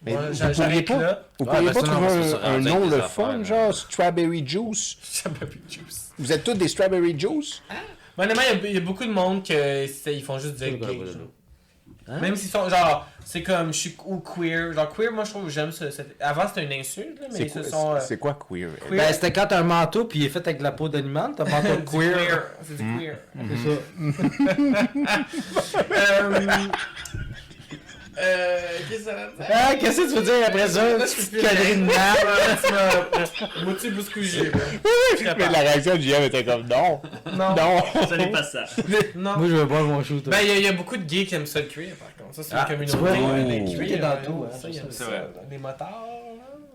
Mais 0.05 0.13
Moi, 0.13 0.21
vous 0.31 0.51
pourriez 0.53 0.81
pas- 0.83 0.97
là. 1.01 1.21
Vous 1.39 1.45
Ouais, 1.45 1.51
pourriez 1.51 1.71
pas 1.71 1.81
non, 1.81 1.87
trouver 1.93 2.33
un, 2.43 2.59
nom 2.59 2.89
le 2.89 3.01
fun, 3.01 3.43
genre 3.43 3.73
Strawberry 3.75 4.47
Juice? 4.47 4.97
Plus 5.39 5.59
juice. 5.67 6.11
Vous 6.19 6.31
êtes 6.31 6.43
tous 6.43 6.53
des 6.53 6.67
Strawberry 6.67 7.19
Juice? 7.19 7.61
Mais 8.17 8.23
honnêtement, 8.25 8.43
il 8.43 8.57
y 8.59 8.65
a- 8.65 8.69
il 8.69 8.75
y, 8.75 8.77
a 8.77 8.81
beaucoup 8.81 9.03
de 9.05 9.11
monde 9.11 9.43
que 9.43 9.87
c'est- 9.87 10.15
ils 10.15 10.23
font 10.23 10.37
juste 10.39 10.55
dire 10.55 10.77
gay. 10.77 10.99
Hein? 12.07 12.19
Même 12.21 12.35
s'ils 12.35 12.51
sont 12.51 12.69
genre, 12.69 13.07
c'est 13.25 13.41
comme 13.41 13.73
je 13.73 13.79
suis 13.79 13.95
ou 14.05 14.19
queer. 14.19 14.73
Genre 14.73 14.93
queer, 14.93 15.11
moi 15.11 15.23
je 15.23 15.31
trouve 15.31 15.45
que 15.45 15.49
j'aime 15.49 15.71
ça. 15.71 15.85
Avant 16.19 16.47
c'était 16.47 16.63
une 16.63 16.73
insulte, 16.79 17.19
là, 17.19 17.25
mais 17.31 17.37
C'est 17.39 17.43
ils 17.45 17.49
se 17.49 17.59
quoi, 17.61 17.63
sont. 17.69 17.95
euh, 17.95 17.99
c'est 17.99 18.19
quoi 18.19 18.37
queer? 18.47 18.69
queer. 18.87 18.91
Ben, 18.91 19.11
c'était 19.11 19.33
quand 19.33 19.47
t'as 19.47 19.59
un 19.59 19.63
manteau, 19.63 20.05
puis 20.05 20.19
il 20.19 20.25
est 20.25 20.29
fait 20.29 20.37
avec 20.47 20.59
de 20.59 20.63
la 20.63 20.71
peau 20.71 20.87
d'animal, 20.87 21.31
t'as 21.35 21.45
un 21.45 21.49
manteau 21.49 21.81
queer. 21.91 22.43
C'est 22.61 22.77
du 22.77 22.83
Mm. 22.83 22.99
queer. 22.99 23.17
C'est 23.49 23.69
ça. 23.71 23.75
Euh, 25.91 26.47
euh, 28.17 28.59
Qu'est-ce 28.89 28.99
que 28.99 29.05
ça 29.05 29.15
va 29.15 29.25
dire? 29.27 29.45
Ah, 29.53 29.75
qu'est-ce 29.79 29.97
que 30.01 30.09
tu 30.09 30.15
veux 30.15 30.21
dire 30.23 30.47
après 30.47 30.67
ça? 30.67 30.83
Plus 31.29 31.41
Cadrine 31.41 31.81
de 31.81 31.85
merde. 31.87 32.59
Tu 32.65 32.71
m'as- 32.73 33.63
Moitié 33.65 33.91
bouscougé. 33.91 34.51
Mais 35.37 35.49
la 35.49 35.59
réaction 35.59 35.95
de 35.95 36.01
JM 36.01 36.23
était 36.23 36.43
comme 36.45 36.67
non. 36.67 37.01
Non. 37.33 37.55
Non. 37.55 38.05
Ça 38.07 38.17
n'est 38.17 38.31
pas 38.31 38.43
ça. 38.43 38.63
Non. 39.15 39.37
Moi, 39.37 39.47
je 39.49 39.55
veux 39.55 39.67
pas 39.67 39.81
mon 39.81 40.03
shoot. 40.03 40.23
Ben, 40.29 40.37
il 40.43 40.61
y, 40.61 40.67
a- 40.67 40.71
beaucoup 40.73 40.97
de 40.97 41.03
gays 41.03 41.25
qui 41.25 41.35
aiment 41.35 41.45
ça 41.45 41.59
le 41.61 41.67
cuir, 41.67 41.95
par 41.95 42.15
contre. 42.15 42.35
Ça, 42.35 42.43
c'est 42.43 42.53
Ah, 42.55 42.67
une 42.73 42.85
tu 42.85 42.97
communauté. 42.97 43.61
euh, 43.61 43.65
Tu 43.71 43.77
cuirs, 43.77 43.97
vois, 43.99 44.07
dans 44.09 44.13
euh, 44.15 44.25
tout, 44.25 44.45
hein, 44.45 44.57
c'est 44.89 45.03
vrai. 45.03 45.27
Les 45.49 45.57
motards, 45.57 45.89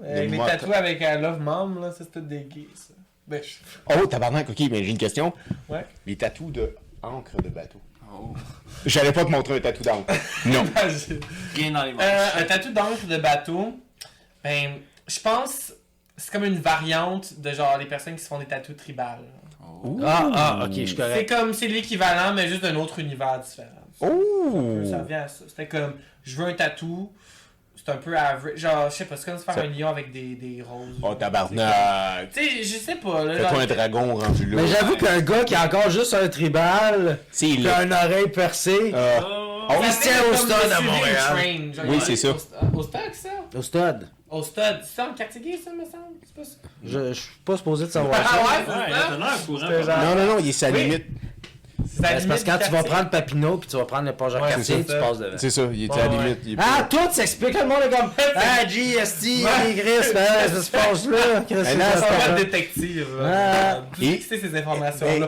là. 0.02 0.06
Euh, 0.08 0.26
Les 0.26 0.38
tatous 0.38 0.72
avec 0.74 1.00
I 1.00 1.20
Love 1.20 1.40
Mom, 1.40 1.80
là, 1.80 1.90
ça, 1.90 1.98
c'est 2.00 2.10
tout 2.12 2.20
des 2.20 2.40
gays, 2.44 2.68
ça. 2.74 2.94
Ben, 3.26 3.40
je- 3.42 3.94
Oh, 4.02 4.06
tabarnak, 4.06 4.48
ok, 4.50 4.58
mais 4.70 4.82
j'ai 4.82 4.90
une 4.90 4.98
question. 4.98 5.32
Ouais. 5.68 5.84
Les 6.06 6.16
tatous 6.16 6.50
de 6.50 6.74
encre 7.02 7.40
de 7.42 7.48
bateau. 7.48 7.80
Oh. 8.20 8.34
J'allais 8.86 9.12
pas 9.12 9.24
te 9.24 9.30
montrer 9.30 9.56
un 9.56 9.60
tatou 9.60 9.82
d'encre. 9.82 10.12
Non. 10.47 10.64
Bien 11.55 11.70
dans 11.72 11.84
les 11.84 11.92
manches. 11.92 12.02
Euh, 12.02 12.40
un 12.40 12.44
tatou 12.44 12.72
d'encre 12.72 13.06
de 13.06 13.16
bateau, 13.16 13.74
ben, 14.42 14.78
je 15.06 15.20
pense 15.20 15.72
c'est 16.20 16.30
comme 16.30 16.44
une 16.44 16.59
variante 16.59 17.40
de 17.40 17.51
genre 17.52 17.78
les 17.78 17.86
personnes 17.86 18.14
qui 18.14 18.22
se 18.22 18.28
font 18.28 18.38
des 18.38 18.44
tatous 18.44 18.76
tribales. 18.76 19.24
Oh. 19.82 19.98
Ah, 20.05 20.30
ah, 20.34 20.64
ok, 20.66 20.72
je 20.74 20.84
suis 20.84 20.97
C'est 20.97 21.24
comme, 21.24 21.55
c'est 21.55 21.68
l'équivalent, 21.68 22.34
mais 22.34 22.47
juste 22.47 22.62
d'un 22.62 22.76
autre 22.76 22.98
univers 22.98 23.40
différent. 23.40 23.68
Oh! 24.01 24.82
Ça 24.84 24.98
revient 24.98 25.14
à 25.14 25.28
ça. 25.28 25.44
C'était 25.48 25.66
comme, 25.66 25.94
je 26.22 26.36
veux 26.36 26.47
un 26.47 26.52
tatou, 26.52 27.10
c'est 27.85 27.93
un 27.93 27.97
peu 27.97 28.16
average. 28.16 28.57
Genre, 28.57 28.90
je 28.90 28.94
sais 28.94 29.05
pas, 29.05 29.16
c'est 29.16 29.24
comme 29.27 29.39
se 29.39 29.44
faire 29.44 29.55
Ça- 29.55 29.61
un 29.62 29.66
lion 29.69 29.89
avec 29.89 30.12
des, 30.12 30.35
des 30.35 30.62
roses. 30.62 30.97
Oh, 31.02 31.15
tabarnak! 31.15 32.31
Tu 32.32 32.40
sais, 32.43 32.62
je 32.62 32.78
sais 32.78 32.97
pas, 32.97 33.24
là. 33.24 33.35
Fais-toi 33.35 33.62
un 33.62 33.66
dragon 33.66 34.15
rendu 34.16 34.47
là. 34.47 34.62
Mais 34.62 34.66
j'avoue 34.69 34.97
qu'un 34.97 35.20
gars 35.20 35.44
qui 35.44 35.55
a 35.55 35.65
encore 35.65 35.90
juste 35.90 36.15
un 36.15 36.28
tribal, 36.28 37.19
là. 37.62 37.77
a 37.78 37.82
une 37.85 37.93
oreille 37.93 38.28
percée, 38.28 38.93
Euh, 38.94 39.19
Oh. 39.23 39.66
oh, 39.70 39.82
se 39.93 40.02
tient 40.02 40.23
au 40.31 40.35
stade 40.35 40.73
à 40.73 40.81
Montréal. 40.81 41.16
Train, 41.16 41.73
genre, 41.74 41.85
Oui, 41.89 41.97
il- 41.97 42.02
c'est 42.02 42.16
ça. 42.16 42.28
Au, 42.31 42.35
st- 42.35 42.77
au 42.77 42.82
stade, 42.82 43.15
ça? 43.15 43.28
au 43.59 43.62
stade. 43.62 44.09
Au 44.28 44.43
stade. 44.43 44.81
C'est 44.85 44.94
ça, 44.97 45.09
en 45.11 45.15
quartier 45.15 45.40
gay, 45.40 45.59
ça, 45.65 45.70
me 45.73 45.85
semble? 45.85 46.15
C'est 46.24 46.35
pas 46.35 46.44
ça? 46.44 46.57
Je, 46.85 47.09
je 47.09 47.20
suis 47.20 47.31
pas 47.44 47.57
supposé 47.57 47.86
de 47.86 47.90
savoir 47.90 48.20
Ah 48.23 48.28
ça. 48.28 48.36
ouais, 48.36 48.47
Ouais, 48.78 48.85
c'est 48.89 49.85
ça? 49.85 49.97
Non, 50.05 50.15
non, 50.15 50.27
non, 50.35 50.36
il 50.39 50.48
est 50.48 50.52
sa 50.52 50.70
Oui. 50.70 50.85
limite. 50.85 51.07
C'est 51.94 52.02
Ben, 52.02 52.20
c'est 52.20 52.28
parce 52.28 52.43
que 52.44 52.51
quand 52.51 52.59
tu 52.59 52.70
vas 52.70 52.82
prendre 52.82 53.11
Papineau 53.11 53.57
puis 53.59 53.69
tu 53.69 53.77
vas 53.77 53.85
prendre 53.85 54.07
le 54.07 54.12
pont 54.12 54.28
Jacques 54.28 54.48
Cartier, 54.48 54.77
c'est 54.78 54.85
tu 54.85 54.93
ça. 54.93 54.98
passes 54.98 55.19
devant. 55.19 55.36
C'est 55.36 55.51
ça, 55.51 55.62
il 55.73 55.85
est 55.85 55.93
à 55.93 55.97
la 55.97 56.09
limite. 56.09 56.59
Ah, 56.59 56.89
tu 56.90 57.20
expliques 57.20 57.59
le 57.59 57.66
monde 57.66 57.78
est 57.86 57.97
comme 57.97 58.11
Ah, 58.36 58.65
GST, 58.66 59.23
les 59.66 59.74
Chris, 59.74 60.11
ben, 60.15 60.27
ça 60.55 60.62
se 60.62 60.70
passe 60.70 61.07
là. 61.09 61.19
Passe? 61.48 62.28
être 62.28 62.35
détective. 62.36 63.07
Ah. 63.20 63.24
là. 63.24 63.82
Tout 63.94 64.02
Et- 64.02 64.12
fixer 64.19 64.40
ces 64.40 64.57
informations-là. 64.59 65.27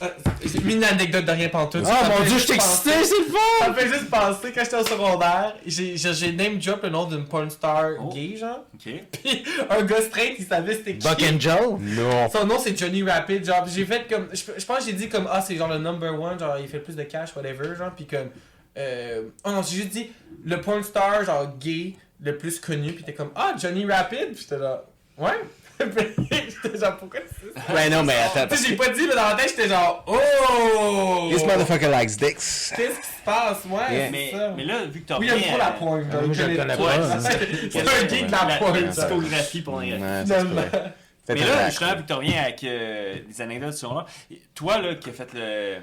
Et- 0.00 0.04
Euh, 0.04 0.08
J'ai 0.44 0.60
mis 0.60 0.74
une 0.74 0.84
anecdote 0.84 1.24
de 1.24 1.30
rien 1.30 1.48
pantoute. 1.48 1.82
Ah, 1.86 2.04
Ça 2.04 2.08
mon 2.10 2.20
dieu, 2.24 2.38
je 2.38 2.52
excité, 2.52 2.90
c'est 3.02 3.18
le 3.18 3.26
Ça 3.32 3.64
fun! 3.64 3.68
me 3.70 3.74
fait 3.74 3.88
juste 3.88 4.10
penser, 4.10 4.52
quand 4.54 4.62
j'étais 4.64 4.76
au 4.76 4.84
secondaire, 4.86 5.54
j'ai 5.66 5.96
j'ai- 5.96 6.12
j'ai 6.14 6.32
name 6.32 6.58
drop 6.58 6.82
le 6.82 6.90
nom 6.90 7.04
d'une 7.04 7.24
porn 7.24 7.48
star 7.50 7.92
Oh. 7.98 8.10
gay, 8.12 8.36
genre. 8.36 8.64
Ok. 8.74 8.92
Puis 9.12 9.44
un 9.70 9.82
gars 9.82 10.02
straight, 10.02 10.36
il 10.38 10.46
savait 10.46 10.74
c'était 10.74 10.96
qui. 10.96 11.08
Buck 11.08 11.22
and 11.22 11.40
Joe? 11.40 11.80
Non. 11.80 12.28
Son 12.30 12.46
nom 12.46 12.58
c'est 12.58 12.78
Johnny 12.78 13.02
Rapid, 13.02 13.44
genre 13.44 13.66
j'ai 13.66 13.84
fait 13.86 14.06
comme. 14.08 14.28
Je, 14.32 14.42
je 14.60 14.64
pense 14.66 14.78
que 14.78 14.84
j'ai 14.84 14.92
dit 14.92 15.08
comme 15.08 15.26
ah 15.30 15.40
c'est 15.40 15.56
genre 15.56 15.68
le 15.68 15.78
number 15.78 16.12
one, 16.20 16.38
genre 16.38 16.56
il 16.60 16.68
fait 16.68 16.78
le 16.78 16.82
plus 16.82 16.96
de 16.96 17.02
cash, 17.04 17.34
whatever, 17.34 17.74
genre 17.76 17.90
pis 17.92 18.06
comme. 18.06 18.30
Euh, 18.78 19.22
oh 19.44 19.50
non, 19.50 19.62
j'ai 19.62 19.76
juste 19.76 19.88
dit 19.88 20.10
le 20.44 20.60
porn 20.60 20.82
star, 20.82 21.24
genre 21.24 21.50
gay, 21.58 21.94
le 22.20 22.36
plus 22.36 22.60
connu, 22.60 22.92
pis 22.92 23.02
t'es 23.02 23.14
comme 23.14 23.30
ah 23.34 23.54
Johnny 23.58 23.86
Rapid, 23.86 24.34
pis 24.34 24.42
j'étais 24.42 24.58
là. 24.58 24.84
Ouais? 25.16 25.32
J'étais 25.80 26.78
genre 26.78 26.96
pourquoi 26.96 27.20
tu 27.20 27.26
sais 27.28 27.52
ça? 27.66 27.74
Ouais, 27.74 27.88
non, 27.90 28.02
mais 28.02 28.14
attends. 28.14 28.46
Tu 28.48 28.56
sais, 28.56 28.68
j'ai 28.70 28.76
pas 28.76 28.88
dit, 28.88 29.06
mais 29.08 29.14
dans 29.14 29.28
la 29.28 29.34
tête 29.34 29.50
j'étais 29.56 29.68
genre 29.68 30.04
oh! 30.06 31.28
this 31.32 31.42
motherfucker 31.44 31.88
likes 31.90 32.16
dicks. 32.16 32.36
Qu'est-ce 32.76 33.00
qui 33.00 33.06
se 33.06 33.22
passe? 33.24 33.64
Ouais, 33.66 33.94
Yeah. 33.96 34.10
Mais, 34.10 34.30
ça. 34.32 34.52
mais 34.56 34.64
là, 34.64 34.84
vu 34.86 35.00
que 35.02 35.06
t'as 35.06 35.18
Oui, 35.18 35.26
il 35.28 35.32
aime 35.32 35.40
trop 35.42 35.58
la 35.58 35.64
genre, 35.78 35.82
moi, 35.90 36.00
il 36.28 36.34
je 36.34 36.42
le 36.42 36.56
connais 36.56 36.76
pas, 36.76 37.20
C'est 37.70 37.80
un 37.80 38.08
geek 38.08 38.26
de 38.26 38.32
la 38.32 38.56
porn, 38.58 38.80
La 38.80 38.92
ça. 38.92 39.02
discographie 39.08 39.62
pour 39.62 39.80
les 39.80 39.90
Mais 41.28 41.34
là, 41.34 41.68
justement, 41.70 41.94
vu 41.96 42.02
que 42.02 42.06
tu 42.06 42.12
reviens 42.12 42.42
avec 42.42 42.62
euh, 42.64 43.16
des 43.28 43.40
anecdotes 43.40 43.74
sur 43.74 43.92
là, 43.94 44.06
toi 44.54 44.78
là, 44.78 44.94
qui 44.94 45.10
as 45.10 45.12
fait 45.12 45.28
le- 45.34 45.78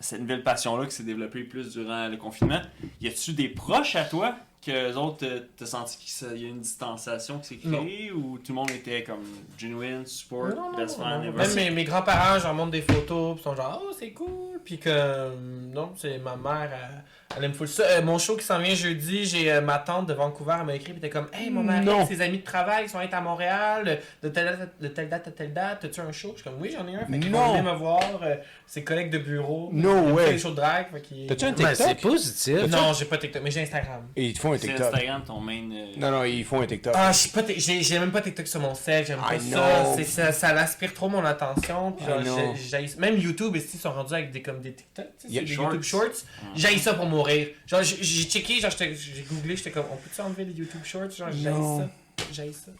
cette 0.00 0.20
nouvelle 0.20 0.42
passion-là 0.42 0.86
qui 0.86 0.94
s'est 0.94 1.04
développée 1.04 1.44
plus 1.44 1.72
durant 1.72 2.08
le 2.08 2.16
confinement, 2.16 2.60
y 3.00 3.06
a-tu 3.08 3.32
des 3.34 3.48
proches 3.48 3.94
à 3.96 4.02
toi 4.04 4.34
que 4.64 4.70
les 4.88 4.96
autres 4.96 5.26
euh, 5.26 5.40
t'as 5.56 5.66
senti 5.66 5.98
qu'il 5.98 6.42
y 6.42 6.44
a 6.46 6.48
une 6.48 6.60
distanciation 6.60 7.38
qui 7.38 7.48
s'est 7.48 7.56
créée 7.56 8.10
ou 8.12 8.38
tout 8.38 8.52
le 8.52 8.54
monde 8.54 8.70
était 8.70 9.02
comme 9.04 9.22
genuine, 9.58 10.06
support, 10.06 10.48
Non, 10.48 10.72
non, 10.72 10.76
best 10.78 10.96
friend, 10.96 11.24
ever? 11.24 11.36
Même 11.36 11.54
mes, 11.54 11.70
mes 11.70 11.84
grands-parents, 11.84 12.38
j'en 12.38 12.54
montre 12.54 12.70
des 12.72 12.82
photos, 12.82 13.34
pis 13.36 13.40
ils 13.40 13.44
sont 13.44 13.56
genre, 13.56 13.82
oh, 13.84 13.92
c'est 13.98 14.12
cool. 14.12 14.60
puis 14.64 14.78
comme. 14.78 15.70
Non, 15.72 15.92
c'est 15.96 16.18
ma 16.18 16.36
mère, 16.36 16.70
elle, 16.72 17.04
elle 17.36 17.44
aime 17.44 17.54
full 17.54 17.68
ça. 17.68 17.82
Euh, 17.84 18.02
mon 18.02 18.18
show 18.18 18.36
qui 18.36 18.44
s'en 18.44 18.58
vient 18.58 18.74
jeudi, 18.74 19.24
j'ai 19.24 19.52
euh, 19.52 19.60
ma 19.60 19.78
tante 19.78 20.06
de 20.06 20.14
Vancouver, 20.14 20.56
elle 20.60 20.66
m'a 20.66 20.74
écrit, 20.74 20.92
puis 20.92 21.00
elle 21.02 21.08
était 21.08 21.10
comme, 21.10 21.28
hey, 21.32 21.50
mon 21.50 21.62
mari, 21.62 21.84
Non. 21.84 22.06
ses 22.06 22.20
amis 22.20 22.38
de 22.38 22.44
travail, 22.44 22.84
ils 22.86 22.90
sont 22.90 22.98
à 22.98 23.20
Montréal, 23.20 24.00
de 24.22 24.28
telle 24.28 24.44
date, 24.46 24.60
à- 24.60 24.82
de 24.82 24.88
telle 24.88 25.08
date 25.08 25.28
à 25.28 25.30
telle 25.30 25.52
date, 25.52 25.78
t'as-tu 25.82 26.00
un 26.00 26.12
show? 26.12 26.32
Je 26.36 26.42
suis 26.42 26.50
comme, 26.50 26.60
oui, 26.60 26.74
j'en 26.76 26.86
ai 26.88 26.96
un. 26.96 27.06
Fait 27.06 27.18
qu'ils 27.18 27.30
Non. 27.30 27.38
vont 27.46 27.48
venir 27.58 27.72
me 27.72 27.78
voir, 27.78 28.00
euh, 28.22 28.36
ses 28.66 28.82
collègues 28.84 29.10
de 29.10 29.18
bureau. 29.18 29.70
No 29.72 30.12
way. 30.14 30.32
les 30.32 30.38
shows 30.38 30.50
de 30.50 30.56
drag, 30.56 30.86
fait 30.92 31.00
qu'ils- 31.02 31.26
T'as-tu 31.26 31.44
un 31.44 31.52
TikTok? 31.52 31.74
c'est 31.76 32.00
positif. 32.00 32.66
Non, 32.68 32.92
j'ai 32.92 33.04
pas 33.04 33.18
TikTok, 33.18 33.42
mais 33.42 33.50
j'ai 33.50 33.62
Instagram. 33.62 34.02
Et 34.16 34.26
ils 34.26 34.32
te 34.34 34.40
font 34.40 34.52
un 34.52 34.58
C'est 34.58 34.68
TikTok. 34.68 34.86
Instagram 34.86 35.22
ton 35.26 35.40
main. 35.40 35.70
euh, 35.72 35.86
Non, 35.98 36.10
non, 36.10 36.24
ils 36.24 36.44
font 36.44 36.60
un 36.62 36.66
TikTok. 36.66 36.94
Ah, 36.96 37.12
je 37.12 37.18
sais 37.18 37.28
pas, 37.30 37.42
t- 37.42 37.58
j'ai 37.58 37.82
j'ai 37.82 37.98
même 37.98 38.10
pas 38.10 38.20
TikTok 38.22 38.46
sur 38.46 38.60
mon 38.60 38.74
set, 38.74 39.06
j'aime 39.06 39.18
pas 39.20 39.34
I 39.36 39.40
ça. 39.40 39.56
know. 39.56 39.94
C'est- 39.96 40.04
ça. 40.04 40.32
Ça 40.32 40.48
aspire 40.58 40.94
trop 40.94 41.08
mon 41.08 41.24
attention. 41.24 41.92
Puis 41.92 42.06
genre, 42.06 42.20
I 42.20 42.24
know. 42.24 42.54
j'ai- 42.70 42.86
j'ai- 42.88 42.96
même 42.98 43.18
YouTube, 43.18 43.54
ici, 43.56 43.70
ils 43.74 43.80
sont 43.80 43.92
rendus 43.92 44.14
avec 44.14 44.30
des, 44.30 44.42
comme 44.42 44.60
des 44.60 44.72
TikTok, 44.72 45.06
tu 45.20 45.26
sais, 45.28 45.32
Yeah, 45.32 45.42
c'est 45.42 45.48
des 45.48 45.54
shorts. 45.54 45.64
YouTube 45.66 45.82
Shorts. 45.82 46.24
J'ai 46.54 46.78
ça 46.78 46.94
pour 46.94 47.06
mourir. 47.06 47.23
Genre, 47.66 47.82
j'ai 47.82 48.24
checké, 48.24 48.60
genre, 48.60 48.70
j'ai 48.78 49.24
googlé, 49.30 49.56
j'étais 49.56 49.70
comme, 49.70 49.86
on 49.92 49.96
peut-tu 49.96 50.20
enlever 50.20 50.44
les 50.44 50.52
YouTube 50.52 50.84
Shorts? 50.84 51.10
Genre, 51.10 51.30
j'ai 51.32 51.44
ça. 51.44 51.90
J'ai 52.32 52.52
ça. 52.52 52.70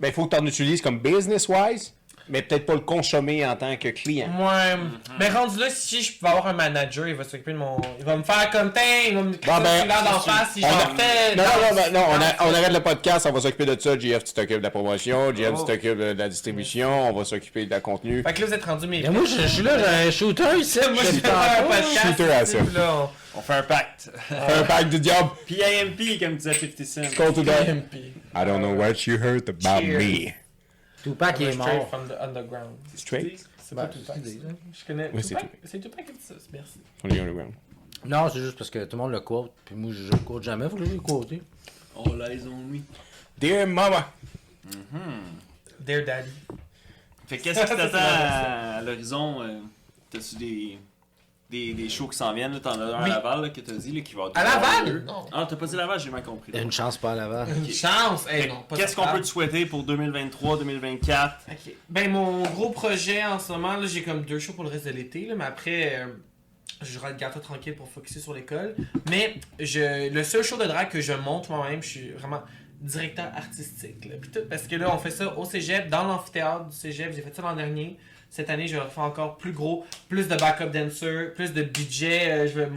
Ben, 0.00 0.08
il 0.08 0.12
faut 0.12 0.26
que 0.26 0.34
tu 0.36 0.42
en 0.42 0.46
utilises 0.46 0.80
comme 0.80 0.98
business-wise, 0.98 1.94
mais 2.28 2.42
peut-être 2.42 2.64
pas 2.66 2.74
le 2.74 2.80
consommer 2.80 3.44
en 3.46 3.54
tant 3.56 3.76
que 3.76 3.88
client. 3.88 4.28
Ouais, 4.38 4.76
mais 5.18 5.28
rendu 5.28 5.58
là, 5.58 5.66
si 5.70 6.02
je 6.02 6.18
peux 6.18 6.26
avoir 6.26 6.46
un 6.46 6.52
manager, 6.54 7.06
il 7.08 7.14
va 7.14 7.24
s'occuper 7.24 7.52
de 7.52 7.58
mon. 7.58 7.76
Il 7.98 8.04
va 8.04 8.16
me 8.16 8.22
faire 8.22 8.48
comme 8.50 8.72
teint, 8.72 8.80
il 9.08 9.14
va 9.14 9.22
me 9.22 9.32
Bon, 9.32 9.58
ben, 9.62 9.86
dans 9.86 10.10
d'en 10.12 10.20
face 10.20 10.52
si 10.54 10.60
fais. 10.62 11.36
Non, 11.36 11.42
non, 11.44 11.76
non, 11.76 11.92
non, 11.92 12.06
on, 12.10 12.14
a- 12.14 12.18
danse. 12.18 12.32
on 12.40 12.54
arrête 12.54 12.72
le 12.72 12.80
podcast, 12.80 13.26
on 13.28 13.32
va 13.32 13.40
s'occuper 13.40 13.66
de 13.66 13.78
ça. 13.80 13.98
JF, 13.98 14.24
tu 14.24 14.32
t'occupes 14.32 14.58
de 14.58 14.62
la 14.62 14.70
promotion. 14.70 15.34
JF, 15.34 15.50
Oh. 15.54 15.58
tu 15.64 15.72
t'occupes 15.72 15.98
de 15.98 16.14
la 16.18 16.28
distribution. 16.28 17.08
On 17.10 17.12
va 17.12 17.24
s'occuper 17.24 17.66
de 17.66 17.70
la 17.70 17.80
contenu. 17.80 18.22
Fait 18.22 18.32
que 18.32 18.40
là, 18.40 18.46
vous 18.46 18.54
êtes 18.54 18.64
rendus 18.64 18.86
mes. 18.86 19.02
Mais 19.02 19.10
moi, 19.10 19.22
je, 19.26 19.42
je 19.42 19.46
suis 19.46 19.62
là, 19.62 19.78
j'ai 19.78 20.08
un 20.08 20.10
shooter 20.10 20.44
ici. 20.58 20.80
moi, 20.92 21.02
je 21.04 21.18
faire 21.20 21.38
un 21.60 21.62
podcast. 21.64 22.06
Shooter 22.06 22.30
à 22.32 22.46
ça. 22.46 22.58
là, 22.74 23.10
On 23.36 23.40
fait 23.40 23.52
un 23.54 23.62
pacte. 23.62 24.10
Un 24.30 24.62
pack 24.62 24.88
du 24.88 24.98
diable. 25.00 25.30
Puis 25.46 25.56
IMP, 25.56 26.18
comme 26.18 26.36
disait 26.36 26.54
50 26.54 26.86
Cent. 26.86 27.00
Go 27.16 27.32
to 27.32 27.42
that. 27.42 27.64
I 28.34 28.44
don't 28.44 28.58
know 28.60 28.74
what 28.74 29.06
you 29.06 29.16
heard 29.18 29.48
about 29.48 29.80
Cheers. 29.80 29.98
me. 29.98 30.34
Tupac 31.04 31.40
est 31.40 31.52
Straight 31.52 31.58
mort. 31.58 31.88
from 31.88 32.08
the 32.08 32.20
underground. 32.20 32.70
Straight? 32.96 33.46
C'est 33.58 33.74
pas 33.74 33.86
Ben, 33.86 33.92
Tupac. 33.92 34.16
c'est 34.24 34.30
ça. 34.40 34.46
Je 34.72 34.84
connais. 34.84 35.10
Oui, 35.14 35.22
c'est 35.22 35.34
Tupac. 35.36 35.50
C'est 35.64 35.80
Tupac 35.80 36.06
qui 36.06 36.12
dit 36.12 36.18
ça, 36.20 36.34
merci. 36.52 36.80
from 36.98 37.10
the 37.12 37.18
underground. 37.20 37.52
Non, 38.06 38.28
c'est 38.28 38.40
juste 38.40 38.58
parce 38.58 38.68
que 38.70 38.84
tout 38.84 38.96
le 38.96 39.02
monde 39.02 39.12
le 39.12 39.20
quote, 39.20 39.52
puis 39.64 39.74
moi, 39.74 39.92
je 39.92 40.10
le 40.10 40.18
quote 40.18 40.42
jamais, 40.42 40.68
faut 40.68 40.76
que 40.76 40.84
je 40.84 40.92
le 40.92 41.00
quote. 41.00 41.32
All 41.96 42.20
eyes 42.30 42.46
on 42.46 42.56
me. 42.56 42.80
Dear 43.38 43.66
mama. 43.66 44.12
Dear 45.80 46.04
Daddy. 46.04 46.30
Fait 47.26 47.38
que 47.38 47.44
qu'est-ce 47.44 47.60
qui 47.62 47.66
Ça, 47.68 47.76
t'attend 47.76 47.96
la 47.96 48.76
à 48.76 48.82
l'horizon 48.82 49.42
euh, 49.42 49.60
T'as-tu 50.10 50.36
des, 50.36 50.78
des, 51.50 51.74
des 51.74 51.88
shows 51.88 52.08
qui 52.08 52.16
s'en 52.16 52.32
viennent? 52.32 52.58
T'en 52.60 52.80
as 52.80 52.84
un 52.84 53.04
Oui. 53.04 53.10
à 53.10 53.14
Laval 53.16 53.42
là, 53.42 53.48
que 53.50 53.60
t'as 53.60 53.72
dit 53.74 53.92
là, 53.92 54.00
qui 54.00 54.14
va 54.14 54.24
être 54.26 54.36
À 54.36 54.44
Laval? 54.44 55.04
Non. 55.04 55.26
Ah, 55.32 55.46
t'as 55.48 55.56
pas 55.56 55.66
dit 55.66 55.76
Laval, 55.76 56.00
j'ai 56.00 56.10
mal 56.10 56.22
compris. 56.22 56.52
Une 56.52 56.72
chance 56.72 56.96
pas 56.96 57.12
à 57.12 57.14
l'avant. 57.14 57.44
Une 57.46 57.70
chance! 57.72 58.26
Eh 58.32 58.46
non, 58.48 58.62
que 58.62 58.68
pas 58.70 58.76
Qu'est-ce 58.76 58.96
qu'on 58.96 59.06
peut 59.06 59.20
te 59.20 59.26
souhaiter 59.26 59.66
pour 59.66 59.82
2023, 59.84 60.58
2024 60.58 61.34
Ok. 61.50 61.72
Ben, 61.88 62.10
mon 62.10 62.42
gros 62.42 62.70
projet 62.70 63.24
en 63.24 63.38
ce 63.38 63.52
moment, 63.52 63.76
là, 63.76 63.86
j'ai 63.86 64.02
comme 64.02 64.22
deux 64.22 64.38
shows 64.38 64.54
pour 64.54 64.64
le 64.64 64.70
reste 64.70 64.86
de 64.86 64.90
l'été, 64.90 65.26
là, 65.26 65.34
mais 65.36 65.44
après, 65.44 65.96
euh, 65.96 66.06
je 66.82 66.98
vais 66.98 67.14
garder 67.16 67.34
ça 67.34 67.40
tranquille 67.40 67.74
pour 67.76 67.88
focuser 67.88 68.20
sur 68.20 68.34
l'école. 68.34 68.74
Mais 69.10 69.34
je, 69.60 70.10
le 70.12 70.24
seul 70.24 70.42
show 70.42 70.56
de 70.56 70.64
drag 70.64 70.88
que 70.88 71.00
je 71.00 71.12
monte 71.12 71.48
moi-même, 71.50 71.82
je 71.82 71.88
suis 71.88 72.10
vraiment 72.12 72.42
directeur 72.80 73.26
artistique. 73.34 74.04
Là, 74.04 74.16
puis 74.20 74.30
tout, 74.30 74.40
parce 74.50 74.64
que 74.66 74.76
là, 74.76 74.92
on 74.94 74.98
fait 74.98 75.10
ça 75.10 75.38
au 75.38 75.44
cégep, 75.44 75.88
dans 75.88 76.04
l'amphithéâtre 76.04 76.66
du 76.68 76.76
cégep. 76.76 77.12
J'ai 77.14 77.22
fait 77.22 77.34
ça 77.34 77.40
l'an 77.42 77.54
dernier. 77.56 77.96
Cette 78.34 78.50
année, 78.50 78.66
je 78.66 78.74
vais 78.74 78.82
refaire 78.82 79.04
encore 79.04 79.36
plus 79.36 79.52
gros, 79.52 79.84
plus 80.08 80.26
de 80.26 80.34
backup 80.34 80.70
dancer, 80.70 81.26
plus 81.36 81.52
de 81.52 81.62
budget. 81.62 82.32
euh, 82.32 82.48
je 82.48 82.58
vais 82.58 82.68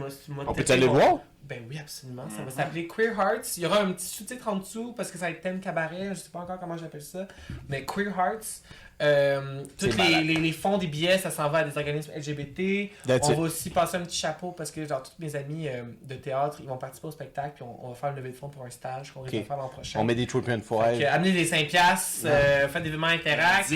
On 0.46 0.52
peut 0.52 0.64
aller 0.68 0.86
voir? 0.86 1.18
ben 1.42 1.64
oui, 1.68 1.78
absolument. 1.80 2.28
Ça 2.28 2.42
va 2.44 2.50
s'appeler 2.52 2.86
Queer 2.86 3.18
Hearts. 3.18 3.56
Il 3.56 3.64
y 3.64 3.66
aura 3.66 3.80
un 3.80 3.90
petit 3.90 4.06
sous-titre 4.06 4.46
en 4.46 4.54
dessous 4.56 4.92
parce 4.96 5.10
que 5.10 5.18
ça 5.18 5.24
va 5.24 5.30
être 5.32 5.40
thème 5.40 5.58
cabaret. 5.58 6.10
Je 6.10 6.14
sais 6.20 6.28
pas 6.30 6.40
encore 6.40 6.60
comment 6.60 6.76
j'appelle 6.76 7.02
ça. 7.02 7.26
Mais 7.68 7.84
Queer 7.84 8.12
Hearts. 8.16 8.62
Euh, 9.02 9.64
tous 9.78 9.96
les, 9.96 10.22
les, 10.22 10.34
les 10.34 10.52
fonds 10.52 10.76
des 10.78 10.86
billets, 10.88 11.18
ça 11.18 11.30
s'en 11.32 11.48
va 11.50 11.58
à 11.58 11.64
des 11.64 11.76
organismes 11.76 12.12
LGBT. 12.16 12.90
That's 13.06 13.26
on 13.28 13.32
it. 13.32 13.36
va 13.38 13.42
aussi 13.42 13.70
passer 13.70 13.96
un 13.96 14.00
petit 14.02 14.18
chapeau 14.18 14.52
parce 14.52 14.70
que 14.70 14.86
genre 14.86 15.02
tous 15.02 15.12
mes 15.20 15.34
amis 15.34 15.66
euh, 15.68 15.82
de 16.04 16.14
théâtre, 16.16 16.58
ils 16.60 16.68
vont 16.68 16.76
participer 16.78 17.08
au 17.08 17.12
spectacle 17.12 17.52
puis 17.56 17.64
on, 17.64 17.84
on 17.86 17.88
va 17.90 17.94
faire 17.94 18.10
une 18.10 18.16
levée 18.16 18.30
de 18.30 18.36
fonds 18.36 18.48
pour 18.48 18.64
un 18.64 18.70
stage 18.70 19.12
qu'on 19.12 19.22
risque 19.22 19.34
Ok. 19.34 19.40
de 19.42 19.46
faire 19.46 19.56
l'an 19.56 19.68
prochain. 19.68 19.98
On 20.00 20.04
met 20.04 20.14
des 20.16 20.26
Fait 20.26 20.40
que, 20.40 20.98
five. 20.98 21.06
amener 21.10 21.32
des 21.32 21.44
5 21.46 21.66
piastres, 21.68 22.26
euh, 22.26 22.68
faire 22.68 22.82
des 22.82 22.88
événements 22.88 23.06
interacts. 23.08 23.70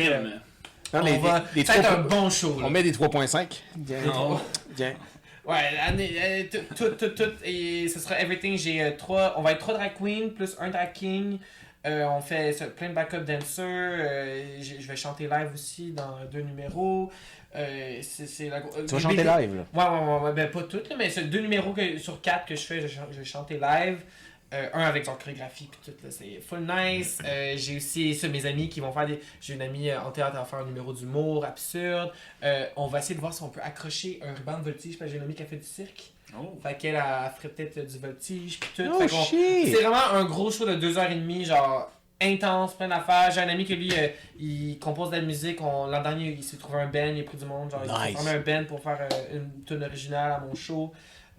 Non, 1.00 1.04
les- 1.04 1.18
va... 1.18 1.44
les- 1.54 1.60
les 1.62 1.66
ça 1.66 1.74
va 1.74 1.78
être 1.80 1.92
un 1.92 2.02
bon 2.02 2.30
show. 2.30 2.60
là. 2.60 2.66
On 2.66 2.70
met 2.70 2.82
des 2.82 2.92
3.5. 2.92 3.62
Tiens. 3.86 3.96
Non. 4.06 4.40
Tiens. 4.76 4.94
Ouais, 5.44 5.76
année- 5.86 6.14
euh, 6.22 6.42
tout, 6.76 6.90
tout, 6.90 7.08
tout, 7.08 7.32
et 7.44 7.88
ce 7.88 7.98
sera 7.98 8.20
everything. 8.20 8.56
J'ai 8.56 8.80
euh, 8.82 8.90
trois, 8.96 9.34
on 9.36 9.42
va 9.42 9.52
être 9.52 9.58
trois 9.58 9.74
drag 9.74 9.92
queens 9.98 10.28
plus 10.36 10.56
un 10.60 10.68
drag 10.70 10.92
king. 10.92 11.38
Euh, 11.84 12.04
on 12.06 12.20
fait 12.20 12.52
ça, 12.52 12.66
plein 12.66 12.90
de 12.90 12.94
backup 12.94 13.24
dancers. 13.24 13.64
euh, 13.66 14.44
je 14.60 14.86
vais 14.86 14.94
chanter 14.96 15.24
live 15.24 15.50
aussi 15.52 15.90
dans 15.90 16.18
deux 16.30 16.42
numéros. 16.42 17.10
Euh, 17.56 17.98
c'est, 18.02 18.48
la, 18.48 18.60
Tu 18.60 18.94
vas 18.94 18.98
chanter 19.00 19.16
live, 19.24 19.56
là? 19.56 19.64
Ouais, 19.74 19.98
ouais, 19.98 20.06
ouais, 20.14 20.20
ouais, 20.22 20.32
ben 20.32 20.48
pas 20.50 20.62
toutes, 20.62 20.88
là, 20.88 20.94
mais 20.96 21.10
c'est 21.10 21.24
deux 21.24 21.40
numéros 21.40 21.72
que, 21.72 21.98
sur 21.98 22.20
quatre 22.20 22.46
que 22.46 22.54
je 22.54 22.62
fais, 22.62 22.80
je 22.80 23.18
vais 23.18 23.24
chanter 23.24 23.58
live. 23.60 23.98
Euh, 24.52 24.68
un 24.74 24.82
avec 24.82 25.04
son 25.06 25.14
chorégraphie 25.14 25.68
puis 25.70 25.80
tout, 25.92 26.04
là, 26.04 26.10
c'est 26.10 26.40
full 26.40 26.60
nice. 26.60 27.18
Euh, 27.24 27.54
j'ai 27.56 27.76
aussi 27.76 28.14
ça, 28.14 28.28
mes 28.28 28.44
amis 28.46 28.68
qui 28.68 28.80
vont 28.80 28.92
faire 28.92 29.06
des. 29.06 29.18
J'ai 29.40 29.54
une 29.54 29.62
amie 29.62 29.88
euh, 29.90 30.00
en 30.00 30.10
théâtre 30.10 30.36
à 30.36 30.44
faire 30.44 30.58
un 30.60 30.66
numéro 30.66 30.92
d'humour 30.92 31.44
absurde. 31.44 32.12
Euh, 32.42 32.66
on 32.76 32.86
va 32.86 32.98
essayer 32.98 33.14
de 33.14 33.20
voir 33.20 33.32
si 33.32 33.42
on 33.42 33.48
peut 33.48 33.60
accrocher 33.62 34.20
un 34.22 34.34
ruban 34.34 34.58
de 34.58 34.64
voltige 34.64 34.98
parce 34.98 35.08
que 35.08 35.12
j'ai 35.12 35.16
une 35.18 35.24
amie 35.24 35.34
qui 35.34 35.42
a 35.42 35.46
fait 35.46 35.56
du 35.56 35.66
cirque. 35.66 36.12
Oh. 36.38 36.58
Fait 36.62 36.76
qu'elle 36.76 36.94
elle 36.94 37.30
ferait 37.36 37.48
peut-être 37.48 37.86
du 37.86 37.98
voltige 37.98 38.58
puis 38.60 38.70
tout. 38.76 38.90
Oh 38.94 39.06
c'est 39.08 39.72
vraiment 39.82 40.12
un 40.14 40.24
gros 40.24 40.50
show 40.50 40.66
de 40.66 40.74
2h30, 40.74 41.44
genre 41.44 41.90
intense, 42.22 42.74
plein 42.74 42.88
d'affaires. 42.88 43.30
J'ai 43.30 43.40
un 43.40 43.48
ami 43.48 43.64
qui 43.64 43.74
lui, 43.76 43.92
euh, 43.92 44.08
il 44.38 44.78
compose 44.78 45.10
de 45.10 45.16
la 45.16 45.22
musique. 45.22 45.60
On, 45.60 45.86
l'an 45.86 46.02
dernier, 46.02 46.30
il 46.30 46.42
s'est 46.42 46.56
trouvé 46.56 46.80
un 46.80 46.86
band, 46.86 47.06
il 47.14 47.20
a 47.20 47.24
pris 47.24 47.36
du 47.36 47.44
monde. 47.44 47.70
Genre, 47.70 47.82
il 47.84 47.90
Nice. 47.90 48.00
s'est 48.06 48.12
formé 48.12 48.30
un 48.30 48.40
band 48.40 48.64
pour 48.66 48.80
faire 48.80 48.98
euh, 49.00 49.36
une 49.38 49.64
tune 49.64 49.82
originale 49.82 50.32
à 50.32 50.40
mon 50.40 50.54
show. 50.54 50.92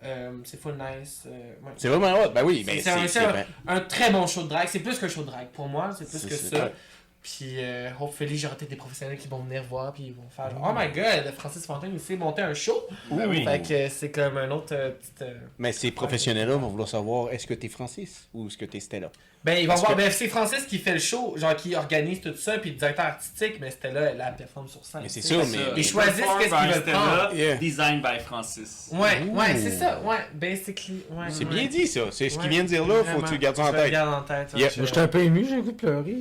Euh, 0.05 0.31
c'est 0.43 0.59
full 0.61 0.73
nice. 0.73 1.23
euh, 1.25 1.29
ouais. 1.63 1.71
C'est 1.77 1.87
vraiment 1.87 2.13
hot. 2.21 2.29
Ben 2.33 2.43
oui, 2.43 2.63
ben 2.65 2.79
C'est 2.81 2.89
un- 3.19 3.27
vrai. 3.29 3.47
un 3.67 3.79
très 3.81 4.11
bon 4.11 4.27
show 4.27 4.43
de 4.43 4.49
drag. 4.49 4.67
C'est 4.69 4.79
plus 4.79 4.99
qu'un 4.99 5.07
show 5.07 5.21
de 5.21 5.27
drag. 5.27 5.47
Pour 5.49 5.67
moi, 5.67 5.91
c'est 5.97 6.09
plus 6.09 6.25
que 6.25 6.35
ça. 6.35 6.57
vrai. 6.57 6.73
Puis, 7.21 7.53
euh, 7.59 7.89
hopefully, 8.01 8.37
j'aurai 8.37 8.57
peut-être 8.57 8.71
des 8.71 8.75
professionnels 8.75 9.17
qui 9.17 9.29
vont 9.29 9.39
venir 9.39 9.63
voir. 9.63 9.93
Puis, 9.93 10.07
ils 10.07 10.13
vont 10.13 10.27
faire 10.29 10.49
genre, 10.49 10.75
Oh 10.75 10.77
my 10.77 10.87
god, 10.93 11.33
Francis 11.37 11.65
Fontaine, 11.65 11.91
il 11.93 11.99
sait 12.01 12.17
monter 12.17 12.41
un 12.41 12.53
show. 12.53 12.85
Ben 13.11 13.29
oui. 13.29 13.45
Fait 13.45 13.61
que 13.61 13.87
c'est 13.87 14.11
comme 14.11 14.37
un 14.37 14.51
autre 14.51 14.73
euh, 14.75 14.91
petite. 14.91 15.21
euh, 15.21 15.37
Mais 15.57 15.71
ces 15.71 15.91
professionnels-là 15.91 16.57
vont 16.57 16.67
vouloir 16.67 16.89
savoir 16.89 17.31
est-ce 17.31 17.47
que 17.47 17.53
t'es 17.53 17.69
Francis 17.69 18.27
ou 18.33 18.47
est-ce 18.47 18.57
que 18.57 18.65
t'es 18.65 18.81
Stella? 18.81 19.09
Ben, 19.45 19.57
ils 19.57 19.63
vont 19.63 19.73
Parce 19.73 19.81
voir. 19.81 19.91
que- 19.91 19.97
Ben, 19.97 20.09
c'est 20.09 20.29
Francis 20.29 20.63
qui 20.65 20.77
fait 20.77 20.93
le 20.93 20.99
show, 20.99 21.35
genre 21.37 21.53
qui 21.57 21.75
organise 21.75 22.21
tout 22.21 22.33
ça, 22.37 22.57
puis 22.59 22.69
le 22.71 22.75
directeur 22.77 23.03
artistique, 23.05 23.55
mais 23.59 23.71
c'était 23.71 23.91
là, 23.91 24.13
la 24.13 24.31
performe 24.31 24.69
sur 24.69 24.85
scène. 24.85 25.01
Mais 25.03 25.09
c'est 25.09 25.21
sûr, 25.21 25.39
mais- 25.51 25.57
Ils 25.75 25.83
choisissent 25.83 26.15
qu'est-ce 26.39 26.49
qu'ils 26.55 26.71
veulent 26.71 26.81
Stella, 26.81 26.97
prendre. 26.97 27.35
Yeah. 27.35 27.55
Design 27.55 28.01
by 28.01 28.23
Francis. 28.23 28.89
Ouais, 28.93 29.21
ouais, 29.29 29.55
c'est 29.57 29.71
ça, 29.77 29.99
ouais, 30.05 30.15
basically. 30.33 31.01
Ouais, 31.11 31.25
C'est 31.27 31.43
ouais. 31.43 31.49
bien 31.55 31.65
dit, 31.65 31.87
ça. 31.87 32.01
C'est 32.11 32.29
ce 32.29 32.39
qu'il 32.39 32.49
vient 32.49 32.63
de 32.63 32.69
dire 32.69 32.87
là. 32.87 33.03
Faut 33.03 33.19
que 33.21 33.27
tu 33.27 33.33
le 33.33 33.39
gardes 33.39 33.57
ça 33.57 33.65
en 33.65 33.71
tête. 33.73 33.91
garde 33.91 34.13
en 34.13 34.21
tête. 34.21 34.53
ouais, 34.53 34.59
Yep. 34.61 34.71
je- 34.75 34.77
Moi, 34.79 34.85
j'étais 34.87 34.99
un 35.01 35.07
peu 35.09 35.19
ému, 35.19 35.45
j'ai 35.49 35.55
le 35.57 35.61
goût 35.61 35.71
de 35.73 35.77
pleurer. 35.77 36.15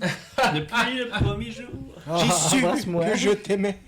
Depuis 0.54 0.98
le 0.98 1.08
premier 1.24 1.50
jour. 1.50 1.66
J'ai 2.06 2.28
Ah, 2.30 2.48
su 2.48 2.56
embrasse-moi. 2.64 3.04
que 3.06 3.16
je 3.16 3.30
t'aimais. 3.30 3.78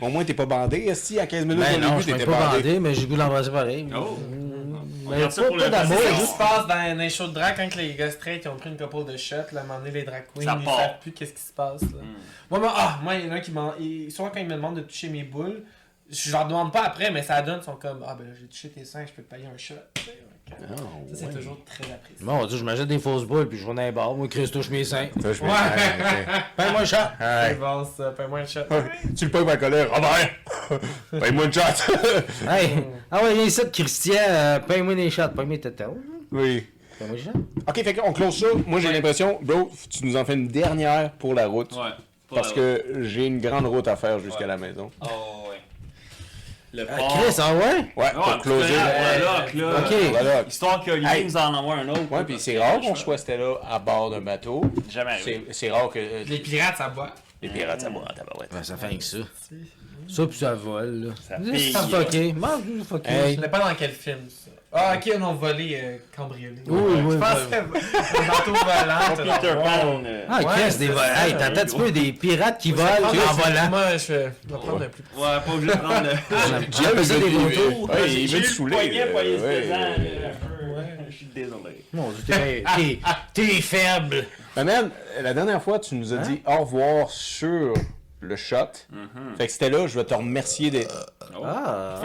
Au 0.00 0.08
moins, 0.08 0.24
t'es 0.24 0.34
pas 0.34 0.46
bandé. 0.46 0.78
Est-ce 0.86 1.18
à 1.18 1.26
15 1.26 1.44
minutes 1.44 1.64
Ben 1.64 1.76
au 1.76 1.78
non, 1.80 1.98
début, 1.98 2.12
t'étais 2.12 2.24
pas 2.26 2.30
bandé? 2.50 2.62
bandé, 2.62 2.78
mais 2.80 2.94
j'ai 2.94 3.02
le 3.02 3.06
goût 3.08 3.14
de 3.14 3.18
l'embrasser 3.18 3.50
pareil. 3.50 3.86
Oh. 3.94 4.18
Mm, 5.10 5.12
On 5.12 5.16
Mais 5.16 5.20
garde 5.20 5.32
ça 5.32 5.42
pas, 5.42 5.48
pour 5.48 5.56
pas 5.58 5.64
le 5.64 5.70
d'amour, 5.70 5.96
C'est 5.98 6.02
podcast. 6.02 6.08
ça 6.08 6.14
qui 6.14 6.20
juste 6.20 6.32
se 6.32 6.38
passe 6.38 6.66
dans 6.66 6.98
les 6.98 7.10
shows 7.10 7.26
de 7.28 7.32
drag 7.32 7.56
quand 7.56 7.74
les 7.76 7.94
gars 7.94 8.10
straight 8.10 8.44
ils 8.44 8.48
ont 8.48 8.56
pris 8.56 8.70
une 8.70 8.76
couple 8.76 9.04
de 9.12 9.16
shots, 9.16 9.34
là, 9.52 9.60
à 9.60 9.60
un 9.60 9.66
moment 9.66 9.78
donné, 9.80 9.90
les 9.90 10.02
drag 10.04 10.24
queens, 10.34 10.44
Ça 10.44 10.56
ils 10.60 10.64
part. 10.64 10.76
savent 10.78 10.98
plus 11.00 11.12
qu'est-ce 11.12 11.32
qui 11.32 11.42
se 11.42 11.52
passe. 11.52 11.82
Là. 11.82 12.02
Hmm. 12.02 12.14
Moi, 12.50 12.60
moi, 12.60 12.72
ah, 12.76 12.98
moi, 13.02 13.14
il 13.16 13.26
y 13.26 13.28
en 13.28 13.32
a 13.32 13.36
un 13.36 13.40
qui 13.40 13.50
m'en. 13.52 13.74
Souvent, 14.10 14.30
quand 14.30 14.40
ils 14.40 14.46
me 14.46 14.54
demandent 14.54 14.76
de 14.76 14.82
toucher 14.82 15.08
mes 15.08 15.24
boules, 15.24 15.62
je 16.08 16.32
leur 16.32 16.46
demande 16.46 16.72
pas 16.72 16.84
après, 16.84 17.10
mais 17.10 17.22
ça 17.22 17.40
donne, 17.42 17.60
ils 17.62 17.64
sont 17.64 17.76
comme 17.76 18.04
Ah, 18.06 18.14
ben 18.18 18.26
là, 18.26 18.32
j'ai 18.40 18.46
touché 18.46 18.68
tes 18.70 18.84
seins, 18.84 19.04
je 19.06 19.12
peux 19.12 19.22
te 19.22 19.32
payer 19.32 19.46
un 19.46 19.56
shot. 19.56 19.74
Tu. 20.50 20.56
Ah, 20.70 20.76
Ça, 20.76 21.14
c'est 21.14 21.26
ouais. 21.26 21.32
toujours 21.34 21.58
très 21.64 21.84
apprécié. 21.84 22.16
Bon, 22.24 22.32
on 22.42 22.46
dit, 22.46 22.58
je 22.58 22.64
m'achète 22.64 22.86
des 22.88 22.98
fausses 22.98 23.24
boules, 23.24 23.48
puis 23.48 23.58
je 23.58 23.66
vais 23.66 23.74
dans 23.74 23.82
les 23.82 23.92
bars. 23.92 24.14
Moi, 24.14 24.28
Chris 24.28 24.48
touche 24.50 24.70
mes 24.70 24.84
seins. 24.84 25.08
Ça, 25.20 25.32
je 25.32 25.42
Ouais. 25.42 25.48
me- 25.48 26.56
Paye-moi 26.62 26.80
un 26.80 26.84
chat. 26.84 27.12
C'est 27.18 27.24
Ouais. 27.24 27.54
bon, 27.54 27.84
ça, 27.96 28.10
paye-moi 28.10 28.38
un 28.40 28.44
shot. 28.46 28.60
Tu 29.16 29.24
le 29.24 29.30
payes 29.30 29.44
ma 29.44 29.56
colère. 29.56 29.88
Robert! 29.92 30.30
Paye-moi 31.20 31.44
une 31.46 31.52
shot! 31.52 31.60
Hey, 32.48 32.70
ah 33.10 33.22
ouais, 33.22 33.34
viens 33.34 33.44
ici, 33.44 33.60
Christian, 33.72 34.14
euh, 34.28 34.58
paye-moi 34.60 34.94
des 34.94 35.10
shots, 35.10 35.28
paye-moi 35.36 35.58
tétons. 35.58 35.96
oui. 36.32 36.66
Paye-moi 36.98 37.16
des 37.16 37.22
shots. 37.22 37.30
Ok, 37.66 37.82
fait 37.82 37.94
qu'on 37.94 38.12
close 38.12 38.38
ça. 38.38 38.46
Moi, 38.66 38.78
j'ai 38.80 38.88
Ouais. 38.88 38.94
l'impression, 38.94 39.38
bro, 39.42 39.70
tu 39.88 40.04
nous 40.06 40.16
en 40.16 40.24
fais 40.24 40.34
une 40.34 40.48
dernière 40.48 41.12
pour 41.12 41.34
la 41.34 41.46
route. 41.46 41.72
Ouais. 41.72 41.90
Parce 42.32 42.50
la- 42.50 42.54
que 42.54 42.84
j'ai 43.02 43.26
une 43.26 43.40
grande 43.40 43.66
route 43.66 43.88
à 43.88 43.96
faire 43.96 44.18
jusqu'à 44.20 44.40
Ouais. 44.42 44.46
la 44.46 44.56
maison. 44.56 44.90
Oh. 45.02 45.39
Le 46.72 46.86
Ah, 46.88 46.96
port. 46.96 47.18
Chris, 47.18 47.34
ah 47.38 47.54
ouais? 47.54 47.62
Ouais, 47.62 47.84
Ouais, 47.96 48.10
pour 48.14 48.38
closer. 48.42 48.68
que 49.52 49.58
là, 49.58 49.78
Ok. 49.78 49.94
Voilà. 50.10 50.42
Histoire 50.42 50.84
que 50.84 50.90
Olivier 50.92 51.24
nous 51.24 51.36
en 51.36 51.54
envoie 51.54 51.74
un 51.76 51.88
autre. 51.88 52.10
Ouais, 52.10 52.24
puis 52.24 52.38
c'est 52.38 52.58
rare 52.58 52.80
qu'on 52.80 52.94
soit 52.94 53.18
Stella 53.18 53.54
à 53.68 53.78
bord 53.80 54.10
d'un 54.10 54.20
bateau. 54.20 54.62
Jamais. 54.88 55.18
C'est 55.50 55.70
rare 55.70 55.88
que 55.90 55.98
euh, 55.98 56.24
Les 56.28 56.38
pirates, 56.38 56.76
ça 56.76 56.88
boit. 56.88 57.10
les 57.42 57.48
pirates, 57.48 57.80
ça 57.80 57.90
boit 57.90 58.02
en 58.02 58.14
tabarouette. 58.14 58.50
Ben, 58.52 58.62
ça 58.62 58.76
fait 58.76 58.96
que 58.96 59.02
ça. 59.04 59.18
Ça, 60.08 60.26
puis 60.26 60.38
ça 60.38 60.54
vole, 60.54 61.06
là. 61.06 61.12
Ça 61.28 61.36
pique. 61.38 61.76
fucké. 61.76 62.32
Mange 62.32 62.60
fucké. 62.88 63.10
Je 63.36 63.40
sais 63.40 63.48
pas 63.48 63.58
dans 63.60 63.74
quel 63.74 63.90
film 63.92 64.20
ça. 64.28 64.50
Ah, 64.72 64.94
ok, 64.96 65.12
on 65.20 65.30
a 65.30 65.32
volé, 65.32 65.80
euh, 65.82 65.96
cambriolé. 66.16 66.54
Oui, 66.68 66.80
oui, 66.80 67.00
Je 67.00 67.14
un 67.16 67.18
bateau 67.18 68.52
volant. 68.52 69.16
Pas 69.16 69.38
Peter 69.40 69.54
Pan. 69.54 70.02
euh, 70.06 70.24
Ah, 70.28 70.38
Ouais, 70.38 70.44
qu'est-ce 70.56 70.78
des 70.78 70.86
c'est 70.86 70.94
ça, 70.94 71.26
Hey, 71.26 71.32
t'entends 71.32 71.44
un 71.60 71.64
petit 71.64 71.76
peu 71.76 71.90
des 71.90 72.12
pirates 72.12 72.58
qui 72.60 72.70
volent 72.70 72.88
Ah, 73.02 73.08
en 73.08 73.34
c'est- 73.34 73.42
volant. 73.42 73.68
Moi, 73.70 73.96
je 73.96 74.12
vais 74.12 74.30
je 74.48 74.52
vais 74.54 74.58
prendre 74.60 74.82
un 74.84 74.88
plus 74.88 75.02
petit. 75.02 75.20
Ouais, 75.20 75.40
pas 75.44 75.52
obligé 75.52 75.72
de 75.74 75.78
prendre 75.80 76.02
le. 76.02 76.66
J'ai 76.70 76.86
appelé 76.86 77.04
ça 77.04 77.14
des 77.18 77.26
il 77.26 77.32
veut- 77.32 77.38
vautours. 77.40 77.90
Ouais, 77.90 77.96
il 78.12 78.28
J'ai 78.28 78.36
veut 78.36 78.38
eu 78.38 78.42
te 78.44 78.46
le 78.48 78.54
saouler. 78.54 78.76
Ouais. 78.76 78.82
ouais, 79.12 80.98
Je 81.10 81.16
suis 81.16 81.26
désolé. 81.26 81.84
Mon 81.92 82.10
Dieu, 82.12 82.22
t'es- 82.28 82.62
t'es- 82.76 82.98
t'es 83.34 83.60
faible. 83.60 84.24
Ben, 84.54 84.62
man, 84.64 84.90
la 85.20 85.34
dernière 85.34 85.60
fois, 85.60 85.80
tu 85.80 85.96
nous 85.96 86.12
as 86.14 86.18
Hein? 86.18 86.22
dit 86.22 86.42
au 86.46 86.58
revoir 86.58 87.10
sur 87.10 87.74
le 88.20 88.36
shot. 88.36 88.56
Fait 89.38 89.46
que 89.46 89.52
c'était 89.52 89.70
là, 89.70 89.86
je 89.86 89.98
vais 89.98 90.04
te 90.04 90.14
remercier. 90.14 90.70
Des... 90.70 90.86
Ah. 91.42 92.00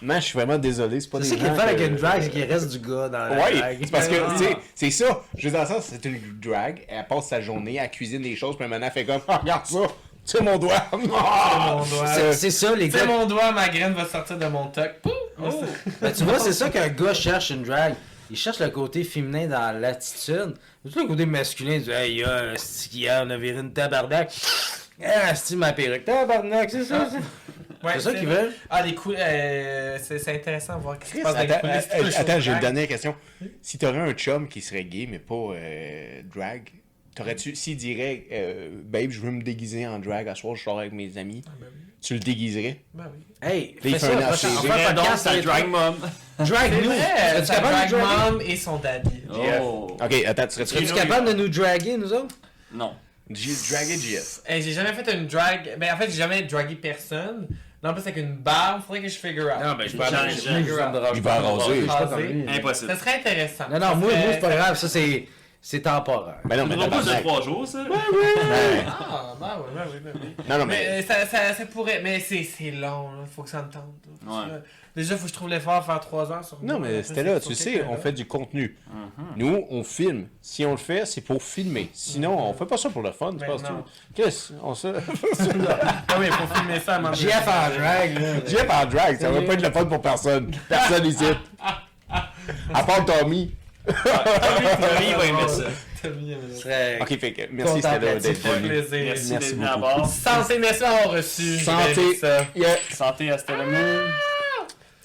Man, 0.00 0.20
je 0.20 0.26
suis 0.26 0.36
vraiment 0.38 0.58
désolé. 0.58 1.00
C'est 1.00 1.08
pas 1.10 1.18
C'est 1.22 1.36
des 1.36 1.42
ça 1.42 1.50
qui 1.50 1.56
fun 1.56 1.62
avec 1.62 1.78
que- 1.78 1.82
une 1.84 1.96
drag, 1.96 2.22
c'est 2.22 2.30
qu'il 2.30 2.44
reste 2.44 2.68
du 2.70 2.78
gars 2.78 3.08
dans 3.08 3.18
la 3.28 3.30
Ouais, 3.44 3.58
drag. 3.58 3.78
c'est 3.82 3.90
parce 3.90 4.08
que, 4.08 4.14
Ah. 4.16 4.34
tu 4.36 4.44
sais, 4.44 4.56
c'est 4.74 4.90
ça. 4.90 5.20
Je 5.36 5.48
veux 5.48 5.56
dire, 5.56 5.66
ça, 5.66 5.80
c'est 5.80 6.04
une 6.04 6.20
drag. 6.40 6.84
Elle 6.88 7.06
passe 7.06 7.28
sa 7.28 7.40
journée, 7.40 7.76
elle 7.80 7.90
cuisine 7.90 8.22
des 8.22 8.34
choses, 8.36 8.56
puis 8.56 8.66
maintenant, 8.66 8.86
elle 8.86 8.92
fait 8.92 9.04
comme, 9.04 9.20
Ah, 9.28 9.38
regarde 9.38 9.66
ça, 9.66 9.78
tu 9.86 9.86
sais, 10.24 10.42
mon 10.42 10.58
doigt. 10.58 10.84
mon 10.92 10.98
doigt. 11.84 12.06
C'est- 12.06 12.32
C'est 12.32 12.50
ça, 12.50 12.74
les 12.74 12.86
Tu 12.88 12.98
sais, 12.98 13.06
gars. 13.06 13.12
mon 13.12 13.26
doigt, 13.26 13.52
ma 13.52 13.68
graine 13.68 13.92
va 13.94 14.06
sortir 14.06 14.38
de 14.38 14.46
mon 14.46 14.66
toc. 14.68 14.90
Pouf! 15.02 15.12
Ben, 16.00 16.12
tu 16.12 16.24
vois, 16.24 16.38
c'est 16.38 16.52
ça 16.52 16.70
qu'un 16.70 16.88
gars 16.88 17.14
cherche 17.14 17.50
une 17.50 17.62
drag. 17.62 17.94
Il 18.30 18.36
cherche 18.36 18.60
le 18.60 18.70
côté 18.70 19.04
féminin 19.04 19.46
dans 19.46 19.78
l'attitude. 19.78 20.54
Tout 20.90 20.98
le 21.00 21.06
côté 21.06 21.26
masculin, 21.26 21.74
il 21.74 21.82
dit 21.82 21.90
Hey, 21.90 22.14
y'a, 22.20 22.54
c'est 22.56 22.92
hier, 22.94 23.22
on 23.26 23.30
a 23.30 23.36
viré 23.36 23.58
une 23.60 23.72
tabarnak. 23.72 24.32
Ah, 25.04 25.34
c'est 25.34 25.56
ma 25.56 25.72
perruque? 25.72 26.04
Tabarnak, 26.04 26.70
c'est 26.70 26.84
ça. 26.84 27.08
c'est- 27.10 27.18
Ouais, 27.86 27.94
C'est 27.94 28.00
ça 28.00 28.14
qu'ils 28.14 28.28
veulent? 28.28 28.52
Ah, 28.70 28.82
les 28.86 28.94
coups. 28.94 29.16
euh, 29.18 29.98
c'est 30.00 30.16
c'est 30.20 30.34
intéressant 30.36 30.76
de 30.78 30.82
voir 30.82 30.98
ce 31.04 31.10
qui 31.10 31.18
se 31.18 31.22
passe 31.24 31.34
dans 31.34 31.40
les 31.42 31.50
Attends, 31.50 31.68
coulisses. 31.98 32.16
euh, 32.16 32.20
attends, 32.20 32.38
j'ai 32.40 32.52
une 32.52 32.60
dernière 32.60 32.86
question. 32.86 33.16
Si 33.60 33.76
t'aurais 33.76 33.98
un 33.98 34.12
chum 34.12 34.46
qui 34.46 34.60
serait 34.60 34.84
gay, 34.84 35.08
mais 35.10 35.18
pas 35.18 35.34
euh, 35.34 36.22
drag, 36.32 36.68
t'aurais-tu, 37.16 37.56
s'il 37.56 37.76
dirait, 37.76 38.26
euh, 38.30 38.70
babe, 38.84 39.10
je 39.10 39.18
veux 39.18 39.32
me 39.32 39.42
déguiser 39.42 39.84
en 39.88 39.98
drag, 39.98 40.28
à 40.28 40.36
soir, 40.36 40.54
je 40.54 40.62
sors 40.62 40.78
avec 40.78 40.92
mes 40.92 41.18
amis, 41.18 41.42
ben 41.44 41.66
oui. 41.72 41.80
tu 42.00 42.14
le 42.14 42.20
déguiserais? 42.20 42.78
Ben 42.94 43.10
oui. 43.12 43.24
Hey, 43.42 43.74
fais 43.82 43.90
fait 43.90 43.98
ça, 43.98 44.12
un 44.16 44.22
prochain- 44.28 44.48
on 44.56 44.62
fait 44.62 44.84
un 44.86 44.94
podcast 44.94 45.42
drag 45.42 45.66
mom. 45.66 45.96
Drag 46.38 46.72
C'est 46.72 46.82
nous. 46.82 47.46
capable 47.48 47.90
de 47.90 47.90
drag 47.96 48.32
mom 48.32 48.40
et 48.46 48.54
son 48.56 48.76
daddy. 48.76 49.22
Oh. 49.28 49.96
Ok, 50.00 50.22
attends, 50.24 50.46
tu 50.46 50.54
serais-tu 50.54 50.86
Serais-tu 50.86 50.94
capable 50.94 51.26
de 51.26 51.32
nous 51.32 51.48
draguer, 51.48 51.96
nous 51.96 52.12
autres? 52.12 52.36
Non. 52.72 52.92
Draguer 53.30 53.96
GF? 53.98 54.40
Hey, 54.46 54.62
j'ai 54.62 54.72
jamais 54.72 54.92
fait 54.92 55.12
une 55.14 55.26
drag. 55.26 55.76
Ben, 55.78 55.92
en 55.92 55.96
fait, 55.96 56.06
j'ai 56.10 56.16
jamais 56.18 56.42
dragué 56.42 56.74
personne. 56.76 57.46
Non, 57.82 57.90
en 57.90 57.94
plus, 57.94 58.02
avec 58.02 58.16
une 58.18 58.36
barbe, 58.36 58.82
faudrait 58.86 59.02
que 59.02 59.08
je 59.08 59.18
figure 59.18 59.46
out. 59.46 59.64
Non, 59.64 59.74
ben, 59.74 59.88
je 59.88 59.96
peux 59.96 60.02
aller- 60.04 60.30
je- 60.34 60.40
ça 60.40 60.52
me 60.88 60.92
dérange 60.92 61.16
Il 61.16 61.22
va 61.22 61.36
pas. 61.36 61.40
raser. 61.40 61.74
Je 61.74 61.78
suis 61.78 61.86
pas 61.86 61.94
Raser. 61.94 62.14
comme 62.14 62.22
lui. 62.26 62.48
Impossible. 62.48 62.90
Ça 62.92 62.98
serait 62.98 63.14
intéressant. 63.16 63.64
Non, 63.70 63.78
non, 63.80 63.96
moi, 63.96 64.10
c'est 64.32 64.40
pas 64.40 64.54
grave. 64.56 64.76
Ça, 64.76 64.88
c'est 64.88 65.26
c'est 65.64 65.80
temporaire. 65.80 66.38
Ben 66.44 66.56
non, 66.56 66.66
mais 66.66 66.74
Ça 66.74 66.80
dure 66.80 66.90
pas 66.90 66.96
de 66.98 67.04
tabarnak. 67.04 67.22
3 67.24 67.42
jours, 67.42 67.66
ça? 67.68 67.84
Ben, 67.84 67.90
Ah, 68.86 69.34
ben 69.40 69.46
oui, 69.58 69.70
ben 69.74 69.84
oui, 69.92 69.98
ben 70.04 70.12
oui. 70.22 70.44
Non, 70.48 70.58
non, 70.58 70.66
Mais 70.66 70.86
mais... 70.90 71.02
ça, 71.02 71.26
ça, 71.26 71.54
ça 71.54 71.66
pourrait. 71.66 72.00
Mais 72.02 72.20
c'est 72.20 72.42
c'est 72.44 72.70
long, 72.72 73.10
là. 73.12 73.24
Faut 73.34 73.42
que 73.42 73.50
ça 73.50 73.62
me 73.62 73.70
tente. 73.70 73.84
là. 74.26 74.32
Ouais. 74.32 74.62
Déjà, 74.94 75.16
faut 75.16 75.22
que 75.22 75.28
je 75.28 75.32
trouve 75.32 75.48
l'effort 75.48 75.72
à 75.72 75.80
faire 75.82 76.00
3 76.00 76.32
heures 76.32 76.44
sur 76.44 76.58
Non, 76.62 76.78
mais 76.78 77.02
c'était 77.02 77.22
là, 77.22 77.40
tu 77.40 77.54
sais, 77.54 77.82
on 77.88 77.96
fait 77.96 78.12
du 78.12 78.26
contenu. 78.26 78.76
Nous, 79.36 79.64
on 79.70 79.82
filme. 79.84 80.26
Si 80.42 80.66
on 80.66 80.72
le 80.72 80.76
fait, 80.76 81.06
c'est 81.06 81.22
pour 81.22 81.42
filmer. 81.42 81.88
Sinon, 81.94 82.38
on 82.38 82.52
fait 82.52 82.66
pas 82.66 82.76
ça 82.76 82.90
pour 82.90 83.00
le 83.02 83.10
fun, 83.12 83.30
tu 83.30 83.38
Ben 83.38 83.46
penses 83.46 83.62
non. 83.62 83.84
Qu'est-ce 84.14 84.52
on 84.62 84.74
se... 84.74 84.88
Ah 86.08 86.16
oui, 86.20 86.26
faut 86.26 86.54
filmer 86.54 86.78
ça 86.80 86.94
à 86.94 86.96
un 86.96 87.00
moment 87.00 87.14
donné. 87.14 87.22
JF 87.30 87.48
en 87.48 87.78
drag, 87.78 88.18
là. 88.20 88.34
Jeff 88.46 88.66
en 88.70 88.86
drag, 88.86 89.18
ça 89.20 89.30
va 89.30 89.40
pas 89.42 89.54
être 89.54 89.62
le 89.62 89.70
fun 89.70 89.84
pour 89.86 90.02
personne. 90.02 90.50
Personne 90.68 91.06
ici. 91.06 91.24
À 92.74 92.82
part 92.84 93.04
Tommy. 93.06 93.54
Tommy, 93.86 95.08
il 95.08 95.14
va 95.16 95.24
aimer 95.26 95.48
ça. 95.48 95.64
Serait- 96.60 96.98
Ok, 97.00 97.18
fait 97.18 97.32
que 97.32 97.42
merci 97.52 97.78
Stella 97.78 98.16
d'être 98.16 98.42
venu. 98.46 98.68
plaisir. 98.68 98.90
Merci 99.04 99.04
Merci 99.04 99.30
d'être 99.30 99.54
venu 99.54 99.64
à 99.66 99.76
beaucoup. 99.76 99.96
bord. 100.00 100.06
Santé, 100.08 100.58
merci 100.58 100.80
d'avoir 100.80 101.10
reçu. 101.12 101.58
Santé. 101.60 102.18
Yeah. 102.56 102.76
Santé 102.92 103.30
à 103.30 103.38
Stella 103.38 103.64
Moon. 103.64 104.02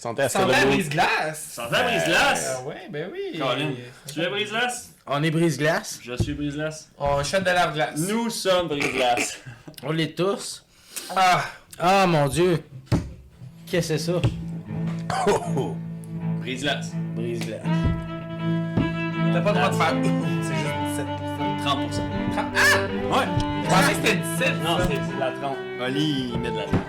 Santé 0.08 0.22
à 0.22 0.30
Santé 0.30 0.56
à 0.56 0.66
brise-glace. 0.66 1.50
Santé 1.52 1.76
à 1.76 1.84
Brise-Glace. 1.84 2.56
Ah 2.56 2.62
ouais, 2.66 2.88
ben 2.90 3.10
oui. 3.12 3.38
Colin, 3.38 3.72
tu 4.14 4.22
es 4.22 4.30
Brise-Glace? 4.30 4.94
On 5.06 5.22
est 5.22 5.32
brise-glace. 5.32 6.00
Je 6.02 6.14
suis 6.24 6.34
Brise-Glace. 6.34 6.90
On 6.98 7.22
shot 7.26 7.40
de 7.42 7.46
lave-glace. 7.46 8.00
Nous 8.08 8.30
sommes 8.30 8.70
Brise-Glace. 8.70 9.38
On 9.84 9.92
l'est 9.92 10.16
tous. 10.18 10.66
Ah, 11.14 11.44
Ah, 11.78 12.08
mon 12.08 12.30
Dieu. 12.30 12.64
Qu'est-ce 13.70 13.90
que 13.90 13.98
c'est 13.98 14.12
ça? 14.14 14.22
Oh, 15.28 15.42
oh. 15.58 15.76
Brise-Glace. 16.40 16.92
Brise-glace. 17.14 17.62
t'as 19.34 19.42
pas 19.42 19.52
le 19.52 19.58
droit 19.58 19.70
de 19.70 19.76
faire. 19.76 19.94
C'est 20.42 20.56
juste 20.56 20.76
17. 20.90 21.06
30%. 21.66 22.02
Ah! 22.38 23.18
Ouais. 23.18 23.26
Je 23.62 23.70
pensais 23.70 23.92
que 23.92 23.96
c'était 24.08 24.16
17. 24.16 24.64
Non, 24.64 24.78
c'est 24.80 24.96
c'est 24.96 25.16
de 25.16 25.20
la 25.20 25.32
30. 25.32 25.58
Oli, 25.86 26.32
il 26.34 26.40
met 26.40 26.52
de 26.52 26.56
la 26.60 26.64
30. 26.64 26.80